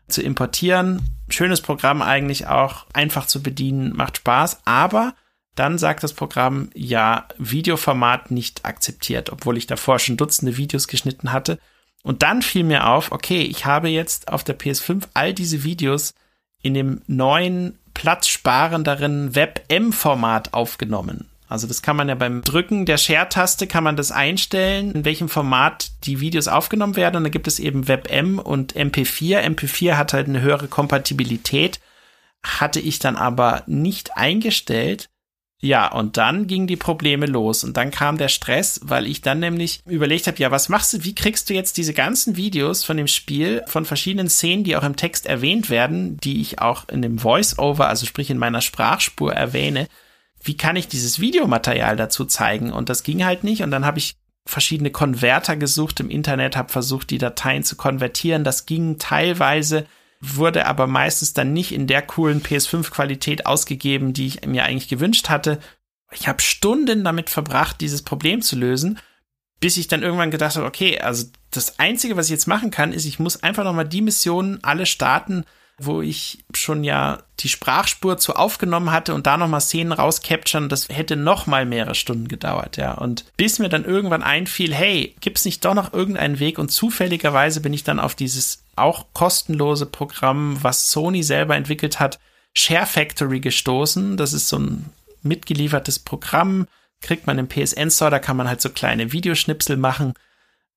zu 0.08 0.22
importieren. 0.22 1.02
Schönes 1.30 1.62
Programm 1.62 2.02
eigentlich 2.02 2.48
auch, 2.48 2.86
einfach 2.94 3.26
zu 3.26 3.42
bedienen, 3.42 3.96
macht 3.96 4.18
Spaß, 4.18 4.62
aber 4.66 5.16
dann 5.56 5.78
sagt 5.78 6.04
das 6.04 6.14
Programm, 6.14 6.70
ja, 6.74 7.28
Videoformat 7.38 8.32
nicht 8.32 8.66
akzeptiert, 8.66 9.32
obwohl 9.32 9.58
ich 9.58 9.68
davor 9.68 10.00
schon 10.00 10.18
Dutzende 10.18 10.58
Videos 10.58 10.88
geschnitten 10.88 11.32
hatte. 11.32 11.60
Und 12.04 12.22
dann 12.22 12.42
fiel 12.42 12.64
mir 12.64 12.88
auf, 12.88 13.12
okay, 13.12 13.42
ich 13.42 13.66
habe 13.66 13.90
jetzt 13.90 14.32
auf 14.32 14.44
der 14.44 14.58
PS5 14.60 15.04
all 15.14 15.34
diese 15.34 15.64
Videos 15.64 16.14
in 16.62 16.74
dem 16.74 17.02
neuen, 17.08 17.80
platzsparenderen 17.94 19.36
WebM-Format 19.36 20.54
aufgenommen. 20.54 21.30
Also 21.48 21.68
das 21.68 21.82
kann 21.82 21.96
man 21.96 22.10
ja 22.10 22.16
beim 22.16 22.42
Drücken 22.42 22.86
der 22.86 22.98
Share-Taste 22.98 23.68
kann 23.68 23.84
man 23.84 23.96
das 23.96 24.12
einstellen, 24.12 24.92
in 24.92 25.06
welchem 25.06 25.30
Format 25.30 25.92
die 26.04 26.20
Videos 26.20 26.48
aufgenommen 26.48 26.96
werden. 26.96 27.18
Und 27.18 27.24
da 27.24 27.30
gibt 27.30 27.48
es 27.48 27.60
eben 27.60 27.88
WebM 27.88 28.40
und 28.40 28.76
MP4. 28.76 29.42
MP4 29.42 29.96
hat 29.96 30.14
halt 30.14 30.28
eine 30.28 30.42
höhere 30.42 30.68
Kompatibilität, 30.68 31.80
hatte 32.44 32.80
ich 32.80 33.00
dann 33.00 33.16
aber 33.16 33.64
nicht 33.68 34.18
eingestellt. 34.18 35.10
Ja, 35.62 35.92
und 35.92 36.18
dann 36.18 36.48
gingen 36.48 36.68
die 36.68 36.76
Probleme 36.76 37.26
los 37.26 37.64
und 37.64 37.78
dann 37.78 37.90
kam 37.90 38.18
der 38.18 38.28
Stress, 38.28 38.82
weil 38.84 39.08
ich 39.08 39.22
dann 39.22 39.40
nämlich 39.40 39.82
überlegt 39.86 40.28
habe, 40.28 40.38
ja, 40.38 40.52
was 40.52 40.70
machst 40.70 40.94
du, 40.94 41.04
wie 41.04 41.16
kriegst 41.16 41.50
du 41.50 41.54
jetzt 41.54 41.78
diese 41.78 41.94
ganzen 41.94 42.36
Videos 42.36 42.84
von 42.84 42.98
dem 42.98 43.08
Spiel, 43.08 43.64
von 43.68 43.86
verschiedenen 43.86 44.30
Szenen, 44.30 44.64
die 44.64 44.76
auch 44.76 44.84
im 44.84 44.98
Text 44.98 45.26
erwähnt 45.26 45.70
werden, 45.70 46.18
die 46.18 46.42
ich 46.42 46.60
auch 46.60 46.88
in 46.90 47.02
dem 47.02 47.18
Voice-Over, 47.18 47.88
also 47.88 48.06
sprich 48.06 48.30
in 48.30 48.38
meiner 48.38 48.62
Sprachspur 48.62 49.34
erwähne, 49.34 49.88
wie 50.44 50.58
kann 50.58 50.76
ich 50.76 50.88
dieses 50.88 51.20
Videomaterial 51.20 51.96
dazu 51.96 52.26
zeigen? 52.26 52.72
Und 52.72 52.90
das 52.90 53.04
ging 53.04 53.26
halt 53.26 53.44
nicht 53.44 53.64
und 53.64 53.72
dann 53.72 53.86
habe 53.86 53.98
ich 53.98 54.16
verschiedene 54.46 54.92
Konverter 54.92 55.56
gesucht 55.56 56.00
im 56.00 56.10
Internet, 56.10 56.56
habe 56.56 56.72
versucht, 56.72 57.10
die 57.10 57.18
Dateien 57.18 57.64
zu 57.64 57.76
konvertieren. 57.76 58.44
Das 58.44 58.66
ging 58.66 59.00
teilweise 59.00 59.88
wurde 60.34 60.66
aber 60.66 60.88
meistens 60.88 61.34
dann 61.34 61.54
nicht 61.54 61.72
in 61.72 61.88
der 61.88 62.02
coolen 62.02 62.42
PS5-Qualität 62.42 63.46
ausgegeben, 63.46 64.14
die 64.14 64.28
ich 64.28 64.46
mir 64.46 64.64
eigentlich 64.64 64.88
gewünscht 64.88 65.30
hatte. 65.30 65.60
Ich 66.12 66.28
habe 66.28 66.42
Stunden 66.42 67.04
damit 67.04 67.30
verbracht, 67.30 67.82
dieses 67.82 68.02
Problem 68.02 68.42
zu 68.42 68.56
lösen, 68.56 69.00
bis 69.60 69.78
ich 69.78 69.88
dann 69.88 70.04
irgendwann 70.04 70.32
gedacht 70.32 70.56
habe, 70.56 70.66
okay, 70.66 71.00
also 71.00 71.28
das 71.52 71.80
Einzige, 71.80 72.18
was 72.18 72.28
ich 72.28 72.32
jetzt 72.32 72.48
machen 72.48 72.72
kann, 72.72 72.94
ist, 72.94 73.06
ich 73.06 73.20
muss 73.20 73.44
einfach 73.44 73.64
nochmal 73.64 73.88
die 73.88 74.02
Missionen 74.02 74.64
alle 74.64 74.86
starten, 74.86 75.46
wo 75.78 76.02
ich 76.02 76.46
schon 76.54 76.84
ja 76.84 77.24
die 77.40 77.50
Sprachspur 77.50 78.18
zu 78.18 78.36
aufgenommen 78.36 78.92
hatte 78.92 79.14
und 79.14 79.28
da 79.28 79.38
nochmal 79.38 79.62
Szenen 79.62 79.92
rauscapturen, 79.92 80.70
das 80.70 80.88
hätte 80.90 81.16
nochmal 81.16 81.66
mehrere 81.66 81.96
Stunden 81.96 82.28
gedauert, 82.28 82.78
ja. 82.78 82.94
Und 82.94 83.26
bis 83.36 83.60
mir 83.60 83.70
dann 83.70 83.84
irgendwann 83.84 84.24
einfiel, 84.24 84.74
hey, 84.74 85.16
gibt's 85.20 85.46
nicht 85.46 85.66
doch 85.66 85.74
noch 85.74 85.94
irgendeinen 85.94 86.40
Weg? 86.40 86.60
Und 86.60 86.72
zufälligerweise 86.72 87.60
bin 87.60 87.74
ich 87.74 87.84
dann 87.84 88.00
auf 88.00 88.16
dieses 88.16 88.64
auch 88.76 89.08
kostenlose 89.14 89.86
Programm, 89.86 90.58
was 90.62 90.90
Sony 90.90 91.24
selber 91.24 91.56
entwickelt 91.56 92.00
hat, 92.00 92.20
Share 92.54 92.86
Factory 92.86 93.40
gestoßen. 93.40 94.18
Das 94.18 94.34
ist 94.34 94.48
so 94.48 94.60
ein 94.60 94.90
mitgeliefertes 95.22 96.00
Programm, 96.00 96.68
kriegt 97.02 97.28
man 97.28 97.38
im 97.38 97.48
PSN 97.48 97.90
Store, 97.92 98.12
da 98.12 98.20
kann 98.20 98.38
man 98.38 98.48
halt 98.48 98.62
so 98.62 98.70
kleine 98.70 99.12
Videoschnipsel 99.12 99.78
machen 99.78 100.14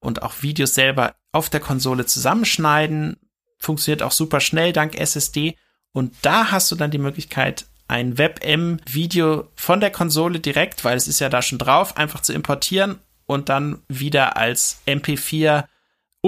und 0.01 0.23
auch 0.23 0.43
Videos 0.43 0.75
selber 0.75 1.15
auf 1.33 1.51
der 1.51 1.61
Konsole 1.61 2.07
zusammenschneiden 2.07 3.17
funktioniert 3.59 4.03
auch 4.03 4.13
super 4.13 4.41
schnell 4.41 4.73
dank 4.73 4.99
SSD. 4.99 5.57
Und 5.93 6.15
da 6.23 6.51
hast 6.51 6.71
du 6.71 6.77
dann 6.77 6.91
die 6.91 6.99
Möglichkeit, 6.99 7.67
ein 7.89 8.19
WebM-Video 8.19 9.49
von 9.55 9.81
der 9.81 9.91
Konsole 9.91 10.41
direkt, 10.41 10.85
weil 10.85 10.97
es 10.97 11.09
ist 11.09 11.21
ja 11.21 11.29
da 11.29 11.43
schon 11.43 11.59
drauf, 11.59 11.97
einfach 11.97 12.21
zu 12.21 12.33
importieren 12.33 12.99
und 13.27 13.49
dann 13.49 13.83
wieder 13.89 14.37
als 14.37 14.81
MP4 14.87 15.65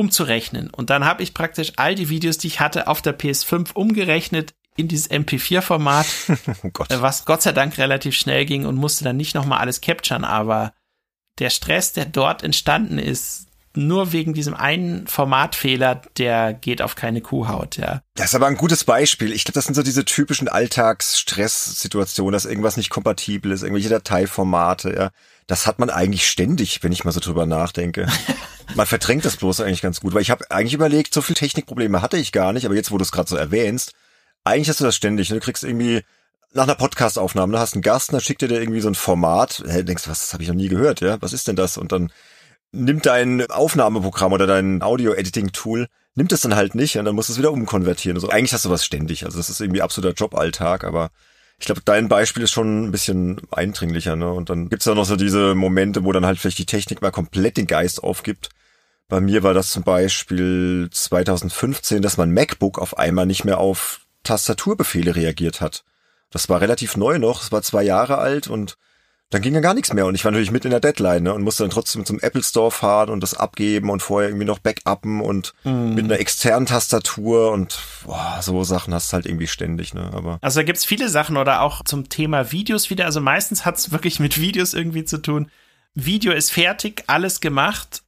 umzurechnen. 0.01 0.71
Und 0.71 0.91
dann 0.91 1.05
habe 1.05 1.23
ich 1.23 1.35
praktisch 1.35 1.75
all 1.77 1.95
die 1.95 2.09
Videos, 2.09 2.39
die 2.39 2.47
ich 2.47 2.61
hatte, 2.61 2.89
auf 2.89 3.03
der 3.03 3.19
PS5 3.19 3.75
umgerechnet 3.75 4.55
in 4.77 4.89
dieses 4.89 5.11
MP4-Format, 5.11 6.07
oh 6.65 6.85
was 7.01 7.27
Gott 7.27 7.43
sei 7.43 7.53
Dank 7.53 7.77
relativ 7.77 8.15
schnell 8.15 8.47
ging 8.47 8.65
und 8.65 8.77
musste 8.77 9.05
dann 9.05 9.17
nicht 9.17 9.35
nochmal 9.35 9.59
alles 9.59 9.81
capturen, 9.81 10.25
aber 10.25 10.73
der 11.39 11.51
Stress, 11.51 11.93
der 11.93 12.07
dort 12.07 12.43
entstanden 12.43 12.99
ist, 12.99 13.47
nur 13.75 14.13
wegen 14.13 14.35
diesem 14.35 14.55
einen 14.55 15.07
Formatfehler, 15.07 16.03
der 16.17 16.55
geht 16.55 16.83
auf 16.83 16.97
keine 16.97 17.21
Kuhhaut, 17.21 17.77
ja. 17.77 18.01
Das 18.17 18.31
ist 18.31 18.35
aber 18.35 18.47
ein 18.47 18.57
gutes 18.57 18.85
Beispiel. 18.85 19.33
Ich 19.33 19.45
glaube, 19.45 19.55
das 19.55 19.67
sind 19.67 19.75
so 19.75 19.83
diese 19.83 20.05
typischen 20.05 20.49
Alltagsstresssituationen, 20.49 22.33
dass 22.33 22.47
irgendwas 22.47 22.77
nicht 22.77 22.91
kompatibel 22.91 23.53
ist, 23.53 23.63
irgendwelche 23.63 23.91
Dateiformate, 23.91 24.95
ja. 24.95 25.11
Das 25.51 25.67
hat 25.67 25.81
man 25.81 25.91
eigentlich 25.91 26.29
ständig, 26.29 26.85
wenn 26.85 26.93
ich 26.93 27.05
mal 27.05 27.11
so 27.11 27.19
drüber 27.19 27.45
nachdenke. 27.45 28.07
man 28.77 28.87
verdrängt 28.87 29.25
das 29.25 29.37
bloß 29.37 29.61
eigentlich 29.61 29.83
ganz 29.83 30.01
gut, 30.01 30.15
weil 30.15 30.23
ich 30.23 30.31
habe 30.31 30.49
eigentlich 30.49 30.75
überlegt, 30.75 31.13
so 31.13 31.23
viel 31.23 31.35
Technikprobleme 31.35 32.03
hatte 32.03 32.19
ich 32.19 32.31
gar 32.31 32.53
nicht, 32.53 32.67
aber 32.67 32.77
jetzt, 32.77 32.93
wo 32.93 32.99
du 32.99 33.03
es 33.03 33.11
gerade 33.11 33.29
so 33.29 33.35
erwähnst, 33.35 33.93
eigentlich 34.45 34.69
hast 34.69 34.79
du 34.79 34.85
das 34.85 34.95
ständig. 34.95 35.29
Ne? 35.29 35.41
Du 35.41 35.45
kriegst 35.45 35.65
irgendwie 35.65 36.03
nach 36.53 36.63
einer 36.63 36.77
Podcastaufnahme, 36.77 37.53
ne, 37.53 37.59
hast 37.59 37.75
einen 37.75 37.83
Gast, 37.83 38.13
dann 38.13 38.21
schickt 38.21 38.43
er 38.43 38.49
dir 38.49 38.61
irgendwie 38.61 38.81
so 38.81 38.87
ein 38.87 38.95
Format, 38.95 39.65
hey, 39.67 39.85
denkst, 39.85 40.07
was, 40.07 40.21
das 40.21 40.33
habe 40.33 40.45
ich 40.45 40.49
noch 40.49 40.55
nie 40.55 40.69
gehört, 40.69 41.01
ja, 41.01 41.21
was 41.21 41.33
ist 41.33 41.49
denn 41.49 41.57
das? 41.57 41.77
Und 41.77 41.91
dann 41.91 42.13
nimmt 42.71 43.07
dein 43.07 43.51
Aufnahmeprogramm 43.51 44.33
oder 44.33 44.47
dein 44.47 44.83
Audio-Editing-Tool, 44.83 45.89
nimmt 46.15 46.31
es 46.31 46.43
dann 46.43 46.55
halt 46.55 46.77
nicht 46.77 46.97
und 46.97 47.07
dann 47.07 47.17
musst 47.17 47.29
du 47.29 47.33
es 47.33 47.41
wieder 47.41 47.51
umkonvertieren. 47.51 48.17
Also 48.17 48.29
eigentlich 48.29 48.53
hast 48.53 48.65
du 48.65 48.71
was 48.71 48.85
ständig. 48.85 49.25
Also 49.25 49.37
das 49.37 49.51
ist 49.51 49.61
irgendwie 49.61 49.83
absoluter 49.83 50.15
Joballtag, 50.15 50.85
aber 50.85 51.11
ich 51.61 51.67
glaube, 51.67 51.83
dein 51.85 52.09
Beispiel 52.09 52.43
ist 52.43 52.53
schon 52.53 52.85
ein 52.85 52.91
bisschen 52.91 53.43
eindringlicher, 53.51 54.17
ne? 54.17 54.33
Und 54.33 54.49
dann 54.49 54.71
gibt's 54.71 54.87
ja 54.87 54.95
noch 54.95 55.05
so 55.05 55.15
diese 55.15 55.55
Momente, 55.55 56.05
wo 56.05 56.13
dann 56.13 56.25
halt 56.25 56.39
vielleicht 56.39 56.59
die 56.59 56.65
Technik 56.67 57.03
mal 57.03 57.11
komplett 57.11 57.59
den 57.59 57.67
Geist 57.67 58.03
aufgibt. 58.03 58.49
Bei 59.09 59.21
mir 59.21 59.43
war 59.43 59.53
das 59.53 59.71
zum 59.71 59.83
Beispiel 59.83 60.89
2015, 60.91 62.01
dass 62.01 62.17
mein 62.17 62.33
MacBook 62.33 62.79
auf 62.79 62.97
einmal 62.97 63.27
nicht 63.27 63.45
mehr 63.45 63.59
auf 63.59 64.07
Tastaturbefehle 64.23 65.15
reagiert 65.15 65.61
hat. 65.61 65.85
Das 66.31 66.49
war 66.49 66.63
relativ 66.63 66.97
neu 66.97 67.19
noch, 67.19 67.43
es 67.43 67.53
war 67.53 67.61
zwei 67.61 67.83
Jahre 67.83 68.17
alt 68.17 68.49
und 68.49 68.79
dann 69.31 69.43
ging 69.43 69.55
ja 69.55 69.61
gar 69.61 69.75
nichts 69.75 69.93
mehr 69.93 70.07
und 70.07 70.17
ich 70.17 70.25
war 70.25 70.33
natürlich 70.33 70.51
mit 70.51 70.65
in 70.65 70.73
der 70.73 70.81
Deadline 70.81 71.23
ne, 71.23 71.33
und 71.33 71.43
musste 71.43 71.63
dann 71.63 71.71
trotzdem 71.71 72.05
zum 72.05 72.19
Apple 72.19 72.43
Store 72.43 72.73
fahren 72.73 73.11
und 73.11 73.23
das 73.23 73.35
abgeben 73.35 73.89
und 73.89 74.03
vorher 74.03 74.29
irgendwie 74.29 74.45
noch 74.45 74.59
backuppen 74.59 75.21
und 75.21 75.55
mm. 75.63 75.95
mit 75.95 76.05
einer 76.05 76.19
externen 76.19 76.67
Tastatur 76.67 77.53
und 77.53 77.79
boah, 78.05 78.41
so 78.43 78.65
Sachen 78.65 78.93
hast 78.93 79.13
du 79.13 79.15
halt 79.15 79.27
irgendwie 79.27 79.47
ständig, 79.47 79.95
ne? 79.95 80.11
Aber 80.13 80.39
also 80.43 80.59
da 80.61 80.65
gibt's 80.65 80.85
viele 80.85 81.09
Sachen 81.09 81.37
oder 81.37 81.63
auch 81.63 81.85
zum 81.85 82.09
Thema 82.09 82.51
Videos 82.51 82.91
wieder. 82.91 83.05
Also 83.05 83.21
meistens 83.21 83.65
hat's 83.65 83.93
wirklich 83.93 84.19
mit 84.19 84.41
Videos 84.41 84.75
irgendwie 84.75 85.05
zu 85.05 85.19
tun. 85.19 85.49
Video 85.95 86.33
ist 86.33 86.51
fertig, 86.51 87.05
alles 87.07 87.41
gemacht 87.41 88.03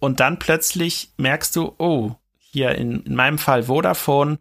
und 0.00 0.20
dann 0.20 0.38
plötzlich 0.38 1.12
merkst 1.16 1.56
du, 1.56 1.74
oh, 1.78 2.14
hier 2.38 2.74
in, 2.74 3.04
in 3.04 3.14
meinem 3.14 3.38
Fall 3.38 3.64
Vodafone 3.64 4.38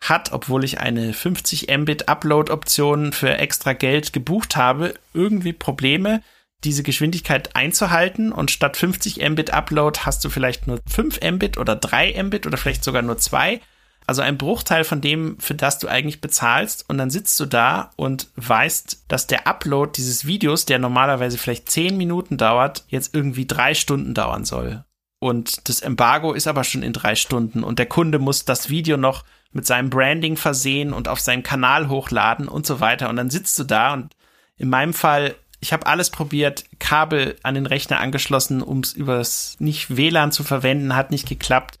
hat, 0.00 0.32
obwohl 0.32 0.64
ich 0.64 0.80
eine 0.80 1.12
50 1.12 1.68
Mbit 1.76 2.08
Upload-Option 2.08 3.12
für 3.12 3.38
extra 3.38 3.72
Geld 3.72 4.12
gebucht 4.12 4.56
habe, 4.56 4.94
irgendwie 5.14 5.52
Probleme, 5.52 6.22
diese 6.64 6.82
Geschwindigkeit 6.82 7.54
einzuhalten 7.54 8.32
und 8.32 8.50
statt 8.50 8.76
50 8.76 9.28
Mbit 9.28 9.52
Upload 9.52 10.00
hast 10.04 10.24
du 10.24 10.30
vielleicht 10.30 10.66
nur 10.66 10.80
5 10.88 11.20
Mbit 11.20 11.58
oder 11.58 11.76
3 11.76 12.22
Mbit 12.22 12.46
oder 12.46 12.56
vielleicht 12.56 12.84
sogar 12.84 13.02
nur 13.02 13.18
2. 13.18 13.60
Also 14.06 14.22
ein 14.22 14.38
Bruchteil 14.38 14.84
von 14.84 15.00
dem, 15.00 15.36
für 15.40 15.54
das 15.54 15.80
du 15.80 15.88
eigentlich 15.88 16.20
bezahlst 16.20 16.88
und 16.88 16.96
dann 16.96 17.10
sitzt 17.10 17.38
du 17.40 17.46
da 17.46 17.90
und 17.96 18.28
weißt, 18.36 19.04
dass 19.08 19.26
der 19.26 19.48
Upload 19.48 19.92
dieses 19.96 20.26
Videos, 20.26 20.64
der 20.64 20.78
normalerweise 20.78 21.38
vielleicht 21.38 21.68
10 21.70 21.96
Minuten 21.96 22.36
dauert, 22.36 22.84
jetzt 22.88 23.14
irgendwie 23.14 23.46
3 23.46 23.74
Stunden 23.74 24.14
dauern 24.14 24.44
soll. 24.44 24.84
Und 25.18 25.68
das 25.68 25.80
Embargo 25.80 26.34
ist 26.34 26.46
aber 26.46 26.62
schon 26.62 26.82
in 26.82 26.92
3 26.92 27.16
Stunden 27.16 27.64
und 27.64 27.78
der 27.78 27.86
Kunde 27.86 28.18
muss 28.18 28.44
das 28.44 28.68
Video 28.70 28.96
noch 28.96 29.24
mit 29.52 29.66
seinem 29.66 29.90
Branding 29.90 30.36
versehen 30.36 30.92
und 30.92 31.08
auf 31.08 31.20
seinen 31.20 31.42
Kanal 31.42 31.88
hochladen 31.88 32.48
und 32.48 32.66
so 32.66 32.80
weiter. 32.80 33.08
Und 33.08 33.16
dann 33.16 33.30
sitzt 33.30 33.58
du 33.58 33.64
da 33.64 33.92
und 33.92 34.14
in 34.56 34.68
meinem 34.68 34.94
Fall, 34.94 35.34
ich 35.60 35.72
habe 35.72 35.86
alles 35.86 36.10
probiert, 36.10 36.64
Kabel 36.78 37.36
an 37.42 37.54
den 37.54 37.66
Rechner 37.66 38.00
angeschlossen, 38.00 38.62
um 38.62 38.80
es 38.80 38.92
übers 38.92 39.56
nicht 39.58 39.96
WLAN 39.96 40.32
zu 40.32 40.44
verwenden, 40.44 40.94
hat 40.94 41.10
nicht 41.10 41.28
geklappt. 41.28 41.78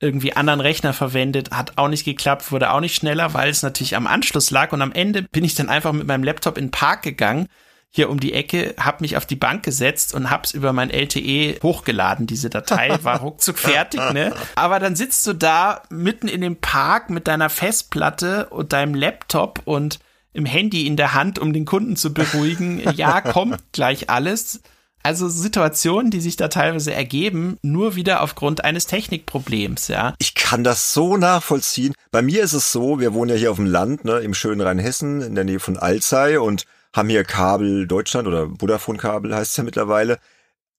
Irgendwie 0.00 0.34
anderen 0.34 0.60
Rechner 0.60 0.92
verwendet, 0.92 1.52
hat 1.52 1.78
auch 1.78 1.88
nicht 1.88 2.04
geklappt, 2.04 2.50
wurde 2.50 2.72
auch 2.72 2.80
nicht 2.80 2.96
schneller, 2.96 3.34
weil 3.34 3.50
es 3.50 3.62
natürlich 3.62 3.94
am 3.94 4.08
Anschluss 4.08 4.50
lag. 4.50 4.72
Und 4.72 4.82
am 4.82 4.92
Ende 4.92 5.22
bin 5.22 5.44
ich 5.44 5.54
dann 5.54 5.68
einfach 5.68 5.92
mit 5.92 6.06
meinem 6.06 6.24
Laptop 6.24 6.58
in 6.58 6.66
den 6.66 6.70
Park 6.72 7.02
gegangen 7.02 7.48
hier 7.94 8.08
um 8.08 8.18
die 8.18 8.32
Ecke, 8.32 8.74
habe 8.80 8.98
mich 9.00 9.18
auf 9.18 9.26
die 9.26 9.36
Bank 9.36 9.62
gesetzt 9.62 10.14
und 10.14 10.30
hab's 10.30 10.52
über 10.52 10.72
mein 10.72 10.90
LTE 10.90 11.58
hochgeladen. 11.62 12.26
Diese 12.26 12.48
Datei 12.48 12.98
war 13.02 13.20
ruckzuck 13.20 13.58
fertig, 13.58 14.00
ne? 14.12 14.34
Aber 14.54 14.80
dann 14.80 14.96
sitzt 14.96 15.26
du 15.26 15.34
da 15.34 15.82
mitten 15.90 16.26
in 16.26 16.40
dem 16.40 16.56
Park 16.56 17.10
mit 17.10 17.28
deiner 17.28 17.50
Festplatte 17.50 18.48
und 18.48 18.72
deinem 18.72 18.94
Laptop 18.94 19.60
und 19.66 19.98
im 20.32 20.46
Handy 20.46 20.86
in 20.86 20.96
der 20.96 21.12
Hand, 21.12 21.38
um 21.38 21.52
den 21.52 21.66
Kunden 21.66 21.96
zu 21.96 22.14
beruhigen. 22.14 22.80
Ja, 22.94 23.20
kommt 23.20 23.60
gleich 23.72 24.08
alles. 24.08 24.62
Also 25.02 25.28
Situationen, 25.28 26.10
die 26.10 26.20
sich 26.20 26.36
da 26.36 26.48
teilweise 26.48 26.94
ergeben, 26.94 27.58
nur 27.62 27.96
wieder 27.96 28.22
aufgrund 28.22 28.64
eines 28.64 28.86
Technikproblems, 28.86 29.88
ja. 29.88 30.14
Ich 30.18 30.34
kann 30.34 30.62
das 30.62 30.94
so 30.94 31.16
nachvollziehen. 31.16 31.92
Bei 32.10 32.22
mir 32.22 32.42
ist 32.42 32.52
es 32.52 32.70
so, 32.70 33.00
wir 33.00 33.12
wohnen 33.12 33.30
ja 33.30 33.36
hier 33.36 33.50
auf 33.50 33.56
dem 33.56 33.66
Land, 33.66 34.04
ne, 34.04 34.20
im 34.20 34.32
schönen 34.32 34.60
Rheinhessen, 34.60 35.20
in 35.20 35.34
der 35.34 35.44
Nähe 35.44 35.60
von 35.60 35.76
Alzey 35.76 36.36
und 36.36 36.64
haben 36.92 37.08
hier 37.08 37.24
Kabel 37.24 37.86
Deutschland 37.86 38.28
oder 38.28 38.50
Vodafone-Kabel 38.58 39.34
heißt 39.34 39.52
es 39.52 39.56
ja 39.56 39.64
mittlerweile. 39.64 40.18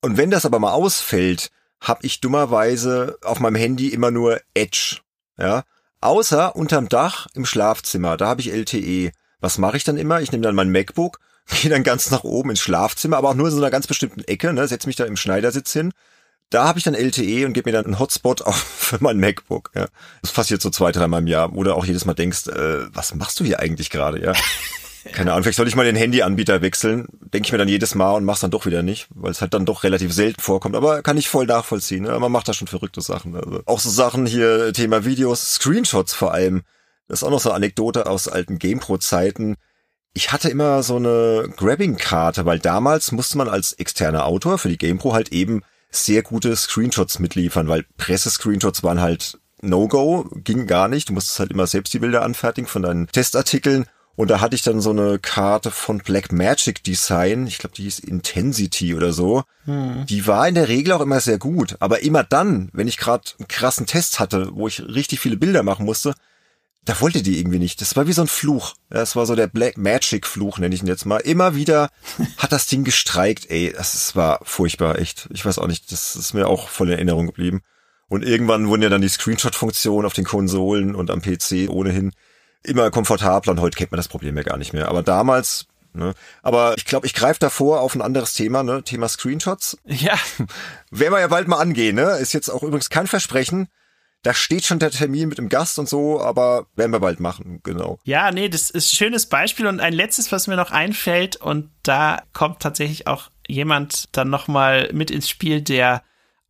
Und 0.01 0.17
wenn 0.17 0.31
das 0.31 0.45
aber 0.45 0.59
mal 0.59 0.73
ausfällt, 0.73 1.49
habe 1.81 2.05
ich 2.05 2.21
dummerweise 2.21 3.17
auf 3.23 3.39
meinem 3.39 3.55
Handy 3.55 3.89
immer 3.89 4.11
nur 4.11 4.39
Edge. 4.53 4.99
Ja, 5.37 5.63
außer 6.01 6.55
unterm 6.55 6.89
Dach 6.89 7.27
im 7.33 7.45
Schlafzimmer, 7.45 8.17
da 8.17 8.27
habe 8.27 8.41
ich 8.41 8.51
LTE. 8.51 9.11
Was 9.39 9.57
mache 9.57 9.77
ich 9.77 9.83
dann 9.83 9.97
immer? 9.97 10.21
Ich 10.21 10.31
nehme 10.31 10.43
dann 10.43 10.55
mein 10.55 10.71
MacBook, 10.71 11.19
gehe 11.61 11.71
dann 11.71 11.83
ganz 11.83 12.11
nach 12.11 12.23
oben 12.23 12.51
ins 12.51 12.61
Schlafzimmer, 12.61 13.17
aber 13.17 13.29
auch 13.29 13.33
nur 13.35 13.47
in 13.47 13.53
so 13.53 13.57
einer 13.57 13.71
ganz 13.71 13.87
bestimmten 13.87 14.23
Ecke, 14.23 14.53
ne, 14.53 14.67
setze 14.67 14.87
mich 14.87 14.95
da 14.95 15.05
im 15.05 15.17
Schneidersitz 15.17 15.73
hin. 15.73 15.91
Da 16.49 16.65
habe 16.65 16.77
ich 16.77 16.85
dann 16.85 16.93
LTE 16.93 17.47
und 17.47 17.53
gebe 17.53 17.69
mir 17.69 17.73
dann 17.73 17.85
einen 17.85 17.99
Hotspot 17.99 18.41
auf 18.45 18.55
für 18.55 18.97
mein 19.01 19.19
MacBook. 19.19 19.71
Ja. 19.73 19.87
Das 20.21 20.31
passiert 20.31 20.61
so 20.61 20.69
zwei, 20.69 20.91
dreimal 20.91 21.21
im 21.21 21.27
Jahr. 21.27 21.51
Oder 21.53 21.75
auch 21.75 21.85
jedes 21.85 22.05
Mal 22.05 22.13
denkst, 22.13 22.47
äh, 22.47 22.93
was 22.93 23.15
machst 23.15 23.39
du 23.39 23.43
hier 23.43 23.59
eigentlich 23.59 23.89
gerade? 23.89 24.21
Ja. 24.21 24.33
Keine 25.11 25.31
Ahnung, 25.31 25.43
vielleicht 25.43 25.57
soll 25.57 25.67
ich 25.67 25.75
mal 25.75 25.85
den 25.85 25.95
Handyanbieter 25.95 26.61
wechseln. 26.61 27.07
Denke 27.19 27.47
ich 27.47 27.51
mir 27.51 27.57
dann 27.57 27.67
jedes 27.67 27.93
Mal 27.93 28.13
und 28.13 28.23
mach's 28.23 28.39
dann 28.39 28.51
doch 28.51 28.65
wieder 28.65 28.83
nicht, 28.83 29.07
weil 29.13 29.31
es 29.31 29.41
halt 29.41 29.53
dann 29.53 29.65
doch 29.65 29.83
relativ 29.83 30.13
selten 30.13 30.41
vorkommt. 30.41 30.75
Aber 30.75 31.01
kann 31.01 31.17
ich 31.17 31.27
voll 31.27 31.45
nachvollziehen. 31.45 32.03
Ne? 32.03 32.17
Man 32.19 32.31
macht 32.31 32.47
da 32.47 32.53
schon 32.53 32.67
verrückte 32.67 33.01
Sachen. 33.01 33.35
Also 33.35 33.61
auch 33.65 33.79
so 33.79 33.89
Sachen 33.89 34.25
hier, 34.25 34.71
Thema 34.71 35.03
Videos, 35.03 35.55
Screenshots 35.55 36.13
vor 36.13 36.33
allem. 36.33 36.63
Das 37.07 37.19
ist 37.19 37.23
auch 37.23 37.31
noch 37.31 37.41
so 37.41 37.49
eine 37.49 37.57
Anekdote 37.57 38.05
aus 38.07 38.27
alten 38.27 38.59
GamePro-Zeiten. 38.59 39.55
Ich 40.13 40.31
hatte 40.31 40.49
immer 40.49 40.83
so 40.83 40.95
eine 40.95 41.49
Grabbing-Karte, 41.57 42.45
weil 42.45 42.59
damals 42.59 43.11
musste 43.11 43.37
man 43.37 43.49
als 43.49 43.73
externer 43.73 44.25
Autor 44.25 44.57
für 44.57 44.69
die 44.69 44.77
GamePro 44.77 45.13
halt 45.13 45.29
eben 45.29 45.63
sehr 45.89 46.23
gute 46.23 46.55
Screenshots 46.55 47.19
mitliefern, 47.19 47.67
weil 47.67 47.85
Presse-Screenshots 47.97 48.83
waren 48.83 49.01
halt 49.01 49.39
No-Go, 49.61 50.29
ging 50.35 50.67
gar 50.67 50.87
nicht. 50.87 51.09
Du 51.09 51.13
musstest 51.13 51.39
halt 51.39 51.51
immer 51.51 51.67
selbst 51.67 51.93
die 51.93 51.99
Bilder 51.99 52.23
anfertigen 52.23 52.67
von 52.67 52.83
deinen 52.83 53.07
Testartikeln. 53.07 53.85
Und 54.15 54.29
da 54.29 54.41
hatte 54.41 54.55
ich 54.55 54.61
dann 54.61 54.79
so 54.79 54.91
eine 54.91 55.17
Karte 55.17 55.71
von 55.71 55.97
Black 55.97 56.31
Magic 56.31 56.83
Design, 56.83 57.47
ich 57.47 57.57
glaube, 57.57 57.75
die 57.75 57.83
hieß 57.83 57.99
Intensity 57.99 58.93
oder 58.93 59.11
so. 59.11 59.43
Hm. 59.65 60.05
Die 60.05 60.27
war 60.27 60.47
in 60.47 60.53
der 60.53 60.67
Regel 60.67 60.93
auch 60.93 61.01
immer 61.01 61.19
sehr 61.19 61.39
gut. 61.39 61.77
Aber 61.79 62.03
immer 62.03 62.23
dann, 62.23 62.69
wenn 62.73 62.87
ich 62.87 62.97
gerade 62.97 63.23
einen 63.39 63.47
krassen 63.47 63.87
Test 63.87 64.19
hatte, 64.19 64.51
wo 64.53 64.67
ich 64.67 64.81
richtig 64.81 65.19
viele 65.19 65.37
Bilder 65.37 65.63
machen 65.63 65.85
musste, 65.85 66.13
da 66.85 66.99
wollte 66.99 67.23
die 67.23 67.39
irgendwie 67.39 67.59
nicht. 67.59 67.81
Das 67.81 67.95
war 67.95 68.07
wie 68.07 68.13
so 68.13 68.21
ein 68.21 68.27
Fluch. 68.27 68.75
Das 68.89 69.15
war 69.15 69.25
so 69.25 69.35
der 69.35 69.47
Black 69.47 69.77
Magic 69.77 70.27
Fluch, 70.27 70.59
nenne 70.59 70.75
ich 70.75 70.81
ihn 70.81 70.87
jetzt 70.87 71.05
mal. 71.05 71.17
Immer 71.17 71.55
wieder 71.55 71.89
hat 72.37 72.51
das 72.51 72.67
Ding 72.67 72.83
gestreikt, 72.83 73.49
ey. 73.49 73.73
Das 73.75 74.15
war 74.15 74.41
furchtbar, 74.43 74.99
echt. 74.99 75.27
Ich 75.31 75.43
weiß 75.43 75.57
auch 75.57 75.67
nicht, 75.67 75.91
das 75.91 76.15
ist 76.15 76.33
mir 76.33 76.47
auch 76.47 76.67
voll 76.67 76.89
in 76.89 76.93
Erinnerung 76.93 77.25
geblieben. 77.25 77.61
Und 78.09 78.23
irgendwann 78.23 78.67
wurden 78.67 78.83
ja 78.83 78.89
dann 78.89 79.01
die 79.01 79.09
Screenshot-Funktionen 79.09 80.05
auf 80.05 80.13
den 80.13 80.25
Konsolen 80.25 80.93
und 80.93 81.09
am 81.09 81.21
PC 81.21 81.69
ohnehin 81.69 82.11
immer 82.63 82.91
komfortabler 82.91 83.51
und 83.51 83.61
heute 83.61 83.77
kennt 83.77 83.91
man 83.91 83.97
das 83.97 84.07
Problem 84.07 84.37
ja 84.37 84.43
gar 84.43 84.57
nicht 84.57 84.73
mehr. 84.73 84.87
Aber 84.87 85.03
damals 85.03 85.67
Ne? 85.95 86.13
Aber 86.41 86.73
ich 86.77 86.85
glaube, 86.85 87.05
ich 87.05 87.13
greife 87.13 87.39
davor 87.39 87.81
auf 87.81 87.93
ein 87.93 88.01
anderes 88.01 88.33
Thema, 88.33 88.63
ne? 88.63 88.83
Thema 88.83 89.07
Screenshots. 89.07 89.77
Ja. 89.85 90.17
Werden 90.89 91.13
wir 91.13 91.19
ja 91.19 91.27
bald 91.27 91.47
mal 91.47 91.59
angehen, 91.59 91.95
ne? 91.95 92.17
Ist 92.17 92.33
jetzt 92.33 92.49
auch 92.49 92.63
übrigens 92.63 92.89
kein 92.89 93.05
Versprechen. 93.07 93.67
Da 94.23 94.33
steht 94.33 94.65
schon 94.65 94.79
der 94.79 94.89
Termin 94.89 95.29
mit 95.29 95.37
dem 95.37 95.49
Gast 95.49 95.77
und 95.77 95.87
so, 95.87 96.21
aber 96.21 96.65
werden 96.75 96.91
wir 96.91 97.01
bald 97.01 97.19
machen, 97.19 97.59
genau. 97.61 97.99
Ja, 98.05 98.31
nee, 98.31 98.47
das 98.47 98.69
ist 98.69 98.93
ein 98.93 98.95
schönes 98.95 99.25
Beispiel 99.27 99.67
und 99.67 99.81
ein 99.81 99.93
letztes, 99.93 100.31
was 100.31 100.47
mir 100.47 100.55
noch 100.55 100.71
einfällt 100.71 101.35
und 101.35 101.69
da 101.83 102.23
kommt 102.31 102.61
tatsächlich 102.61 103.05
auch 103.05 103.29
jemand 103.47 104.15
dann 104.15 104.29
nochmal 104.29 104.89
mit 104.93 105.11
ins 105.11 105.27
Spiel, 105.29 105.61
der 105.61 106.03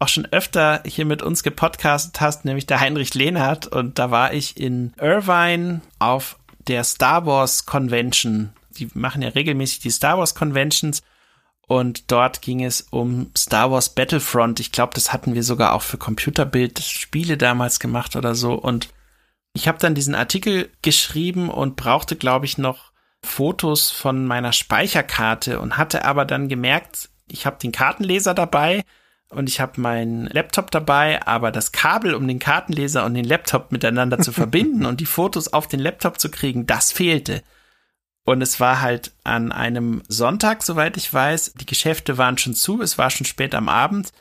auch 0.04 0.10
schon 0.10 0.28
öfter 0.32 0.84
hier 0.86 1.06
mit 1.06 1.22
uns 1.22 1.43
gepodcastet 1.43 2.20
hast, 2.20 2.43
nämlich 2.43 2.66
der 2.66 2.82
Heinrich 2.82 3.14
Lehnhardt. 3.14 3.68
Und 3.68 3.99
da 3.99 4.12
war 4.12 4.34
ich 4.34 4.60
in 4.60 4.93
Irvine 4.99 5.80
auf 5.97 6.38
der 6.68 6.84
Star 6.84 7.26
Wars 7.26 7.66
Convention. 7.66 8.51
Die 8.72 8.89
machen 8.93 9.22
ja 9.22 9.30
regelmäßig 9.30 9.80
die 9.80 9.91
Star 9.91 10.18
Wars 10.18 10.36
Conventions. 10.36 11.04
Und 11.68 12.12
dort 12.12 12.41
ging 12.41 12.66
es 12.66 12.82
um 12.82 13.32
Star 13.38 13.72
Wars 13.72 13.95
Battlefront. 13.95 14.60
Ich 14.60 14.74
glaube, 14.74 14.93
das 14.93 15.14
hatten 15.14 15.36
wir 15.36 15.43
sogar 15.43 15.74
auch 15.74 15.82
für 15.82 15.97
Computerbild 15.97 16.80
Spiele 16.80 17.38
damals 17.38 17.80
gemacht 17.80 18.18
oder 18.18 18.36
so. 18.36 18.54
Und 18.56 18.89
Ich 19.56 19.68
habe 19.68 19.78
dann 19.78 19.95
diesen 19.95 20.16
Artikel 20.16 20.70
geschrieben 20.82 21.49
und 21.49 21.76
brauchte, 21.76 22.16
glaube 22.16 22.45
ich, 22.45 22.58
noch 22.58 22.91
Fotos 23.24 23.91
von 23.91 24.26
meiner 24.26 24.51
Speicherkarte 24.51 25.62
und 25.62 25.78
hatte 25.78 26.04
aber 26.04 26.26
dann 26.26 26.49
gemerkt, 26.49 27.10
ich 27.28 27.45
habe 27.45 27.58
den 27.62 27.72
Kartenleser 27.72 28.34
dabei 28.34 28.84
und 29.36 29.49
ich 29.49 29.59
habe 29.59 29.79
meinen 29.81 30.27
Laptop 30.27 30.71
dabei, 30.71 31.25
aber 31.25 31.51
das 31.51 31.71
Kabel, 31.71 32.15
um 32.15 32.27
den 32.27 32.39
Kartenleser 32.39 33.05
und 33.05 33.13
den 33.13 33.25
Laptop 33.25 33.71
miteinander 33.71 34.19
zu 34.19 34.31
verbinden 34.34 34.86
und 34.86 34.99
die 34.99 35.05
Fotos 35.05 35.51
auf 35.51 35.67
den 35.67 35.79
Laptop 35.79 36.19
zu 36.19 36.29
kriegen, 36.29 36.65
das 36.65 36.91
fehlte. 36.91 37.43
Und 38.25 38.41
es 38.41 38.59
war 38.59 38.81
halt 38.81 39.11
an 39.23 39.51
einem 39.51 40.01
Sonntag, 40.07 40.63
soweit 40.63 40.95
ich 40.97 41.13
weiß. 41.13 41.53
Die 41.55 41.65
Geschäfte 41.65 42.17
waren 42.17 42.38
schon 42.38 42.53
zu, 42.53 42.81
es 42.81 42.97
war 42.97 43.09
schon 43.09 43.25
spät 43.25 43.53
am 43.53 43.67
Abend. 43.67 44.13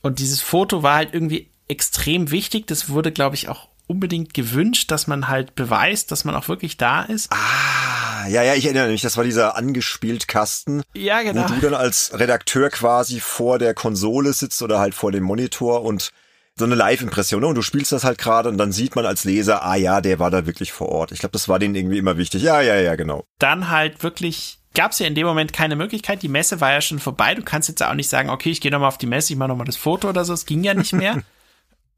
Und 0.00 0.18
dieses 0.18 0.40
Foto 0.40 0.82
war 0.82 0.96
halt 0.96 1.12
irgendwie 1.12 1.50
extrem 1.68 2.30
wichtig. 2.30 2.66
Das 2.66 2.88
wurde, 2.88 3.12
glaube 3.12 3.36
ich, 3.36 3.48
auch 3.48 3.68
unbedingt 3.90 4.34
gewünscht, 4.34 4.90
dass 4.92 5.08
man 5.08 5.26
halt 5.28 5.56
beweist, 5.56 6.12
dass 6.12 6.24
man 6.24 6.36
auch 6.36 6.46
wirklich 6.46 6.76
da 6.76 7.02
ist. 7.02 7.30
Ah, 7.32 8.28
ja, 8.28 8.42
ja, 8.44 8.54
ich 8.54 8.64
erinnere 8.64 8.88
mich, 8.88 9.02
das 9.02 9.16
war 9.16 9.24
dieser 9.24 9.56
angespielt 9.56 10.28
Kasten. 10.28 10.82
Ja, 10.94 11.22
genau. 11.22 11.48
Wo 11.48 11.54
du 11.54 11.60
dann 11.60 11.74
als 11.74 12.12
Redakteur 12.14 12.70
quasi 12.70 13.18
vor 13.18 13.58
der 13.58 13.74
Konsole 13.74 14.32
sitzt 14.32 14.62
oder 14.62 14.78
halt 14.78 14.94
vor 14.94 15.10
dem 15.10 15.24
Monitor 15.24 15.82
und 15.82 16.10
so 16.56 16.64
eine 16.64 16.76
Live-Impression, 16.76 17.40
ne? 17.40 17.48
Und 17.48 17.56
du 17.56 17.62
spielst 17.62 17.90
das 17.90 18.04
halt 18.04 18.18
gerade 18.18 18.48
und 18.48 18.58
dann 18.58 18.70
sieht 18.70 18.94
man 18.94 19.06
als 19.06 19.24
Leser, 19.24 19.64
ah 19.64 19.74
ja, 19.74 20.00
der 20.00 20.20
war 20.20 20.30
da 20.30 20.46
wirklich 20.46 20.72
vor 20.72 20.90
Ort. 20.90 21.10
Ich 21.10 21.18
glaube, 21.18 21.32
das 21.32 21.48
war 21.48 21.58
denen 21.58 21.74
irgendwie 21.74 21.98
immer 21.98 22.16
wichtig. 22.16 22.42
Ja, 22.42 22.60
ja, 22.60 22.76
ja, 22.76 22.94
genau. 22.94 23.24
Dann 23.38 23.70
halt 23.70 24.04
wirklich 24.04 24.58
gab 24.74 24.92
es 24.92 25.00
ja 25.00 25.06
in 25.06 25.16
dem 25.16 25.26
Moment 25.26 25.52
keine 25.52 25.74
Möglichkeit. 25.74 26.22
Die 26.22 26.28
Messe 26.28 26.60
war 26.60 26.70
ja 26.70 26.80
schon 26.80 27.00
vorbei. 27.00 27.34
Du 27.34 27.42
kannst 27.42 27.68
jetzt 27.68 27.82
auch 27.82 27.94
nicht 27.94 28.08
sagen, 28.08 28.30
okay, 28.30 28.50
ich 28.50 28.60
gehe 28.60 28.70
nochmal 28.70 28.88
auf 28.88 28.98
die 28.98 29.06
Messe, 29.06 29.32
ich 29.32 29.38
mache 29.38 29.48
nochmal 29.48 29.66
das 29.66 29.76
Foto 29.76 30.08
oder 30.08 30.24
so. 30.24 30.32
Es 30.32 30.46
ging 30.46 30.62
ja 30.62 30.74
nicht 30.74 30.92
mehr. 30.92 31.22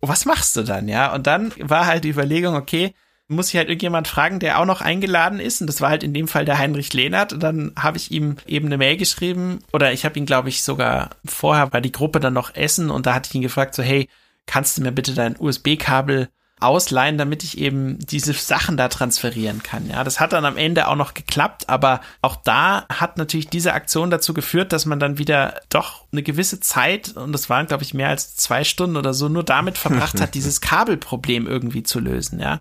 Was 0.02 0.24
machst 0.24 0.56
du 0.56 0.62
dann, 0.62 0.88
ja? 0.88 1.14
Und 1.14 1.26
dann 1.26 1.52
war 1.58 1.86
halt 1.86 2.04
die 2.04 2.10
Überlegung, 2.10 2.56
okay, 2.56 2.94
muss 3.28 3.48
ich 3.48 3.56
halt 3.56 3.68
irgendjemand 3.68 4.08
fragen, 4.08 4.40
der 4.40 4.60
auch 4.60 4.64
noch 4.66 4.80
eingeladen 4.80 5.40
ist. 5.40 5.60
Und 5.60 5.66
das 5.68 5.80
war 5.80 5.90
halt 5.90 6.02
in 6.02 6.12
dem 6.12 6.28
Fall 6.28 6.44
der 6.44 6.58
Heinrich 6.58 6.92
Lehnert. 6.92 7.32
Und 7.32 7.42
dann 7.42 7.72
habe 7.78 7.96
ich 7.96 8.10
ihm 8.10 8.36
eben 8.46 8.66
eine 8.66 8.78
Mail 8.78 8.96
geschrieben. 8.96 9.60
Oder 9.72 9.92
ich 9.92 10.04
habe 10.04 10.18
ihn, 10.18 10.26
glaube 10.26 10.48
ich, 10.48 10.62
sogar 10.62 11.10
vorher 11.24 11.72
war 11.72 11.80
die 11.80 11.92
Gruppe 11.92 12.20
dann 12.20 12.34
noch 12.34 12.54
essen. 12.54 12.90
Und 12.90 13.06
da 13.06 13.14
hatte 13.14 13.28
ich 13.28 13.34
ihn 13.34 13.42
gefragt, 13.42 13.74
so, 13.74 13.82
hey, 13.82 14.08
kannst 14.46 14.76
du 14.76 14.82
mir 14.82 14.92
bitte 14.92 15.14
dein 15.14 15.36
USB-Kabel 15.38 16.28
ausleihen, 16.62 17.18
damit 17.18 17.42
ich 17.42 17.58
eben 17.58 17.98
diese 17.98 18.32
Sachen 18.32 18.76
da 18.76 18.88
transferieren 18.88 19.62
kann. 19.62 19.88
Ja, 19.88 20.04
das 20.04 20.20
hat 20.20 20.32
dann 20.32 20.44
am 20.44 20.56
Ende 20.56 20.88
auch 20.88 20.96
noch 20.96 21.14
geklappt, 21.14 21.68
aber 21.68 22.00
auch 22.20 22.36
da 22.36 22.86
hat 22.88 23.18
natürlich 23.18 23.48
diese 23.48 23.74
Aktion 23.74 24.10
dazu 24.10 24.34
geführt, 24.34 24.72
dass 24.72 24.86
man 24.86 25.00
dann 25.00 25.18
wieder 25.18 25.60
doch 25.68 26.04
eine 26.12 26.22
gewisse 26.22 26.60
Zeit, 26.60 27.16
und 27.16 27.32
das 27.32 27.50
waren, 27.50 27.66
glaube 27.66 27.82
ich, 27.82 27.94
mehr 27.94 28.08
als 28.08 28.36
zwei 28.36 28.64
Stunden 28.64 28.96
oder 28.96 29.14
so, 29.14 29.28
nur 29.28 29.44
damit 29.44 29.78
verbracht 29.78 30.20
hat, 30.20 30.34
dieses 30.34 30.60
Kabelproblem 30.60 31.46
irgendwie 31.46 31.82
zu 31.82 32.00
lösen. 32.00 32.40
Ja. 32.40 32.60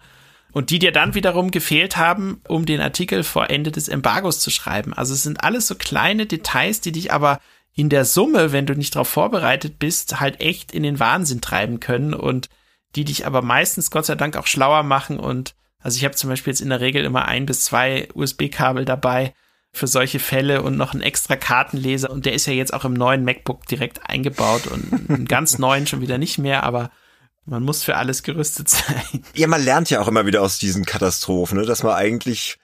Und 0.51 0.69
die 0.69 0.79
dir 0.79 0.91
dann 0.91 1.15
wiederum 1.15 1.51
gefehlt 1.51 1.97
haben, 1.97 2.41
um 2.47 2.65
den 2.65 2.81
Artikel 2.81 3.23
vor 3.23 3.49
Ende 3.49 3.71
des 3.71 3.87
Embargos 3.87 4.39
zu 4.39 4.49
schreiben. 4.49 4.93
Also 4.93 5.13
es 5.13 5.23
sind 5.23 5.43
alles 5.43 5.67
so 5.67 5.75
kleine 5.75 6.25
Details, 6.25 6.81
die 6.81 6.91
dich 6.91 7.13
aber 7.13 7.39
in 7.73 7.89
der 7.89 8.05
Summe, 8.05 8.51
wenn 8.51 8.65
du 8.65 8.75
nicht 8.75 8.95
darauf 8.95 9.07
vorbereitet 9.07 9.79
bist, 9.79 10.19
halt 10.19 10.41
echt 10.41 10.71
in 10.71 10.83
den 10.83 10.99
Wahnsinn 10.99 11.41
treiben 11.41 11.79
können 11.79 12.13
und 12.13 12.49
die 12.95 13.05
dich 13.05 13.25
aber 13.25 13.41
meistens 13.41 13.91
Gott 13.91 14.05
sei 14.05 14.15
Dank 14.15 14.35
auch 14.37 14.47
schlauer 14.47 14.83
machen 14.83 15.19
und 15.19 15.55
also 15.79 15.97
ich 15.97 16.05
habe 16.05 16.15
zum 16.15 16.29
Beispiel 16.29 16.51
jetzt 16.51 16.61
in 16.61 16.69
der 16.69 16.81
Regel 16.81 17.03
immer 17.03 17.25
ein 17.27 17.45
bis 17.45 17.63
zwei 17.63 18.07
USB-Kabel 18.13 18.85
dabei 18.85 19.33
für 19.73 19.87
solche 19.87 20.19
Fälle 20.19 20.61
und 20.61 20.77
noch 20.77 20.93
einen 20.93 21.01
extra 21.01 21.35
Kartenleser 21.35 22.09
und 22.09 22.25
der 22.25 22.33
ist 22.33 22.45
ja 22.45 22.53
jetzt 22.53 22.73
auch 22.73 22.85
im 22.85 22.93
neuen 22.93 23.23
MacBook 23.23 23.65
direkt 23.65 24.07
eingebaut 24.07 24.67
und 24.67 25.09
einen 25.09 25.25
ganz 25.25 25.57
neuen 25.57 25.87
schon 25.87 26.01
wieder 26.01 26.17
nicht 26.17 26.37
mehr, 26.37 26.63
aber 26.63 26.91
man 27.45 27.63
muss 27.63 27.83
für 27.83 27.97
alles 27.97 28.21
gerüstet 28.23 28.69
sein. 28.69 29.23
Ja, 29.33 29.47
man 29.47 29.63
lernt 29.63 29.89
ja 29.89 30.01
auch 30.01 30.07
immer 30.07 30.25
wieder 30.25 30.41
aus 30.41 30.59
diesen 30.59 30.85
Katastrophen, 30.85 31.57
ne, 31.57 31.65
dass 31.65 31.83
man 31.83 31.95
eigentlich 31.95 32.57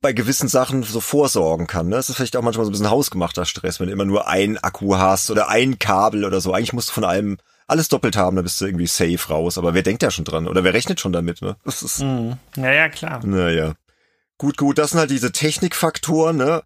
bei 0.00 0.12
gewissen 0.12 0.48
Sachen 0.48 0.82
so 0.82 1.00
vorsorgen 1.00 1.66
kann. 1.66 1.88
Ne? 1.88 1.96
Das 1.96 2.10
ist 2.10 2.16
vielleicht 2.16 2.36
auch 2.36 2.42
manchmal 2.42 2.66
so 2.66 2.70
ein 2.70 2.72
bisschen 2.72 2.90
hausgemachter 2.90 3.44
Stress, 3.44 3.80
wenn 3.80 3.86
du 3.86 3.92
immer 3.92 4.04
nur 4.04 4.28
ein 4.28 4.58
Akku 4.58 4.96
hast 4.96 5.30
oder 5.30 5.48
ein 5.48 5.78
Kabel 5.78 6.24
oder 6.24 6.40
so. 6.40 6.52
Eigentlich 6.52 6.72
musst 6.72 6.88
du 6.90 6.92
von 6.92 7.04
allem 7.04 7.38
alles 7.66 7.88
doppelt 7.88 8.16
haben, 8.16 8.36
dann 8.36 8.44
bist 8.44 8.60
du 8.60 8.66
irgendwie 8.66 8.86
safe 8.86 9.28
raus. 9.28 9.58
Aber 9.58 9.74
wer 9.74 9.82
denkt 9.82 10.02
ja 10.02 10.10
schon 10.10 10.24
dran? 10.24 10.48
Oder 10.48 10.64
wer 10.64 10.74
rechnet 10.74 11.00
schon 11.00 11.12
damit? 11.12 11.42
Ne? 11.42 11.56
Das 11.64 11.82
ist, 11.82 12.00
mm. 12.00 12.32
Ja, 12.56 12.88
klar. 12.88 13.24
Naja. 13.24 13.74
Gut, 14.38 14.56
gut, 14.56 14.78
das 14.78 14.90
sind 14.90 14.98
halt 14.98 15.10
diese 15.10 15.32
Technikfaktoren, 15.32 16.36
ne? 16.36 16.62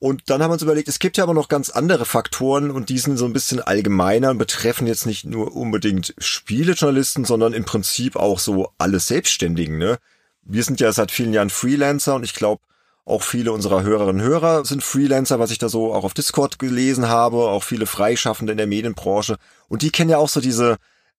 Und 0.00 0.30
dann 0.30 0.40
haben 0.40 0.50
wir 0.50 0.54
uns 0.54 0.62
überlegt, 0.62 0.86
es 0.86 1.00
gibt 1.00 1.16
ja 1.16 1.24
aber 1.24 1.34
noch 1.34 1.48
ganz 1.48 1.70
andere 1.70 2.04
Faktoren 2.04 2.70
und 2.70 2.88
die 2.88 2.98
sind 2.98 3.16
so 3.16 3.24
ein 3.24 3.32
bisschen 3.32 3.60
allgemeiner 3.60 4.30
und 4.30 4.38
betreffen 4.38 4.86
jetzt 4.86 5.06
nicht 5.06 5.24
nur 5.24 5.56
unbedingt 5.56 6.14
Spielejournalisten, 6.18 7.24
sondern 7.24 7.52
im 7.52 7.64
Prinzip 7.64 8.14
auch 8.14 8.38
so 8.38 8.72
alle 8.78 9.00
Selbstständigen, 9.00 9.76
ne? 9.78 9.98
Wir 10.42 10.62
sind 10.62 10.78
ja 10.80 10.92
seit 10.92 11.10
vielen 11.10 11.32
Jahren 11.32 11.50
Freelancer 11.50 12.14
und 12.14 12.22
ich 12.22 12.34
glaube, 12.34 12.62
auch 13.08 13.22
viele 13.22 13.52
unserer 13.52 13.82
Hörerinnen 13.82 14.20
und 14.20 14.28
Hörer 14.28 14.64
sind 14.64 14.82
Freelancer, 14.82 15.38
was 15.38 15.50
ich 15.50 15.58
da 15.58 15.68
so 15.68 15.94
auch 15.94 16.04
auf 16.04 16.12
Discord 16.12 16.58
gelesen 16.58 17.08
habe, 17.08 17.48
auch 17.48 17.62
viele 17.62 17.86
Freischaffende 17.86 18.52
in 18.52 18.58
der 18.58 18.66
Medienbranche. 18.66 19.38
Und 19.68 19.82
die 19.82 19.90
kennen 19.90 20.10
ja 20.10 20.18
auch 20.18 20.28
so 20.28 20.40
diese 20.40 20.76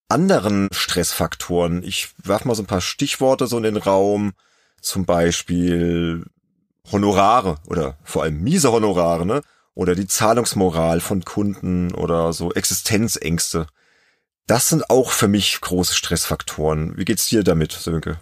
anderen 0.08 0.70
Stressfaktoren. 0.72 1.84
Ich 1.84 2.10
werfe 2.24 2.48
mal 2.48 2.56
so 2.56 2.64
ein 2.64 2.68
paar 2.68 2.82
Stichworte 2.82 3.48
so 3.48 3.58
in 3.58 3.64
den 3.64 3.78
Raum. 3.78 4.34
Zum 4.82 5.06
Beispiel 5.06 6.26
Honorare 6.92 7.58
oder 7.66 7.98
vor 8.04 8.24
allem 8.24 8.42
miese 8.42 8.72
Honorare, 8.72 9.26
ne? 9.26 9.42
Oder 9.74 9.96
die 9.96 10.08
Zahlungsmoral 10.08 11.00
von 11.00 11.26
Kunden 11.26 11.94
oder 11.94 12.34
so 12.34 12.54
Existenzängste. 12.54 13.68
Das 14.46 14.70
sind 14.70 14.90
auch 14.90 15.12
für 15.12 15.28
mich 15.28 15.60
große 15.62 15.96
Stressfaktoren. 15.96 16.98
Wie 16.98 17.06
geht's 17.06 17.30
dir 17.30 17.44
damit, 17.44 17.72
Sönke? 17.72 18.20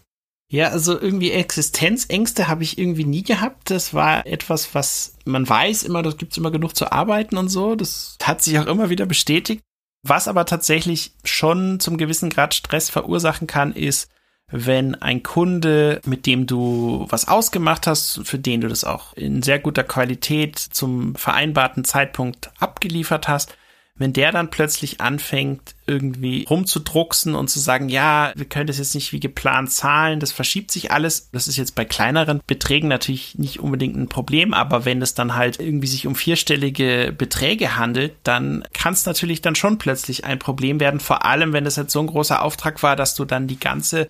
Ja, 0.50 0.70
also 0.70 1.00
irgendwie 1.00 1.32
Existenzängste 1.32 2.48
habe 2.48 2.64
ich 2.64 2.78
irgendwie 2.78 3.04
nie 3.04 3.24
gehabt. 3.24 3.70
Das 3.70 3.94
war 3.94 4.26
etwas, 4.26 4.74
was 4.74 5.16
man 5.26 5.48
weiß 5.48 5.84
immer, 5.84 6.04
das 6.04 6.18
gibt's 6.18 6.38
immer 6.38 6.52
genug 6.52 6.76
zu 6.76 6.92
arbeiten 6.92 7.38
und 7.38 7.50
so. 7.50 7.76
Das 7.76 8.18
hat 8.24 8.42
sich 8.42 8.58
auch 8.58 8.68
immer 8.68 8.90
wieder 8.90 9.06
bestätigt. 9.06 9.62
Was 10.04 10.30
aber 10.30 10.46
tatsächlich 10.46 11.12
schon 11.26 11.82
zum 11.82 11.98
gewissen 11.98 12.30
Grad 12.30 12.54
Stress 12.54 12.90
verursachen 12.90 13.46
kann, 13.46 13.74
ist, 13.74 14.10
wenn 14.50 14.96
ein 14.96 15.24
Kunde, 15.24 16.02
mit 16.06 16.26
dem 16.26 16.48
du 16.48 17.06
was 17.10 17.28
ausgemacht 17.28 17.86
hast, 17.86 18.22
für 18.24 18.40
den 18.40 18.62
du 18.62 18.70
das 18.70 18.86
auch 18.86 19.14
in 19.14 19.44
sehr 19.44 19.60
guter 19.60 19.84
Qualität 19.84 20.58
zum 20.58 21.16
vereinbarten 21.16 21.84
Zeitpunkt 21.84 22.52
abgeliefert 22.58 23.28
hast, 23.28 23.58
wenn 23.98 24.14
der 24.14 24.32
dann 24.32 24.50
plötzlich 24.50 25.02
anfängt, 25.02 25.76
irgendwie 25.88 26.46
rumzudrucksen 26.50 27.34
und 27.34 27.50
zu 27.50 27.60
sagen, 27.60 27.90
ja, 27.90 28.32
wir 28.36 28.46
können 28.46 28.68
das 28.68 28.78
jetzt 28.78 28.94
nicht 28.94 29.12
wie 29.14 29.20
geplant 29.20 29.72
zahlen, 29.72 30.20
das 30.20 30.32
verschiebt 30.32 30.72
sich 30.72 30.92
alles. 30.92 31.30
Das 31.32 31.48
ist 31.48 31.58
jetzt 31.58 31.76
bei 31.76 31.86
kleineren 31.86 32.42
Beträgen 32.46 32.90
natürlich 32.90 33.38
nicht 33.38 33.60
unbedingt 33.60 33.96
ein 33.96 34.10
Problem, 34.10 34.54
aber 34.54 34.86
wenn 34.86 35.02
es 35.02 35.14
dann 35.14 35.36
halt 35.36 35.60
irgendwie 35.60 35.88
sich 35.88 36.06
um 36.06 36.16
vierstellige 36.16 37.14
Beträge 37.18 37.78
handelt, 37.78 38.14
dann 38.24 38.64
kann 38.74 38.94
es 38.94 39.06
natürlich 39.06 39.42
dann 39.42 39.56
schon 39.56 39.78
plötzlich 39.78 40.26
ein 40.26 40.40
Problem 40.40 40.80
werden, 40.80 41.00
vor 41.00 41.26
allem 41.26 41.54
wenn 41.54 41.66
es 41.66 41.78
halt 41.78 41.90
so 41.90 42.00
ein 42.00 42.08
großer 42.08 42.42
Auftrag 42.42 42.84
war, 42.84 42.96
dass 42.96 43.16
du 43.16 43.26
dann 43.26 43.48
die 43.48 43.60
ganze 43.60 44.10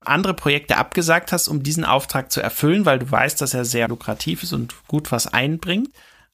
andere 0.00 0.34
Projekte 0.34 0.76
abgesagt 0.76 1.32
hast, 1.32 1.48
um 1.48 1.62
diesen 1.62 1.84
Auftrag 1.84 2.32
zu 2.32 2.40
erfüllen, 2.40 2.86
weil 2.86 2.98
du 2.98 3.10
weißt, 3.10 3.40
dass 3.40 3.54
er 3.54 3.64
sehr 3.64 3.88
lukrativ 3.88 4.42
ist 4.42 4.52
und 4.52 4.74
gut 4.86 5.12
was 5.12 5.26
einbringt 5.26 5.90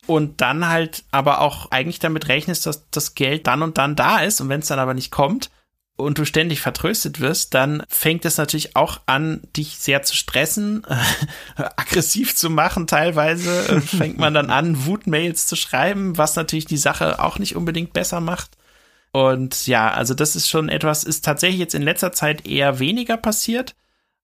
und 0.06 0.40
dann 0.40 0.68
halt 0.68 1.04
aber 1.10 1.40
auch 1.40 1.70
eigentlich 1.70 1.98
damit 1.98 2.28
rechnest, 2.28 2.66
dass 2.66 2.88
das 2.90 3.14
Geld 3.14 3.46
dann 3.46 3.62
und 3.62 3.78
dann 3.78 3.96
da 3.96 4.18
ist 4.20 4.40
und 4.40 4.48
wenn 4.48 4.60
es 4.60 4.68
dann 4.68 4.78
aber 4.78 4.94
nicht 4.94 5.10
kommt 5.10 5.50
und 5.96 6.18
du 6.18 6.24
ständig 6.24 6.60
vertröstet 6.60 7.20
wirst, 7.20 7.54
dann 7.54 7.84
fängt 7.88 8.24
es 8.24 8.36
natürlich 8.36 8.74
auch 8.74 9.00
an, 9.06 9.42
dich 9.56 9.78
sehr 9.78 10.02
zu 10.02 10.16
stressen, 10.16 10.84
aggressiv 11.56 12.34
zu 12.34 12.50
machen 12.50 12.86
teilweise, 12.86 13.80
fängt 13.86 14.18
man 14.18 14.34
dann 14.34 14.50
an, 14.50 14.86
Wutmails 14.86 15.46
zu 15.46 15.56
schreiben, 15.56 16.18
was 16.18 16.36
natürlich 16.36 16.66
die 16.66 16.76
Sache 16.76 17.22
auch 17.22 17.38
nicht 17.38 17.56
unbedingt 17.56 17.92
besser 17.92 18.20
macht. 18.20 18.56
Und 19.12 19.68
ja, 19.68 19.92
also 19.92 20.12
das 20.12 20.34
ist 20.34 20.50
schon 20.50 20.68
etwas, 20.68 21.04
ist 21.04 21.24
tatsächlich 21.24 21.60
jetzt 21.60 21.76
in 21.76 21.82
letzter 21.82 22.10
Zeit 22.10 22.48
eher 22.48 22.80
weniger 22.80 23.16
passiert. 23.16 23.76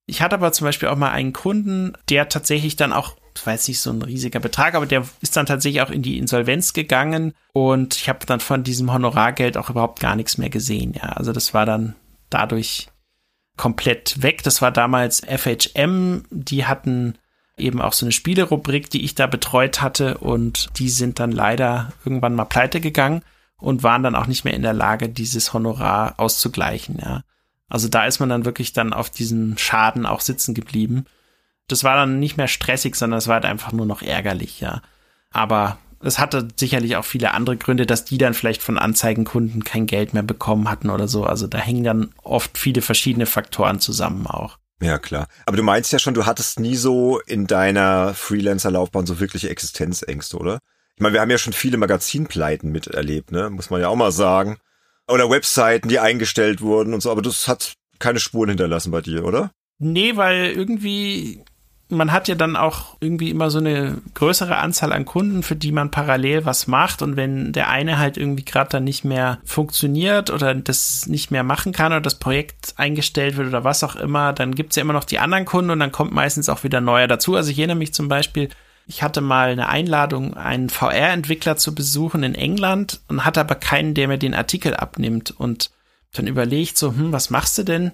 Ich 0.06 0.20
hatte 0.20 0.34
aber 0.34 0.50
zum 0.50 0.64
Beispiel 0.64 0.88
auch 0.88 0.96
mal 0.96 1.12
einen 1.12 1.32
Kunden, 1.32 1.92
der 2.08 2.28
tatsächlich 2.28 2.74
dann 2.74 2.92
auch 2.92 3.14
war 3.44 3.54
jetzt 3.54 3.68
nicht 3.68 3.80
so 3.80 3.90
ein 3.90 4.02
riesiger 4.02 4.40
Betrag, 4.40 4.74
aber 4.74 4.86
der 4.86 5.04
ist 5.20 5.36
dann 5.36 5.46
tatsächlich 5.46 5.82
auch 5.82 5.90
in 5.90 6.02
die 6.02 6.18
Insolvenz 6.18 6.72
gegangen 6.72 7.34
und 7.52 7.96
ich 7.96 8.08
habe 8.08 8.26
dann 8.26 8.40
von 8.40 8.62
diesem 8.62 8.92
Honorargeld 8.92 9.56
auch 9.56 9.70
überhaupt 9.70 10.00
gar 10.00 10.16
nichts 10.16 10.38
mehr 10.38 10.50
gesehen. 10.50 10.94
Ja, 10.94 11.10
also 11.10 11.32
das 11.32 11.54
war 11.54 11.66
dann 11.66 11.94
dadurch 12.28 12.88
komplett 13.56 14.22
weg. 14.22 14.42
Das 14.42 14.62
war 14.62 14.70
damals 14.70 15.20
FHM, 15.20 16.24
die 16.30 16.66
hatten 16.66 17.18
eben 17.56 17.80
auch 17.80 17.92
so 17.92 18.06
eine 18.06 18.12
Spielerubrik, 18.12 18.90
die 18.90 19.04
ich 19.04 19.14
da 19.14 19.26
betreut 19.26 19.82
hatte 19.82 20.18
und 20.18 20.68
die 20.78 20.88
sind 20.88 21.20
dann 21.20 21.32
leider 21.32 21.92
irgendwann 22.04 22.34
mal 22.34 22.46
pleite 22.46 22.80
gegangen 22.80 23.22
und 23.58 23.82
waren 23.82 24.02
dann 24.02 24.14
auch 24.14 24.26
nicht 24.26 24.44
mehr 24.44 24.54
in 24.54 24.62
der 24.62 24.72
Lage, 24.72 25.08
dieses 25.08 25.52
Honorar 25.52 26.14
auszugleichen, 26.18 26.98
ja. 27.02 27.22
Also 27.68 27.86
da 27.88 28.04
ist 28.06 28.18
man 28.18 28.28
dann 28.28 28.44
wirklich 28.44 28.72
dann 28.72 28.92
auf 28.92 29.10
diesen 29.10 29.56
Schaden 29.56 30.04
auch 30.04 30.20
sitzen 30.20 30.54
geblieben 30.54 31.04
das 31.70 31.84
war 31.84 31.96
dann 31.96 32.20
nicht 32.20 32.36
mehr 32.36 32.48
stressig, 32.48 32.96
sondern 32.96 33.18
es 33.18 33.28
war 33.28 33.34
halt 33.34 33.44
einfach 33.44 33.72
nur 33.72 33.86
noch 33.86 34.02
ärgerlich, 34.02 34.60
ja. 34.60 34.82
Aber 35.30 35.78
es 36.02 36.18
hatte 36.18 36.48
sicherlich 36.56 36.96
auch 36.96 37.04
viele 37.04 37.32
andere 37.32 37.56
Gründe, 37.56 37.86
dass 37.86 38.04
die 38.04 38.18
dann 38.18 38.34
vielleicht 38.34 38.62
von 38.62 38.78
Anzeigenkunden 38.78 39.64
kein 39.64 39.86
Geld 39.86 40.14
mehr 40.14 40.22
bekommen 40.22 40.70
hatten 40.70 40.90
oder 40.90 41.08
so. 41.08 41.24
Also 41.24 41.46
da 41.46 41.58
hängen 41.58 41.84
dann 41.84 42.12
oft 42.22 42.56
viele 42.56 42.82
verschiedene 42.82 43.26
Faktoren 43.26 43.80
zusammen 43.80 44.26
auch. 44.26 44.58
Ja, 44.82 44.98
klar. 44.98 45.28
Aber 45.44 45.58
du 45.58 45.62
meinst 45.62 45.92
ja 45.92 45.98
schon, 45.98 46.14
du 46.14 46.24
hattest 46.24 46.58
nie 46.58 46.76
so 46.76 47.20
in 47.20 47.46
deiner 47.46 48.14
Freelancer-Laufbahn 48.14 49.06
so 49.06 49.20
wirkliche 49.20 49.50
Existenzängste, 49.50 50.38
oder? 50.38 50.58
Ich 50.96 51.02
meine, 51.02 51.12
wir 51.12 51.20
haben 51.20 51.30
ja 51.30 51.38
schon 51.38 51.52
viele 51.52 51.76
Magazinpleiten 51.76 52.72
miterlebt, 52.72 53.30
ne? 53.30 53.50
Muss 53.50 53.68
man 53.68 53.80
ja 53.80 53.88
auch 53.88 53.96
mal 53.96 54.12
sagen. 54.12 54.58
Oder 55.06 55.28
Webseiten, 55.28 55.88
die 55.88 55.98
eingestellt 55.98 56.62
wurden 56.62 56.94
und 56.94 57.02
so, 57.02 57.10
aber 57.10 57.20
das 57.20 57.46
hat 57.46 57.74
keine 57.98 58.20
Spuren 58.20 58.48
hinterlassen 58.48 58.90
bei 58.90 59.02
dir, 59.02 59.24
oder? 59.24 59.50
Nee, 59.78 60.16
weil 60.16 60.50
irgendwie 60.50 61.44
man 61.90 62.12
hat 62.12 62.28
ja 62.28 62.34
dann 62.34 62.56
auch 62.56 62.96
irgendwie 63.00 63.30
immer 63.30 63.50
so 63.50 63.58
eine 63.58 63.98
größere 64.14 64.56
Anzahl 64.56 64.92
an 64.92 65.04
Kunden, 65.04 65.42
für 65.42 65.56
die 65.56 65.72
man 65.72 65.90
parallel 65.90 66.44
was 66.44 66.66
macht. 66.66 67.02
Und 67.02 67.16
wenn 67.16 67.52
der 67.52 67.68
eine 67.68 67.98
halt 67.98 68.16
irgendwie 68.16 68.44
gerade 68.44 68.70
dann 68.70 68.84
nicht 68.84 69.04
mehr 69.04 69.38
funktioniert 69.44 70.30
oder 70.30 70.54
das 70.54 71.06
nicht 71.06 71.30
mehr 71.30 71.42
machen 71.42 71.72
kann 71.72 71.92
oder 71.92 72.00
das 72.00 72.18
Projekt 72.18 72.74
eingestellt 72.76 73.36
wird 73.36 73.48
oder 73.48 73.64
was 73.64 73.84
auch 73.84 73.96
immer, 73.96 74.32
dann 74.32 74.54
gibt's 74.54 74.76
ja 74.76 74.82
immer 74.82 74.92
noch 74.92 75.04
die 75.04 75.18
anderen 75.18 75.44
Kunden 75.44 75.70
und 75.70 75.80
dann 75.80 75.92
kommt 75.92 76.12
meistens 76.12 76.48
auch 76.48 76.64
wieder 76.64 76.80
neuer 76.80 77.08
dazu. 77.08 77.36
Also 77.36 77.50
ich 77.50 77.58
erinnere 77.58 77.76
mich 77.76 77.92
zum 77.92 78.08
Beispiel, 78.08 78.48
ich 78.86 79.02
hatte 79.02 79.20
mal 79.20 79.50
eine 79.50 79.68
Einladung, 79.68 80.34
einen 80.34 80.68
VR-Entwickler 80.68 81.56
zu 81.56 81.74
besuchen 81.74 82.22
in 82.22 82.34
England 82.34 83.00
und 83.08 83.24
hatte 83.24 83.40
aber 83.40 83.54
keinen, 83.54 83.94
der 83.94 84.08
mir 84.08 84.18
den 84.18 84.34
Artikel 84.34 84.74
abnimmt. 84.74 85.30
Und 85.30 85.70
dann 86.12 86.26
überlegt 86.26 86.76
so, 86.76 86.92
hm, 86.92 87.12
was 87.12 87.30
machst 87.30 87.56
du 87.58 87.62
denn? 87.62 87.92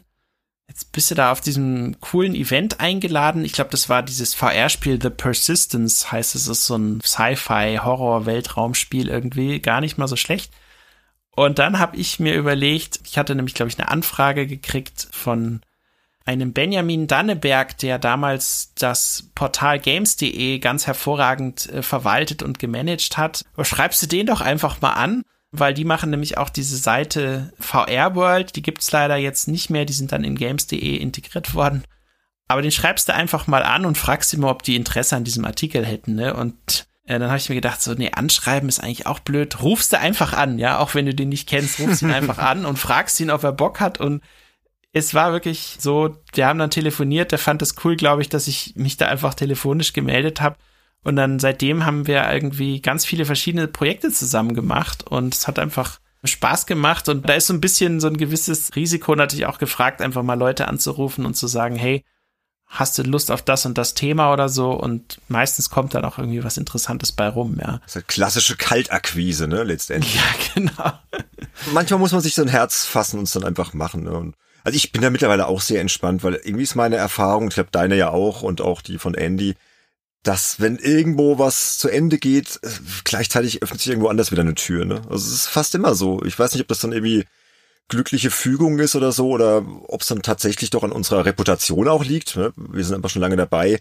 Jetzt 0.68 0.92
bist 0.92 1.10
du 1.10 1.14
da 1.14 1.32
auf 1.32 1.40
diesem 1.40 1.98
coolen 2.00 2.34
Event 2.34 2.80
eingeladen. 2.80 3.44
Ich 3.44 3.52
glaube, 3.52 3.70
das 3.70 3.88
war 3.88 4.02
dieses 4.02 4.34
VR-Spiel 4.34 5.00
The 5.00 5.10
Persistence, 5.10 6.10
heißt 6.10 6.34
es, 6.34 6.48
ist 6.48 6.66
so 6.66 6.76
ein 6.76 7.00
Sci-Fi-Horror-Weltraumspiel 7.00 9.08
irgendwie, 9.08 9.60
gar 9.60 9.80
nicht 9.80 9.96
mal 9.96 10.08
so 10.08 10.16
schlecht. 10.16 10.52
Und 11.30 11.58
dann 11.58 11.78
habe 11.78 11.96
ich 11.96 12.18
mir 12.18 12.34
überlegt, 12.34 13.00
ich 13.04 13.18
hatte 13.18 13.34
nämlich, 13.34 13.54
glaube 13.54 13.70
ich, 13.70 13.78
eine 13.78 13.90
Anfrage 13.90 14.46
gekriegt 14.46 15.08
von 15.12 15.60
einem 16.24 16.52
Benjamin 16.52 17.06
Danneberg, 17.06 17.78
der 17.78 17.98
damals 17.98 18.72
das 18.74 19.30
Portal 19.34 19.78
games.de 19.78 20.58
ganz 20.58 20.86
hervorragend 20.86 21.70
äh, 21.70 21.82
verwaltet 21.82 22.42
und 22.42 22.58
gemanagt 22.58 23.16
hat. 23.16 23.44
Schreibst 23.62 24.02
du 24.02 24.06
den 24.06 24.26
doch 24.26 24.40
einfach 24.40 24.80
mal 24.80 24.94
an 24.94 25.22
weil 25.52 25.74
die 25.74 25.84
machen 25.84 26.10
nämlich 26.10 26.38
auch 26.38 26.50
diese 26.50 26.76
Seite 26.76 27.52
VR 27.58 28.14
World, 28.14 28.56
die 28.56 28.62
gibt's 28.62 28.90
leider 28.92 29.16
jetzt 29.16 29.48
nicht 29.48 29.70
mehr, 29.70 29.84
die 29.84 29.92
sind 29.92 30.12
dann 30.12 30.24
in 30.24 30.36
games.de 30.36 30.96
integriert 30.96 31.54
worden. 31.54 31.84
Aber 32.48 32.62
den 32.62 32.70
schreibst 32.70 33.08
du 33.08 33.14
einfach 33.14 33.46
mal 33.46 33.62
an 33.62 33.86
und 33.86 33.98
fragst 33.98 34.32
ihn 34.32 34.40
mal, 34.40 34.50
ob 34.50 34.62
die 34.62 34.76
Interesse 34.76 35.16
an 35.16 35.24
diesem 35.24 35.44
Artikel 35.44 35.84
hätten, 35.84 36.14
ne? 36.14 36.34
Und 36.34 36.86
äh, 37.06 37.18
dann 37.18 37.28
habe 37.28 37.38
ich 37.38 37.48
mir 37.48 37.54
gedacht, 37.54 37.82
so, 37.82 37.94
nee, 37.94 38.10
anschreiben 38.12 38.68
ist 38.68 38.80
eigentlich 38.80 39.06
auch 39.06 39.20
blöd. 39.20 39.62
Rufst 39.62 39.92
du 39.92 39.98
einfach 39.98 40.32
an, 40.32 40.58
ja, 40.58 40.78
auch 40.78 40.94
wenn 40.94 41.06
du 41.06 41.14
den 41.14 41.28
nicht 41.28 41.48
kennst, 41.48 41.80
rufst 41.80 42.02
ihn 42.02 42.10
einfach 42.10 42.38
an 42.38 42.64
und 42.64 42.78
fragst 42.78 43.18
ihn, 43.20 43.30
ob 43.30 43.42
er 43.42 43.52
Bock 43.52 43.80
hat. 43.80 43.98
Und 43.98 44.22
es 44.92 45.14
war 45.14 45.32
wirklich 45.32 45.76
so, 45.78 46.16
wir 46.34 46.46
haben 46.46 46.58
dann 46.58 46.70
telefoniert, 46.70 47.32
der 47.32 47.38
fand 47.38 47.62
es 47.62 47.76
cool, 47.84 47.96
glaube 47.96 48.22
ich, 48.22 48.28
dass 48.28 48.48
ich 48.48 48.74
mich 48.76 48.96
da 48.96 49.06
einfach 49.06 49.34
telefonisch 49.34 49.92
gemeldet 49.92 50.40
habe. 50.40 50.56
Und 51.02 51.16
dann 51.16 51.38
seitdem 51.38 51.86
haben 51.86 52.06
wir 52.06 52.30
irgendwie 52.32 52.80
ganz 52.80 53.04
viele 53.04 53.24
verschiedene 53.24 53.68
Projekte 53.68 54.10
zusammen 54.10 54.54
gemacht 54.54 55.06
und 55.06 55.34
es 55.34 55.46
hat 55.46 55.58
einfach 55.58 56.00
Spaß 56.24 56.66
gemacht 56.66 57.08
und 57.08 57.28
da 57.28 57.34
ist 57.34 57.46
so 57.46 57.54
ein 57.54 57.60
bisschen 57.60 58.00
so 58.00 58.08
ein 58.08 58.16
gewisses 58.16 58.74
Risiko 58.74 59.14
natürlich 59.14 59.46
auch 59.46 59.58
gefragt, 59.58 60.02
einfach 60.02 60.24
mal 60.24 60.34
Leute 60.34 60.66
anzurufen 60.66 61.24
und 61.24 61.34
zu 61.34 61.46
sagen, 61.46 61.76
hey, 61.76 62.04
hast 62.66 62.98
du 62.98 63.02
Lust 63.02 63.30
auf 63.30 63.42
das 63.42 63.64
und 63.64 63.78
das 63.78 63.94
Thema 63.94 64.32
oder 64.32 64.48
so 64.48 64.72
und 64.72 65.20
meistens 65.28 65.70
kommt 65.70 65.94
dann 65.94 66.04
auch 66.04 66.18
irgendwie 66.18 66.42
was 66.42 66.56
Interessantes 66.56 67.12
bei 67.12 67.28
rum, 67.28 67.58
ja. 67.60 67.78
Das 67.78 67.92
ist 67.92 67.94
halt 67.96 68.08
klassische 68.08 68.56
Kaltakquise, 68.56 69.46
ne, 69.46 69.62
letztendlich. 69.62 70.16
Ja, 70.16 70.22
genau. 70.54 70.92
Manchmal 71.72 72.00
muss 72.00 72.12
man 72.12 72.20
sich 72.20 72.34
so 72.34 72.42
ein 72.42 72.48
Herz 72.48 72.84
fassen 72.84 73.18
und 73.18 73.24
es 73.24 73.32
dann 73.32 73.44
einfach 73.44 73.72
machen, 73.72 74.02
ne? 74.02 74.12
Und 74.12 74.34
also 74.64 74.76
ich 74.76 74.90
bin 74.90 75.00
da 75.02 75.10
mittlerweile 75.10 75.46
auch 75.46 75.60
sehr 75.60 75.80
entspannt, 75.80 76.24
weil 76.24 76.34
irgendwie 76.34 76.64
ist 76.64 76.74
meine 76.74 76.96
Erfahrung, 76.96 77.48
ich 77.48 77.54
glaube 77.54 77.70
deine 77.70 77.94
ja 77.94 78.10
auch 78.10 78.42
und 78.42 78.60
auch 78.60 78.82
die 78.82 78.98
von 78.98 79.14
Andy, 79.14 79.54
dass 80.26 80.60
wenn 80.60 80.76
irgendwo 80.76 81.38
was 81.38 81.78
zu 81.78 81.88
Ende 81.88 82.18
geht, 82.18 82.58
äh, 82.62 82.68
gleichzeitig 83.04 83.62
öffnet 83.62 83.80
sich 83.80 83.90
irgendwo 83.90 84.08
anders 84.08 84.32
wieder 84.32 84.42
eine 84.42 84.54
Tür. 84.54 84.84
Ne? 84.84 85.02
Also 85.08 85.26
es 85.26 85.32
ist 85.32 85.46
fast 85.46 85.74
immer 85.74 85.94
so. 85.94 86.22
Ich 86.24 86.38
weiß 86.38 86.52
nicht, 86.52 86.62
ob 86.62 86.68
das 86.68 86.80
dann 86.80 86.92
irgendwie 86.92 87.24
glückliche 87.88 88.32
Fügung 88.32 88.78
ist 88.80 88.96
oder 88.96 89.12
so, 89.12 89.28
oder 89.28 89.64
ob 89.86 90.00
es 90.00 90.08
dann 90.08 90.22
tatsächlich 90.22 90.70
doch 90.70 90.82
an 90.82 90.90
unserer 90.90 91.24
Reputation 91.24 91.86
auch 91.86 92.04
liegt. 92.04 92.36
Ne? 92.36 92.52
Wir 92.56 92.84
sind 92.84 92.96
einfach 92.96 93.10
schon 93.10 93.22
lange 93.22 93.36
dabei. 93.36 93.78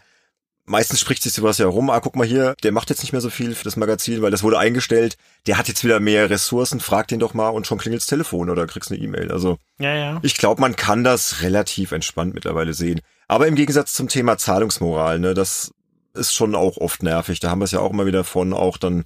Meistens 0.68 1.00
spricht 1.00 1.24
sich 1.24 1.34
sowas 1.34 1.58
ja 1.58 1.68
rum, 1.68 1.90
ah, 1.90 2.00
guck 2.00 2.16
mal 2.16 2.26
hier, 2.26 2.56
der 2.64 2.72
macht 2.72 2.90
jetzt 2.90 3.02
nicht 3.02 3.12
mehr 3.12 3.22
so 3.22 3.30
viel 3.30 3.54
für 3.54 3.64
das 3.64 3.76
Magazin, 3.76 4.22
weil 4.24 4.32
das 4.32 4.42
wurde 4.42 4.58
eingestellt, 4.58 5.16
der 5.46 5.60
hat 5.60 5.68
jetzt 5.68 5.84
wieder 5.84 6.00
mehr 6.00 6.30
Ressourcen, 6.32 6.80
frag 6.80 7.08
den 7.08 7.20
doch 7.20 7.36
mal 7.36 7.50
und 7.50 7.68
schon 7.68 7.78
klingelt's 7.78 8.08
Telefon 8.08 8.50
oder 8.50 8.66
kriegst 8.66 8.92
eine 8.92 9.00
E-Mail. 9.00 9.32
Also 9.32 9.58
ja, 9.78 9.96
ja. 9.96 10.20
ich 10.24 10.38
glaube, 10.38 10.62
man 10.62 10.76
kann 10.76 11.04
das 11.04 11.42
relativ 11.42 11.92
entspannt 11.92 12.34
mittlerweile 12.34 12.74
sehen. 12.74 13.02
Aber 13.28 13.48
im 13.48 13.56
Gegensatz 13.56 13.94
zum 13.94 14.08
Thema 14.08 14.40
Zahlungsmoral, 14.40 15.20
ne, 15.20 15.36
das 15.36 15.72
ist 16.16 16.34
schon 16.34 16.56
auch 16.56 16.78
oft 16.78 17.04
nervig. 17.04 17.40
Da 17.40 17.50
haben 17.50 17.60
wir 17.60 17.66
es 17.66 17.72
ja 17.72 17.80
auch 17.80 17.92
immer 17.92 18.06
wieder 18.06 18.24
von, 18.24 18.54
auch 18.54 18.78
dann 18.78 19.06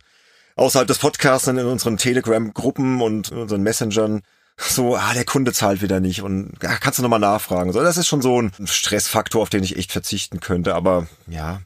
außerhalb 0.55 0.87
des 0.87 0.99
Podcasts 0.99 1.47
in 1.47 1.57
unseren 1.59 1.97
Telegram-Gruppen 1.97 3.01
und 3.01 3.31
in 3.31 3.37
unseren 3.37 3.63
Messengern 3.63 4.21
so, 4.57 4.95
ah, 4.95 5.13
der 5.13 5.23
Kunde 5.23 5.53
zahlt 5.53 5.81
wieder 5.81 5.99
nicht 5.99 6.21
und 6.21 6.53
ah, 6.65 6.77
kannst 6.79 6.99
du 6.99 7.03
nochmal 7.03 7.19
nachfragen. 7.19 7.71
So, 7.71 7.81
das 7.81 7.97
ist 7.97 8.07
schon 8.07 8.21
so 8.21 8.41
ein 8.41 8.51
Stressfaktor, 8.65 9.41
auf 9.41 9.49
den 9.49 9.63
ich 9.63 9.77
echt 9.77 9.91
verzichten 9.91 10.39
könnte, 10.39 10.75
aber 10.75 11.07
ja. 11.27 11.61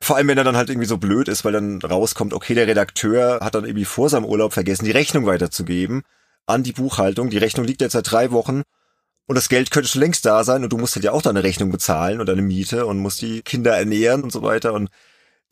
Vor 0.00 0.16
allem, 0.16 0.28
wenn 0.28 0.38
er 0.38 0.44
dann 0.44 0.56
halt 0.56 0.68
irgendwie 0.68 0.88
so 0.88 0.96
blöd 0.96 1.28
ist, 1.28 1.44
weil 1.44 1.52
dann 1.52 1.80
rauskommt, 1.80 2.32
okay, 2.32 2.54
der 2.54 2.66
Redakteur 2.66 3.38
hat 3.40 3.54
dann 3.54 3.64
irgendwie 3.64 3.84
vor 3.84 4.08
seinem 4.08 4.24
Urlaub 4.24 4.52
vergessen, 4.52 4.84
die 4.84 4.90
Rechnung 4.90 5.26
weiterzugeben 5.26 6.02
an 6.46 6.64
die 6.64 6.72
Buchhaltung. 6.72 7.30
Die 7.30 7.38
Rechnung 7.38 7.66
liegt 7.66 7.82
jetzt 7.82 7.92
seit 7.92 8.10
drei 8.10 8.32
Wochen 8.32 8.62
und 9.26 9.36
das 9.36 9.48
Geld 9.48 9.70
könnte 9.70 9.88
schon 9.88 10.02
längst 10.02 10.26
da 10.26 10.44
sein 10.44 10.64
und 10.64 10.72
du 10.72 10.78
musst 10.78 10.96
halt 10.96 11.04
ja 11.04 11.12
auch 11.12 11.22
deine 11.22 11.44
Rechnung 11.44 11.70
bezahlen 11.70 12.20
und 12.20 12.28
deine 12.28 12.42
Miete 12.42 12.86
und 12.86 12.98
musst 12.98 13.22
die 13.22 13.42
Kinder 13.42 13.76
ernähren 13.76 14.22
und 14.22 14.32
so 14.32 14.42
weiter. 14.42 14.72
Und 14.72 14.90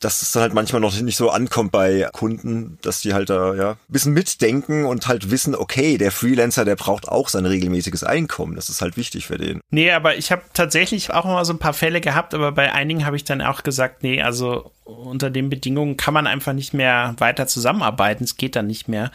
dass 0.01 0.21
es 0.21 0.31
dann 0.31 0.41
halt 0.41 0.53
manchmal 0.53 0.81
noch 0.81 0.99
nicht 0.99 1.15
so 1.15 1.29
ankommt 1.29 1.71
bei 1.71 2.09
Kunden, 2.11 2.79
dass 2.81 3.01
die 3.01 3.13
halt 3.13 3.29
da 3.29 3.53
ja 3.53 3.71
ein 3.71 3.77
bisschen 3.87 4.13
mitdenken 4.13 4.85
und 4.85 5.07
halt 5.07 5.29
wissen, 5.29 5.55
okay, 5.55 5.97
der 5.97 6.11
Freelancer, 6.11 6.65
der 6.65 6.75
braucht 6.75 7.07
auch 7.07 7.29
sein 7.29 7.45
regelmäßiges 7.45 8.03
Einkommen. 8.03 8.55
Das 8.55 8.69
ist 8.69 8.81
halt 8.81 8.97
wichtig 8.97 9.27
für 9.27 9.37
den. 9.37 9.61
Nee, 9.69 9.91
aber 9.91 10.17
ich 10.17 10.31
habe 10.31 10.41
tatsächlich 10.53 11.13
auch 11.13 11.25
mal 11.25 11.45
so 11.45 11.53
ein 11.53 11.59
paar 11.59 11.73
Fälle 11.73 12.01
gehabt, 12.01 12.33
aber 12.33 12.51
bei 12.51 12.73
einigen 12.73 13.05
habe 13.05 13.15
ich 13.15 13.23
dann 13.23 13.41
auch 13.41 13.61
gesagt, 13.61 14.01
nee, 14.01 14.21
also 14.21 14.71
unter 14.83 15.29
den 15.29 15.49
Bedingungen 15.49 15.97
kann 15.97 16.15
man 16.15 16.25
einfach 16.25 16.53
nicht 16.53 16.73
mehr 16.73 17.15
weiter 17.19 17.45
zusammenarbeiten. 17.45 18.23
Es 18.23 18.37
geht 18.37 18.55
dann 18.55 18.67
nicht 18.67 18.87
mehr. 18.87 19.11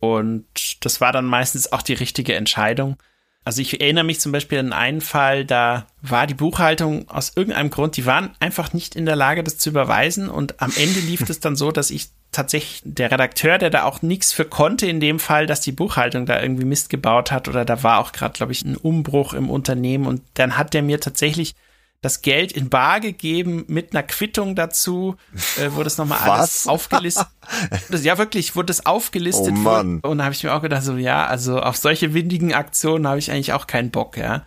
Und 0.00 0.46
das 0.84 1.00
war 1.00 1.12
dann 1.12 1.24
meistens 1.24 1.72
auch 1.72 1.82
die 1.82 1.94
richtige 1.94 2.34
Entscheidung. 2.34 2.96
Also 3.48 3.62
ich 3.62 3.80
erinnere 3.80 4.04
mich 4.04 4.20
zum 4.20 4.30
Beispiel 4.30 4.58
an 4.58 4.74
einen 4.74 5.00
Fall, 5.00 5.46
da 5.46 5.86
war 6.02 6.26
die 6.26 6.34
Buchhaltung 6.34 7.08
aus 7.08 7.32
irgendeinem 7.34 7.70
Grund, 7.70 7.96
die 7.96 8.04
waren 8.04 8.32
einfach 8.40 8.74
nicht 8.74 8.94
in 8.94 9.06
der 9.06 9.16
Lage, 9.16 9.42
das 9.42 9.56
zu 9.56 9.70
überweisen. 9.70 10.28
Und 10.28 10.60
am 10.60 10.70
Ende 10.76 11.00
lief 11.00 11.22
es 11.30 11.40
dann 11.40 11.56
so, 11.56 11.72
dass 11.72 11.88
ich 11.88 12.08
tatsächlich 12.30 12.82
der 12.84 13.10
Redakteur, 13.10 13.56
der 13.56 13.70
da 13.70 13.84
auch 13.84 14.02
nichts 14.02 14.34
für 14.34 14.44
konnte, 14.44 14.86
in 14.86 15.00
dem 15.00 15.18
Fall, 15.18 15.46
dass 15.46 15.62
die 15.62 15.72
Buchhaltung 15.72 16.26
da 16.26 16.42
irgendwie 16.42 16.66
Mist 16.66 16.90
gebaut 16.90 17.32
hat 17.32 17.48
oder 17.48 17.64
da 17.64 17.82
war 17.82 18.00
auch 18.00 18.12
gerade, 18.12 18.34
glaube 18.34 18.52
ich, 18.52 18.66
ein 18.66 18.76
Umbruch 18.76 19.32
im 19.32 19.48
Unternehmen 19.48 20.06
und 20.06 20.20
dann 20.34 20.58
hat 20.58 20.74
der 20.74 20.82
mir 20.82 21.00
tatsächlich 21.00 21.54
das 22.00 22.22
Geld 22.22 22.52
in 22.52 22.68
bar 22.68 23.00
gegeben 23.00 23.64
mit 23.66 23.92
einer 23.92 24.04
Quittung 24.04 24.54
dazu, 24.54 25.16
äh, 25.56 25.72
wurde 25.72 25.88
es 25.88 25.98
nochmal 25.98 26.18
alles 26.30 26.66
aufgelistet. 26.66 27.26
ja, 28.02 28.18
wirklich, 28.18 28.54
wurde 28.54 28.70
es 28.70 28.86
aufgelistet. 28.86 29.54
Oh 29.56 29.58
Mann. 29.58 30.00
und 30.00 30.18
da 30.18 30.24
habe 30.24 30.34
ich 30.34 30.44
mir 30.44 30.54
auch 30.54 30.62
gedacht, 30.62 30.82
so 30.82 30.96
ja, 30.96 31.26
also 31.26 31.60
auf 31.60 31.76
solche 31.76 32.14
windigen 32.14 32.54
Aktionen 32.54 33.06
habe 33.06 33.18
ich 33.18 33.30
eigentlich 33.30 33.52
auch 33.52 33.66
keinen 33.66 33.90
Bock, 33.90 34.16
ja. 34.16 34.44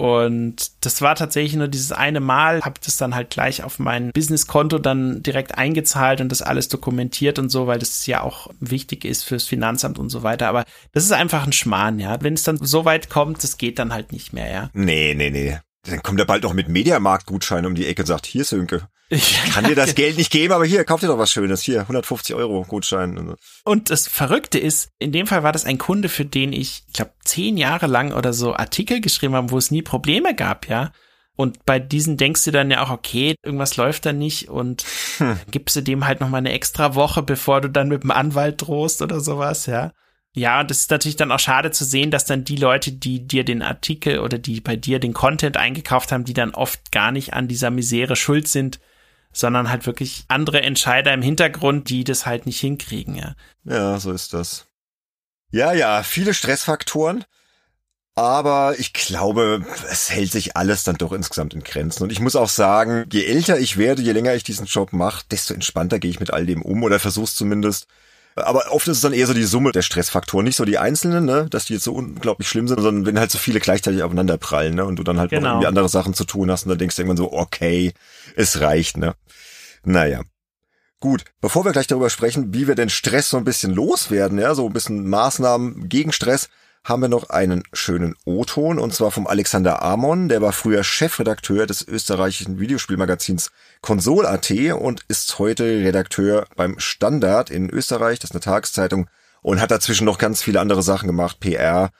Und 0.00 0.84
das 0.86 1.02
war 1.02 1.14
tatsächlich 1.14 1.56
nur 1.56 1.68
dieses 1.68 1.92
eine 1.92 2.20
Mal, 2.20 2.62
habe 2.62 2.80
das 2.82 2.96
dann 2.96 3.14
halt 3.14 3.28
gleich 3.28 3.62
auf 3.62 3.78
mein 3.78 4.12
Businesskonto 4.12 4.78
dann 4.78 5.22
direkt 5.22 5.58
eingezahlt 5.58 6.22
und 6.22 6.32
das 6.32 6.40
alles 6.40 6.68
dokumentiert 6.68 7.38
und 7.38 7.50
so, 7.50 7.66
weil 7.66 7.78
das 7.78 8.06
ja 8.06 8.22
auch 8.22 8.48
wichtig 8.60 9.04
ist 9.04 9.24
fürs 9.24 9.44
Finanzamt 9.44 9.98
und 9.98 10.08
so 10.08 10.22
weiter. 10.22 10.48
Aber 10.48 10.64
das 10.92 11.04
ist 11.04 11.12
einfach 11.12 11.46
ein 11.46 11.52
Schmarrn, 11.52 11.98
ja. 11.98 12.16
Wenn 12.22 12.32
es 12.32 12.44
dann 12.44 12.56
so 12.56 12.86
weit 12.86 13.10
kommt, 13.10 13.44
das 13.44 13.58
geht 13.58 13.78
dann 13.78 13.92
halt 13.92 14.10
nicht 14.10 14.32
mehr, 14.32 14.50
ja. 14.50 14.70
Nee, 14.72 15.14
nee, 15.14 15.28
nee. 15.28 15.58
Dann 15.84 16.02
kommt 16.02 16.20
er 16.20 16.26
bald 16.26 16.42
noch 16.42 16.52
mit 16.52 16.68
Mediamarkt-Gutschein 16.68 17.64
um 17.64 17.74
die 17.74 17.86
Ecke 17.86 18.02
und 18.02 18.06
sagt, 18.06 18.26
hier 18.26 18.44
Sönke, 18.44 18.88
ich 19.08 19.42
kann 19.52 19.64
dir 19.64 19.74
das 19.74 19.94
Geld 19.94 20.18
nicht 20.18 20.30
geben, 20.30 20.52
aber 20.52 20.64
hier, 20.64 20.84
kauf 20.84 21.00
dir 21.00 21.08
doch 21.08 21.18
was 21.18 21.32
Schönes. 21.32 21.62
Hier, 21.62 21.80
150 21.80 22.36
Euro 22.36 22.64
Gutschein. 22.64 23.34
Und 23.64 23.90
das 23.90 24.06
Verrückte 24.06 24.58
ist, 24.58 24.90
in 24.98 25.10
dem 25.10 25.26
Fall 25.26 25.42
war 25.42 25.52
das 25.52 25.64
ein 25.64 25.78
Kunde, 25.78 26.08
für 26.08 26.24
den 26.24 26.52
ich, 26.52 26.84
ich 26.86 26.92
glaube, 26.92 27.12
zehn 27.24 27.56
Jahre 27.56 27.86
lang 27.86 28.12
oder 28.12 28.32
so 28.32 28.54
Artikel 28.54 29.00
geschrieben 29.00 29.34
habe, 29.34 29.50
wo 29.50 29.58
es 29.58 29.70
nie 29.70 29.82
Probleme 29.82 30.34
gab, 30.34 30.68
ja. 30.68 30.92
Und 31.34 31.64
bei 31.64 31.78
diesen 31.78 32.18
denkst 32.18 32.44
du 32.44 32.50
dann 32.50 32.70
ja 32.70 32.82
auch, 32.84 32.90
okay, 32.90 33.34
irgendwas 33.42 33.76
läuft 33.78 34.04
da 34.04 34.12
nicht 34.12 34.50
und 34.50 34.84
hm. 35.16 35.40
gibst 35.50 35.74
du 35.74 35.80
dem 35.80 36.06
halt 36.06 36.20
noch 36.20 36.28
mal 36.28 36.38
eine 36.38 36.52
extra 36.52 36.94
Woche, 36.94 37.22
bevor 37.22 37.62
du 37.62 37.70
dann 37.70 37.88
mit 37.88 38.02
dem 38.02 38.10
Anwalt 38.10 38.60
drohst 38.60 39.00
oder 39.00 39.20
sowas, 39.20 39.64
ja. 39.66 39.92
Ja, 40.32 40.60
und 40.60 40.70
das 40.70 40.80
ist 40.80 40.90
natürlich 40.90 41.16
dann 41.16 41.32
auch 41.32 41.40
schade 41.40 41.72
zu 41.72 41.84
sehen, 41.84 42.10
dass 42.10 42.24
dann 42.24 42.44
die 42.44 42.56
Leute, 42.56 42.92
die 42.92 43.26
dir 43.26 43.44
den 43.44 43.62
Artikel 43.62 44.20
oder 44.20 44.38
die 44.38 44.60
bei 44.60 44.76
dir 44.76 45.00
den 45.00 45.12
Content 45.12 45.56
eingekauft 45.56 46.12
haben, 46.12 46.24
die 46.24 46.34
dann 46.34 46.54
oft 46.54 46.92
gar 46.92 47.10
nicht 47.10 47.34
an 47.34 47.48
dieser 47.48 47.70
Misere 47.70 48.14
schuld 48.14 48.46
sind, 48.46 48.78
sondern 49.32 49.70
halt 49.70 49.86
wirklich 49.86 50.24
andere 50.28 50.62
Entscheider 50.62 51.12
im 51.12 51.22
Hintergrund, 51.22 51.88
die 51.88 52.04
das 52.04 52.26
halt 52.26 52.46
nicht 52.46 52.60
hinkriegen, 52.60 53.16
ja. 53.16 53.34
Ja, 53.64 53.98
so 53.98 54.12
ist 54.12 54.32
das. 54.32 54.66
Ja, 55.50 55.72
ja, 55.72 56.02
viele 56.04 56.32
Stressfaktoren. 56.32 57.24
Aber 58.14 58.74
ich 58.78 58.92
glaube, 58.92 59.64
es 59.90 60.10
hält 60.10 60.30
sich 60.30 60.56
alles 60.56 60.84
dann 60.84 60.96
doch 60.96 61.12
insgesamt 61.12 61.54
in 61.54 61.62
Grenzen. 61.62 62.02
Und 62.02 62.12
ich 62.12 62.20
muss 62.20 62.36
auch 62.36 62.48
sagen, 62.48 63.06
je 63.12 63.24
älter 63.24 63.58
ich 63.58 63.78
werde, 63.78 64.02
je 64.02 64.12
länger 64.12 64.34
ich 64.34 64.44
diesen 64.44 64.66
Job 64.66 64.92
mache, 64.92 65.24
desto 65.30 65.54
entspannter 65.54 65.98
gehe 65.98 66.10
ich 66.10 66.20
mit 66.20 66.32
all 66.32 66.44
dem 66.44 66.62
um 66.62 66.82
oder 66.82 66.98
versuch's 66.98 67.34
zumindest. 67.34 67.86
Aber 68.46 68.70
oft 68.70 68.86
ist 68.88 68.98
es 68.98 69.02
dann 69.02 69.12
eher 69.12 69.26
so 69.26 69.34
die 69.34 69.44
Summe 69.44 69.72
der 69.72 69.82
Stressfaktoren, 69.82 70.44
nicht 70.44 70.56
so 70.56 70.64
die 70.64 70.78
einzelnen, 70.78 71.24
ne, 71.24 71.46
dass 71.50 71.66
die 71.66 71.74
jetzt 71.74 71.84
so 71.84 71.92
unglaublich 71.92 72.48
schlimm 72.48 72.68
sind, 72.68 72.80
sondern 72.80 73.06
wenn 73.06 73.18
halt 73.18 73.30
so 73.30 73.38
viele 73.38 73.60
gleichzeitig 73.60 74.02
aufeinander 74.02 74.38
prallen, 74.38 74.74
ne, 74.74 74.84
und 74.84 74.96
du 74.96 75.02
dann 75.02 75.18
halt 75.18 75.30
genau. 75.30 75.42
noch 75.42 75.50
irgendwie 75.54 75.66
andere 75.66 75.88
Sachen 75.88 76.14
zu 76.14 76.24
tun 76.24 76.50
hast 76.50 76.64
und 76.64 76.70
dann 76.70 76.78
denkst 76.78 76.96
du 76.96 77.02
irgendwann 77.02 77.16
so, 77.16 77.32
okay, 77.32 77.92
es 78.36 78.60
reicht, 78.60 78.96
ne. 78.96 79.14
Naja. 79.84 80.22
Gut, 81.00 81.24
bevor 81.40 81.64
wir 81.64 81.72
gleich 81.72 81.86
darüber 81.86 82.10
sprechen, 82.10 82.52
wie 82.52 82.68
wir 82.68 82.74
den 82.74 82.90
Stress 82.90 83.30
so 83.30 83.38
ein 83.38 83.44
bisschen 83.44 83.74
loswerden, 83.74 84.38
ja, 84.38 84.54
so 84.54 84.66
ein 84.66 84.72
bisschen 84.72 85.08
Maßnahmen 85.08 85.88
gegen 85.88 86.12
Stress, 86.12 86.50
haben 86.84 87.02
wir 87.02 87.08
noch 87.08 87.30
einen 87.30 87.62
schönen 87.72 88.14
O-Ton 88.24 88.78
und 88.78 88.94
zwar 88.94 89.10
vom 89.10 89.26
Alexander 89.26 89.82
Amon, 89.82 90.28
der 90.28 90.40
war 90.40 90.52
früher 90.52 90.82
Chefredakteur 90.82 91.66
des 91.66 91.86
österreichischen 91.86 92.58
Videospielmagazins 92.58 93.50
Konsol.at 93.82 94.50
und 94.78 95.02
ist 95.08 95.38
heute 95.38 95.64
Redakteur 95.64 96.46
beim 96.56 96.78
Standard 96.78 97.50
in 97.50 97.68
Österreich, 97.68 98.18
das 98.18 98.30
ist 98.30 98.34
eine 98.34 98.40
Tageszeitung 98.40 99.08
und 99.42 99.60
hat 99.60 99.70
dazwischen 99.70 100.04
noch 100.04 100.18
ganz 100.18 100.42
viele 100.42 100.60
andere 100.60 100.82
Sachen 100.82 101.06
gemacht, 101.06 101.40
PR 101.40 101.90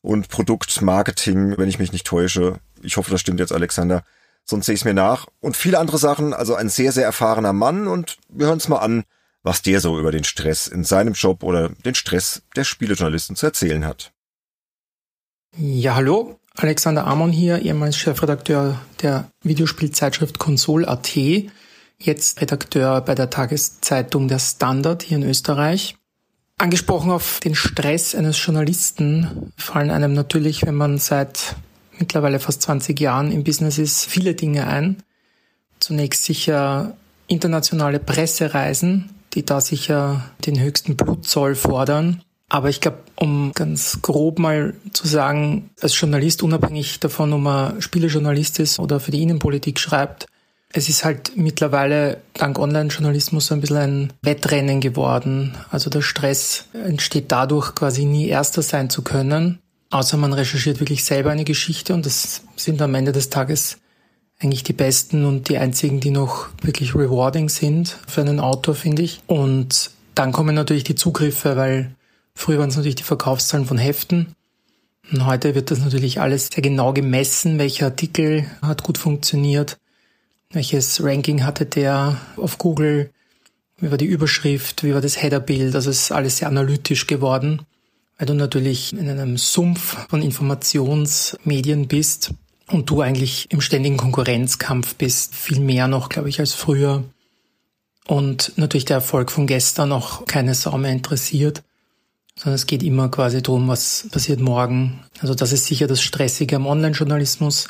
und 0.00 0.28
Produktmarketing, 0.28 1.58
wenn 1.58 1.68
ich 1.68 1.78
mich 1.78 1.92
nicht 1.92 2.06
täusche. 2.06 2.60
Ich 2.82 2.96
hoffe, 2.96 3.10
das 3.10 3.20
stimmt 3.20 3.40
jetzt, 3.40 3.52
Alexander. 3.52 4.02
Sonst 4.44 4.66
sehe 4.66 4.74
ich 4.74 4.80
es 4.80 4.84
mir 4.84 4.94
nach. 4.94 5.26
Und 5.40 5.56
viele 5.56 5.78
andere 5.78 5.98
Sachen, 5.98 6.32
also 6.32 6.54
ein 6.54 6.68
sehr, 6.68 6.92
sehr 6.92 7.04
erfahrener 7.04 7.52
Mann 7.52 7.86
und 7.86 8.16
wir 8.28 8.46
hören 8.46 8.54
uns 8.54 8.68
mal 8.68 8.78
an, 8.78 9.04
was 9.42 9.62
der 9.62 9.80
so 9.80 9.98
über 9.98 10.12
den 10.12 10.24
Stress 10.24 10.66
in 10.66 10.84
seinem 10.84 11.14
Job 11.14 11.42
oder 11.42 11.68
den 11.68 11.94
Stress 11.94 12.42
der 12.56 12.64
Spielejournalisten 12.64 13.36
zu 13.36 13.46
erzählen 13.46 13.84
hat. 13.84 14.12
Ja, 15.60 15.96
hallo. 15.96 16.38
Alexander 16.54 17.04
Amon 17.04 17.32
hier, 17.32 17.62
ehemals 17.62 17.96
Chefredakteur 17.96 18.80
der 19.02 19.28
Videospielzeitschrift 19.42 20.38
Console.at, 20.38 21.16
jetzt 21.98 22.40
Redakteur 22.40 23.00
bei 23.00 23.16
der 23.16 23.28
Tageszeitung 23.28 24.28
Der 24.28 24.38
Standard 24.38 25.02
hier 25.02 25.16
in 25.16 25.24
Österreich. 25.24 25.96
Angesprochen 26.58 27.10
auf 27.10 27.40
den 27.40 27.56
Stress 27.56 28.14
eines 28.14 28.40
Journalisten 28.40 29.52
fallen 29.56 29.90
einem 29.90 30.12
natürlich, 30.12 30.64
wenn 30.64 30.76
man 30.76 30.98
seit 30.98 31.56
mittlerweile 31.98 32.38
fast 32.38 32.62
20 32.62 33.00
Jahren 33.00 33.32
im 33.32 33.42
Business 33.42 33.78
ist, 33.78 34.04
viele 34.04 34.34
Dinge 34.34 34.68
ein. 34.68 35.02
Zunächst 35.80 36.22
sicher 36.22 36.96
internationale 37.26 37.98
Pressereisen, 37.98 39.10
die 39.34 39.44
da 39.44 39.60
sicher 39.60 40.30
den 40.46 40.60
höchsten 40.60 40.96
Blutzoll 40.96 41.56
fordern. 41.56 42.22
Aber 42.48 42.70
ich 42.70 42.80
glaube, 42.80 42.98
um 43.16 43.52
ganz 43.52 44.00
grob 44.00 44.38
mal 44.38 44.74
zu 44.92 45.06
sagen, 45.06 45.70
als 45.80 45.98
Journalist, 46.00 46.42
unabhängig 46.42 46.98
davon, 46.98 47.32
ob 47.34 47.40
man 47.40 47.82
Spielejournalist 47.82 48.58
ist 48.58 48.78
oder 48.78 49.00
für 49.00 49.10
die 49.10 49.22
Innenpolitik 49.22 49.78
schreibt, 49.78 50.26
es 50.72 50.88
ist 50.88 51.04
halt 51.04 51.32
mittlerweile 51.36 52.18
dank 52.34 52.58
Online-Journalismus 52.58 53.46
so 53.46 53.54
ein 53.54 53.60
bisschen 53.60 53.76
ein 53.76 54.12
Wettrennen 54.22 54.80
geworden. 54.80 55.56
Also 55.70 55.88
der 55.90 56.02
Stress 56.02 56.66
entsteht 56.72 57.32
dadurch, 57.32 57.74
quasi 57.74 58.04
nie 58.04 58.28
Erster 58.28 58.62
sein 58.62 58.90
zu 58.90 59.02
können, 59.02 59.60
außer 59.90 60.16
man 60.16 60.32
recherchiert 60.32 60.80
wirklich 60.80 61.04
selber 61.04 61.30
eine 61.30 61.44
Geschichte 61.44 61.94
und 61.94 62.04
das 62.04 62.42
sind 62.56 62.82
am 62.82 62.94
Ende 62.94 63.12
des 63.12 63.30
Tages 63.30 63.78
eigentlich 64.40 64.62
die 64.62 64.72
besten 64.72 65.24
und 65.24 65.48
die 65.48 65.58
einzigen, 65.58 66.00
die 66.00 66.10
noch 66.10 66.48
wirklich 66.62 66.94
rewarding 66.94 67.48
sind 67.48 67.96
für 68.06 68.20
einen 68.20 68.38
Autor, 68.38 68.74
finde 68.74 69.02
ich. 69.02 69.20
Und 69.26 69.90
dann 70.14 70.32
kommen 70.32 70.54
natürlich 70.54 70.84
die 70.84 70.94
Zugriffe, 70.94 71.56
weil 71.56 71.94
Früher 72.38 72.60
waren 72.60 72.68
es 72.68 72.76
natürlich 72.76 72.94
die 72.94 73.02
Verkaufszahlen 73.02 73.66
von 73.66 73.78
Heften. 73.78 74.36
Und 75.10 75.26
heute 75.26 75.56
wird 75.56 75.72
das 75.72 75.80
natürlich 75.80 76.20
alles 76.20 76.46
sehr 76.46 76.62
genau 76.62 76.92
gemessen, 76.92 77.58
welcher 77.58 77.86
Artikel 77.86 78.46
hat 78.62 78.84
gut 78.84 78.96
funktioniert, 78.96 79.76
welches 80.52 81.02
Ranking 81.02 81.42
hatte 81.42 81.66
der 81.66 82.16
auf 82.36 82.56
Google, 82.56 83.10
wie 83.78 83.90
war 83.90 83.98
die 83.98 84.06
Überschrift, 84.06 84.84
wie 84.84 84.94
war 84.94 85.00
das 85.00 85.20
Headerbild, 85.20 85.74
also 85.74 85.90
ist 85.90 86.12
alles 86.12 86.36
sehr 86.36 86.46
analytisch 86.46 87.08
geworden, 87.08 87.62
weil 88.18 88.28
du 88.28 88.34
natürlich 88.34 88.92
in 88.92 89.10
einem 89.10 89.36
Sumpf 89.36 90.06
von 90.08 90.22
Informationsmedien 90.22 91.88
bist 91.88 92.30
und 92.68 92.88
du 92.88 93.00
eigentlich 93.00 93.50
im 93.50 93.60
ständigen 93.60 93.96
Konkurrenzkampf 93.96 94.94
bist, 94.94 95.34
viel 95.34 95.58
mehr 95.58 95.88
noch, 95.88 96.08
glaube 96.08 96.28
ich, 96.28 96.38
als 96.38 96.52
früher. 96.52 97.02
Und 98.06 98.52
natürlich 98.54 98.84
der 98.84 98.98
Erfolg 98.98 99.32
von 99.32 99.48
gestern 99.48 99.90
auch 99.90 100.24
keine 100.26 100.54
Sau 100.54 100.78
mehr 100.78 100.92
interessiert 100.92 101.64
sondern 102.38 102.54
es 102.54 102.66
geht 102.66 102.82
immer 102.82 103.10
quasi 103.10 103.42
darum, 103.42 103.68
was 103.68 104.08
passiert 104.12 104.40
morgen. 104.40 105.00
Also 105.20 105.34
das 105.34 105.52
ist 105.52 105.66
sicher 105.66 105.88
das 105.88 106.00
Stressige 106.00 106.56
am 106.56 106.66
Online-Journalismus. 106.66 107.68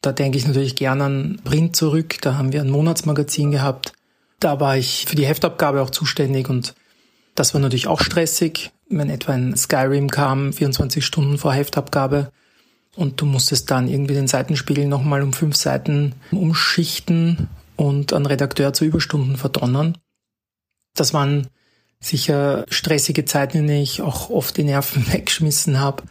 Da 0.00 0.12
denke 0.12 0.38
ich 0.38 0.46
natürlich 0.46 0.74
gerne 0.74 1.04
an 1.04 1.40
Print 1.44 1.76
zurück. 1.76 2.16
Da 2.22 2.36
haben 2.36 2.52
wir 2.52 2.62
ein 2.62 2.70
Monatsmagazin 2.70 3.50
gehabt. 3.50 3.92
Da 4.40 4.58
war 4.58 4.76
ich 4.76 5.04
für 5.06 5.16
die 5.16 5.26
Heftabgabe 5.26 5.82
auch 5.82 5.90
zuständig 5.90 6.48
und 6.48 6.74
das 7.34 7.52
war 7.52 7.60
natürlich 7.60 7.88
auch 7.88 8.00
stressig. 8.00 8.72
Wenn 8.88 9.10
etwa 9.10 9.32
ein 9.32 9.56
Skyrim 9.56 10.10
kam, 10.10 10.52
24 10.52 11.04
Stunden 11.04 11.38
vor 11.38 11.52
Heftabgabe 11.52 12.32
und 12.94 13.20
du 13.20 13.26
musstest 13.26 13.70
dann 13.70 13.88
irgendwie 13.88 14.14
den 14.14 14.28
Seitenspiegel 14.28 14.86
nochmal 14.86 15.22
um 15.22 15.32
fünf 15.32 15.56
Seiten 15.56 16.14
umschichten 16.30 17.48
und 17.76 18.12
an 18.12 18.24
Redakteur 18.24 18.72
zu 18.72 18.84
Überstunden 18.84 19.36
verdonnern. 19.36 19.98
Das 20.94 21.12
waren 21.12 21.48
sicher 22.00 22.64
stressige 22.68 23.24
Zeiten, 23.24 23.58
in 23.58 23.66
denen 23.66 23.82
ich 23.82 24.02
auch 24.02 24.30
oft 24.30 24.56
die 24.56 24.64
Nerven 24.64 25.06
weggeschmissen 25.12 25.80
habe. 25.80 26.04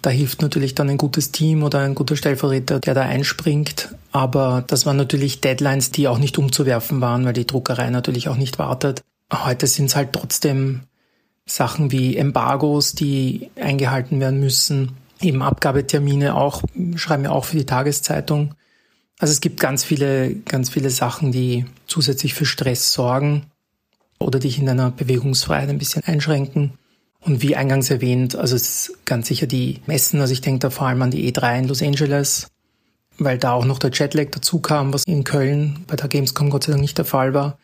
Da 0.00 0.10
hilft 0.10 0.42
natürlich 0.42 0.74
dann 0.74 0.88
ein 0.88 0.98
gutes 0.98 1.30
Team 1.30 1.62
oder 1.62 1.78
ein 1.80 1.94
guter 1.94 2.16
Stellvertreter, 2.16 2.80
der 2.80 2.94
da 2.94 3.02
einspringt. 3.02 3.94
Aber 4.10 4.64
das 4.66 4.84
waren 4.84 4.96
natürlich 4.96 5.40
Deadlines, 5.40 5.92
die 5.92 6.08
auch 6.08 6.18
nicht 6.18 6.38
umzuwerfen 6.38 7.00
waren, 7.00 7.24
weil 7.24 7.32
die 7.32 7.46
Druckerei 7.46 7.88
natürlich 7.90 8.28
auch 8.28 8.36
nicht 8.36 8.58
wartet. 8.58 9.02
Heute 9.32 9.68
sind 9.68 9.86
es 9.86 9.96
halt 9.96 10.12
trotzdem 10.12 10.80
Sachen 11.46 11.92
wie 11.92 12.16
Embargos, 12.16 12.94
die 12.94 13.50
eingehalten 13.54 14.18
werden 14.18 14.40
müssen. 14.40 14.96
Eben 15.20 15.40
Abgabetermine 15.40 16.34
auch, 16.34 16.64
schreiben 16.96 17.22
wir 17.22 17.32
auch 17.32 17.44
für 17.44 17.56
die 17.56 17.66
Tageszeitung. 17.66 18.54
Also 19.20 19.30
es 19.30 19.40
gibt 19.40 19.60
ganz 19.60 19.84
viele, 19.84 20.34
ganz 20.34 20.70
viele 20.70 20.90
Sachen, 20.90 21.30
die 21.30 21.64
zusätzlich 21.86 22.34
für 22.34 22.44
Stress 22.44 22.92
sorgen 22.92 23.46
oder 24.24 24.38
dich 24.38 24.58
in 24.58 24.66
deiner 24.66 24.90
Bewegungsfreiheit 24.90 25.68
ein 25.68 25.78
bisschen 25.78 26.02
einschränken. 26.04 26.72
Und 27.20 27.40
wie 27.40 27.54
eingangs 27.54 27.90
erwähnt, 27.90 28.34
also 28.34 28.56
es 28.56 28.88
ist 28.88 29.04
ganz 29.04 29.28
sicher 29.28 29.46
die 29.46 29.80
Messen, 29.86 30.20
also 30.20 30.32
ich 30.32 30.40
denke 30.40 30.58
da 30.60 30.70
vor 30.70 30.88
allem 30.88 31.02
an 31.02 31.12
die 31.12 31.32
E3 31.32 31.60
in 31.60 31.68
Los 31.68 31.82
Angeles, 31.82 32.48
weil 33.18 33.38
da 33.38 33.52
auch 33.52 33.64
noch 33.64 33.78
der 33.78 33.92
Jetlag 33.92 34.30
dazu 34.32 34.58
kam, 34.58 34.92
was 34.92 35.04
in 35.04 35.22
Köln 35.22 35.84
bei 35.86 35.94
der 35.94 36.08
Gamescom 36.08 36.50
Gott 36.50 36.64
sei 36.64 36.72
Dank 36.72 36.82
nicht 36.82 36.98
der 36.98 37.04
Fall 37.04 37.32
war. 37.32 37.58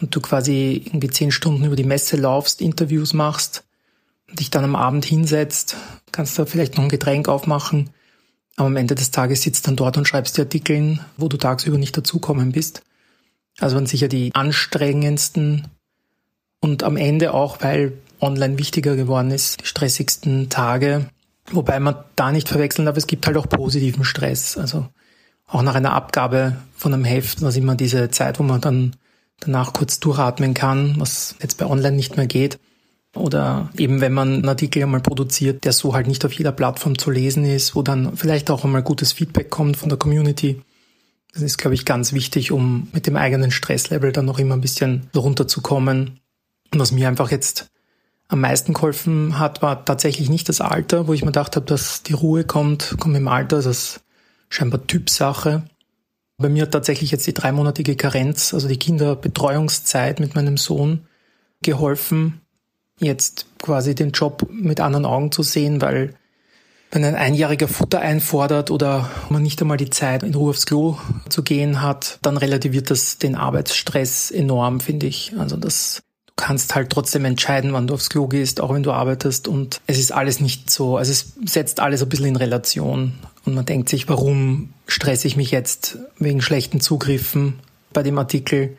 Und 0.00 0.16
du 0.16 0.20
quasi 0.20 0.82
irgendwie 0.84 1.10
zehn 1.10 1.30
Stunden 1.30 1.64
über 1.64 1.76
die 1.76 1.84
Messe 1.84 2.16
laufst, 2.16 2.60
Interviews 2.60 3.12
machst 3.12 3.62
dich 4.38 4.50
dann 4.50 4.64
am 4.64 4.76
Abend 4.76 5.04
hinsetzt, 5.04 5.76
kannst 6.10 6.38
da 6.38 6.46
vielleicht 6.46 6.76
noch 6.76 6.84
ein 6.84 6.90
Getränk 6.90 7.28
aufmachen, 7.28 7.90
aber 8.56 8.66
am 8.66 8.76
Ende 8.76 8.94
des 8.94 9.10
Tages 9.10 9.42
sitzt 9.42 9.66
dann 9.66 9.76
dort 9.76 9.96
und 9.96 10.06
schreibst 10.06 10.36
die 10.36 10.42
Artikeln, 10.42 11.00
wo 11.16 11.28
du 11.28 11.36
tagsüber 11.36 11.78
nicht 11.78 11.96
dazukommen 11.96 12.52
bist. 12.52 12.82
Also 13.62 13.76
waren 13.76 13.86
sicher 13.86 14.08
die 14.08 14.34
anstrengendsten 14.34 15.68
und 16.60 16.82
am 16.82 16.96
Ende 16.96 17.32
auch, 17.32 17.58
weil 17.60 17.92
online 18.20 18.58
wichtiger 18.58 18.96
geworden 18.96 19.30
ist, 19.30 19.60
die 19.60 19.66
stressigsten 19.66 20.48
Tage. 20.48 21.06
Wobei 21.50 21.80
man 21.80 21.96
da 22.16 22.32
nicht 22.32 22.48
verwechseln 22.48 22.86
darf, 22.86 22.96
es 22.96 23.06
gibt 23.06 23.26
halt 23.26 23.36
auch 23.36 23.48
positiven 23.48 24.04
Stress. 24.04 24.56
Also 24.56 24.88
auch 25.46 25.62
nach 25.62 25.74
einer 25.74 25.92
Abgabe 25.92 26.56
von 26.76 26.92
einem 26.92 27.04
Heft, 27.04 27.42
was 27.42 27.56
immer 27.56 27.74
diese 27.74 28.10
Zeit, 28.10 28.38
wo 28.38 28.42
man 28.42 28.60
dann 28.60 28.96
danach 29.40 29.72
kurz 29.72 30.00
durchatmen 30.00 30.54
kann, 30.54 30.96
was 30.98 31.36
jetzt 31.40 31.58
bei 31.58 31.66
online 31.66 31.96
nicht 31.96 32.16
mehr 32.16 32.26
geht. 32.26 32.58
Oder 33.14 33.70
eben 33.76 34.00
wenn 34.00 34.12
man 34.12 34.34
einen 34.34 34.48
Artikel 34.48 34.82
einmal 34.82 35.00
produziert, 35.00 35.64
der 35.64 35.72
so 35.72 35.94
halt 35.94 36.06
nicht 36.06 36.24
auf 36.24 36.32
jeder 36.32 36.52
Plattform 36.52 36.96
zu 36.96 37.10
lesen 37.10 37.44
ist, 37.44 37.76
wo 37.76 37.82
dann 37.82 38.16
vielleicht 38.16 38.50
auch 38.50 38.64
einmal 38.64 38.82
gutes 38.82 39.12
Feedback 39.12 39.50
kommt 39.50 39.76
von 39.76 39.88
der 39.88 39.98
Community. 39.98 40.62
Das 41.32 41.42
ist, 41.42 41.56
glaube 41.58 41.74
ich, 41.74 41.84
ganz 41.84 42.12
wichtig, 42.12 42.52
um 42.52 42.88
mit 42.92 43.06
dem 43.06 43.16
eigenen 43.16 43.50
Stresslevel 43.50 44.12
dann 44.12 44.26
noch 44.26 44.38
immer 44.38 44.54
ein 44.54 44.60
bisschen 44.60 45.08
runterzukommen. 45.14 46.20
Und 46.72 46.78
was 46.78 46.92
mir 46.92 47.08
einfach 47.08 47.30
jetzt 47.30 47.70
am 48.28 48.40
meisten 48.40 48.72
geholfen 48.74 49.38
hat, 49.38 49.62
war 49.62 49.84
tatsächlich 49.84 50.28
nicht 50.28 50.48
das 50.48 50.60
Alter, 50.60 51.06
wo 51.06 51.12
ich 51.12 51.22
mir 51.22 51.32
gedacht 51.32 51.56
habe, 51.56 51.66
dass 51.66 52.02
die 52.02 52.14
Ruhe 52.14 52.44
kommt, 52.44 52.96
kommt 52.98 53.16
im 53.16 53.28
Alter, 53.28 53.56
das 53.56 53.66
ist 53.66 54.00
scheinbar 54.48 54.86
Typsache. 54.86 55.64
Bei 56.38 56.48
mir 56.48 56.62
hat 56.62 56.72
tatsächlich 56.72 57.10
jetzt 57.10 57.26
die 57.26 57.34
dreimonatige 57.34 57.96
Karenz, 57.96 58.52
also 58.54 58.68
die 58.68 58.78
Kinderbetreuungszeit 58.78 60.18
mit 60.18 60.34
meinem 60.34 60.56
Sohn 60.56 61.06
geholfen, 61.62 62.40
jetzt 62.98 63.46
quasi 63.60 63.94
den 63.94 64.12
Job 64.12 64.48
mit 64.50 64.80
anderen 64.80 65.06
Augen 65.06 65.30
zu 65.30 65.42
sehen, 65.42 65.80
weil 65.80 66.14
wenn 66.92 67.04
ein 67.04 67.14
Einjähriger 67.14 67.68
Futter 67.68 68.00
einfordert 68.00 68.70
oder 68.70 69.10
man 69.30 69.42
nicht 69.42 69.60
einmal 69.62 69.78
die 69.78 69.90
Zeit, 69.90 70.22
in 70.22 70.34
Ruhe 70.34 70.50
aufs 70.50 70.66
Klo 70.66 70.98
zu 71.30 71.42
gehen 71.42 71.80
hat, 71.80 72.18
dann 72.20 72.36
relativiert 72.36 72.90
das 72.90 73.16
den 73.16 73.34
Arbeitsstress 73.34 74.30
enorm, 74.30 74.78
finde 74.78 75.06
ich. 75.06 75.32
Also 75.38 75.56
das, 75.56 76.02
du 76.26 76.34
kannst 76.36 76.74
halt 76.74 76.90
trotzdem 76.90 77.24
entscheiden, 77.24 77.72
wann 77.72 77.86
du 77.86 77.94
aufs 77.94 78.10
Klo 78.10 78.28
gehst, 78.28 78.60
auch 78.60 78.74
wenn 78.74 78.82
du 78.82 78.92
arbeitest 78.92 79.48
und 79.48 79.80
es 79.86 79.98
ist 79.98 80.12
alles 80.12 80.40
nicht 80.40 80.70
so, 80.70 80.98
also 80.98 81.10
es 81.10 81.32
setzt 81.46 81.80
alles 81.80 82.02
ein 82.02 82.10
bisschen 82.10 82.26
in 82.26 82.36
Relation 82.36 83.14
und 83.46 83.54
man 83.54 83.64
denkt 83.64 83.88
sich, 83.88 84.06
warum 84.10 84.74
stresse 84.86 85.26
ich 85.26 85.36
mich 85.36 85.50
jetzt 85.50 85.98
wegen 86.18 86.42
schlechten 86.42 86.82
Zugriffen 86.82 87.58
bei 87.94 88.02
dem 88.02 88.18
Artikel? 88.18 88.76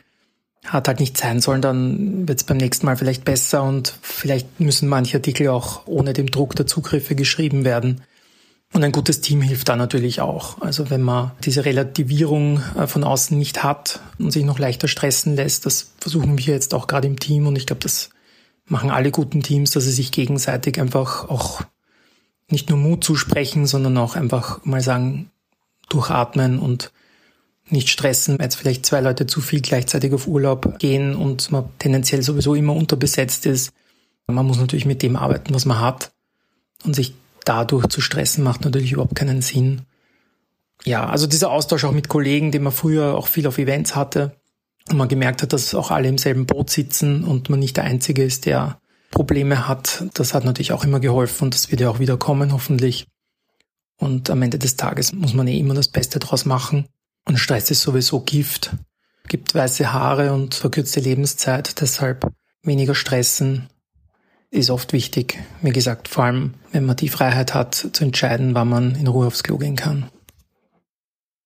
Hat 0.66 0.88
halt 0.88 1.00
nicht 1.00 1.18
sein 1.18 1.42
sollen, 1.42 1.62
dann 1.62 2.28
wird 2.28 2.40
es 2.40 2.46
beim 2.46 2.58
nächsten 2.58 2.86
Mal 2.86 2.96
vielleicht 2.96 3.26
besser 3.26 3.64
und 3.64 3.94
vielleicht 4.02 4.60
müssen 4.60 4.88
manche 4.88 5.18
Artikel 5.18 5.50
auch 5.50 5.86
ohne 5.88 6.14
den 6.14 6.28
Druck 6.28 6.56
der 6.56 6.68
Zugriffe 6.68 7.16
geschrieben 7.16 7.66
werden. 7.66 8.02
Und 8.74 8.84
ein 8.84 8.92
gutes 8.92 9.22
Team 9.22 9.42
hilft 9.42 9.70
da 9.70 9.76
natürlich 9.76 10.20
auch. 10.20 10.60
Also 10.62 10.90
wenn 10.90 11.04
man 11.04 11.32
diese 11.44 11.64
Relativierung 11.64 12.62
äh, 12.76 12.88
von 12.88 13.04
außen 13.04 13.38
nicht 13.38 13.64
hat 13.64 14.00
und 14.18 14.32
sich 14.32 14.44
noch 14.44 14.58
leichter 14.58 14.88
stressen 14.88 15.36
lässt, 15.36 15.68
das 15.68 15.92
versuchen 16.00 16.40
wir 16.40 16.54
jetzt 16.54 16.74
auch 16.74 16.88
gerade 16.88 17.08
im 17.08 17.20
Team 17.20 17.46
und 17.46 17.56
ich 17.56 17.68
glaube, 17.68 17.82
das 17.84 18.10
machen 18.66 18.90
alle 18.90 19.12
guten 19.12 19.44
Teams, 19.44 19.72
dass 19.72 19.84
sie 19.84 19.92
sich 19.92 20.12
gegenseitig 20.12 20.80
einfach 20.80 21.30
auch 21.30 21.62
nicht 22.50 22.70
nur 22.70 22.80
Mut 22.80 23.04
zusprechen, 23.04 23.68
sondern 23.68 23.98
auch 23.98 24.16
einfach 24.16 24.66
mal 24.66 24.82
sagen, 24.82 25.30
durchatmen 25.90 26.60
und 26.60 26.92
nicht 27.70 27.90
stressen, 27.90 28.38
jetzt 28.40 28.56
vielleicht 28.56 28.86
zwei 28.86 29.02
Leute 29.02 29.26
zu 29.26 29.42
viel 29.42 29.62
gleichzeitig 29.62 30.14
auf 30.14 30.28
Urlaub 30.28 30.80
gehen 30.80 31.16
und 31.16 31.52
man 31.52 31.70
tendenziell 31.80 32.22
sowieso 32.22 32.56
immer 32.56 32.76
unterbesetzt 32.76 33.46
ist. 33.46 33.72
Man 34.28 34.46
muss 34.46 34.58
natürlich 34.58 34.86
mit 34.86 35.02
dem 35.02 35.16
arbeiten, 35.16 35.54
was 35.54 35.66
man 35.66 35.80
hat 35.80 36.12
und 36.84 36.96
sich 36.96 37.14
dadurch 37.46 37.88
zu 37.88 38.02
stressen 38.02 38.44
macht 38.44 38.64
natürlich 38.64 38.94
überhaupt 38.94 39.16
keinen 39.16 39.42
Sinn. 39.42 39.82
Ja, 40.86 41.08
also 41.08 41.28
dieser 41.28 41.52
Austausch 41.52 41.86
auch 41.86 41.92
mit 41.92 42.10
Kollegen, 42.10 42.52
den 42.52 42.64
man 42.64 42.74
früher 42.74 43.16
auch 43.16 43.28
viel 43.28 43.48
auf 43.48 43.58
Events 43.58 43.96
hatte 43.96 44.36
und 44.90 44.98
man 44.98 45.08
gemerkt 45.08 45.42
hat, 45.42 45.54
dass 45.54 45.76
auch 45.76 45.92
alle 45.92 46.10
im 46.10 46.18
selben 46.18 46.46
Boot 46.46 46.70
sitzen 46.70 47.24
und 47.24 47.50
man 47.50 47.60
nicht 47.60 47.78
der 47.78 47.86
Einzige 47.86 48.24
ist, 48.24 48.46
der 48.46 48.80
Probleme 49.12 49.68
hat, 49.68 50.06
das 50.16 50.34
hat 50.34 50.44
natürlich 50.44 50.74
auch 50.74 50.84
immer 50.84 51.00
geholfen 51.00 51.46
und 51.46 51.54
das 51.54 51.72
wird 51.72 51.82
ja 51.82 51.90
auch 51.90 52.00
wieder 52.00 52.18
kommen, 52.18 52.52
hoffentlich. 52.52 53.08
Und 53.98 54.30
am 54.30 54.42
Ende 54.42 54.60
des 54.60 54.76
Tages 54.76 55.14
muss 55.14 55.34
man 55.34 55.48
eh 55.48 55.58
immer 55.58 55.76
das 55.76 55.88
Beste 55.88 56.20
draus 56.20 56.46
machen. 56.46 56.88
Und 57.26 57.38
Stress 57.38 57.72
ist 57.72 57.82
sowieso 57.82 58.20
Gift, 58.22 58.72
gibt 59.28 59.56
weiße 59.56 59.94
Haare 59.94 60.34
und 60.34 60.56
verkürzte 60.56 61.00
Lebenszeit, 61.00 61.80
deshalb 61.82 62.28
weniger 62.64 62.96
stressen, 62.96 63.70
ist 64.52 64.70
oft 64.70 64.94
wichtig. 64.94 65.40
Wie 65.62 65.72
gesagt, 65.72 66.08
vor 66.08 66.26
allem, 66.26 66.54
wenn 66.72 66.86
man 66.86 66.96
die 66.96 67.10
Freiheit 67.10 67.54
hat, 67.54 67.76
zu 67.76 68.04
entscheiden, 68.04 68.54
wann 68.54 68.70
man 68.70 68.96
in 68.96 69.08
Ruhe 69.08 69.28
aufs 69.28 69.44
Klo 69.44 69.58
gehen 69.58 69.76
kann. 69.76 70.10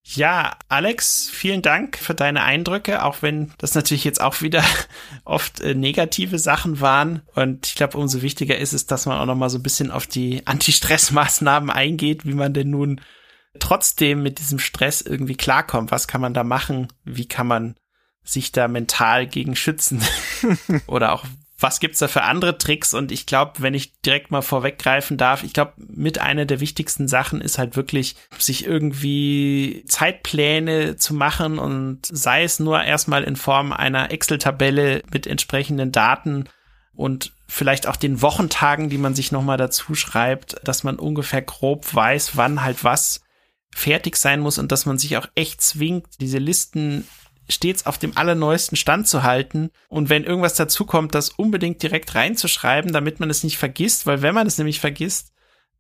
Ja, 0.04 0.58
Alex, 0.70 1.30
vielen 1.30 1.62
Dank 1.62 1.98
für 1.98 2.14
deine 2.14 2.44
Eindrücke, 2.44 3.04
auch 3.04 3.22
wenn 3.22 3.52
das 3.58 3.76
natürlich 3.76 4.06
jetzt 4.06 4.22
auch 4.22 4.42
wieder 4.42 4.64
oft 5.26 5.60
äh, 5.60 5.76
negative 5.76 6.40
Sachen 6.40 6.80
waren. 6.80 7.24
Und 7.36 7.68
ich 7.68 7.76
glaube, 7.76 7.98
umso 7.98 8.22
wichtiger 8.22 8.58
ist 8.58 8.72
es, 8.72 8.86
dass 8.86 9.06
man 9.06 9.20
auch 9.20 9.26
noch 9.26 9.36
mal 9.36 9.50
so 9.50 9.58
ein 9.58 9.64
bisschen 9.64 9.92
auf 9.92 10.08
die 10.08 10.48
Anti-Stress-Maßnahmen 10.48 11.70
eingeht, 11.70 12.26
wie 12.26 12.36
man 12.36 12.54
denn 12.54 12.70
nun 12.70 13.02
trotzdem 13.60 14.24
mit 14.24 14.40
diesem 14.40 14.60
Stress 14.60 15.02
irgendwie 15.02 15.36
klarkommt. 15.36 15.92
Was 15.92 16.08
kann 16.08 16.22
man 16.22 16.34
da 16.34 16.44
machen? 16.44 16.88
Wie 17.04 17.28
kann 17.28 17.48
man 17.48 17.76
sich 18.24 18.52
da 18.52 18.68
mental 18.68 19.28
gegen 19.28 19.56
schützen? 19.56 20.02
Oder 20.88 21.14
auch 21.14 21.26
was 21.60 21.80
gibt's 21.80 22.00
da 22.00 22.08
für 22.08 22.24
andere 22.24 22.58
Tricks? 22.58 22.94
Und 22.94 23.12
ich 23.12 23.26
glaube, 23.26 23.54
wenn 23.60 23.74
ich 23.74 24.00
direkt 24.02 24.30
mal 24.30 24.42
vorweggreifen 24.42 25.18
darf, 25.18 25.44
ich 25.44 25.54
glaube, 25.54 25.74
mit 25.78 26.20
einer 26.20 26.46
der 26.46 26.60
wichtigsten 26.60 27.08
Sachen 27.08 27.42
ist 27.42 27.58
halt 27.58 27.76
wirklich, 27.76 28.16
sich 28.38 28.66
irgendwie 28.66 29.84
Zeitpläne 29.88 30.98
zu 30.98 31.16
machen 31.16 31.58
und 31.58 32.02
sei 32.04 32.44
es 32.44 32.60
nur 32.60 32.84
erstmal 32.84 33.24
in 33.24 33.36
Form 33.36 33.74
einer 33.74 34.12
Excel-Tabelle 34.12 35.02
mit 35.12 35.26
entsprechenden 35.26 35.92
Daten 35.92 36.46
und 36.94 37.34
vielleicht 37.48 37.88
auch 37.88 37.96
den 37.96 38.22
Wochentagen, 38.22 38.90
die 38.90 38.98
man 38.98 39.16
sich 39.16 39.32
nochmal 39.32 39.58
dazu 39.58 39.96
schreibt, 39.96 40.58
dass 40.64 40.84
man 40.84 41.00
ungefähr 41.00 41.42
grob 41.42 41.94
weiß, 41.94 42.36
wann 42.36 42.64
halt 42.64 42.84
was 42.84 43.22
fertig 43.78 44.18
sein 44.18 44.40
muss 44.40 44.58
und 44.58 44.72
dass 44.72 44.86
man 44.86 44.98
sich 44.98 45.18
auch 45.18 45.28
echt 45.36 45.62
zwingt, 45.62 46.08
diese 46.20 46.40
Listen 46.40 47.08
stets 47.48 47.86
auf 47.86 47.98
dem 47.98 48.18
allerneuesten 48.18 48.76
Stand 48.76 49.08
zu 49.08 49.24
halten 49.24 49.70
und 49.88 50.10
wenn 50.10 50.24
irgendwas 50.24 50.56
dazukommt, 50.56 51.16
das 51.16 51.30
unbedingt 51.30 51.82
direkt 51.82 52.16
reinzuschreiben, 52.16 52.92
damit 52.92 53.20
man 53.20 53.30
es 53.30 53.44
nicht 53.44 53.58
vergisst, 53.58 54.06
weil 54.06 54.22
wenn 54.22 54.36
man 54.36 54.48
es 54.48 54.58
nämlich 54.58 54.80
vergisst, 54.80 55.32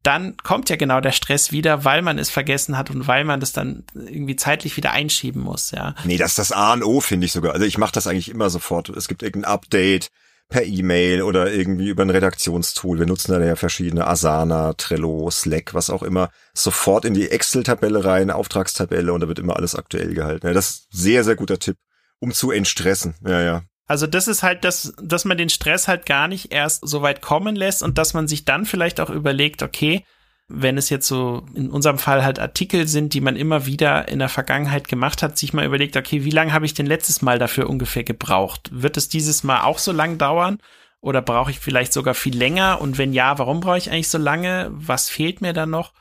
dann 0.03 0.37
kommt 0.37 0.69
ja 0.69 0.75
genau 0.75 1.01
der 1.01 1.11
Stress 1.11 1.51
wieder, 1.51 1.83
weil 1.83 2.01
man 2.01 2.19
es 2.19 2.29
vergessen 2.29 2.77
hat 2.77 2.91
und 2.91 3.07
weil 3.07 3.25
man 3.25 3.39
das 3.39 3.51
dann 3.51 3.83
irgendwie 3.93 4.35
zeitlich 4.35 4.77
wieder 4.77 4.91
einschieben 4.91 5.41
muss, 5.41 5.71
ja. 5.71 5.95
Nee, 6.05 6.17
das 6.17 6.31
ist 6.31 6.39
das 6.39 6.51
A 6.51 6.73
und 6.73 6.83
O, 6.83 7.01
finde 7.01 7.25
ich 7.25 7.31
sogar. 7.31 7.53
Also 7.53 7.65
ich 7.65 7.77
mache 7.77 7.91
das 7.91 8.07
eigentlich 8.07 8.29
immer 8.29 8.49
sofort. 8.49 8.89
Es 8.89 9.07
gibt 9.07 9.23
irgendein 9.23 9.51
Update, 9.51 10.09
per 10.49 10.63
E-Mail 10.63 11.21
oder 11.23 11.51
irgendwie 11.51 11.89
über 11.89 12.03
ein 12.03 12.09
Redaktionstool. 12.09 12.99
Wir 12.99 13.05
nutzen 13.05 13.33
da 13.33 13.43
ja 13.43 13.55
verschiedene 13.55 14.07
Asana, 14.07 14.73
Trello, 14.73 15.29
Slack, 15.29 15.73
was 15.73 15.89
auch 15.89 16.03
immer, 16.03 16.29
sofort 16.53 17.05
in 17.05 17.13
die 17.13 17.29
Excel-Tabelle 17.29 18.05
rein, 18.05 18.31
Auftragstabelle 18.31 19.11
und 19.11 19.21
da 19.21 19.27
wird 19.27 19.39
immer 19.39 19.57
alles 19.57 19.75
aktuell 19.75 20.13
gehalten. 20.13 20.47
Ja, 20.47 20.53
das 20.53 20.69
ist 20.69 20.87
sehr, 20.91 21.23
sehr 21.23 21.35
guter 21.35 21.59
Tipp, 21.59 21.77
um 22.19 22.31
zu 22.31 22.51
entstressen. 22.51 23.15
Ja, 23.25 23.41
ja. 23.41 23.63
Also 23.87 24.05
das 24.05 24.27
ist 24.27 24.43
halt 24.43 24.63
das, 24.63 24.93
dass 25.01 25.25
man 25.25 25.37
den 25.37 25.49
Stress 25.49 25.87
halt 25.87 26.05
gar 26.05 26.27
nicht 26.27 26.51
erst 26.51 26.87
so 26.87 27.01
weit 27.01 27.21
kommen 27.21 27.55
lässt 27.55 27.83
und 27.83 27.97
dass 27.97 28.13
man 28.13 28.27
sich 28.27 28.43
dann 28.43 28.65
vielleicht 28.65 28.99
auch 28.99 29.09
überlegt, 29.09 29.63
okay, 29.63 30.03
wenn 30.49 30.77
es 30.77 30.89
jetzt 30.89 31.07
so 31.07 31.45
in 31.53 31.69
unserem 31.69 31.97
Fall 31.97 32.23
halt 32.23 32.39
Artikel 32.39 32.87
sind, 32.87 33.13
die 33.13 33.21
man 33.21 33.35
immer 33.35 33.65
wieder 33.65 34.07
in 34.07 34.19
der 34.19 34.29
Vergangenheit 34.29 34.87
gemacht 34.87 35.21
hat, 35.21 35.37
sich 35.37 35.53
mal 35.53 35.65
überlegt, 35.65 35.97
okay, 35.97 36.23
wie 36.23 36.29
lange 36.29 36.53
habe 36.53 36.65
ich 36.65 36.73
denn 36.73 36.85
letztes 36.85 37.21
Mal 37.21 37.37
dafür 37.37 37.69
ungefähr 37.69 38.05
gebraucht? 38.05 38.69
Wird 38.71 38.95
es 38.95 39.09
dieses 39.09 39.43
Mal 39.43 39.63
auch 39.63 39.77
so 39.77 39.91
lang 39.91 40.17
dauern? 40.17 40.59
Oder 41.01 41.21
brauche 41.21 41.51
ich 41.51 41.59
vielleicht 41.59 41.91
sogar 41.93 42.13
viel 42.13 42.35
länger? 42.35 42.79
Und 42.81 42.97
wenn 42.97 43.13
ja, 43.13 43.37
warum 43.37 43.59
brauche 43.59 43.77
ich 43.77 43.91
eigentlich 43.91 44.09
so 44.09 44.17
lange? 44.17 44.69
Was 44.71 45.09
fehlt 45.09 45.41
mir 45.41 45.53
dann 45.53 45.69
noch? 45.69 45.93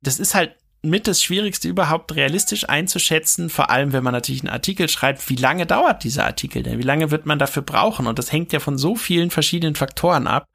Das 0.00 0.20
ist 0.20 0.34
halt 0.34 0.54
mit 0.80 1.08
das 1.08 1.22
Schwierigste 1.22 1.68
überhaupt 1.68 2.14
realistisch 2.14 2.68
einzuschätzen, 2.68 3.50
vor 3.50 3.68
allem 3.68 3.92
wenn 3.92 4.04
man 4.04 4.14
natürlich 4.14 4.42
einen 4.42 4.52
Artikel 4.52 4.88
schreibt, 4.88 5.28
wie 5.28 5.34
lange 5.34 5.66
dauert 5.66 6.04
dieser 6.04 6.24
Artikel 6.24 6.62
denn? 6.62 6.78
Wie 6.78 6.84
lange 6.84 7.10
wird 7.10 7.26
man 7.26 7.40
dafür 7.40 7.62
brauchen? 7.62 8.06
Und 8.06 8.18
das 8.18 8.30
hängt 8.30 8.52
ja 8.52 8.60
von 8.60 8.78
so 8.78 8.94
vielen 8.94 9.30
verschiedenen 9.30 9.74
Faktoren 9.74 10.28
ab. 10.28 10.46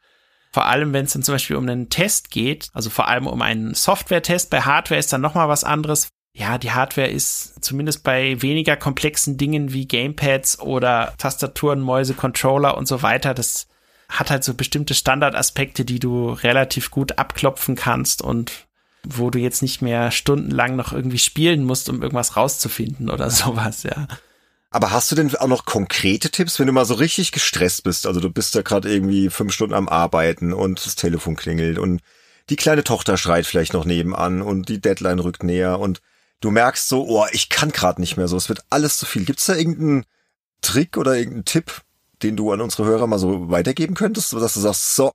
Vor 0.53 0.67
allem, 0.67 0.93
wenn 0.93 1.05
es 1.05 1.13
dann 1.13 1.23
zum 1.23 1.34
Beispiel 1.34 1.55
um 1.55 1.67
einen 1.67 1.89
Test 1.89 2.30
geht, 2.30 2.69
also 2.73 2.91
vor 2.91 3.07
allem 3.07 3.25
um 3.25 3.41
einen 3.41 3.73
Software-Test. 3.73 4.51
Bei 4.51 4.61
Hardware 4.61 4.99
ist 4.99 5.11
dann 5.11 5.19
nochmal 5.21 5.49
was 5.49 5.63
anderes. 5.63 6.09
Ja, 6.35 6.59
die 6.59 6.71
Hardware 6.71 7.07
ist 7.07 7.63
zumindest 7.65 8.03
bei 8.03 8.39
weniger 8.39 8.77
komplexen 8.77 9.38
Dingen 9.38 9.73
wie 9.73 9.88
Gamepads 9.88 10.59
oder 10.59 11.15
Tastaturen, 11.17 11.81
Mäuse, 11.81 12.13
Controller 12.13 12.77
und 12.77 12.88
so 12.88 13.01
weiter. 13.01 13.34
Das 13.34 13.67
hat 14.09 14.30
halt 14.30 14.43
so 14.43 14.53
bestimmte 14.53 14.93
Standardaspekte, 14.93 15.85
die 15.85 15.97
du 15.97 16.30
relativ 16.30 16.91
gut 16.91 17.17
abklopfen 17.17 17.75
kannst 17.75 18.21
und 18.21 18.67
wo 19.03 19.31
du 19.31 19.39
jetzt 19.39 19.63
nicht 19.63 19.81
mehr 19.81 20.11
stundenlang 20.11 20.75
noch 20.75 20.93
irgendwie 20.93 21.17
spielen 21.17 21.63
musst, 21.63 21.89
um 21.89 22.03
irgendwas 22.03 22.38
rauszufinden 22.38 23.09
oder 23.09 23.30
sowas, 23.31 23.81
ja. 23.81 24.07
Aber 24.73 24.89
hast 24.89 25.11
du 25.11 25.15
denn 25.15 25.35
auch 25.35 25.47
noch 25.47 25.65
konkrete 25.65 26.31
Tipps, 26.31 26.57
wenn 26.57 26.65
du 26.65 26.73
mal 26.73 26.85
so 26.85 26.95
richtig 26.95 27.31
gestresst 27.31 27.83
bist? 27.83 28.07
Also 28.07 28.19
du 28.19 28.31
bist 28.31 28.55
da 28.55 28.63
gerade 28.63 28.91
irgendwie 28.91 29.29
fünf 29.29 29.53
Stunden 29.53 29.75
am 29.75 29.87
Arbeiten 29.87 30.51
und 30.51 30.83
das 30.83 30.95
Telefon 30.95 31.35
klingelt 31.35 31.77
und 31.77 32.01
die 32.49 32.55
kleine 32.55 32.83
Tochter 32.83 33.17
schreit 33.17 33.45
vielleicht 33.45 33.73
noch 33.73 33.85
nebenan 33.85 34.41
und 34.41 34.69
die 34.69 34.81
Deadline 34.81 35.19
rückt 35.19 35.43
näher 35.43 35.79
und 35.79 36.01
du 36.39 36.49
merkst 36.49 36.89
so, 36.89 37.05
oh, 37.07 37.27
ich 37.31 37.49
kann 37.49 37.71
gerade 37.71 38.01
nicht 38.01 38.17
mehr 38.17 38.27
so, 38.27 38.35
es 38.35 38.49
wird 38.49 38.63
alles 38.71 38.97
zu 38.97 39.05
viel. 39.05 39.25
Gibt's 39.25 39.45
da 39.45 39.53
irgendeinen 39.53 40.05
Trick 40.61 40.97
oder 40.97 41.15
irgendeinen 41.15 41.45
Tipp, 41.45 41.83
den 42.23 42.35
du 42.35 42.51
an 42.51 42.59
unsere 42.59 42.85
Hörer 42.85 43.05
mal 43.05 43.19
so 43.19 43.51
weitergeben 43.51 43.93
könntest, 43.93 44.33
dass 44.33 44.55
du 44.55 44.59
sagst, 44.59 44.95
so, 44.95 45.11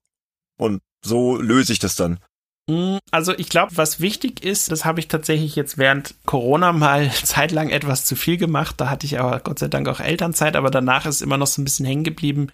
und 0.56 0.82
so 1.05 1.36
löse 1.36 1.72
ich 1.72 1.80
das 1.80 1.97
dann? 1.97 2.20
Mm, 2.69 2.99
also 3.11 3.32
ich 3.36 3.49
glaube, 3.49 3.77
was 3.77 3.99
wichtig 3.99 4.45
ist, 4.45 4.70
das 4.70 4.85
habe 4.85 5.01
ich 5.01 5.09
tatsächlich 5.09 5.57
jetzt 5.57 5.78
während 5.78 6.15
Corona 6.27 6.73
mal 6.73 7.11
zeitlang 7.24 7.70
etwas 7.70 8.05
zu 8.05 8.15
viel 8.15 8.36
gemacht. 8.36 8.77
Da 8.78 8.90
hatte 8.90 9.07
ich 9.07 9.19
aber 9.19 9.40
Gott 9.40 9.59
sei 9.59 9.69
Dank 9.69 9.89
auch 9.89 10.01
Elternzeit, 10.01 10.55
aber 10.55 10.70
danach 10.70 11.07
ist 11.07 11.23
immer 11.23 11.39
noch 11.39 11.47
so 11.47 11.61
ein 11.61 11.65
bisschen 11.65 11.86
hängen 11.86 12.05
geblieben, 12.05 12.49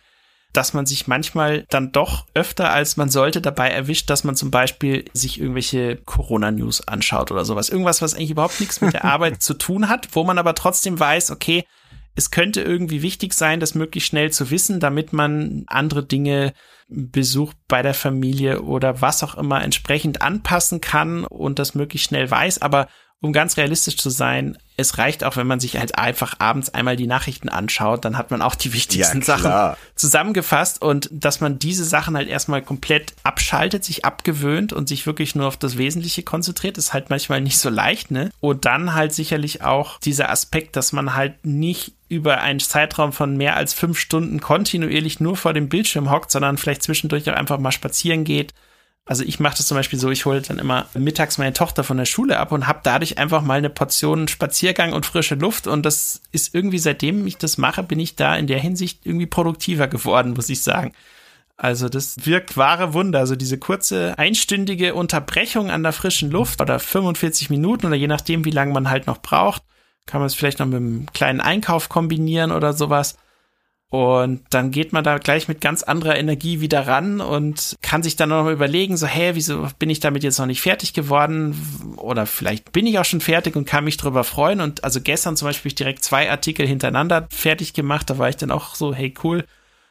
dass 0.53 0.73
man 0.73 0.87
sich 0.87 1.09
manchmal 1.09 1.67
dann 1.69 1.91
doch 1.91 2.27
öfter 2.33 2.71
als 2.71 2.97
man 2.97 3.11
sollte 3.11 3.41
dabei 3.41 3.71
erwischt, 3.71 4.09
dass 4.09 4.23
man 4.23 4.37
zum 4.37 4.53
Beispiel 4.53 5.05
sich 5.13 5.41
irgendwelche 5.41 5.97
Corona-News 5.97 6.87
anschaut 6.87 7.33
oder 7.33 7.45
sowas. 7.45 7.69
Irgendwas, 7.69 8.01
was 8.01 8.15
eigentlich 8.15 8.31
überhaupt 8.31 8.61
nichts 8.61 8.81
mit 8.81 8.95
der 8.95 9.05
Arbeit 9.05 9.43
zu 9.43 9.55
tun 9.55 9.89
hat, 9.89 10.09
wo 10.13 10.23
man 10.23 10.39
aber 10.39 10.55
trotzdem 10.55 10.99
weiß, 10.99 11.33
okay, 11.33 11.65
es 12.15 12.31
könnte 12.31 12.63
irgendwie 12.63 13.03
wichtig 13.03 13.35
sein, 13.35 13.61
das 13.61 13.75
möglichst 13.75 14.09
schnell 14.09 14.31
zu 14.31 14.51
wissen, 14.51 14.81
damit 14.81 15.13
man 15.13 15.65
andere 15.67 16.05
Dinge 16.05 16.53
Besuch 16.89 17.55
bei 17.67 17.83
der 17.83 17.95
Familie 17.95 18.63
oder 18.63 19.01
was 19.01 19.23
auch 19.23 19.37
immer 19.37 19.63
entsprechend 19.63 20.23
anpassen 20.23 20.81
kann 20.81 21.25
und 21.25 21.59
das 21.59 21.75
möglichst 21.75 22.09
schnell 22.09 22.31
weiß. 22.31 22.63
Aber 22.63 22.89
um 23.25 23.33
ganz 23.33 23.57
realistisch 23.57 23.97
zu 23.97 24.11
sein, 24.11 24.59
es 24.77 24.99
reicht 24.99 25.25
auch, 25.25 25.39
wenn 25.39 25.47
man 25.47 25.59
sich 25.59 25.79
halt 25.79 25.97
einfach 25.97 26.35
abends 26.41 26.69
einmal 26.75 26.95
die 26.97 27.07
Nachrichten 27.07 27.49
anschaut, 27.49 28.05
dann 28.05 28.19
hat 28.19 28.31
man 28.31 28.43
auch 28.43 28.55
die 28.55 28.75
wichtigsten 28.75 29.21
ja, 29.21 29.25
Sachen 29.25 29.77
zusammengefasst. 29.95 30.83
Und 30.83 31.09
dass 31.11 31.41
man 31.41 31.59
diese 31.59 31.87
Sachen 31.87 32.19
halt 32.19 32.29
erstmal 32.29 32.61
komplett 32.61 33.15
abschaltet, 33.23 33.83
sich 33.83 34.05
abgewöhnt 34.05 34.75
und 34.75 34.91
sich 34.91 35.07
wirklich 35.07 35.35
nur 35.35 35.47
auf 35.47 35.57
das 35.57 35.79
Wesentliche 35.79 36.23
konzentriert, 36.23 36.77
ist 36.77 36.93
halt 36.93 37.09
manchmal 37.09 37.41
nicht 37.41 37.57
so 37.57 37.71
leicht, 37.71 38.11
ne? 38.11 38.29
Und 38.41 38.67
dann 38.67 38.93
halt 38.93 39.15
sicherlich 39.15 39.63
auch 39.63 39.99
dieser 40.01 40.29
Aspekt, 40.29 40.77
dass 40.77 40.93
man 40.93 41.15
halt 41.15 41.47
nicht 41.47 41.95
über 42.11 42.43
einen 42.43 42.61
Zeitraum 42.61 43.15
von 43.15 43.39
mehr 43.39 43.57
als 43.57 43.73
fünf 43.73 43.99
Stunden 43.99 44.39
kontinuierlich 44.41 45.19
nur 45.19 45.39
vor 45.39 45.55
dem 45.55 45.71
Bildschirm 45.71 46.11
hockt, 46.11 46.31
sondern 46.31 46.59
vielleicht 46.59 46.83
zwischendurch 46.83 47.31
auch 47.31 47.37
einfach 47.37 47.59
mal 47.59 47.73
spazieren 47.73 48.25
geht, 48.25 48.53
also 49.07 49.23
ich 49.23 49.39
mache 49.39 49.59
das 49.59 49.67
zum 49.67 49.77
Beispiel 49.77 49.99
so, 49.99 50.11
ich 50.11 50.25
hole 50.25 50.41
dann 50.41 50.59
immer 50.59 50.87
mittags 50.95 51.37
meine 51.37 51.53
Tochter 51.53 51.85
von 51.85 51.99
der 51.99 52.07
Schule 52.07 52.39
ab 52.39 52.53
und 52.53 52.67
habe 52.67 52.81
dadurch 52.83 53.19
einfach 53.19 53.43
mal 53.43 53.59
eine 53.59 53.69
Portion 53.69 54.29
Spaziergang 54.29 54.95
und 54.95 55.05
frische 55.05 55.35
Luft. 55.35 55.67
Und 55.67 55.85
das 55.85 56.23
ist 56.33 56.55
irgendwie, 56.55 56.79
seitdem 56.79 57.27
ich 57.27 57.37
das 57.37 57.59
mache, 57.59 57.83
bin 57.83 58.01
ich 58.01 58.17
da 58.17 58.35
in 58.35 58.47
der 58.47 58.59
Hinsicht 58.59 59.05
irgendwie 59.05 59.27
produktiver 59.27 59.89
geworden, 59.89 60.33
muss 60.33 60.49
ich 60.49 60.63
sagen. 60.63 60.93
Also 61.59 61.91
das 61.91 62.25
wirkt 62.25 62.57
wahre 62.57 62.95
Wunder. 62.95 63.19
Also 63.19 63.37
diese 63.37 63.59
kurze 63.59 64.19
einstündige 64.19 64.95
Unterbrechung 64.95 65.71
an 65.71 65.83
der 65.83 65.93
frischen 65.93 66.31
Luft 66.31 66.63
oder 66.63 66.79
45 66.79 67.51
Minuten 67.51 67.87
oder 67.87 67.97
je 67.97 68.09
nachdem, 68.09 68.47
wie 68.47 68.51
lange 68.51 68.73
man 68.73 68.89
halt 68.89 69.07
noch 69.07 69.19
braucht, 69.19 69.63
kann 70.07 70.21
man 70.21 70.27
es 70.27 70.35
vielleicht 70.35 70.61
noch 70.61 70.67
mit 70.67 70.77
einem 70.77 71.07
kleinen 71.13 71.41
Einkauf 71.41 71.91
kombinieren 71.91 72.53
oder 72.53 72.73
sowas. 72.73 73.19
Und 73.95 74.41
dann 74.51 74.73
geht 74.73 74.93
man 74.93 75.05
da 75.05 75.19
gleich 75.19 75.47
mit 75.47 75.61
ganz 75.61 75.85
anderer 75.85 76.17
Energie 76.17 76.61
wieder 76.61 76.89
ran 76.89 77.21
und 77.21 77.77
kann 77.81 78.03
sich 78.03 78.17
dann 78.17 78.31
noch 78.31 78.43
mal 78.43 78.53
überlegen, 78.53 78.97
so, 78.97 79.07
hä, 79.07 79.31
wieso 79.35 79.69
bin 79.79 79.89
ich 79.89 80.01
damit 80.01 80.25
jetzt 80.25 80.41
noch 80.41 80.47
nicht 80.47 80.63
fertig 80.63 80.95
geworden? 80.95 81.95
Oder 81.99 82.27
vielleicht 82.27 82.73
bin 82.73 82.89
ich 82.89 82.99
auch 82.99 83.05
schon 83.05 83.21
fertig 83.21 83.55
und 83.55 83.67
kann 83.67 83.85
mich 83.85 83.97
drüber 83.97 84.25
freuen. 84.25 84.61
Und 84.61 84.83
also 84.83 85.01
gestern 85.01 85.37
zum 85.37 85.47
Beispiel 85.47 85.69
ich 85.69 85.77
direkt 85.77 86.03
zwei 86.03 86.29
Artikel 86.29 86.67
hintereinander 86.67 87.29
fertig 87.31 87.73
gemacht. 87.73 88.11
Da 88.11 88.19
war 88.19 88.29
ich 88.29 88.37
dann 88.37 88.51
auch 88.51 88.75
so, 88.75 88.93
hey, 88.93 89.15
cool. 89.23 89.45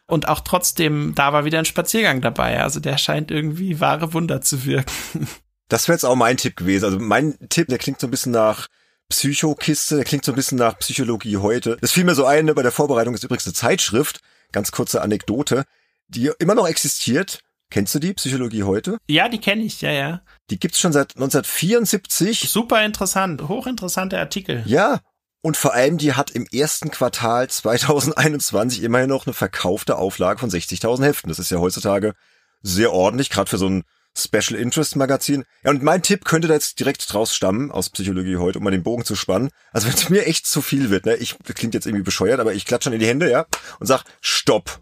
Und 0.05 0.27
auch 0.27 0.41
trotzdem, 0.41 1.13
da 1.15 1.31
war 1.31 1.45
wieder 1.45 1.59
ein 1.59 1.63
Spaziergang 1.63 2.19
dabei. 2.19 2.61
Also 2.61 2.81
der 2.81 2.97
scheint 2.97 3.31
irgendwie 3.31 3.79
wahre 3.79 4.13
Wunder 4.13 4.41
zu 4.41 4.65
wirken. 4.65 5.29
Das 5.69 5.87
wäre 5.87 5.95
jetzt 5.95 6.03
auch 6.03 6.15
mein 6.15 6.37
Tipp 6.37 6.57
gewesen. 6.57 6.85
Also 6.85 6.99
mein 6.99 7.35
Tipp, 7.49 7.67
der 7.69 7.79
klingt 7.79 7.99
so 7.99 8.05
ein 8.05 8.11
bisschen 8.11 8.33
nach 8.33 8.67
Psychokiste, 9.09 9.95
der 9.95 10.05
klingt 10.05 10.25
so 10.25 10.31
ein 10.31 10.35
bisschen 10.35 10.57
nach 10.57 10.77
Psychologie 10.79 11.37
heute. 11.37 11.77
Das 11.81 11.91
fiel 11.91 12.03
mir 12.03 12.15
so 12.15 12.25
ein, 12.25 12.45
ne, 12.45 12.53
bei 12.53 12.63
der 12.63 12.71
Vorbereitung 12.71 13.13
ist 13.13 13.23
übrigens 13.23 13.45
eine 13.45 13.53
Zeitschrift, 13.53 14.21
ganz 14.51 14.71
kurze 14.71 15.01
Anekdote, 15.01 15.65
die 16.07 16.31
immer 16.39 16.55
noch 16.55 16.67
existiert. 16.67 17.39
Kennst 17.69 17.95
du 17.95 17.99
die, 17.99 18.13
Psychologie 18.13 18.63
heute? 18.63 18.97
Ja, 19.07 19.29
die 19.29 19.39
kenne 19.39 19.63
ich, 19.63 19.81
ja, 19.81 19.91
ja. 19.91 20.21
Die 20.51 20.59
gibt's 20.59 20.79
schon 20.79 20.93
seit 20.93 21.15
1974. 21.15 22.49
Super 22.49 22.85
interessant, 22.85 23.47
hochinteressante 23.47 24.19
Artikel. 24.19 24.63
Ja, 24.65 24.99
und 25.41 25.57
vor 25.57 25.73
allem, 25.73 25.97
die 25.97 26.13
hat 26.13 26.31
im 26.31 26.47
ersten 26.53 26.89
Quartal 26.89 27.49
2021 27.49 28.81
immerhin 28.81 29.09
noch 29.09 29.25
eine 29.25 29.33
verkaufte 29.33 29.97
Auflage 29.97 30.39
von 30.39 30.49
60.000 30.49 31.03
Heften. 31.03 31.29
Das 31.29 31.39
ist 31.39 31.51
ja 31.51 31.57
heutzutage 31.57 32.13
sehr 32.61 32.93
ordentlich, 32.93 33.29
gerade 33.29 33.49
für 33.49 33.57
so 33.57 33.67
ein 33.67 33.83
Special 34.15 34.59
Interest 34.59 34.95
Magazin. 34.95 35.43
Ja, 35.63 35.71
und 35.71 35.83
mein 35.83 36.03
Tipp 36.03 36.25
könnte 36.25 36.47
da 36.47 36.53
jetzt 36.53 36.79
direkt 36.79 37.11
draus 37.11 37.35
stammen, 37.35 37.71
aus 37.71 37.89
Psychologie 37.89 38.37
heute, 38.37 38.59
um 38.59 38.63
mal 38.63 38.71
den 38.71 38.83
Bogen 38.83 39.05
zu 39.05 39.15
spannen. 39.15 39.49
Also 39.71 39.87
wenn 39.87 39.95
es 39.95 40.09
mir 40.09 40.27
echt 40.27 40.45
zu 40.45 40.61
viel 40.61 40.89
wird, 40.89 41.05
ne, 41.05 41.15
ich 41.15 41.37
klingt 41.39 41.73
jetzt 41.73 41.87
irgendwie 41.87 42.03
bescheuert, 42.03 42.39
aber 42.39 42.53
ich 42.53 42.65
klatsche 42.65 42.93
in 42.93 42.99
die 42.99 43.07
Hände, 43.07 43.29
ja, 43.29 43.45
und 43.79 43.87
sag, 43.87 44.03
stopp. 44.21 44.79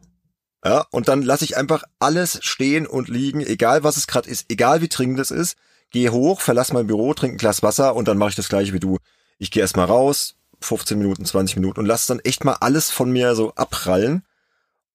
Ja, 0.63 0.85
und 0.91 1.07
dann 1.07 1.23
lasse 1.23 1.43
ich 1.45 1.57
einfach 1.57 1.83
alles 1.99 2.39
stehen 2.43 2.85
und 2.85 3.07
liegen, 3.07 3.41
egal 3.41 3.83
was 3.83 3.97
es 3.97 4.05
gerade 4.05 4.29
ist, 4.29 4.45
egal 4.49 4.81
wie 4.81 4.89
dringend 4.89 5.19
es 5.19 5.31
ist. 5.31 5.57
Gehe 5.89 6.11
hoch, 6.11 6.39
verlass 6.39 6.71
mein 6.71 6.87
Büro, 6.87 7.13
trinke 7.13 7.35
ein 7.35 7.39
Glas 7.39 7.63
Wasser 7.63 7.95
und 7.95 8.07
dann 8.07 8.17
mache 8.17 8.29
ich 8.29 8.35
das 8.35 8.47
gleiche 8.47 8.73
wie 8.73 8.79
du. 8.79 8.97
Ich 9.39 9.49
gehe 9.49 9.61
erstmal 9.61 9.87
raus, 9.87 10.35
15 10.61 10.97
Minuten, 10.97 11.25
20 11.25 11.55
Minuten 11.55 11.79
und 11.79 11.85
lass 11.87 12.05
dann 12.05 12.19
echt 12.19 12.45
mal 12.45 12.57
alles 12.59 12.91
von 12.91 13.11
mir 13.11 13.33
so 13.35 13.53
abprallen. 13.55 14.23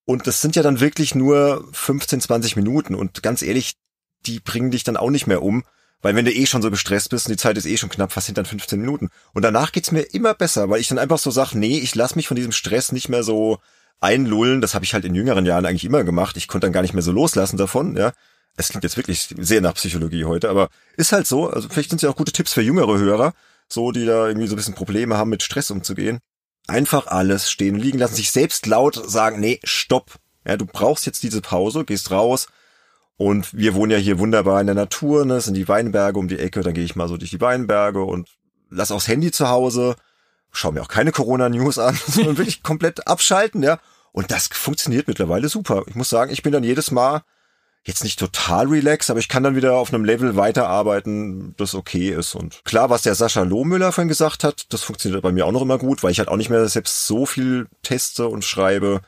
Und 0.04 0.28
das 0.28 0.40
sind 0.40 0.54
ja 0.54 0.62
dann 0.62 0.80
wirklich 0.80 1.16
nur 1.16 1.68
15, 1.72 2.20
20 2.20 2.54
Minuten. 2.54 2.94
Und 2.94 3.24
ganz 3.24 3.42
ehrlich, 3.42 3.74
die 4.27 4.40
bringen 4.40 4.70
dich 4.70 4.85
dann 4.85 4.97
auch 4.97 5.11
nicht 5.11 5.27
mehr 5.27 5.43
um. 5.43 5.65
Weil 6.03 6.15
wenn 6.15 6.24
du 6.24 6.32
eh 6.32 6.47
schon 6.47 6.62
so 6.62 6.70
gestresst 6.70 7.11
bist 7.11 7.27
und 7.27 7.32
die 7.32 7.39
Zeit 7.39 7.57
ist 7.57 7.66
eh 7.66 7.77
schon 7.77 7.89
knapp, 7.89 8.16
was 8.16 8.27
sind 8.27 8.39
dann 8.39 8.44
15 8.44 8.78
Minuten? 8.81 9.09
Und 9.32 9.43
danach 9.43 9.73
geht's 9.73 9.93
mir 9.93 10.03
immer 10.03 10.35
besser, 10.35 10.69
weil 10.69 10.81
ich 10.81 10.89
dann 10.89 10.98
einfach 10.98 11.19
so 11.19 11.31
sag, 11.31 11.55
nee, 11.55 11.78
ich 11.78 11.94
lass 11.94 12.16
mich 12.16 12.28
von 12.28 12.36
diesem 12.36 12.53
Stress 12.53 12.93
nicht 12.93 13.09
mehr 13.09 13.23
so 13.23 13.59
einlullen. 14.01 14.61
Das 14.61 14.74
habe 14.74 14.85
ich 14.85 14.94
halt 14.94 15.05
in 15.05 15.15
jüngeren 15.15 15.47
Jahren 15.47 15.66
eigentlich 15.66 15.85
immer 15.85 16.05
gemacht. 16.05 16.36
Ich 16.36 16.48
konnte 16.48 16.66
dann 16.66 16.73
gar 16.73 16.82
nicht 16.82 16.94
mehr 16.94 17.03
so 17.03 17.12
loslassen 17.12 17.57
davon, 17.57 17.97
ja. 17.97 18.12
Es 18.59 18.70
klingt 18.70 18.85
jetzt 18.85 18.97
wirklich 18.97 19.35
sehr 19.36 19.61
nach 19.61 19.74
Psychologie 19.74 20.24
heute, 20.24 20.48
aber 20.48 20.69
ist 20.97 21.12
halt 21.12 21.27
so. 21.27 21.51
Also 21.51 21.69
vielleicht 21.69 21.90
sind 21.90 21.98
es 21.98 22.03
ja 22.03 22.11
auch 22.11 22.16
gute 22.16 22.32
Tipps 22.32 22.55
für 22.55 22.62
jüngere 22.62 22.98
Hörer, 22.98 23.35
so 23.69 23.93
die 23.93 24.07
da 24.07 24.28
irgendwie 24.28 24.47
so 24.47 24.55
ein 24.55 24.57
bisschen 24.57 24.74
Probleme 24.74 25.16
haben, 25.16 25.28
mit 25.28 25.43
Stress 25.43 25.70
umzugehen. 25.70 26.20
Einfach 26.66 27.07
alles 27.07 27.51
stehen 27.51 27.74
und 27.74 27.81
liegen 27.81 27.98
lassen, 27.98 28.15
sich 28.15 28.32
selbst 28.32 28.66
laut 28.66 28.94
sagen, 29.11 29.40
nee, 29.40 29.61
stopp. 29.62 30.15
Ja, 30.47 30.57
du 30.57 30.65
brauchst 30.65 31.05
jetzt 31.05 31.23
diese 31.23 31.40
Pause, 31.40 31.85
gehst 31.85 32.11
raus, 32.11 32.47
und 33.16 33.56
wir 33.56 33.74
wohnen 33.74 33.93
ja 33.93 33.98
hier 33.98 34.18
wunderbar 34.18 34.60
in 34.60 34.66
der 34.66 34.74
Natur, 34.74 35.24
ne? 35.24 35.34
Das 35.34 35.47
sind 35.47 35.55
die 35.55 35.68
Weinberge 35.68 36.18
um 36.18 36.28
die 36.28 36.38
Ecke, 36.38 36.60
dann 36.62 36.74
gehe 36.74 36.84
ich 36.84 36.97
mal 36.97 37.09
so 37.09 37.16
durch 37.16 37.30
die 37.30 37.40
Weinberge 37.40 38.02
und 38.02 38.28
lass 38.70 38.90
auch 38.90 38.98
das 38.98 39.09
Handy 39.09 39.30
zu 39.30 39.48
Hause, 39.48 39.97
schau 40.52 40.72
mir 40.72 40.82
auch 40.82 40.88
keine 40.88 41.12
Corona-News 41.12 41.78
an, 41.78 41.98
sondern 42.06 42.38
wirklich 42.38 42.62
komplett 42.62 43.06
abschalten, 43.06 43.62
ja. 43.62 43.78
Und 44.12 44.30
das 44.30 44.48
funktioniert 44.48 45.09
mittlerweile 45.09 45.48
super. 45.48 45.84
Ich 45.86 45.94
muss 45.94 46.09
sagen, 46.09 46.32
ich 46.32 46.43
bin 46.43 46.52
dann 46.52 46.64
jedes 46.64 46.90
Mal 46.90 47.22
jetzt 47.86 48.02
nicht 48.02 48.18
total 48.18 48.66
relaxed, 48.66 49.10
aber 49.10 49.20
ich 49.20 49.28
kann 49.28 49.43
dann 49.43 49.56
wieder 49.56 49.74
auf 49.74 49.93
einem 49.93 50.05
Level 50.05 50.36
weiterarbeiten, 50.36 51.55
das 51.56 51.74
okay 51.74 52.10
ist. 52.10 52.34
Und 52.34 52.64
klar, 52.64 52.90
was 52.90 53.02
der 53.02 53.14
Sascha 53.14 53.43
Lohmüller 53.43 53.93
vorhin 53.93 54.09
gesagt 54.09 54.43
hat, 54.43 54.66
das 54.72 54.82
funktioniert 54.82 55.22
bei 55.22 55.32
mir 55.32 55.47
auch 55.47 55.52
noch 55.52 55.62
immer 55.62 55.78
gut, 55.78 56.02
weil 56.02 56.10
ich 56.10 56.18
halt 56.18 56.28
auch 56.28 56.36
nicht 56.36 56.51
mehr 56.51 56.66
selbst 56.68 57.06
so 57.06 57.26
viel 57.26 57.68
teste 57.82 58.26
und 58.26 58.44
schreibe. 58.44 59.02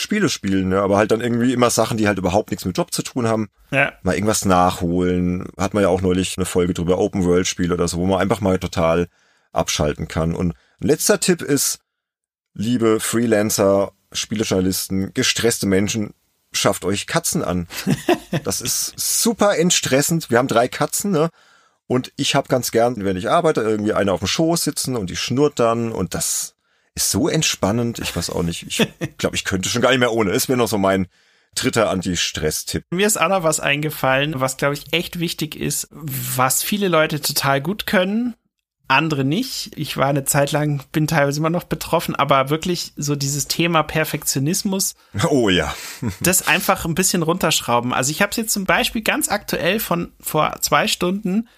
Spiele 0.00 0.28
spielen, 0.28 0.72
ja, 0.72 0.82
aber 0.82 0.96
halt 0.96 1.10
dann 1.10 1.20
irgendwie 1.20 1.52
immer 1.52 1.70
Sachen, 1.70 1.96
die 1.96 2.08
halt 2.08 2.18
überhaupt 2.18 2.50
nichts 2.50 2.64
mit 2.64 2.76
Job 2.76 2.92
zu 2.92 3.02
tun 3.02 3.26
haben. 3.26 3.48
Ja. 3.70 3.92
Mal 4.02 4.14
irgendwas 4.14 4.44
nachholen. 4.44 5.48
Hat 5.56 5.74
man 5.74 5.82
ja 5.82 5.88
auch 5.88 6.00
neulich 6.00 6.36
eine 6.36 6.46
Folge 6.46 6.74
drüber, 6.74 6.98
Open 6.98 7.24
World 7.24 7.46
Spiel 7.46 7.72
oder 7.72 7.88
so, 7.88 7.98
wo 7.98 8.06
man 8.06 8.20
einfach 8.20 8.40
mal 8.40 8.58
total 8.58 9.08
abschalten 9.52 10.08
kann. 10.08 10.34
Und 10.34 10.54
ein 10.80 10.86
letzter 10.86 11.20
Tipp 11.20 11.42
ist, 11.42 11.80
liebe 12.54 13.00
Freelancer, 13.00 13.92
Spielejournalisten, 14.12 15.14
gestresste 15.14 15.66
Menschen, 15.66 16.14
schafft 16.52 16.84
euch 16.84 17.06
Katzen 17.06 17.42
an. 17.42 17.68
Das 18.44 18.60
ist 18.60 18.94
super 18.96 19.58
entstressend. 19.58 20.30
Wir 20.30 20.38
haben 20.38 20.46
drei 20.46 20.68
Katzen, 20.68 21.10
ne? 21.10 21.30
Und 21.88 22.12
ich 22.14 22.36
habe 22.36 22.46
ganz 22.46 22.70
gern, 22.70 23.04
wenn 23.04 23.16
ich 23.16 23.28
arbeite, 23.28 23.60
irgendwie 23.60 23.92
eine 23.92 24.12
auf 24.12 24.20
dem 24.20 24.28
Schoß 24.28 24.62
sitzen 24.62 24.96
und 24.96 25.10
die 25.10 25.16
schnurrt 25.16 25.58
dann 25.58 25.90
und 25.90 26.14
das 26.14 26.54
ist 27.00 27.10
so 27.10 27.28
entspannend. 27.28 27.98
Ich 27.98 28.14
weiß 28.14 28.30
auch 28.30 28.42
nicht. 28.42 28.66
Ich 28.66 28.86
glaube, 29.18 29.36
ich 29.36 29.44
könnte 29.44 29.68
schon 29.68 29.82
gar 29.82 29.90
nicht 29.90 30.00
mehr 30.00 30.12
ohne. 30.12 30.30
Es 30.30 30.48
wäre 30.48 30.58
noch 30.58 30.68
so 30.68 30.78
mein 30.78 31.08
dritter 31.54 31.90
Anti-Stress-Tipp. 31.90 32.84
Mir 32.90 33.06
ist 33.06 33.20
auch 33.20 33.28
noch 33.28 33.42
was 33.42 33.60
eingefallen, 33.60 34.40
was 34.40 34.56
glaube 34.56 34.74
ich 34.74 34.92
echt 34.92 35.18
wichtig 35.18 35.56
ist, 35.56 35.88
was 35.90 36.62
viele 36.62 36.88
Leute 36.88 37.20
total 37.20 37.60
gut 37.60 37.86
können, 37.86 38.34
andere 38.86 39.24
nicht. 39.24 39.72
Ich 39.76 39.96
war 39.96 40.08
eine 40.08 40.24
Zeit 40.24 40.52
lang, 40.52 40.82
bin 40.92 41.06
teilweise 41.06 41.40
immer 41.40 41.50
noch 41.50 41.64
betroffen, 41.64 42.14
aber 42.14 42.50
wirklich 42.50 42.92
so 42.96 43.16
dieses 43.16 43.48
Thema 43.48 43.82
Perfektionismus. 43.82 44.94
Oh 45.28 45.48
ja. 45.48 45.74
das 46.20 46.46
einfach 46.46 46.84
ein 46.84 46.94
bisschen 46.94 47.22
runterschrauben. 47.22 47.92
Also 47.92 48.10
ich 48.10 48.22
habe 48.22 48.30
es 48.30 48.36
jetzt 48.36 48.52
zum 48.52 48.64
Beispiel 48.64 49.02
ganz 49.02 49.28
aktuell 49.28 49.80
von 49.80 50.12
vor 50.20 50.56
zwei 50.60 50.86
Stunden 50.86 51.48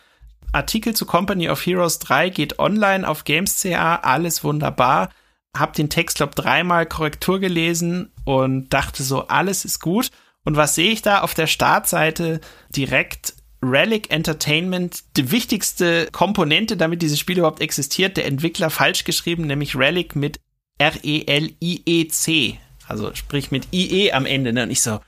Artikel 0.52 0.94
zu 0.94 1.06
Company 1.06 1.48
of 1.48 1.64
Heroes 1.64 1.98
3 1.98 2.28
geht 2.28 2.58
online 2.58 3.08
auf 3.08 3.24
Games.ca, 3.24 3.96
alles 3.96 4.44
wunderbar 4.44 5.08
habe 5.56 5.74
den 5.74 5.90
Text, 5.90 6.16
glaube 6.16 6.34
dreimal 6.34 6.86
Korrektur 6.86 7.38
gelesen 7.38 8.10
und 8.24 8.70
dachte 8.70 9.02
so, 9.02 9.28
alles 9.28 9.64
ist 9.64 9.80
gut. 9.80 10.10
Und 10.44 10.56
was 10.56 10.74
sehe 10.74 10.90
ich 10.90 11.02
da 11.02 11.20
auf 11.20 11.34
der 11.34 11.46
Startseite? 11.46 12.40
Direkt 12.70 13.34
Relic 13.62 14.10
Entertainment, 14.10 15.04
die 15.16 15.30
wichtigste 15.30 16.08
Komponente, 16.10 16.76
damit 16.76 17.02
dieses 17.02 17.20
Spiel 17.20 17.38
überhaupt 17.38 17.60
existiert, 17.60 18.16
der 18.16 18.26
Entwickler 18.26 18.70
falsch 18.70 19.04
geschrieben, 19.04 19.46
nämlich 19.46 19.76
Relic 19.76 20.16
mit 20.16 20.40
R-E-L-I-E-C. 20.78 22.58
Also 22.88 23.14
sprich 23.14 23.52
mit 23.52 23.68
IE 23.72 24.12
am 24.12 24.26
Ende. 24.26 24.52
Ne? 24.52 24.64
Und 24.64 24.70
ich 24.70 24.82
so, 24.82 24.98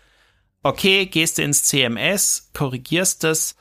okay, 0.63 1.07
gehst 1.07 1.39
du 1.39 1.43
ins 1.43 1.65
CMS, 1.65 2.51
korrigierst 2.53 3.25
das, 3.25 3.57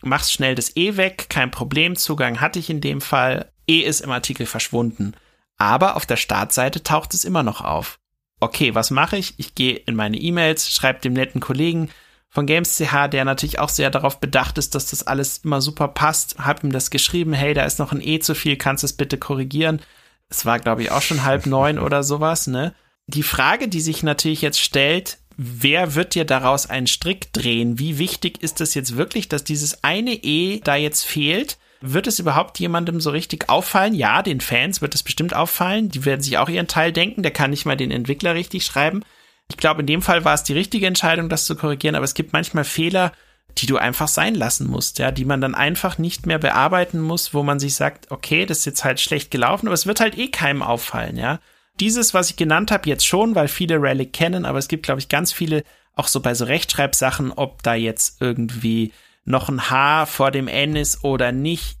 machst 0.00 0.32
schnell 0.32 0.54
das 0.54 0.74
E 0.76 0.96
weg, 0.96 1.26
kein 1.28 1.50
Problem, 1.50 1.96
Zugang 1.96 2.40
hatte 2.40 2.58
ich 2.58 2.70
in 2.70 2.80
dem 2.80 3.02
Fall. 3.02 3.52
E 3.66 3.80
ist 3.80 4.00
im 4.00 4.10
Artikel 4.10 4.46
verschwunden 4.46 5.12
aber 5.58 5.96
auf 5.96 6.06
der 6.06 6.16
Startseite 6.16 6.82
taucht 6.82 7.12
es 7.14 7.24
immer 7.24 7.42
noch 7.42 7.60
auf. 7.60 7.98
Okay, 8.40 8.74
was 8.74 8.90
mache 8.90 9.16
ich? 9.16 9.34
Ich 9.38 9.54
gehe 9.54 9.74
in 9.74 9.96
meine 9.96 10.16
E-Mails, 10.16 10.70
schreibe 10.70 11.00
dem 11.00 11.12
netten 11.12 11.40
Kollegen 11.40 11.90
von 12.30 12.46
Games.ch, 12.46 13.08
der 13.10 13.24
natürlich 13.24 13.58
auch 13.58 13.68
sehr 13.68 13.90
darauf 13.90 14.20
bedacht 14.20 14.58
ist, 14.58 14.74
dass 14.74 14.90
das 14.90 15.06
alles 15.06 15.38
immer 15.38 15.60
super 15.60 15.88
passt, 15.88 16.38
hab 16.38 16.62
ihm 16.62 16.72
das 16.72 16.90
geschrieben, 16.90 17.32
hey, 17.32 17.54
da 17.54 17.64
ist 17.64 17.78
noch 17.78 17.92
ein 17.92 18.00
E 18.00 18.20
zu 18.20 18.34
viel, 18.34 18.56
kannst 18.56 18.84
du 18.84 18.86
es 18.86 18.92
bitte 18.92 19.18
korrigieren? 19.18 19.80
Es 20.28 20.46
war, 20.46 20.58
glaube 20.60 20.82
ich, 20.82 20.90
auch 20.90 21.02
schon 21.02 21.24
halb 21.24 21.46
neun 21.46 21.78
oder 21.78 22.02
sowas, 22.02 22.46
ne? 22.46 22.74
Die 23.06 23.22
Frage, 23.22 23.68
die 23.68 23.80
sich 23.80 24.02
natürlich 24.02 24.42
jetzt 24.42 24.60
stellt, 24.60 25.18
wer 25.38 25.94
wird 25.94 26.14
dir 26.14 26.26
daraus 26.26 26.68
einen 26.68 26.86
Strick 26.86 27.32
drehen? 27.32 27.78
Wie 27.78 27.98
wichtig 27.98 28.42
ist 28.42 28.60
es 28.60 28.74
jetzt 28.74 28.98
wirklich, 28.98 29.28
dass 29.28 29.44
dieses 29.44 29.82
eine 29.82 30.12
E 30.12 30.60
da 30.60 30.76
jetzt 30.76 31.04
fehlt? 31.04 31.56
Wird 31.80 32.06
es 32.06 32.18
überhaupt 32.18 32.58
jemandem 32.58 33.00
so 33.00 33.10
richtig 33.10 33.48
auffallen? 33.48 33.94
Ja, 33.94 34.22
den 34.22 34.40
Fans 34.40 34.82
wird 34.82 34.94
es 34.94 35.02
bestimmt 35.02 35.34
auffallen. 35.34 35.88
Die 35.88 36.04
werden 36.04 36.22
sich 36.22 36.38
auch 36.38 36.48
ihren 36.48 36.66
Teil 36.66 36.92
denken. 36.92 37.22
Der 37.22 37.32
kann 37.32 37.50
nicht 37.50 37.66
mal 37.66 37.76
den 37.76 37.90
Entwickler 37.90 38.34
richtig 38.34 38.64
schreiben. 38.64 39.04
Ich 39.50 39.56
glaube, 39.56 39.80
in 39.80 39.86
dem 39.86 40.02
Fall 40.02 40.24
war 40.24 40.34
es 40.34 40.42
die 40.42 40.52
richtige 40.52 40.86
Entscheidung, 40.86 41.28
das 41.28 41.46
zu 41.46 41.56
korrigieren, 41.56 41.94
aber 41.94 42.04
es 42.04 42.14
gibt 42.14 42.32
manchmal 42.32 42.64
Fehler, 42.64 43.12
die 43.56 43.66
du 43.66 43.76
einfach 43.76 44.08
sein 44.08 44.34
lassen 44.34 44.68
musst, 44.68 44.98
ja, 44.98 45.10
die 45.10 45.24
man 45.24 45.40
dann 45.40 45.54
einfach 45.54 45.98
nicht 45.98 46.26
mehr 46.26 46.38
bearbeiten 46.38 47.00
muss, 47.00 47.34
wo 47.34 47.42
man 47.42 47.58
sich 47.58 47.74
sagt, 47.74 48.10
okay, 48.10 48.46
das 48.46 48.58
ist 48.58 48.66
jetzt 48.66 48.84
halt 48.84 49.00
schlecht 49.00 49.30
gelaufen, 49.30 49.66
aber 49.66 49.74
es 49.74 49.86
wird 49.86 50.00
halt 50.00 50.18
eh 50.18 50.28
keinem 50.28 50.62
auffallen, 50.62 51.16
ja. 51.16 51.40
Dieses, 51.80 52.12
was 52.12 52.30
ich 52.30 52.36
genannt 52.36 52.70
habe, 52.70 52.88
jetzt 52.88 53.06
schon, 53.06 53.34
weil 53.34 53.48
viele 53.48 53.80
Relic 53.80 54.12
kennen, 54.12 54.44
aber 54.44 54.58
es 54.58 54.68
gibt, 54.68 54.84
glaube 54.84 55.00
ich, 55.00 55.08
ganz 55.08 55.32
viele, 55.32 55.62
auch 55.94 56.08
so 56.08 56.20
bei 56.20 56.34
so 56.34 56.44
Rechtschreibsachen, 56.44 57.32
ob 57.32 57.62
da 57.62 57.74
jetzt 57.74 58.20
irgendwie 58.20 58.92
noch 59.28 59.48
ein 59.48 59.70
H 59.70 60.06
vor 60.06 60.30
dem 60.30 60.48
N 60.48 60.74
ist 60.74 61.04
oder 61.04 61.32
nicht. 61.32 61.76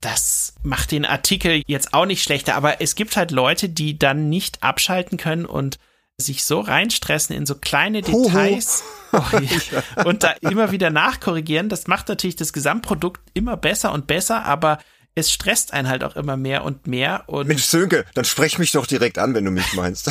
Das 0.00 0.54
macht 0.62 0.92
den 0.92 1.04
Artikel 1.04 1.62
jetzt 1.66 1.92
auch 1.92 2.06
nicht 2.06 2.22
schlechter, 2.22 2.54
aber 2.54 2.80
es 2.80 2.94
gibt 2.94 3.16
halt 3.16 3.30
Leute, 3.30 3.68
die 3.68 3.98
dann 3.98 4.28
nicht 4.28 4.62
abschalten 4.62 5.18
können 5.18 5.44
und 5.44 5.78
sich 6.16 6.44
so 6.44 6.60
reinstressen 6.60 7.34
in 7.34 7.46
so 7.46 7.54
kleine 7.54 8.02
Details 8.02 8.82
oh, 9.12 9.22
ja. 9.32 10.04
und 10.04 10.22
da 10.22 10.32
immer 10.40 10.70
wieder 10.70 10.90
nachkorrigieren. 10.90 11.68
Das 11.68 11.86
macht 11.86 12.08
natürlich 12.08 12.36
das 12.36 12.52
Gesamtprodukt 12.52 13.20
immer 13.34 13.56
besser 13.56 13.92
und 13.92 14.06
besser, 14.06 14.44
aber 14.44 14.78
es 15.14 15.32
stresst 15.32 15.72
einen 15.72 15.88
halt 15.88 16.04
auch 16.04 16.16
immer 16.16 16.36
mehr 16.36 16.64
und 16.64 16.86
mehr. 16.86 17.24
Und 17.26 17.48
Mensch, 17.48 17.64
Sönke, 17.64 18.04
dann 18.14 18.24
sprech 18.24 18.58
mich 18.58 18.72
doch 18.72 18.86
direkt 18.86 19.18
an, 19.18 19.34
wenn 19.34 19.44
du 19.44 19.50
mich 19.50 19.74
meinst. 19.74 20.10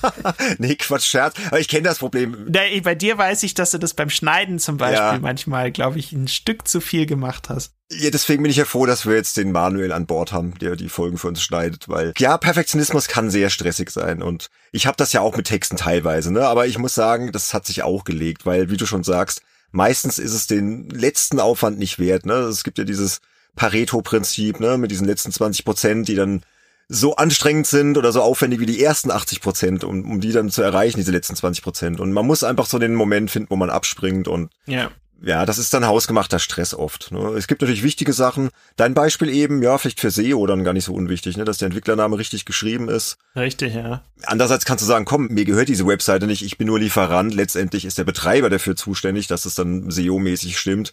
nee, 0.58 0.76
Quatsch, 0.76 1.04
Scherz. 1.04 1.34
Aber 1.48 1.60
ich 1.60 1.68
kenne 1.68 1.82
das 1.82 1.98
Problem. 1.98 2.46
Na, 2.48 2.60
bei 2.82 2.94
dir 2.94 3.18
weiß 3.18 3.42
ich, 3.42 3.54
dass 3.54 3.70
du 3.72 3.78
das 3.78 3.94
beim 3.94 4.10
Schneiden 4.10 4.58
zum 4.58 4.78
Beispiel 4.78 4.98
ja. 4.98 5.18
manchmal, 5.20 5.70
glaube 5.70 5.98
ich, 5.98 6.12
ein 6.12 6.28
Stück 6.28 6.66
zu 6.66 6.80
viel 6.80 7.06
gemacht 7.06 7.48
hast. 7.48 7.74
Ja, 7.92 8.10
deswegen 8.10 8.42
bin 8.42 8.50
ich 8.50 8.56
ja 8.56 8.64
froh, 8.64 8.86
dass 8.86 9.04
wir 9.04 9.16
jetzt 9.16 9.36
den 9.36 9.50
Manuel 9.50 9.92
an 9.92 10.06
Bord 10.06 10.32
haben, 10.32 10.56
der 10.58 10.76
die 10.76 10.88
Folgen 10.88 11.18
für 11.18 11.26
uns 11.26 11.42
schneidet, 11.42 11.88
weil 11.88 12.12
ja, 12.18 12.38
Perfektionismus 12.38 13.08
kann 13.08 13.30
sehr 13.30 13.50
stressig 13.50 13.90
sein 13.90 14.22
und 14.22 14.48
ich 14.70 14.86
habe 14.86 14.96
das 14.96 15.12
ja 15.12 15.22
auch 15.22 15.36
mit 15.36 15.48
Texten 15.48 15.76
teilweise, 15.76 16.32
ne, 16.32 16.46
aber 16.46 16.68
ich 16.68 16.78
muss 16.78 16.94
sagen, 16.94 17.32
das 17.32 17.52
hat 17.52 17.66
sich 17.66 17.82
auch 17.82 18.04
gelegt, 18.04 18.46
weil 18.46 18.70
wie 18.70 18.76
du 18.76 18.86
schon 18.86 19.02
sagst, 19.02 19.42
meistens 19.72 20.20
ist 20.20 20.34
es 20.34 20.46
den 20.46 20.88
letzten 20.88 21.40
Aufwand 21.40 21.80
nicht 21.80 21.98
wert, 21.98 22.26
ne? 22.26 22.34
Es 22.34 22.62
gibt 22.62 22.78
ja 22.78 22.84
dieses 22.84 23.20
Pareto-Prinzip, 23.56 24.60
ne, 24.60 24.78
mit 24.78 24.90
diesen 24.90 25.06
letzten 25.06 25.32
20 25.32 25.64
Prozent, 25.64 26.08
die 26.08 26.14
dann 26.14 26.42
so 26.88 27.14
anstrengend 27.16 27.68
sind 27.68 27.96
oder 27.96 28.10
so 28.10 28.20
aufwendig 28.20 28.58
wie 28.58 28.66
die 28.66 28.82
ersten 28.82 29.10
80 29.12 29.40
Prozent, 29.40 29.84
um, 29.84 30.10
um 30.10 30.20
die 30.20 30.32
dann 30.32 30.50
zu 30.50 30.60
erreichen, 30.60 30.98
diese 30.98 31.12
letzten 31.12 31.36
20 31.36 31.62
Prozent. 31.62 32.00
Und 32.00 32.12
man 32.12 32.26
muss 32.26 32.42
einfach 32.42 32.66
so 32.66 32.78
den 32.78 32.94
Moment 32.94 33.30
finden, 33.30 33.50
wo 33.50 33.56
man 33.56 33.70
abspringt 33.70 34.26
und 34.26 34.50
ja. 34.66 34.90
Ja, 35.22 35.44
das 35.44 35.58
ist 35.58 35.74
dann 35.74 35.86
hausgemachter 35.86 36.38
Stress 36.38 36.72
oft. 36.72 37.12
Ne? 37.12 37.20
Es 37.36 37.46
gibt 37.46 37.60
natürlich 37.60 37.82
wichtige 37.82 38.14
Sachen. 38.14 38.48
Dein 38.76 38.94
Beispiel 38.94 39.28
eben, 39.28 39.62
ja, 39.62 39.76
vielleicht 39.76 40.00
für 40.00 40.10
SEO 40.10 40.46
dann 40.46 40.64
gar 40.64 40.72
nicht 40.72 40.86
so 40.86 40.94
unwichtig, 40.94 41.36
ne? 41.36 41.44
dass 41.44 41.58
der 41.58 41.66
Entwicklername 41.66 42.16
richtig 42.16 42.46
geschrieben 42.46 42.88
ist. 42.88 43.18
Richtig, 43.36 43.74
ja. 43.74 44.02
Andererseits 44.22 44.64
kannst 44.64 44.82
du 44.82 44.86
sagen, 44.86 45.04
komm, 45.04 45.28
mir 45.28 45.44
gehört 45.44 45.68
diese 45.68 45.86
Webseite 45.86 46.26
nicht, 46.26 46.42
ich 46.42 46.56
bin 46.56 46.68
nur 46.68 46.78
Lieferant. 46.78 47.34
Letztendlich 47.34 47.84
ist 47.84 47.98
der 47.98 48.04
Betreiber 48.04 48.48
dafür 48.48 48.76
zuständig, 48.76 49.26
dass 49.26 49.44
es 49.44 49.54
dann 49.54 49.90
SEO-mäßig 49.90 50.56
stimmt 50.56 50.92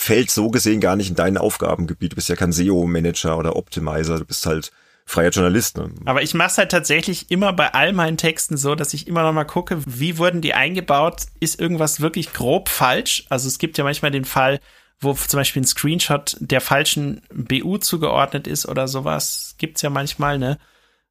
fällt 0.00 0.30
so 0.30 0.48
gesehen 0.48 0.80
gar 0.80 0.96
nicht 0.96 1.10
in 1.10 1.14
dein 1.14 1.36
Aufgabengebiet. 1.36 2.12
Du 2.12 2.16
bist 2.16 2.30
ja 2.30 2.34
kein 2.34 2.52
SEO-Manager 2.52 3.36
oder 3.36 3.56
Optimizer, 3.56 4.18
du 4.18 4.24
bist 4.24 4.46
halt 4.46 4.72
freier 5.04 5.28
Journalist. 5.28 5.76
Ne? 5.76 5.90
Aber 6.06 6.22
ich 6.22 6.32
mache 6.32 6.48
es 6.48 6.58
halt 6.58 6.70
tatsächlich 6.70 7.30
immer 7.30 7.52
bei 7.52 7.74
all 7.74 7.92
meinen 7.92 8.16
Texten 8.16 8.56
so, 8.56 8.74
dass 8.74 8.94
ich 8.94 9.06
immer 9.06 9.22
noch 9.22 9.34
mal 9.34 9.44
gucke, 9.44 9.82
wie 9.84 10.16
wurden 10.16 10.40
die 10.40 10.54
eingebaut? 10.54 11.24
Ist 11.38 11.60
irgendwas 11.60 12.00
wirklich 12.00 12.32
grob 12.32 12.70
falsch? 12.70 13.26
Also 13.28 13.46
es 13.46 13.58
gibt 13.58 13.76
ja 13.76 13.84
manchmal 13.84 14.10
den 14.10 14.24
Fall, 14.24 14.60
wo 15.00 15.12
zum 15.12 15.38
Beispiel 15.38 15.60
ein 15.62 15.66
Screenshot 15.66 16.38
der 16.40 16.62
falschen 16.62 17.20
BU 17.34 17.76
zugeordnet 17.76 18.46
ist 18.46 18.66
oder 18.66 18.88
sowas. 18.88 19.56
Gibt's 19.58 19.82
ja 19.82 19.90
manchmal, 19.90 20.38
ne? 20.38 20.56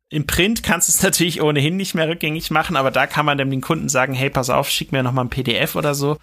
Im 0.10 0.26
Print 0.26 0.64
kannst 0.64 0.88
du 0.88 0.94
es 0.94 1.04
natürlich 1.04 1.44
ohnehin 1.44 1.78
nicht 1.78 1.94
mehr 1.94 2.10
rückgängig 2.10 2.50
machen, 2.50 2.76
aber 2.76 2.90
da 2.90 3.06
kann 3.06 3.28
man 3.28 3.38
dann 3.38 3.52
den 3.52 3.62
Kunden 3.62 3.88
sagen, 3.88 4.16
hey, 4.16 4.32
pass 4.32 4.50
auf, 4.50 4.68
schick 4.68 4.92
mir 4.92 5.04
noch 5.04 5.12
mal 5.12 5.26
ein 5.26 5.30
PDF 5.30 5.76
oder 5.76 5.94
so 5.94 6.18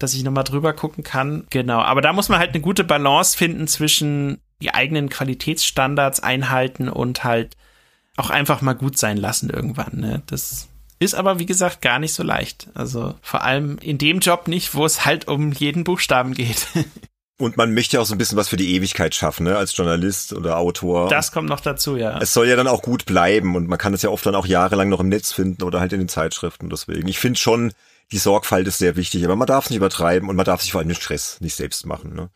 dass 0.00 0.14
ich 0.14 0.24
nochmal 0.24 0.44
drüber 0.44 0.72
gucken 0.72 1.04
kann. 1.04 1.46
Genau, 1.50 1.78
aber 1.78 2.00
da 2.00 2.12
muss 2.12 2.28
man 2.28 2.40
halt 2.40 2.50
eine 2.50 2.60
gute 2.60 2.82
Balance 2.82 3.38
finden 3.38 3.68
zwischen 3.68 4.40
die 4.60 4.74
eigenen 4.74 5.08
Qualitätsstandards 5.08 6.20
einhalten 6.20 6.88
und 6.88 7.22
halt 7.22 7.56
auch 8.16 8.30
einfach 8.30 8.62
mal 8.62 8.74
gut 8.74 8.98
sein 8.98 9.16
lassen 9.16 9.50
irgendwann. 9.50 9.92
Ne? 10.00 10.22
Das 10.26 10.68
ist 10.98 11.14
aber, 11.14 11.38
wie 11.38 11.46
gesagt, 11.46 11.80
gar 11.80 11.98
nicht 11.98 12.12
so 12.12 12.22
leicht. 12.22 12.68
Also 12.74 13.14
vor 13.22 13.42
allem 13.42 13.78
in 13.78 13.98
dem 13.98 14.20
Job 14.20 14.48
nicht, 14.48 14.74
wo 14.74 14.84
es 14.84 15.04
halt 15.04 15.28
um 15.28 15.52
jeden 15.52 15.84
Buchstaben 15.84 16.34
geht. 16.34 16.66
Und 17.38 17.56
man 17.56 17.72
möchte 17.72 17.98
auch 17.98 18.04
so 18.04 18.14
ein 18.14 18.18
bisschen 18.18 18.36
was 18.36 18.50
für 18.50 18.58
die 18.58 18.74
Ewigkeit 18.74 19.14
schaffen, 19.14 19.44
ne, 19.44 19.56
als 19.56 19.74
Journalist 19.74 20.34
oder 20.34 20.58
Autor. 20.58 21.08
Das 21.08 21.32
kommt 21.32 21.48
noch 21.48 21.60
dazu, 21.60 21.96
ja. 21.96 22.18
Es 22.18 22.34
soll 22.34 22.46
ja 22.46 22.54
dann 22.54 22.66
auch 22.66 22.82
gut 22.82 23.06
bleiben 23.06 23.56
und 23.56 23.66
man 23.66 23.78
kann 23.78 23.94
es 23.94 24.02
ja 24.02 24.10
oft 24.10 24.26
dann 24.26 24.34
auch 24.34 24.44
jahrelang 24.44 24.90
noch 24.90 25.00
im 25.00 25.08
Netz 25.08 25.32
finden 25.32 25.62
oder 25.62 25.80
halt 25.80 25.94
in 25.94 26.00
den 26.00 26.08
Zeitschriften. 26.10 26.68
Deswegen, 26.68 27.08
ich 27.08 27.18
finde 27.18 27.40
schon, 27.40 27.72
die 28.12 28.18
Sorgfalt 28.18 28.66
ist 28.66 28.78
sehr 28.78 28.96
wichtig, 28.96 29.24
aber 29.24 29.36
man 29.36 29.46
darf 29.46 29.64
es 29.64 29.70
nicht 29.70 29.78
übertreiben 29.78 30.28
und 30.28 30.36
man 30.36 30.44
darf 30.44 30.62
sich 30.62 30.72
vor 30.72 30.80
allem 30.80 30.88
den 30.88 30.96
Stress 30.96 31.40
nicht 31.40 31.54
selbst 31.54 31.86
machen. 31.86 32.14
Ne? 32.14 32.30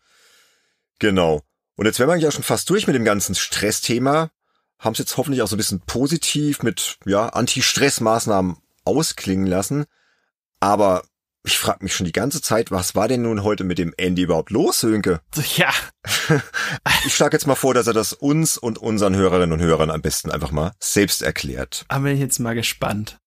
Genau. 0.99 1.41
Und 1.75 1.85
jetzt 1.85 1.99
wären 1.99 2.09
wir 2.09 2.13
eigentlich 2.13 2.27
auch 2.27 2.31
schon 2.31 2.43
fast 2.43 2.69
durch 2.69 2.87
mit 2.87 2.95
dem 2.95 3.05
ganzen 3.05 3.35
Stressthema. 3.35 4.31
Haben 4.79 4.93
es 4.93 4.99
jetzt 4.99 5.17
hoffentlich 5.17 5.41
auch 5.41 5.47
so 5.47 5.55
ein 5.55 5.57
bisschen 5.57 5.81
positiv 5.81 6.63
mit 6.63 6.97
ja, 7.05 7.27
Anti-Stress-Maßnahmen 7.27 8.57
ausklingen 8.85 9.47
lassen. 9.47 9.85
Aber 10.59 11.03
ich 11.43 11.57
frage 11.57 11.83
mich 11.83 11.93
schon 11.93 12.05
die 12.05 12.11
ganze 12.11 12.41
Zeit, 12.41 12.71
was 12.71 12.95
war 12.95 13.07
denn 13.07 13.21
nun 13.21 13.43
heute 13.43 13.63
mit 13.63 13.77
dem 13.77 13.93
Andy 13.97 14.23
überhaupt 14.23 14.51
los, 14.51 14.79
Sönke? 14.79 15.21
Ja. 15.57 15.71
ich 17.05 17.13
schlage 17.13 17.35
jetzt 17.35 17.47
mal 17.47 17.55
vor, 17.55 17.73
dass 17.73 17.87
er 17.87 17.93
das 17.93 18.13
uns 18.13 18.57
und 18.57 18.77
unseren 18.77 19.15
Hörerinnen 19.15 19.51
und 19.51 19.61
Hörern 19.61 19.91
am 19.91 20.01
besten 20.01 20.31
einfach 20.31 20.51
mal 20.51 20.73
selbst 20.79 21.21
erklärt. 21.21 21.85
Aber 21.87 22.05
bin 22.05 22.13
ich 22.13 22.19
jetzt 22.19 22.39
mal 22.39 22.55
gespannt. 22.55 23.19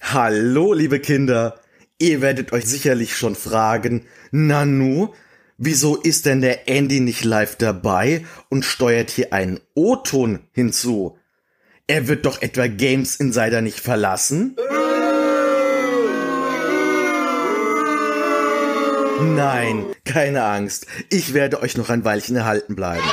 Hallo, 0.00 0.72
liebe 0.72 1.00
Kinder. 1.00 1.60
Ihr 1.98 2.20
werdet 2.20 2.52
euch 2.52 2.64
sicherlich 2.64 3.16
schon 3.16 3.34
fragen, 3.34 4.06
Nanu, 4.30 5.08
wieso 5.56 5.96
ist 5.96 6.26
denn 6.26 6.40
der 6.40 6.68
Andy 6.68 7.00
nicht 7.00 7.24
live 7.24 7.56
dabei 7.56 8.24
und 8.48 8.64
steuert 8.64 9.10
hier 9.10 9.32
einen 9.32 9.60
O-Ton 9.74 10.40
hinzu? 10.52 11.18
Er 11.88 12.06
wird 12.06 12.26
doch 12.26 12.40
etwa 12.42 12.68
Games 12.68 13.16
Insider 13.16 13.60
nicht 13.60 13.80
verlassen? 13.80 14.56
Nein, 19.20 19.86
keine 20.04 20.44
Angst. 20.44 20.86
Ich 21.10 21.34
werde 21.34 21.60
euch 21.60 21.76
noch 21.76 21.90
ein 21.90 22.04
Weilchen 22.04 22.36
erhalten 22.36 22.76
bleiben. 22.76 23.08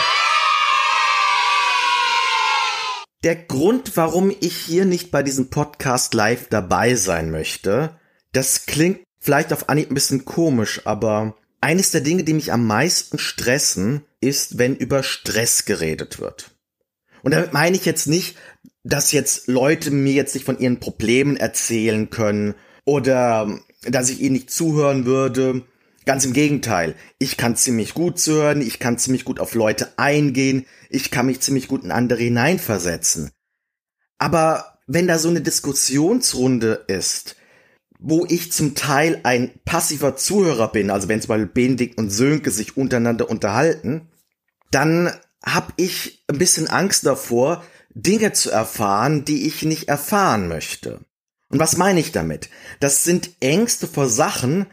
Der 3.26 3.36
Grund, 3.36 3.98
warum 3.98 4.30
ich 4.40 4.56
hier 4.56 4.86
nicht 4.86 5.10
bei 5.10 5.24
diesem 5.24 5.50
Podcast 5.50 6.14
live 6.14 6.48
dabei 6.48 6.94
sein 6.94 7.32
möchte, 7.32 8.00
das 8.34 8.68
klingt 8.68 9.00
vielleicht 9.20 9.52
auf 9.52 9.68
Anhieb 9.68 9.90
ein 9.90 9.96
bisschen 9.96 10.26
komisch, 10.26 10.82
aber 10.86 11.36
eines 11.60 11.90
der 11.90 12.02
Dinge, 12.02 12.24
die 12.24 12.36
mich 12.36 12.54
am 12.54 12.68
meisten 12.68 13.18
stressen, 13.18 14.04
ist, 14.22 14.60
wenn 14.60 14.76
über 14.76 15.02
Stress 15.02 15.66
geredet 15.66 16.20
wird. 16.20 16.52
Und 17.24 17.32
damit 17.32 17.52
meine 17.52 17.76
ich 17.76 17.86
jetzt 17.86 18.06
nicht, 18.06 18.38
dass 18.84 19.12
jetzt 19.12 19.48
Leute 19.48 19.90
mir 19.90 20.14
jetzt 20.14 20.36
nicht 20.36 20.46
von 20.46 20.60
ihren 20.60 20.80
Problemen 20.80 21.36
erzählen 21.36 22.12
können 22.12 22.54
oder 22.86 23.60
dass 23.90 24.12
ich 24.12 24.22
ihnen 24.22 24.34
nicht 24.34 24.52
zuhören 24.52 25.08
würde. 25.08 25.64
Ganz 26.06 26.24
im 26.24 26.34
Gegenteil. 26.34 26.96
Ich 27.18 27.36
kann 27.36 27.56
ziemlich 27.56 27.94
gut 27.94 28.20
zuhören, 28.20 28.62
ich 28.62 28.80
kann 28.80 29.00
ziemlich 29.00 29.26
gut 29.26 29.40
auf 29.40 29.56
Leute 29.56 29.90
eingehen, 29.98 30.66
ich 30.90 31.10
kann 31.10 31.26
mich 31.26 31.42
ziemlich 31.42 31.68
gut 31.68 31.84
in 31.84 31.92
andere 31.92 32.22
hineinversetzen. 32.22 33.32
Aber 34.20 34.80
wenn 34.88 35.08
da 35.08 35.18
so 35.18 35.30
eine 35.30 35.42
Diskussionsrunde 35.42 36.86
ist, 36.88 37.36
wo 38.00 38.26
ich 38.30 38.52
zum 38.52 38.76
Teil 38.76 39.20
ein 39.24 39.52
passiver 39.66 40.16
Zuhörer 40.16 40.72
bin, 40.72 40.92
also 40.92 41.08
wenn 41.08 41.22
zum 41.22 41.30
Beispiel 41.30 41.48
Benedikt 41.48 41.98
und 41.98 42.12
Sönke 42.12 42.52
sich 42.52 42.78
untereinander 42.78 43.30
unterhalten, 43.30 44.10
dann 44.70 45.12
habe 45.44 45.74
ich 45.78 46.24
ein 46.28 46.38
bisschen 46.38 46.68
Angst 46.68 47.06
davor, 47.06 47.64
Dinge 47.96 48.34
zu 48.34 48.52
erfahren, 48.52 49.26
die 49.26 49.48
ich 49.48 49.64
nicht 49.64 49.88
erfahren 49.88 50.48
möchte. 50.48 51.00
Und 51.50 51.60
was 51.60 51.78
meine 51.78 52.00
ich 52.00 52.12
damit? 52.12 52.50
Das 52.80 53.04
sind 53.04 53.32
Ängste 53.40 53.88
vor 53.88 54.10
Sachen, 54.10 54.66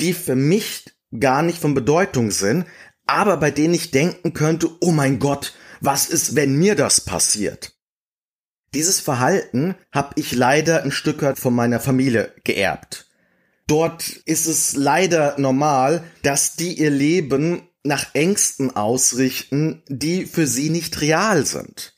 die 0.00 0.12
für 0.12 0.36
mich 0.36 0.84
gar 1.18 1.42
nicht 1.42 1.58
von 1.58 1.74
Bedeutung 1.74 2.30
sind, 2.30 2.66
aber 3.06 3.36
bei 3.36 3.50
denen 3.50 3.74
ich 3.74 3.90
denken 3.90 4.32
könnte, 4.32 4.68
oh 4.80 4.90
mein 4.90 5.18
Gott, 5.18 5.54
was 5.80 6.08
ist, 6.08 6.34
wenn 6.34 6.56
mir 6.56 6.74
das 6.74 7.00
passiert? 7.00 7.74
Dieses 8.74 9.00
Verhalten 9.00 9.76
habe 9.92 10.12
ich 10.16 10.32
leider 10.32 10.82
ein 10.82 10.90
Stück 10.90 11.22
weit 11.22 11.38
von 11.38 11.54
meiner 11.54 11.80
Familie 11.80 12.34
geerbt. 12.44 13.08
Dort 13.66 14.08
ist 14.26 14.46
es 14.46 14.76
leider 14.76 15.38
normal, 15.38 16.04
dass 16.22 16.56
die 16.56 16.74
ihr 16.74 16.90
Leben 16.90 17.68
nach 17.84 18.14
Ängsten 18.14 18.74
ausrichten, 18.74 19.82
die 19.88 20.26
für 20.26 20.46
sie 20.46 20.70
nicht 20.70 21.00
real 21.00 21.46
sind. 21.46 21.94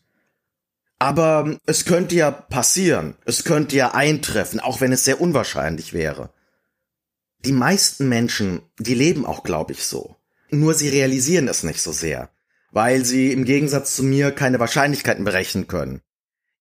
Aber 0.99 1.59
es 1.67 1.85
könnte 1.85 2.15
ja 2.17 2.31
passieren, 2.31 3.15
es 3.25 3.45
könnte 3.45 3.77
ja 3.77 3.95
eintreffen, 3.95 4.61
auch 4.61 4.81
wenn 4.81 4.93
es 4.93 5.05
sehr 5.05 5.21
unwahrscheinlich 5.21 5.93
wäre. 5.93 6.33
Die 7.45 7.53
meisten 7.53 8.09
Menschen, 8.09 8.63
die 8.79 8.95
leben 8.95 9.25
auch, 9.27 9.43
glaube 9.43 9.73
ich, 9.73 9.85
so. 9.85 10.17
Nur 10.51 10.75
sie 10.75 10.89
realisieren 10.89 11.49
es 11.49 11.63
nicht 11.63 11.81
so 11.81 11.93
sehr. 11.93 12.31
weil 12.71 13.05
sie 13.05 13.33
im 13.33 13.45
Gegensatz 13.45 13.97
zu 13.97 14.03
mir 14.03 14.31
keine 14.31 14.61
Wahrscheinlichkeiten 14.61 15.25
berechnen 15.25 15.67
können. 15.67 16.03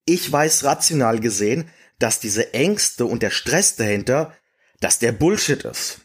Ich 0.06 0.32
weiß 0.32 0.64
rational 0.64 1.20
gesehen, 1.20 1.70
dass 2.00 2.20
diese 2.20 2.54
Ängste 2.54 3.06
und 3.06 3.24
der 3.24 3.32
Stress 3.32 3.76
dahinter, 3.76 4.34
dass 4.80 5.00
der 5.00 5.12
Bullshit 5.12 5.64
ist. 5.66 6.00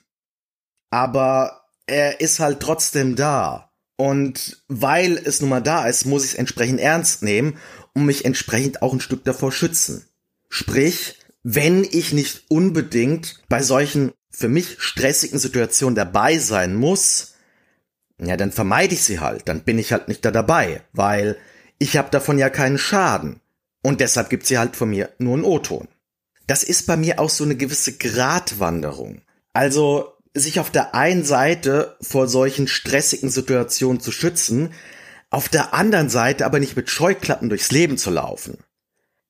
Aber 0.91 1.67
er 1.87 2.21
ist 2.21 2.41
halt 2.41 2.61
trotzdem 2.61 3.17
da. 3.17 3.71
Und 3.97 4.65
weil 4.69 5.19
es 5.19 5.41
nun 5.41 5.51
mal 5.51 5.63
da 5.63 5.87
ist, 5.87 6.07
muss 6.07 6.25
ich 6.25 6.33
es 6.33 6.39
entsprechend 6.39 6.81
ernst 6.81 7.23
nehmen 7.23 7.59
und 7.95 8.07
mich 8.07 8.25
entsprechend 8.25 8.83
auch 8.83 8.93
ein 8.93 9.01
Stück 9.01 9.25
davor 9.25 9.53
schützen. 9.53 10.09
Sprich, 10.49 11.19
wenn 11.45 11.85
ich 11.85 12.13
nicht 12.13 12.45
unbedingt 12.49 13.43
bei 13.49 13.63
solchen 13.63 14.13
für 14.33 14.49
mich 14.49 14.81
stressigen 14.81 15.39
Situationen 15.39 15.95
dabei 15.95 16.39
sein 16.39 16.75
muss, 16.75 17.35
ja, 18.19 18.37
dann 18.37 18.53
vermeide 18.53 18.95
ich 18.95 19.05
sie 19.05 19.21
halt, 19.21 19.49
dann 19.49 19.63
bin 19.63 19.79
ich 19.79 19.93
halt 19.93 20.09
nicht 20.09 20.25
da 20.25 20.31
dabei, 20.31 20.83
weil 20.93 21.37
ich 21.79 21.97
habe 21.97 22.11
davon 22.11 22.39
ja 22.39 22.51
keinen 22.51 22.79
Schaden. 22.79 23.41
Und 23.83 24.01
deshalb 24.01 24.31
gibt 24.31 24.47
sie 24.47 24.59
halt 24.59 24.77
von 24.77 24.91
mir 24.91 25.11
nur 25.19 25.35
einen 25.35 25.45
O-Ton. 25.45 25.89
Das 26.47 26.63
ist 26.63 26.87
bei 26.87 26.97
mir 26.97 27.19
auch 27.19 27.31
so 27.31 27.45
eine 27.45 27.57
gewisse 27.57 27.97
Gratwanderung. 27.97 29.23
Also 29.53 30.13
sich 30.35 30.61
auf 30.61 30.71
der 30.71 30.95
einen 30.95 31.25
Seite 31.25 31.97
vor 32.01 32.29
solchen 32.29 32.69
stressigen 32.69 33.29
Situationen 33.29 34.01
zu 34.01 34.13
schützen, 34.13 34.73
auf 35.31 35.49
der 35.49 35.75
anderen 35.75 36.09
Seite 36.09 36.47
aber 36.47 36.61
nicht 36.61 36.77
mit 36.77 36.91
Scheuklappen 36.91 37.49
durchs 37.49 37.73
Leben 37.73 37.99
zu 37.99 38.11
laufen. 38.11 38.59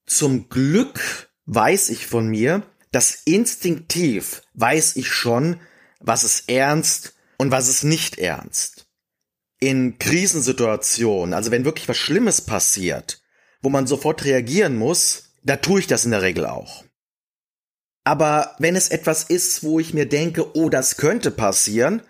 Zum 0.06 0.48
Glück 0.48 1.30
weiß 1.46 1.90
ich 1.90 2.06
von 2.06 2.26
mir, 2.26 2.62
dass 2.92 3.22
instinktiv 3.24 4.42
weiß 4.54 4.96
ich 4.96 5.08
schon, 5.08 5.60
was 6.00 6.24
ist 6.24 6.48
ernst 6.48 7.14
und 7.38 7.50
was 7.50 7.68
ist 7.68 7.82
nicht 7.84 8.18
ernst. 8.18 8.86
In 9.58 9.98
Krisensituationen, 9.98 11.34
also 11.34 11.50
wenn 11.50 11.64
wirklich 11.64 11.88
was 11.88 11.96
Schlimmes 11.96 12.40
passiert, 12.40 13.22
wo 13.62 13.68
man 13.68 13.86
sofort 13.86 14.24
reagieren 14.24 14.76
muss, 14.76 15.30
da 15.42 15.56
tue 15.56 15.80
ich 15.80 15.86
das 15.86 16.04
in 16.04 16.10
der 16.10 16.22
Regel 16.22 16.46
auch. 16.46 16.84
Aber 18.04 18.56
wenn 18.58 18.76
es 18.76 18.88
etwas 18.88 19.24
ist, 19.24 19.62
wo 19.62 19.78
ich 19.78 19.94
mir 19.94 20.06
denke, 20.06 20.56
oh, 20.56 20.68
das 20.68 20.96
könnte 20.96 21.30
passieren, 21.30 22.02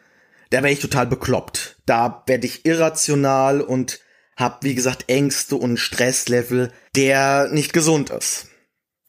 da 0.51 0.63
wäre 0.63 0.73
ich 0.73 0.81
total 0.81 1.07
bekloppt. 1.07 1.77
Da 1.87 2.23
werde 2.27 2.47
ich 2.47 2.65
irrational 2.65 3.61
und 3.61 4.01
hab, 4.37 4.65
wie 4.65 4.75
gesagt, 4.75 5.05
Ängste 5.09 5.57
und 5.57 5.77
Stresslevel, 5.77 6.73
der 6.97 7.49
nicht 7.53 7.73
gesund 7.73 8.11
ist. 8.11 8.47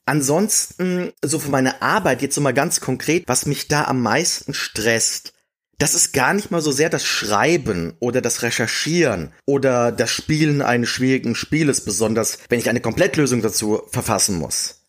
Ansonsten, 0.06 1.14
so 1.24 1.40
für 1.40 1.50
meine 1.50 1.82
Arbeit 1.82 2.22
jetzt 2.22 2.40
mal 2.40 2.54
ganz 2.54 2.82
konkret, 2.82 3.24
was 3.28 3.46
mich 3.46 3.68
da 3.68 3.86
am 3.86 4.02
meisten 4.02 4.54
stresst, 4.54 5.34
das 5.80 5.96
ist 5.96 6.14
gar 6.14 6.34
nicht 6.34 6.52
mal 6.52 6.62
so 6.62 6.72
sehr 6.72 6.90
das 6.90 7.06
Schreiben 7.06 7.96
oder 8.00 8.22
das 8.22 8.42
Recherchieren 8.42 9.34
oder 9.46 9.92
das 9.92 10.12
Spielen 10.12 10.62
eines 10.62 10.90
schwierigen 10.90 11.36
Spieles, 11.36 11.82
besonders 11.82 12.38
wenn 12.50 12.60
ich 12.60 12.70
eine 12.70 12.82
Komplettlösung 12.82 13.42
dazu 13.42 13.82
verfassen 13.92 14.38
muss. 14.38 14.84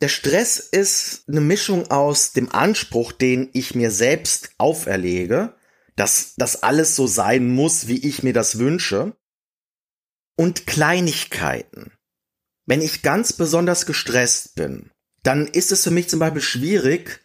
Der 0.00 0.08
Stress 0.08 0.58
ist 0.58 1.28
eine 1.28 1.40
Mischung 1.40 1.90
aus 1.90 2.32
dem 2.32 2.52
Anspruch, 2.52 3.12
den 3.12 3.50
ich 3.52 3.74
mir 3.74 3.90
selbst 3.90 4.50
auferlege, 4.58 5.54
dass 5.96 6.34
das 6.36 6.62
alles 6.62 6.94
so 6.94 7.06
sein 7.06 7.48
muss, 7.48 7.88
wie 7.88 8.06
ich 8.06 8.22
mir 8.22 8.32
das 8.32 8.58
wünsche, 8.58 9.16
und 10.36 10.66
Kleinigkeiten. 10.66 11.97
Wenn 12.68 12.82
ich 12.82 13.00
ganz 13.00 13.32
besonders 13.32 13.86
gestresst 13.86 14.54
bin, 14.54 14.90
dann 15.22 15.46
ist 15.46 15.72
es 15.72 15.84
für 15.84 15.90
mich 15.90 16.10
zum 16.10 16.18
Beispiel 16.18 16.42
schwierig, 16.42 17.20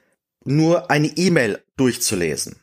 nur 0.46 0.90
eine 0.90 1.08
E-Mail 1.18 1.62
durchzulesen. 1.76 2.56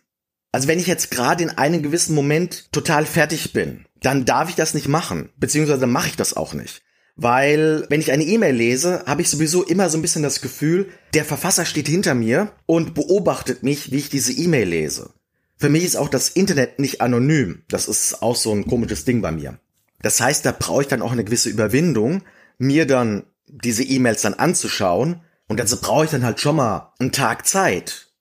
Also 0.51 0.67
wenn 0.67 0.79
ich 0.79 0.87
jetzt 0.87 1.11
gerade 1.11 1.43
in 1.43 1.51
einem 1.51 1.83
gewissen 1.83 2.15
Moment 2.15 2.73
total 2.73 3.05
fertig 3.05 3.53
bin, 3.53 3.85
dann 4.01 4.25
darf 4.25 4.49
ich 4.49 4.55
das 4.55 4.73
nicht 4.73 4.89
machen, 4.89 5.29
beziehungsweise 5.37 5.87
mache 5.87 6.09
ich 6.09 6.17
das 6.17 6.35
auch 6.35 6.55
nicht. 6.55 6.81
Weil, 7.17 7.85
wenn 7.91 8.01
ich 8.01 8.13
eine 8.13 8.25
E-Mail 8.25 8.55
lese, 8.55 9.05
habe 9.05 9.21
ich 9.21 9.29
sowieso 9.29 9.63
immer 9.63 9.91
so 9.91 9.99
ein 9.99 10.03
bisschen 10.03 10.23
das 10.23 10.41
Gefühl, 10.41 10.89
der 11.13 11.27
Verfasser 11.27 11.67
steht 11.67 11.87
hinter 11.87 12.15
mir 12.15 12.51
und 12.65 12.95
beobachtet 12.95 13.63
mich, 13.63 13.91
wie 13.91 13.99
ich 13.99 14.09
diese 14.09 14.33
E-Mail 14.33 14.67
lese. 14.67 15.11
Für 15.59 15.69
mich 15.69 15.85
ist 15.85 15.97
auch 15.97 16.09
das 16.09 16.31
Internet 16.31 16.79
nicht 16.79 17.03
anonym. 17.03 17.63
Das 17.69 17.89
ist 17.89 18.23
auch 18.23 18.37
so 18.37 18.55
ein 18.55 18.67
komisches 18.67 19.05
Ding 19.05 19.21
bei 19.21 19.33
mir. 19.33 19.61
Das 20.01 20.19
heißt, 20.19 20.47
da 20.47 20.57
brauche 20.59 20.81
ich 20.81 20.89
dann 20.89 21.03
auch 21.03 21.13
eine 21.13 21.25
gewisse 21.25 21.51
Überwindung, 21.51 22.23
mir 22.61 22.87
dann 22.87 23.25
diese 23.47 23.83
E-Mails 23.83 24.23
dann 24.23 24.35
anzuschauen. 24.35 25.23
Und 25.49 25.59
dazu 25.59 25.81
brauche 25.81 26.05
ich 26.05 26.11
dann 26.11 26.25
halt 26.25 26.41
schon 26.41 26.57
mal 26.57 26.93
einen 27.01 27.13
Tag 27.13 27.47
Zeit. 27.47 28.13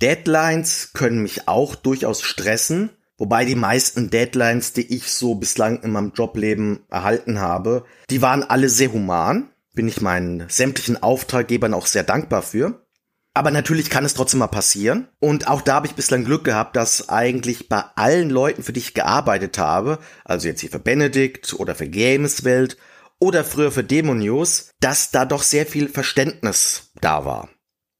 Deadlines 0.00 0.92
können 0.94 1.22
mich 1.22 1.46
auch 1.46 1.74
durchaus 1.74 2.22
stressen, 2.22 2.90
Wobei 3.22 3.44
die 3.44 3.54
meisten 3.54 4.10
Deadlines, 4.10 4.72
die 4.72 4.92
ich 4.92 5.12
so 5.12 5.36
bislang 5.36 5.80
in 5.82 5.92
meinem 5.92 6.10
Jobleben 6.12 6.80
erhalten 6.90 7.38
habe, 7.38 7.84
die 8.10 8.20
waren 8.20 8.42
alle 8.42 8.68
sehr 8.68 8.92
human. 8.92 9.48
Bin 9.74 9.86
ich 9.86 10.00
meinen 10.00 10.46
sämtlichen 10.48 11.00
Auftraggebern 11.00 11.72
auch 11.72 11.86
sehr 11.86 12.02
dankbar 12.02 12.42
für. 12.42 12.84
Aber 13.32 13.52
natürlich 13.52 13.90
kann 13.90 14.04
es 14.04 14.14
trotzdem 14.14 14.40
mal 14.40 14.48
passieren. 14.48 15.06
Und 15.20 15.46
auch 15.46 15.62
da 15.62 15.74
habe 15.74 15.86
ich 15.86 15.94
bislang 15.94 16.24
Glück 16.24 16.42
gehabt, 16.42 16.74
dass 16.74 17.10
eigentlich 17.10 17.68
bei 17.68 17.84
allen 17.94 18.28
Leuten, 18.28 18.64
für 18.64 18.72
die 18.72 18.80
ich 18.80 18.92
gearbeitet 18.92 19.56
habe, 19.56 20.00
also 20.24 20.48
jetzt 20.48 20.60
hier 20.60 20.70
für 20.70 20.80
Benedict 20.80 21.54
oder 21.54 21.76
für 21.76 21.86
Gameswelt 21.86 22.76
oder 23.22 23.44
früher 23.44 23.70
für 23.70 23.84
Demo 23.84 24.14
News, 24.14 24.70
dass 24.80 25.12
da 25.12 25.24
doch 25.24 25.44
sehr 25.44 25.64
viel 25.64 25.88
Verständnis 25.88 26.90
da 27.00 27.24
war. 27.24 27.50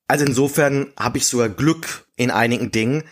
Also 0.08 0.24
insofern 0.24 0.92
habe 0.98 1.18
ich 1.18 1.28
sogar 1.28 1.48
Glück 1.48 2.08
in 2.16 2.32
einigen 2.32 2.72
Dingen, 2.72 3.04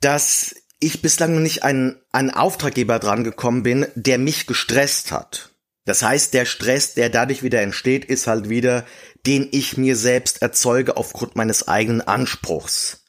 dass 0.00 0.54
ich 0.78 1.02
bislang 1.02 1.34
noch 1.34 1.40
nicht 1.40 1.62
an 1.62 2.00
einen 2.12 2.30
Auftraggeber 2.30 2.98
dran 2.98 3.24
gekommen 3.24 3.62
bin, 3.62 3.86
der 3.94 4.16
mich 4.16 4.46
gestresst 4.46 5.12
hat. 5.12 5.50
Das 5.84 6.02
heißt, 6.02 6.32
der 6.32 6.46
Stress, 6.46 6.94
der 6.94 7.10
dadurch 7.10 7.42
wieder 7.42 7.60
entsteht, 7.60 8.06
ist 8.06 8.26
halt 8.26 8.48
wieder, 8.48 8.86
den 9.26 9.46
ich 9.52 9.76
mir 9.76 9.96
selbst 9.96 10.40
erzeuge 10.40 10.96
aufgrund 10.96 11.36
meines 11.36 11.68
eigenen 11.68 12.00
Anspruchs. 12.00 13.04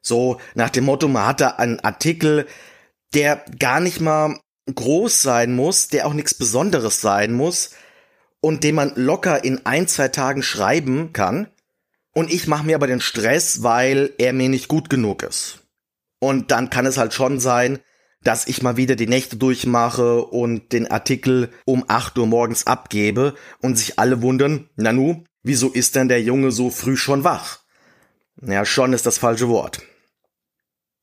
So 0.00 0.40
nach 0.54 0.70
dem 0.70 0.84
Motto, 0.84 1.08
man 1.08 1.26
hat 1.26 1.40
da 1.40 1.48
einen 1.48 1.80
Artikel, 1.80 2.46
der 3.14 3.44
gar 3.58 3.80
nicht 3.80 4.00
mal 4.00 4.38
groß 4.72 5.22
sein 5.22 5.56
muss, 5.56 5.88
der 5.88 6.06
auch 6.06 6.12
nichts 6.12 6.34
Besonderes 6.34 7.00
sein 7.00 7.32
muss 7.32 7.70
und 8.40 8.64
den 8.64 8.74
man 8.74 8.92
locker 8.94 9.44
in 9.44 9.64
ein, 9.66 9.86
zwei 9.88 10.08
Tagen 10.08 10.42
schreiben 10.42 11.12
kann. 11.12 11.48
Und 12.12 12.32
ich 12.32 12.46
mache 12.46 12.64
mir 12.64 12.74
aber 12.74 12.86
den 12.86 13.00
Stress, 13.00 13.62
weil 13.62 14.12
er 14.18 14.32
mir 14.32 14.48
nicht 14.48 14.68
gut 14.68 14.90
genug 14.90 15.22
ist. 15.22 15.60
Und 16.18 16.50
dann 16.50 16.70
kann 16.70 16.86
es 16.86 16.98
halt 16.98 17.14
schon 17.14 17.40
sein, 17.40 17.78
dass 18.22 18.46
ich 18.46 18.62
mal 18.62 18.76
wieder 18.76 18.96
die 18.96 19.06
Nächte 19.06 19.36
durchmache 19.36 20.22
und 20.22 20.72
den 20.72 20.90
Artikel 20.90 21.50
um 21.64 21.84
8 21.88 22.18
Uhr 22.18 22.26
morgens 22.26 22.66
abgebe 22.66 23.34
und 23.60 23.76
sich 23.76 23.98
alle 23.98 24.20
wundern, 24.20 24.68
Nanu, 24.76 25.24
wieso 25.42 25.70
ist 25.70 25.94
denn 25.94 26.08
der 26.08 26.22
Junge 26.22 26.50
so 26.50 26.70
früh 26.70 26.96
schon 26.96 27.24
wach? 27.24 27.60
Ja, 28.42 28.64
schon 28.64 28.92
ist 28.92 29.06
das 29.06 29.18
falsche 29.18 29.48
Wort. 29.48 29.82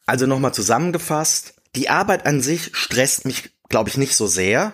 Also 0.05 0.25
nochmal 0.25 0.53
zusammengefasst, 0.53 1.55
die 1.75 1.89
Arbeit 1.89 2.25
an 2.25 2.41
sich 2.41 2.75
stresst 2.75 3.25
mich, 3.25 3.51
glaube 3.69 3.89
ich, 3.89 3.97
nicht 3.97 4.15
so 4.15 4.27
sehr. 4.27 4.73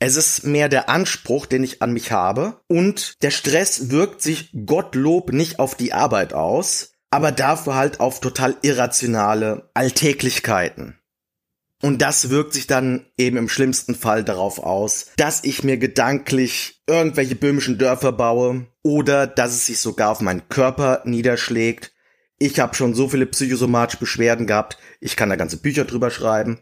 Es 0.00 0.16
ist 0.16 0.44
mehr 0.44 0.68
der 0.68 0.88
Anspruch, 0.88 1.46
den 1.46 1.64
ich 1.64 1.82
an 1.82 1.92
mich 1.92 2.12
habe. 2.12 2.60
Und 2.68 3.22
der 3.22 3.30
Stress 3.30 3.90
wirkt 3.90 4.22
sich 4.22 4.50
Gottlob 4.66 5.32
nicht 5.32 5.58
auf 5.58 5.74
die 5.74 5.92
Arbeit 5.92 6.34
aus, 6.34 6.92
aber 7.10 7.32
dafür 7.32 7.74
halt 7.74 8.00
auf 8.00 8.20
total 8.20 8.56
irrationale 8.62 9.70
Alltäglichkeiten. 9.74 10.98
Und 11.80 12.02
das 12.02 12.30
wirkt 12.30 12.54
sich 12.54 12.66
dann 12.66 13.06
eben 13.16 13.36
im 13.36 13.48
schlimmsten 13.48 13.94
Fall 13.94 14.24
darauf 14.24 14.58
aus, 14.58 15.06
dass 15.16 15.44
ich 15.44 15.62
mir 15.62 15.76
gedanklich 15.76 16.82
irgendwelche 16.88 17.36
böhmischen 17.36 17.78
Dörfer 17.78 18.10
baue 18.10 18.66
oder 18.82 19.28
dass 19.28 19.52
es 19.52 19.66
sich 19.66 19.78
sogar 19.78 20.10
auf 20.10 20.20
meinen 20.20 20.48
Körper 20.48 21.02
niederschlägt. 21.04 21.92
Ich 22.38 22.58
habe 22.58 22.74
schon 22.74 22.94
so 22.94 23.08
viele 23.08 23.26
psychosomatische 23.26 23.98
Beschwerden 23.98 24.46
gehabt, 24.46 24.78
ich 25.00 25.16
kann 25.16 25.28
da 25.28 25.36
ganze 25.36 25.58
Bücher 25.58 25.84
drüber 25.84 26.10
schreiben. 26.10 26.60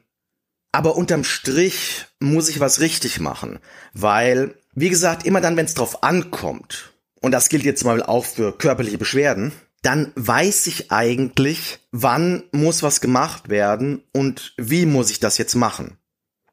Aber 0.77 0.94
unterm 0.94 1.24
Strich 1.24 2.05
muss 2.20 2.51
ich 2.51 2.61
was 2.61 2.81
richtig 2.81 3.19
machen, 3.19 3.61
weil, 3.94 4.57
wie 4.74 4.90
gesagt, 4.90 5.24
immer 5.24 5.40
dann, 5.40 5.57
wenn 5.57 5.65
es 5.65 5.73
drauf 5.73 6.03
ankommt, 6.03 6.93
und 7.23 7.32
das 7.32 7.48
gilt 7.48 7.65
jetzt 7.65 7.82
mal 7.86 8.03
auch 8.03 8.27
für 8.27 8.53
körperliche 8.53 8.98
Beschwerden, 8.98 9.53
dann 9.81 10.12
weiß 10.16 10.66
ich 10.66 10.93
eigentlich, 10.93 11.78
wann 11.93 12.43
muss 12.53 12.82
was 12.82 13.01
gemacht 13.01 13.48
werden 13.48 14.03
und 14.12 14.53
wie 14.59 14.85
muss 14.85 15.09
ich 15.11 15.19
das 15.19 15.39
jetzt 15.39 15.55
machen. 15.55 15.97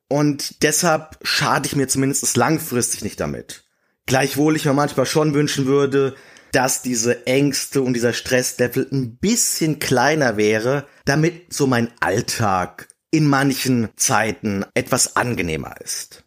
Und 0.08 0.64
deshalb 0.64 1.18
schade 1.24 1.68
ich 1.68 1.76
mir 1.76 1.90
zumindest 1.90 2.38
langfristig 2.38 3.04
nicht 3.04 3.20
damit. 3.20 3.66
Gleichwohl 4.06 4.56
ich 4.56 4.64
mir 4.64 4.72
manchmal 4.72 5.06
schon 5.06 5.34
wünschen 5.34 5.66
würde, 5.66 6.16
dass 6.54 6.82
diese 6.82 7.28
Ängste 7.28 7.82
und 7.82 7.94
dieser 7.94 8.14
Stresslevel 8.14 8.88
ein 8.90 9.18
bisschen 9.18 9.80
kleiner 9.80 10.38
wäre, 10.38 10.88
damit 11.04 11.54
so 11.54 11.68
mein 11.68 11.91
Alltag 12.00 12.88
in 13.14 13.27
manchen 13.27 13.90
Zeiten 13.95 14.65
etwas 14.73 15.15
angenehmer 15.15 15.80
ist. 15.81 16.23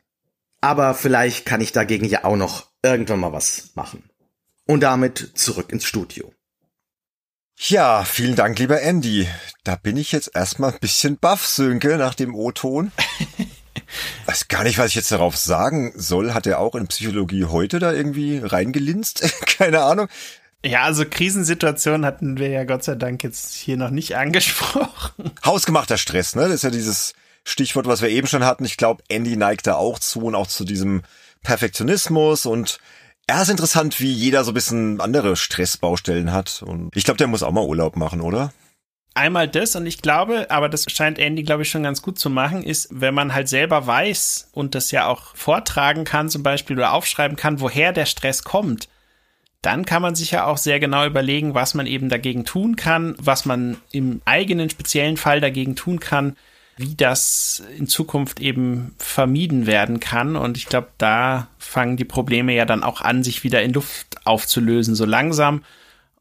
Aber 0.60 0.94
vielleicht 0.94 1.44
kann 1.44 1.60
ich 1.60 1.72
dagegen 1.72 2.06
ja 2.06 2.24
auch 2.24 2.36
noch 2.36 2.70
irgendwann 2.80 3.18
mal 3.18 3.32
was 3.32 3.70
machen. 3.74 4.08
Und 4.68 4.80
damit 4.80 5.32
zurück 5.34 5.72
ins 5.72 5.84
Studio. 5.84 6.32
Ja, 7.58 8.04
vielen 8.04 8.36
Dank, 8.36 8.58
lieber 8.60 8.80
Andy. 8.82 9.26
Da 9.64 9.74
bin 9.74 9.96
ich 9.96 10.12
jetzt 10.12 10.30
erstmal 10.34 10.72
ein 10.72 10.78
bisschen 10.78 11.18
baff, 11.18 11.44
Sönke, 11.44 11.96
nach 11.96 12.14
dem 12.14 12.36
O-Ton. 12.36 12.92
Weiß 14.26 14.46
gar 14.46 14.62
nicht, 14.62 14.78
was 14.78 14.88
ich 14.88 14.94
jetzt 14.94 15.10
darauf 15.10 15.36
sagen 15.36 15.92
soll. 15.96 16.34
Hat 16.34 16.46
er 16.46 16.60
auch 16.60 16.76
in 16.76 16.86
Psychologie 16.86 17.46
heute 17.46 17.80
da 17.80 17.92
irgendwie 17.92 18.38
reingelinst? 18.38 19.22
Keine 19.46 19.82
Ahnung. 19.82 20.06
Ja, 20.66 20.82
also 20.82 21.04
Krisensituationen 21.08 22.04
hatten 22.04 22.38
wir 22.38 22.48
ja 22.48 22.64
Gott 22.64 22.82
sei 22.82 22.96
Dank 22.96 23.22
jetzt 23.22 23.54
hier 23.54 23.76
noch 23.76 23.90
nicht 23.90 24.16
angesprochen. 24.16 25.30
Hausgemachter 25.44 25.96
Stress, 25.96 26.34
ne? 26.34 26.42
Das 26.42 26.54
ist 26.54 26.64
ja 26.64 26.70
dieses 26.70 27.14
Stichwort, 27.44 27.86
was 27.86 28.02
wir 28.02 28.08
eben 28.08 28.26
schon 28.26 28.44
hatten. 28.44 28.64
Ich 28.64 28.76
glaube, 28.76 29.04
Andy 29.08 29.36
neigt 29.36 29.66
da 29.66 29.74
auch 29.74 30.00
zu 30.00 30.22
und 30.22 30.34
auch 30.34 30.48
zu 30.48 30.64
diesem 30.64 31.02
Perfektionismus 31.42 32.46
und 32.46 32.78
er 33.28 33.42
ist 33.42 33.48
interessant, 33.48 34.00
wie 34.00 34.12
jeder 34.12 34.44
so 34.44 34.50
ein 34.52 34.54
bisschen 34.54 35.00
andere 35.00 35.36
Stressbaustellen 35.36 36.32
hat. 36.32 36.62
Und 36.64 36.90
ich 36.94 37.04
glaube, 37.04 37.18
der 37.18 37.26
muss 37.26 37.42
auch 37.42 37.52
mal 37.52 37.64
Urlaub 37.64 37.96
machen, 37.96 38.20
oder? 38.20 38.52
Einmal 39.14 39.48
das 39.48 39.74
und 39.76 39.86
ich 39.86 40.02
glaube, 40.02 40.50
aber 40.50 40.68
das 40.68 40.84
scheint 40.88 41.18
Andy, 41.18 41.42
glaube 41.42 41.62
ich, 41.62 41.70
schon 41.70 41.82
ganz 41.82 42.02
gut 42.02 42.18
zu 42.18 42.28
machen, 42.28 42.62
ist, 42.62 42.88
wenn 42.90 43.14
man 43.14 43.32
halt 43.32 43.48
selber 43.48 43.86
weiß 43.86 44.50
und 44.52 44.74
das 44.74 44.90
ja 44.90 45.06
auch 45.06 45.34
vortragen 45.34 46.04
kann 46.04 46.28
zum 46.28 46.42
Beispiel 46.42 46.76
oder 46.76 46.92
aufschreiben 46.92 47.36
kann, 47.36 47.60
woher 47.60 47.92
der 47.92 48.06
Stress 48.06 48.44
kommt, 48.44 48.88
dann 49.62 49.84
kann 49.84 50.02
man 50.02 50.14
sich 50.14 50.30
ja 50.30 50.46
auch 50.46 50.58
sehr 50.58 50.78
genau 50.80 51.06
überlegen, 51.06 51.54
was 51.54 51.74
man 51.74 51.86
eben 51.86 52.08
dagegen 52.08 52.44
tun 52.44 52.76
kann, 52.76 53.16
was 53.18 53.46
man 53.46 53.78
im 53.90 54.20
eigenen 54.24 54.70
speziellen 54.70 55.16
Fall 55.16 55.40
dagegen 55.40 55.74
tun 55.74 55.98
kann, 55.98 56.36
wie 56.76 56.94
das 56.94 57.62
in 57.76 57.86
Zukunft 57.86 58.40
eben 58.40 58.94
vermieden 58.98 59.66
werden 59.66 59.98
kann. 59.98 60.36
Und 60.36 60.56
ich 60.56 60.66
glaube, 60.66 60.88
da 60.98 61.48
fangen 61.58 61.96
die 61.96 62.04
Probleme 62.04 62.54
ja 62.54 62.64
dann 62.64 62.82
auch 62.82 63.00
an, 63.00 63.22
sich 63.22 63.44
wieder 63.44 63.62
in 63.62 63.72
Luft 63.72 64.18
aufzulösen, 64.24 64.94
so 64.94 65.04
langsam. 65.04 65.62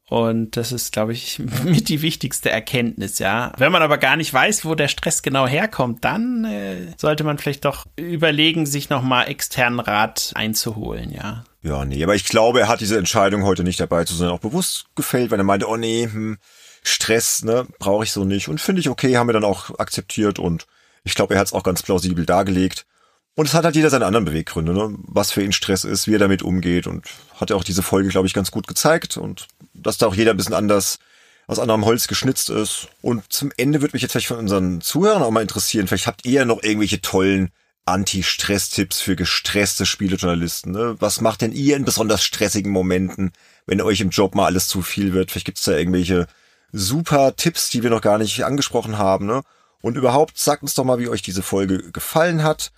Und 0.08 0.56
das 0.56 0.70
ist, 0.70 0.92
glaube 0.92 1.12
ich, 1.12 1.40
mit 1.64 1.88
die 1.88 2.00
wichtigste 2.00 2.50
Erkenntnis, 2.50 3.18
ja. 3.18 3.52
Wenn 3.58 3.72
man 3.72 3.82
aber 3.82 3.98
gar 3.98 4.16
nicht 4.16 4.32
weiß, 4.32 4.64
wo 4.64 4.74
der 4.74 4.88
Stress 4.88 5.22
genau 5.22 5.46
herkommt, 5.46 6.04
dann 6.04 6.44
äh, 6.44 6.94
sollte 6.96 7.24
man 7.24 7.38
vielleicht 7.38 7.64
doch 7.64 7.86
überlegen, 7.96 8.66
sich 8.66 8.88
nochmal 8.88 9.28
externen 9.28 9.80
Rat 9.80 10.32
einzuholen, 10.34 11.10
ja. 11.10 11.44
Ja, 11.66 11.84
nee, 11.84 12.00
aber 12.04 12.14
ich 12.14 12.24
glaube, 12.26 12.60
er 12.60 12.68
hat 12.68 12.80
diese 12.80 12.96
Entscheidung 12.96 13.42
heute 13.42 13.64
nicht 13.64 13.80
dabei 13.80 14.04
zu 14.04 14.14
sein, 14.14 14.28
auch 14.28 14.38
bewusst 14.38 14.84
gefällt, 14.94 15.32
weil 15.32 15.40
er 15.40 15.44
meinte, 15.44 15.68
oh 15.68 15.76
nee, 15.76 16.04
hm, 16.04 16.38
Stress, 16.84 17.42
ne, 17.42 17.66
brauche 17.80 18.04
ich 18.04 18.12
so 18.12 18.24
nicht. 18.24 18.46
Und 18.46 18.60
finde 18.60 18.78
ich 18.78 18.88
okay, 18.88 19.16
haben 19.16 19.28
wir 19.28 19.32
dann 19.32 19.42
auch 19.42 19.76
akzeptiert 19.80 20.38
und 20.38 20.68
ich 21.02 21.16
glaube, 21.16 21.34
er 21.34 21.40
hat 21.40 21.48
es 21.48 21.52
auch 21.52 21.64
ganz 21.64 21.82
plausibel 21.82 22.24
dargelegt. 22.24 22.86
Und 23.34 23.48
es 23.48 23.54
hat 23.54 23.64
halt 23.64 23.74
jeder 23.74 23.90
seine 23.90 24.06
anderen 24.06 24.24
Beweggründe, 24.24 24.72
ne? 24.72 24.94
was 25.08 25.32
für 25.32 25.42
ihn 25.42 25.50
Stress 25.50 25.82
ist, 25.82 26.06
wie 26.06 26.14
er 26.14 26.20
damit 26.20 26.42
umgeht 26.42 26.86
und 26.86 27.04
hat 27.34 27.50
ja 27.50 27.56
auch 27.56 27.64
diese 27.64 27.82
Folge, 27.82 28.10
glaube 28.10 28.28
ich, 28.28 28.32
ganz 28.32 28.52
gut 28.52 28.68
gezeigt 28.68 29.16
und 29.16 29.48
dass 29.74 29.98
da 29.98 30.06
auch 30.06 30.14
jeder 30.14 30.30
ein 30.30 30.36
bisschen 30.36 30.54
anders 30.54 31.00
aus 31.48 31.58
anderem 31.58 31.84
Holz 31.84 32.06
geschnitzt 32.06 32.48
ist. 32.48 32.86
Und 33.02 33.24
zum 33.32 33.50
Ende 33.56 33.80
würde 33.80 33.94
mich 33.94 34.02
jetzt 34.02 34.12
vielleicht 34.12 34.28
von 34.28 34.38
unseren 34.38 34.80
Zuhörern 34.80 35.22
auch 35.22 35.32
mal 35.32 35.42
interessieren, 35.42 35.88
vielleicht 35.88 36.06
habt 36.06 36.24
ihr 36.26 36.44
noch 36.44 36.62
irgendwelche 36.62 37.00
tollen 37.00 37.50
Anti-Stress-Tipps 37.86 39.00
für 39.00 39.16
gestresste 39.16 39.86
Spielejournalisten. 39.86 40.72
Ne? 40.72 40.96
Was 40.98 41.20
macht 41.20 41.40
denn 41.40 41.52
ihr 41.52 41.76
in 41.76 41.84
besonders 41.84 42.24
stressigen 42.24 42.72
Momenten, 42.72 43.32
wenn 43.64 43.80
euch 43.80 44.00
im 44.00 44.10
Job 44.10 44.34
mal 44.34 44.46
alles 44.46 44.68
zu 44.68 44.82
viel 44.82 45.12
wird? 45.12 45.30
Vielleicht 45.30 45.46
gibt's 45.46 45.64
da 45.64 45.72
irgendwelche 45.72 46.26
super 46.72 47.36
Tipps, 47.36 47.70
die 47.70 47.82
wir 47.82 47.90
noch 47.90 48.00
gar 48.00 48.18
nicht 48.18 48.44
angesprochen 48.44 48.98
haben. 48.98 49.26
Ne? 49.26 49.42
Und 49.80 49.96
überhaupt, 49.96 50.36
sagt 50.36 50.62
uns 50.62 50.74
doch 50.74 50.84
mal, 50.84 50.98
wie 50.98 51.08
euch 51.08 51.22
diese 51.22 51.42
Folge 51.42 51.90
gefallen 51.92 52.42
hat. 52.42 52.72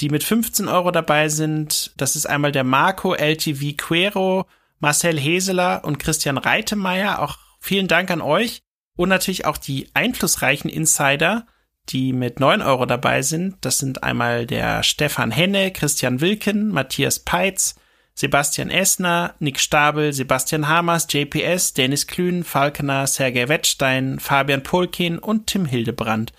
die 0.00 0.08
mit 0.08 0.24
15 0.24 0.66
Euro 0.66 0.90
dabei 0.90 1.28
sind. 1.28 1.92
Das 1.96 2.16
ist 2.16 2.26
einmal 2.26 2.50
der 2.50 2.64
Marco 2.64 3.14
LTV 3.14 3.76
Quero, 3.76 4.46
Marcel 4.80 5.20
Heseler 5.20 5.84
und 5.84 5.98
Christian 6.00 6.38
Reitemeyer. 6.38 7.20
Auch 7.20 7.38
vielen 7.60 7.86
Dank 7.86 8.10
an 8.10 8.20
euch. 8.20 8.62
Und 8.96 9.10
natürlich 9.10 9.44
auch 9.46 9.58
die 9.58 9.88
einflussreichen 9.94 10.70
Insider, 10.70 11.46
die 11.90 12.12
mit 12.12 12.40
9 12.40 12.62
Euro 12.62 12.86
dabei 12.86 13.22
sind. 13.22 13.56
Das 13.60 13.78
sind 13.78 14.02
einmal 14.02 14.46
der 14.46 14.82
Stefan 14.82 15.30
Henne, 15.30 15.70
Christian 15.70 16.20
Wilken, 16.20 16.68
Matthias 16.70 17.20
Peitz, 17.20 17.76
Sebastian 18.14 18.70
Essner, 18.70 19.34
Nick 19.38 19.58
Stabel, 19.58 20.12
Sebastian 20.12 20.68
Hamers, 20.68 21.06
JPS, 21.10 21.72
Dennis 21.72 22.06
Klün, 22.06 22.44
Falkener, 22.44 23.06
Sergei 23.06 23.48
Wettstein, 23.48 24.20
Fabian 24.20 24.62
Polkin 24.62 25.18
und 25.18 25.46
Tim 25.46 25.64
Hildebrand. 25.64 26.32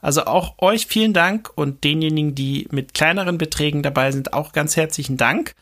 Also 0.00 0.24
auch 0.24 0.58
euch 0.58 0.86
vielen 0.86 1.12
Dank 1.12 1.50
und 1.54 1.84
denjenigen, 1.84 2.34
die 2.34 2.66
mit 2.70 2.92
kleineren 2.92 3.38
Beträgen 3.38 3.82
dabei 3.84 4.10
sind, 4.10 4.32
auch 4.32 4.52
ganz 4.52 4.76
herzlichen 4.76 5.16
Dank. 5.16 5.54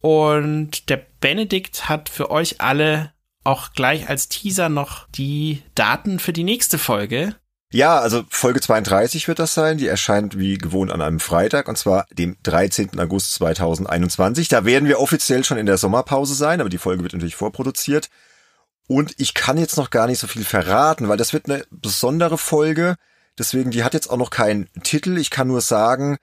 Und 0.00 0.90
der 0.90 1.04
Benedikt 1.20 1.88
hat 1.88 2.10
für 2.10 2.30
euch 2.30 2.60
alle 2.60 3.12
auch 3.44 3.72
gleich 3.72 4.08
als 4.08 4.28
Teaser 4.28 4.68
noch 4.68 5.08
die 5.08 5.62
Daten 5.74 6.18
für 6.18 6.34
die 6.34 6.44
nächste 6.44 6.76
Folge. 6.76 7.34
Ja, 7.70 7.98
also 7.98 8.24
Folge 8.30 8.62
32 8.62 9.28
wird 9.28 9.38
das 9.38 9.52
sein. 9.52 9.76
Die 9.76 9.88
erscheint 9.88 10.38
wie 10.38 10.56
gewohnt 10.56 10.90
an 10.90 11.02
einem 11.02 11.20
Freitag 11.20 11.68
und 11.68 11.76
zwar 11.76 12.06
dem 12.10 12.38
13. 12.42 12.98
August 12.98 13.34
2021. 13.34 14.48
Da 14.48 14.64
werden 14.64 14.88
wir 14.88 15.00
offiziell 15.00 15.44
schon 15.44 15.58
in 15.58 15.66
der 15.66 15.76
Sommerpause 15.76 16.34
sein, 16.34 16.60
aber 16.60 16.70
die 16.70 16.78
Folge 16.78 17.02
wird 17.02 17.12
natürlich 17.12 17.36
vorproduziert. 17.36 18.08
Und 18.86 19.14
ich 19.18 19.34
kann 19.34 19.58
jetzt 19.58 19.76
noch 19.76 19.90
gar 19.90 20.06
nicht 20.06 20.18
so 20.18 20.26
viel 20.26 20.44
verraten, 20.44 21.08
weil 21.10 21.18
das 21.18 21.34
wird 21.34 21.50
eine 21.50 21.64
besondere 21.70 22.38
Folge. 22.38 22.96
Deswegen, 23.38 23.70
die 23.70 23.84
hat 23.84 23.92
jetzt 23.92 24.08
auch 24.08 24.16
noch 24.16 24.30
keinen 24.30 24.68
Titel. 24.82 25.18
Ich 25.18 25.28
kann 25.28 25.48
nur 25.48 25.60
sagen, 25.60 26.16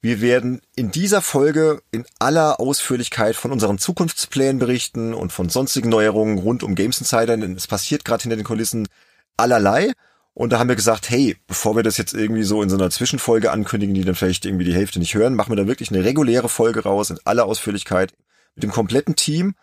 wir 0.00 0.22
werden 0.22 0.62
in 0.76 0.90
dieser 0.90 1.20
Folge 1.20 1.82
in 1.90 2.06
aller 2.18 2.58
Ausführlichkeit 2.58 3.36
von 3.36 3.52
unseren 3.52 3.76
Zukunftsplänen 3.76 4.58
berichten 4.58 5.12
und 5.12 5.30
von 5.30 5.50
sonstigen 5.50 5.90
Neuerungen 5.90 6.38
rund 6.38 6.62
um 6.62 6.74
Games 6.74 7.00
Insider, 7.00 7.36
denn 7.36 7.54
es 7.54 7.66
passiert 7.66 8.06
gerade 8.06 8.22
hinter 8.22 8.36
den 8.36 8.46
Kulissen 8.46 8.88
allerlei. 9.36 9.92
Und 10.38 10.52
da 10.52 10.58
haben 10.58 10.68
wir 10.68 10.76
gesagt, 10.76 11.08
hey, 11.08 11.34
bevor 11.46 11.76
wir 11.76 11.82
das 11.82 11.96
jetzt 11.96 12.12
irgendwie 12.12 12.42
so 12.42 12.60
in 12.60 12.68
so 12.68 12.76
einer 12.76 12.90
Zwischenfolge 12.90 13.50
ankündigen, 13.50 13.94
die 13.94 14.04
dann 14.04 14.14
vielleicht 14.14 14.44
irgendwie 14.44 14.66
die 14.66 14.74
Hälfte 14.74 14.98
nicht 14.98 15.14
hören, 15.14 15.34
machen 15.34 15.50
wir 15.50 15.56
da 15.56 15.66
wirklich 15.66 15.90
eine 15.90 16.04
reguläre 16.04 16.50
Folge 16.50 16.82
raus 16.82 17.08
in 17.08 17.18
aller 17.24 17.46
Ausführlichkeit 17.46 18.12
mit 18.54 18.62
dem 18.62 18.70
kompletten 18.70 19.16
Team 19.16 19.54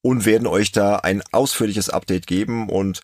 und 0.00 0.24
werden 0.24 0.46
euch 0.46 0.72
da 0.72 0.96
ein 0.96 1.22
ausführliches 1.32 1.90
Update 1.90 2.26
geben 2.26 2.70
und 2.70 3.02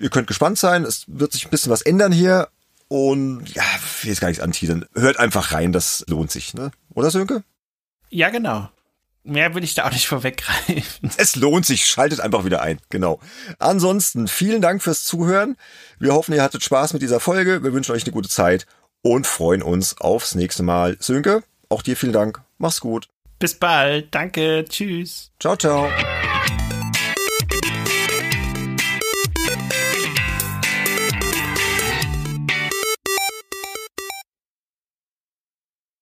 ihr 0.00 0.10
könnt 0.10 0.26
gespannt 0.26 0.58
sein. 0.58 0.82
Es 0.82 1.04
wird 1.06 1.30
sich 1.34 1.44
ein 1.44 1.50
bisschen 1.50 1.70
was 1.70 1.82
ändern 1.82 2.10
hier 2.10 2.48
und 2.88 3.46
ja, 3.54 3.62
ich 3.76 4.02
will 4.02 4.10
jetzt 4.10 4.20
gar 4.20 4.26
nichts 4.26 4.42
anteasern. 4.42 4.86
Hört 4.92 5.20
einfach 5.20 5.52
rein, 5.52 5.70
das 5.70 6.04
lohnt 6.08 6.32
sich, 6.32 6.52
ne? 6.52 6.72
Oder 6.92 7.12
Sönke? 7.12 7.44
Ja, 8.10 8.30
genau. 8.30 8.68
Mehr 9.26 9.54
will 9.54 9.64
ich 9.64 9.74
da 9.74 9.86
auch 9.86 9.92
nicht 9.92 10.06
vorweggreifen. 10.06 11.10
Es 11.16 11.36
lohnt 11.36 11.66
sich, 11.66 11.86
schaltet 11.86 12.20
einfach 12.20 12.44
wieder 12.44 12.62
ein, 12.62 12.78
genau. 12.90 13.20
Ansonsten, 13.58 14.28
vielen 14.28 14.62
Dank 14.62 14.82
fürs 14.82 15.04
Zuhören. 15.04 15.56
Wir 15.98 16.14
hoffen, 16.14 16.34
ihr 16.34 16.42
hattet 16.42 16.62
Spaß 16.62 16.92
mit 16.92 17.02
dieser 17.02 17.20
Folge. 17.20 17.62
Wir 17.62 17.72
wünschen 17.72 17.92
euch 17.92 18.04
eine 18.04 18.12
gute 18.12 18.28
Zeit 18.28 18.66
und 19.02 19.26
freuen 19.26 19.62
uns 19.62 20.00
aufs 20.00 20.34
nächste 20.34 20.62
Mal. 20.62 20.96
Sönke, 21.00 21.42
auch 21.68 21.82
dir 21.82 21.96
vielen 21.96 22.12
Dank. 22.12 22.40
Mach's 22.58 22.80
gut. 22.80 23.08
Bis 23.38 23.54
bald. 23.54 24.14
Danke. 24.14 24.64
Tschüss. 24.68 25.30
Ciao, 25.38 25.56
ciao. 25.56 25.90